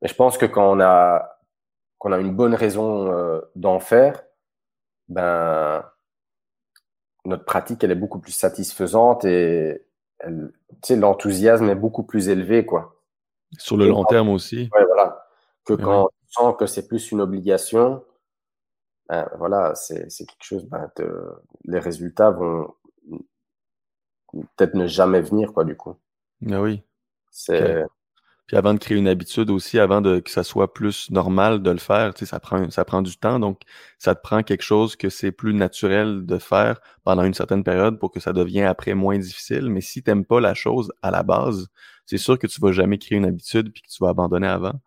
Mais 0.01 0.09
je 0.09 0.15
pense 0.15 0.39
que 0.39 0.47
quand 0.47 0.71
on 0.71 0.81
a 0.81 1.41
qu'on 1.99 2.13
a 2.13 2.19
une 2.19 2.35
bonne 2.35 2.55
raison 2.55 3.13
euh, 3.13 3.41
d'en 3.57 3.79
faire, 3.79 4.23
ben 5.09 5.85
notre 7.25 7.45
pratique, 7.45 7.85
elle 7.85 7.91
est 7.91 7.97
beaucoup 7.97 8.19
plus 8.19 8.33
satisfaisante 8.33 9.25
et 9.25 9.85
l'enthousiasme 10.89 11.69
est 11.69 11.75
beaucoup 11.75 12.03
plus 12.03 12.29
élevé, 12.29 12.65
quoi. 12.67 13.01
Sur 13.59 13.77
le 13.77 13.89
long 13.89 14.05
terme 14.05 14.29
aussi. 14.29 14.71
Ouais, 14.73 14.85
voilà. 14.85 15.27
Que 15.65 15.75
quand 15.75 16.05
on 16.05 16.09
sent 16.51 16.57
que 16.59 16.67
c'est 16.67 16.89
plus 16.89 17.11
une 17.13 17.21
obligation, 17.21 18.05
ben, 19.09 19.29
voilà, 19.39 19.75
c'est 19.75 20.09
quelque 20.09 20.43
chose, 20.43 20.65
ben, 20.67 20.91
les 21.65 21.79
résultats 21.79 22.31
vont 22.31 22.75
peut-être 24.33 24.75
ne 24.75 24.87
jamais 24.87 25.21
venir, 25.21 25.53
quoi, 25.53 25.65
du 25.65 25.77
coup. 25.77 25.97
Ah 26.51 26.61
oui. 26.61 26.83
C'est. 27.31 27.85
Puis 28.51 28.57
avant 28.57 28.75
de 28.75 28.81
créer 28.81 28.99
une 28.99 29.07
habitude 29.07 29.49
aussi, 29.49 29.79
avant 29.79 30.01
de 30.01 30.19
que 30.19 30.29
ça 30.29 30.43
soit 30.43 30.75
plus 30.75 31.09
normal 31.13 31.63
de 31.63 31.71
le 31.71 31.79
faire, 31.79 32.15
tu 32.15 32.19
sais, 32.21 32.27
ça 32.27 32.41
prend 32.41 32.69
ça 32.69 32.85
prend 32.85 33.01
du 33.01 33.17
temps. 33.17 33.39
Donc, 33.39 33.61
ça 33.97 34.17
te 34.17 34.21
prend 34.21 34.43
quelque 34.43 34.65
chose 34.65 34.97
que 34.97 35.09
c'est 35.09 35.31
plus 35.31 35.55
naturel 35.55 36.27
de 36.27 36.37
faire 36.37 36.81
pendant 37.05 37.23
une 37.23 37.33
certaine 37.33 37.63
période 37.63 38.01
pour 38.01 38.11
que 38.11 38.19
ça 38.19 38.33
devienne 38.33 38.67
après 38.67 38.95
moins 38.95 39.17
difficile. 39.19 39.71
Mais 39.71 39.81
si 39.81 40.03
t'aimes 40.03 40.25
pas 40.25 40.41
la 40.41 40.55
chose 40.55 40.93
à 41.01 41.13
la 41.13 41.23
base, 41.23 41.69
c'est 42.07 42.19
sûr 42.19 42.41
que 42.41 42.49
tu 42.49 42.61
vas 42.61 42.73
jamais 42.73 42.99
créer 42.99 43.19
une 43.19 43.25
habitude 43.25 43.73
puis 43.73 43.83
que 43.83 43.89
tu 43.89 44.03
vas 44.03 44.09
abandonner 44.09 44.49
avant. 44.49 44.81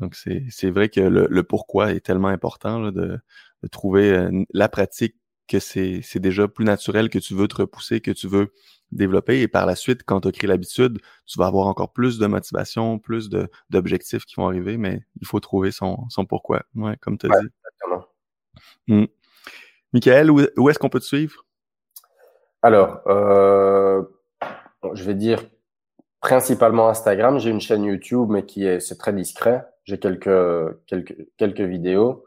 Donc, 0.00 0.14
c'est 0.14 0.70
vrai 0.70 0.90
que 0.90 1.00
le, 1.00 1.42
pourquoi 1.44 1.92
est 1.94 2.00
tellement 2.00 2.28
important 2.28 2.78
là, 2.78 2.90
de, 2.90 3.18
de 3.62 3.68
trouver 3.68 4.12
euh, 4.12 4.44
la 4.52 4.68
pratique 4.68 5.16
que 5.48 5.58
c'est 5.58 6.18
déjà 6.18 6.48
plus 6.48 6.64
naturel, 6.64 7.08
que 7.08 7.18
tu 7.18 7.34
veux 7.34 7.48
te 7.48 7.56
repousser, 7.56 8.00
que 8.00 8.10
tu 8.10 8.28
veux 8.28 8.52
développer. 8.92 9.40
Et 9.42 9.48
par 9.48 9.66
la 9.66 9.76
suite, 9.76 10.02
quand 10.04 10.20
tu 10.20 10.28
as 10.28 10.32
créé 10.32 10.48
l'habitude, 10.48 10.98
tu 11.26 11.38
vas 11.38 11.46
avoir 11.46 11.66
encore 11.66 11.92
plus 11.92 12.18
de 12.18 12.26
motivation, 12.26 12.98
plus 12.98 13.28
d'objectifs 13.70 14.24
qui 14.24 14.36
vont 14.36 14.46
arriver, 14.46 14.76
mais 14.76 15.02
il 15.20 15.26
faut 15.26 15.40
trouver 15.40 15.70
son, 15.70 16.08
son 16.08 16.24
pourquoi, 16.24 16.64
ouais, 16.74 16.96
comme 17.00 17.18
tu 17.18 17.26
as 17.26 17.40
dit. 17.40 17.46
Exactement. 17.46 18.06
Hmm. 18.88 19.06
Michael, 19.92 20.30
où, 20.30 20.68
est-ce 20.68 20.78
qu'on 20.78 20.88
peut 20.88 21.00
te 21.00 21.04
suivre? 21.04 21.44
Alors, 22.62 23.00
euh, 23.06 24.02
je 24.94 25.04
vais 25.04 25.14
dire 25.14 25.44
principalement 26.20 26.88
Instagram. 26.88 27.38
J'ai 27.38 27.50
une 27.50 27.60
chaîne 27.60 27.84
YouTube, 27.84 28.28
mais 28.30 28.44
qui 28.44 28.66
est 28.66 28.80
c'est 28.80 28.96
très 28.96 29.12
discret. 29.12 29.64
J'ai 29.84 29.98
quelques, 29.98 30.76
quelques, 30.86 31.28
quelques 31.36 31.60
vidéos, 31.60 32.24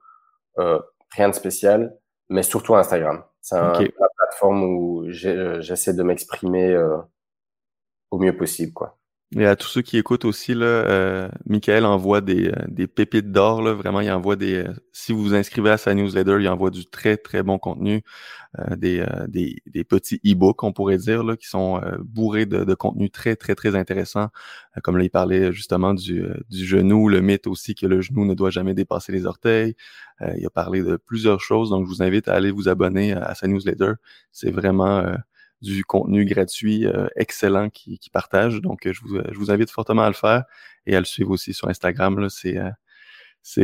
euh, 0.57 0.79
rien 1.11 1.29
de 1.29 1.35
spécial, 1.35 1.98
mais 2.29 2.43
surtout 2.43 2.75
Instagram. 2.75 3.23
C'est 3.41 3.55
la 3.55 4.07
plateforme 4.17 4.63
où 4.63 5.05
euh, 5.05 5.61
j'essaie 5.61 5.93
de 5.93 6.03
m'exprimer 6.03 6.71
euh, 6.71 6.97
au 8.11 8.19
mieux 8.19 8.35
possible, 8.35 8.73
quoi. 8.73 8.98
Et 9.37 9.45
à 9.45 9.55
tous 9.55 9.67
ceux 9.67 9.83
qui 9.83 9.97
écoutent 9.97 10.25
aussi, 10.25 10.55
là, 10.55 10.65
euh, 10.65 11.29
Michael 11.45 11.85
envoie 11.85 12.19
des, 12.19 12.47
euh, 12.47 12.65
des 12.67 12.87
pépites 12.87 13.31
d'or. 13.31 13.61
Vraiment, 13.61 14.01
il 14.01 14.11
envoie 14.11 14.35
des. 14.35 14.65
si 14.91 15.11
vous 15.13 15.21
vous 15.21 15.33
inscrivez 15.35 15.69
à 15.69 15.77
sa 15.77 15.93
newsletter, 15.93 16.37
il 16.39 16.49
envoie 16.49 16.71
du 16.71 16.87
très 16.87 17.15
très 17.15 17.43
bon 17.43 17.59
contenu, 17.59 18.01
des, 18.75 19.05
des, 19.27 19.61
des, 19.67 19.83
petits 19.83 20.19
e-books, 20.25 20.63
on 20.63 20.73
pourrait 20.73 20.97
dire, 20.97 21.23
là, 21.23 21.37
qui 21.37 21.47
sont 21.47 21.79
bourrés 22.01 22.47
de, 22.47 22.63
de, 22.63 22.73
contenu 22.73 23.11
très 23.11 23.35
très 23.35 23.53
très 23.53 23.75
intéressant. 23.75 24.29
comme 24.83 24.97
là, 24.97 25.03
il 25.03 25.11
parlait 25.11 25.53
justement 25.53 25.93
du, 25.93 26.23
du 26.49 26.65
genou, 26.65 27.07
le 27.07 27.21
mythe 27.21 27.45
aussi 27.45 27.75
que 27.75 27.85
le 27.85 28.01
genou 28.01 28.25
ne 28.25 28.33
doit 28.33 28.49
jamais 28.49 28.73
dépasser 28.73 29.11
les 29.11 29.27
orteils. 29.27 29.75
il 30.37 30.45
a 30.45 30.49
parlé 30.49 30.81
de 30.81 30.97
plusieurs 30.97 31.39
choses, 31.39 31.69
donc 31.69 31.85
je 31.85 31.89
vous 31.89 32.01
invite 32.01 32.27
à 32.27 32.33
aller 32.33 32.49
vous 32.51 32.67
abonner 32.67 33.13
à, 33.13 33.35
sa 33.35 33.47
newsletter. 33.47 33.93
C'est 34.31 34.51
vraiment 34.51 35.03
du 35.61 35.83
contenu 35.83 36.25
gratuit 36.25 36.85
euh, 36.85 37.07
excellent 37.15 37.69
qui, 37.69 37.99
qui, 37.99 38.09
partage. 38.09 38.61
Donc, 38.61 38.87
je 38.89 39.01
vous, 39.35 39.51
invite 39.51 39.69
fortement 39.71 40.03
à 40.03 40.07
le 40.07 40.13
faire 40.13 40.43
et 40.85 40.95
à 40.95 40.99
le 40.99 41.05
suivre 41.05 41.31
aussi 41.31 41.53
sur 41.53 41.67
Instagram. 41.67 42.29
C'est, 42.29 42.57
euh, 42.57 42.69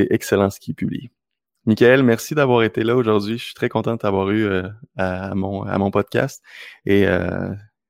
excellent 0.10 0.50
ce 0.50 0.60
qu'il 0.60 0.76
publie. 0.76 1.12
Michael, 1.66 2.04
merci 2.04 2.36
d'avoir 2.36 2.64
été 2.64 2.84
là 2.84 2.96
aujourd'hui. 2.96 3.38
Je 3.38 3.46
suis 3.46 3.54
très 3.54 3.70
content 3.70 3.94
de 3.94 3.98
t'avoir 3.98 4.30
eu 4.30 4.46
euh, 4.46 4.68
à, 4.98 5.34
mon, 5.36 5.64
à 5.64 5.78
mon 5.78 5.90
podcast. 5.92 6.44
Et 6.86 7.06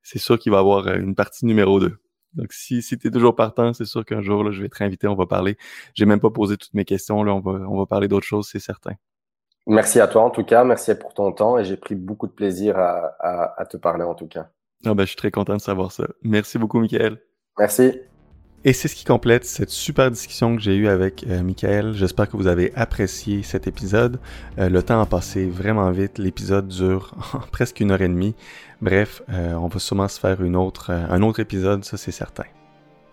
c'est 0.02 0.20
sûr 0.20 0.40
qu'il 0.40 0.52
va 0.52 0.60
y 0.60 0.62
avoir 0.62 0.88
une 0.88 1.16
partie 1.16 1.46
numéro 1.46 1.80
2. 1.80 1.98
Donc, 2.34 2.52
si, 2.52 2.82
si 2.82 2.98
tu 2.98 3.08
es 3.08 3.12
toujours 3.12 3.36
partant, 3.36 3.74
c'est 3.74 3.86
sûr 3.86 4.06
qu'un 4.06 4.22
jour, 4.22 4.44
là, 4.44 4.52
je 4.52 4.62
vais 4.62 4.70
te 4.70 4.78
réinviter, 4.78 5.08
on 5.08 5.16
va 5.16 5.26
parler. 5.26 5.58
J'ai 5.94 6.06
même 6.06 6.20
pas 6.20 6.30
posé 6.30 6.58
toutes 6.58 6.74
mes 6.74 6.86
questions, 6.86 7.24
là, 7.24 7.34
on 7.34 7.40
va, 7.40 7.52
on 7.52 7.78
va 7.78 7.86
parler 7.86 8.08
d'autres 8.08 8.26
choses, 8.26 8.48
c'est 8.48 8.60
certain. 8.60 8.96
Merci 9.68 10.00
à 10.00 10.08
toi 10.08 10.24
en 10.24 10.30
tout 10.30 10.44
cas, 10.44 10.64
merci 10.64 10.94
pour 10.96 11.14
ton 11.14 11.32
temps 11.32 11.58
et 11.58 11.66
j'ai 11.66 11.78
pris 11.78 11.96
beaucoup 11.96 12.28
de 12.28 12.32
plaisir 12.32 12.78
à, 12.78 13.66
te 13.70 13.78
parler 13.78 14.04
en 14.04 14.14
tout 14.14 14.28
cas. 14.28 14.48
Ah 14.86 14.94
ben, 14.94 15.04
je 15.04 15.08
suis 15.08 15.16
très 15.16 15.32
content 15.32 15.56
de 15.56 15.62
savoir 15.62 15.92
ça. 15.92 16.06
Merci 16.22 16.60
beaucoup, 16.60 16.80
Michael. 16.80 17.18
Merci. 17.58 18.00
Et 18.64 18.74
c'est 18.74 18.88
ce 18.88 18.96
qui 18.96 19.06
complète 19.06 19.46
cette 19.46 19.70
super 19.70 20.10
discussion 20.10 20.56
que 20.56 20.62
j'ai 20.62 20.76
eue 20.76 20.88
avec 20.88 21.24
euh, 21.28 21.44
Michael. 21.44 21.94
J'espère 21.94 22.28
que 22.30 22.36
vous 22.36 22.48
avez 22.48 22.74
apprécié 22.76 23.44
cet 23.44 23.68
épisode. 23.68 24.20
Euh, 24.58 24.70
le 24.70 24.82
temps 24.82 25.00
a 25.00 25.06
passé 25.06 25.46
vraiment 25.46 25.90
vite. 25.92 26.18
L'épisode 26.18 26.68
dure 26.68 27.14
presque 27.52 27.80
une 27.80 27.92
heure 27.92 28.02
et 28.02 28.08
demie. 28.08 28.36
Bref, 28.82 29.22
euh, 29.30 29.54
on 29.54 29.68
va 29.68 29.80
sûrement 29.80 30.08
se 30.08 30.20
faire 30.20 30.44
une 30.44 30.56
autre, 30.56 30.90
un 30.92 31.22
autre 31.22 31.40
épisode, 31.40 31.86
ça 31.86 31.98
c'est 31.98 32.12
certain. 32.12 32.46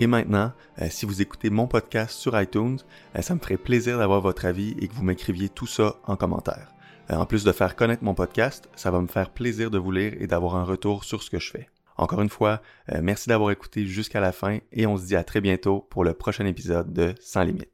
Et 0.02 0.08
maintenant, 0.08 0.50
euh, 0.80 0.88
si 0.90 1.06
vous 1.06 1.22
écoutez 1.22 1.48
mon 1.48 1.68
podcast 1.68 2.18
sur 2.18 2.36
iTunes, 2.40 2.78
euh, 3.14 3.22
ça 3.22 3.36
me 3.36 3.38
ferait 3.38 3.56
plaisir 3.56 3.98
d'avoir 3.98 4.20
votre 4.20 4.46
avis 4.46 4.74
et 4.80 4.88
que 4.88 4.94
vous 4.94 5.04
m'écriviez 5.04 5.48
tout 5.48 5.68
ça 5.68 5.94
en 6.08 6.16
commentaire. 6.16 6.74
Euh, 7.12 7.14
en 7.14 7.24
plus 7.24 7.44
de 7.44 7.52
faire 7.52 7.76
connaître 7.76 8.02
mon 8.02 8.12
podcast, 8.12 8.68
ça 8.74 8.90
va 8.90 9.00
me 9.00 9.06
faire 9.06 9.30
plaisir 9.30 9.70
de 9.70 9.78
vous 9.78 9.92
lire 9.92 10.14
et 10.18 10.26
d'avoir 10.26 10.56
un 10.56 10.64
retour 10.64 11.04
sur 11.04 11.22
ce 11.22 11.30
que 11.30 11.38
je 11.38 11.52
fais. 11.52 11.68
Encore 11.96 12.20
une 12.20 12.30
fois, 12.30 12.62
merci 13.00 13.28
d'avoir 13.28 13.52
écouté 13.52 13.86
jusqu'à 13.86 14.18
la 14.18 14.32
fin 14.32 14.58
et 14.72 14.88
on 14.88 14.96
se 14.96 15.06
dit 15.06 15.14
à 15.14 15.22
très 15.22 15.40
bientôt 15.40 15.86
pour 15.88 16.02
le 16.02 16.14
prochain 16.14 16.46
épisode 16.46 16.92
de 16.92 17.14
Sans 17.20 17.44
Limites. 17.44 17.71